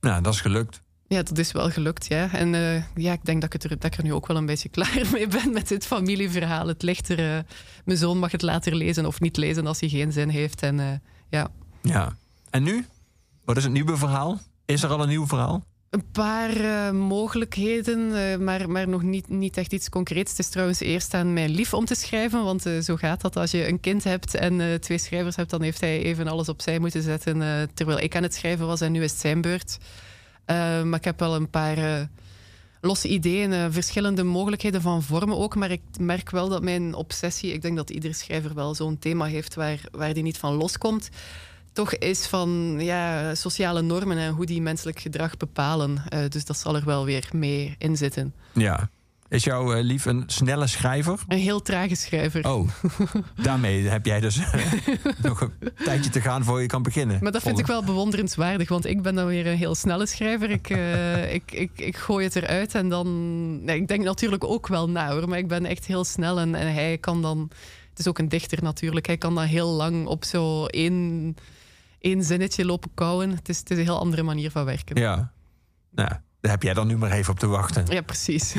Nou, 0.00 0.22
dat 0.22 0.34
is 0.34 0.40
gelukt. 0.40 0.80
Ja, 1.08 1.22
dat 1.22 1.38
is 1.38 1.52
wel 1.52 1.70
gelukt, 1.70 2.06
ja. 2.06 2.32
En 2.32 2.54
eh, 2.54 2.82
ja, 2.94 3.12
ik 3.12 3.24
denk 3.24 3.40
dat 3.40 3.54
ik, 3.54 3.62
er, 3.62 3.68
dat 3.68 3.84
ik 3.84 3.98
er 3.98 4.04
nu 4.04 4.12
ook 4.12 4.26
wel 4.26 4.36
een 4.36 4.46
beetje 4.46 4.68
klaar 4.76 5.02
mee 5.12 5.26
ben 5.28 5.52
met 5.52 5.68
dit 5.68 5.86
familieverhaal. 5.86 6.66
Het 6.66 6.82
ligt 6.82 7.08
er... 7.08 7.36
eh, 7.36 7.42
mijn 7.84 7.98
zoon 7.98 8.18
mag 8.18 8.32
het 8.32 8.42
later 8.42 8.74
lezen 8.74 9.06
of 9.06 9.20
niet 9.20 9.36
lezen 9.36 9.66
als 9.66 9.80
hij 9.80 9.88
geen 9.88 10.12
zin 10.12 10.28
heeft. 10.28 10.62
En 10.62 10.80
eh, 10.80 10.86
ja, 11.28 11.48
Ja. 11.82 12.16
En 12.50 12.62
nu? 12.62 12.86
Wat 13.44 13.56
is 13.56 13.62
het 13.62 13.72
nieuwe 13.72 13.96
verhaal? 13.96 14.40
Is 14.66 14.82
er 14.82 14.90
al 14.90 15.02
een 15.02 15.08
nieuw 15.08 15.26
verhaal? 15.26 15.64
Een 15.90 16.10
paar 16.12 16.50
eh, 16.56 16.90
mogelijkheden, 16.90 18.14
eh, 18.14 18.38
maar, 18.38 18.70
maar 18.70 18.88
nog 18.88 19.02
niet, 19.02 19.28
niet 19.28 19.56
echt 19.56 19.72
iets 19.72 19.88
concreets. 19.88 20.30
Het 20.30 20.38
is 20.38 20.48
trouwens 20.48 20.80
eerst 20.80 21.14
aan 21.14 21.32
mijn 21.32 21.50
lief 21.50 21.74
om 21.74 21.84
te 21.84 21.94
schrijven, 21.94 22.44
want 22.44 22.66
eh, 22.66 22.78
zo 22.80 22.96
gaat 22.96 23.20
dat. 23.20 23.36
Als 23.36 23.50
je 23.50 23.68
een 23.68 23.80
kind 23.80 24.04
hebt 24.04 24.34
en 24.34 24.80
twee 24.80 24.98
schrijvers 24.98 25.36
hebt, 25.36 25.50
dan 25.50 25.62
heeft 25.62 25.80
hij 25.80 26.02
even 26.02 26.28
alles 26.28 26.48
opzij 26.48 26.78
moeten 26.78 27.02
zetten 27.02 27.68
terwijl 27.74 28.00
ik 28.00 28.16
aan 28.16 28.22
het 28.22 28.34
schrijven 28.34 28.66
was 28.66 28.80
en 28.80 28.92
nu 28.92 29.02
is 29.02 29.10
het 29.10 29.20
zijn 29.20 29.40
beurt. 29.40 29.78
Maar 30.46 30.94
ik 30.94 31.04
heb 31.04 31.18
wel 31.18 31.34
een 31.34 31.50
paar 31.50 32.08
losse 32.80 33.08
ideeën, 33.08 33.72
verschillende 33.72 34.22
mogelijkheden 34.22 34.82
van 34.82 35.02
vormen 35.02 35.36
ook. 35.36 35.54
Maar 35.54 35.70
ik 35.70 35.82
merk 36.00 36.30
wel 36.30 36.48
dat 36.48 36.62
mijn 36.62 36.94
obsessie, 36.94 37.52
ik 37.52 37.62
denk 37.62 37.76
dat 37.76 37.90
ieder 37.90 38.14
schrijver 38.14 38.54
wel 38.54 38.74
zo'n 38.74 38.98
thema 38.98 39.24
heeft 39.24 39.54
waar, 39.54 39.80
waar 39.90 40.14
die 40.14 40.22
niet 40.22 40.38
van 40.38 40.54
loskomt 40.54 41.10
toch 41.76 41.94
is 41.94 42.26
van 42.26 42.76
ja, 42.78 43.34
sociale 43.34 43.82
normen 43.82 44.18
en 44.18 44.32
hoe 44.32 44.46
die 44.46 44.62
menselijk 44.62 45.00
gedrag 45.00 45.36
bepalen. 45.36 46.02
Eh, 46.08 46.28
dus 46.28 46.44
dat 46.44 46.58
zal 46.58 46.76
er 46.76 46.84
wel 46.84 47.04
weer 47.04 47.28
mee 47.32 47.74
in 47.78 47.96
zitten. 47.96 48.34
Ja. 48.52 48.90
Is 49.28 49.44
jouw 49.44 49.74
eh, 49.74 49.84
lief 49.84 50.04
een 50.04 50.22
snelle 50.26 50.66
schrijver? 50.66 51.20
Een 51.28 51.38
heel 51.38 51.62
trage 51.62 51.94
schrijver. 51.94 52.48
Oh, 52.48 52.68
daarmee 53.42 53.88
heb 53.88 54.06
jij 54.06 54.20
dus 54.20 54.38
nog 55.22 55.40
een 55.40 55.52
tijdje 55.84 56.10
te 56.10 56.20
gaan 56.20 56.44
voor 56.44 56.60
je 56.60 56.66
kan 56.66 56.82
beginnen. 56.82 57.18
Maar 57.22 57.32
dat 57.32 57.42
vind 57.42 57.58
ik 57.58 57.66
wel 57.66 57.84
bewonderenswaardig, 57.84 58.68
want 58.68 58.86
ik 58.86 59.02
ben 59.02 59.14
dan 59.14 59.26
weer 59.26 59.46
een 59.46 59.56
heel 59.56 59.74
snelle 59.74 60.06
schrijver. 60.06 60.50
Ik, 60.50 60.70
eh, 60.70 61.34
ik, 61.38 61.52
ik, 61.52 61.70
ik 61.74 61.96
gooi 61.96 62.24
het 62.24 62.36
eruit 62.36 62.74
en 62.74 62.88
dan... 62.88 63.64
Nee, 63.64 63.80
ik 63.80 63.88
denk 63.88 64.04
natuurlijk 64.04 64.44
ook 64.44 64.66
wel 64.66 64.88
na 64.88 65.10
hoor, 65.10 65.28
maar 65.28 65.38
ik 65.38 65.48
ben 65.48 65.64
echt 65.64 65.86
heel 65.86 66.04
snel 66.04 66.38
en, 66.38 66.54
en 66.54 66.72
hij 66.72 66.98
kan 66.98 67.22
dan... 67.22 67.50
Het 67.90 67.98
is 67.98 68.08
ook 68.08 68.18
een 68.18 68.28
dichter 68.28 68.62
natuurlijk. 68.62 69.06
Hij 69.06 69.16
kan 69.16 69.34
dan 69.34 69.44
heel 69.44 69.68
lang 69.68 70.06
op 70.06 70.24
zo 70.24 70.66
één, 70.66 71.36
één 72.06 72.24
zinnetje 72.24 72.64
lopen 72.64 72.90
kouwen. 72.94 73.30
Het 73.30 73.48
is, 73.48 73.58
het 73.58 73.70
is 73.70 73.78
een 73.78 73.84
heel 73.84 73.98
andere 73.98 74.22
manier 74.22 74.50
van 74.50 74.64
werken. 74.64 75.00
Ja. 75.00 75.32
Nou, 75.90 76.08
daar 76.40 76.50
heb 76.50 76.62
jij 76.62 76.74
dan 76.74 76.86
nu 76.86 76.96
maar 76.96 77.10
even 77.10 77.32
op 77.32 77.38
te 77.38 77.46
wachten. 77.46 77.86
Ja, 77.88 78.00
precies. 78.00 78.54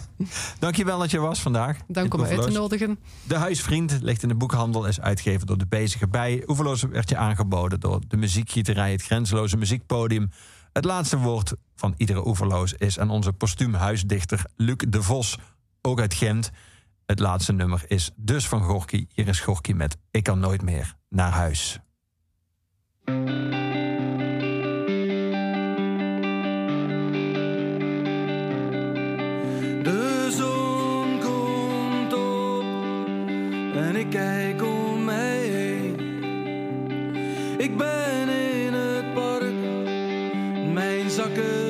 Dankjewel 0.58 0.98
dat 0.98 1.10
je 1.10 1.18
was 1.18 1.40
vandaag. 1.40 1.78
Dank 1.88 2.14
om 2.14 2.22
uit 2.22 2.42
te 2.42 2.50
nodigen. 2.50 2.98
De 3.22 3.34
Huisvriend 3.34 3.98
ligt 4.02 4.22
in 4.22 4.28
de 4.28 4.34
boekhandel, 4.34 4.86
is 4.86 5.00
uitgegeven 5.00 5.46
door 5.46 5.58
de 5.58 5.66
Bezige 5.66 6.08
Bij. 6.08 6.42
Oeverloos 6.46 6.82
werd 6.82 7.08
je 7.08 7.16
aangeboden 7.16 7.80
door 7.80 8.00
de 8.08 8.16
muziekgieterij, 8.16 8.92
het 8.92 9.02
grenzeloze 9.02 9.56
muziekpodium. 9.56 10.30
Het 10.72 10.84
laatste 10.84 11.18
woord 11.18 11.52
van 11.76 11.94
iedere 11.96 12.26
Oeverloos 12.26 12.72
is 12.72 12.98
aan 12.98 13.10
onze 13.10 13.32
postuum 13.32 13.74
huisdichter 13.74 14.44
Luc 14.56 14.76
de 14.88 15.02
Vos, 15.02 15.38
ook 15.80 16.00
uit 16.00 16.14
Gent. 16.14 16.50
Het 17.06 17.18
laatste 17.18 17.52
nummer 17.52 17.84
is 17.86 18.10
dus 18.16 18.48
van 18.48 18.62
Gorky. 18.62 19.06
Hier 19.14 19.28
is 19.28 19.40
Gorky 19.40 19.72
met 19.72 19.96
Ik 20.10 20.22
kan 20.22 20.38
nooit 20.38 20.62
meer 20.62 20.94
naar 21.08 21.32
huis. 21.32 21.80
De 29.82 30.28
zon 30.30 31.18
komt 31.20 32.12
op, 32.12 32.64
en 33.76 33.96
ik 33.96 34.10
kijk 34.10 34.62
om 34.62 35.04
mij 35.04 35.38
heen. 35.38 35.96
Ik 37.58 37.76
ben 37.76 38.28
in 38.28 38.72
het 38.72 39.14
park, 39.14 39.54
mijn 40.72 41.10
zakken. 41.10 41.69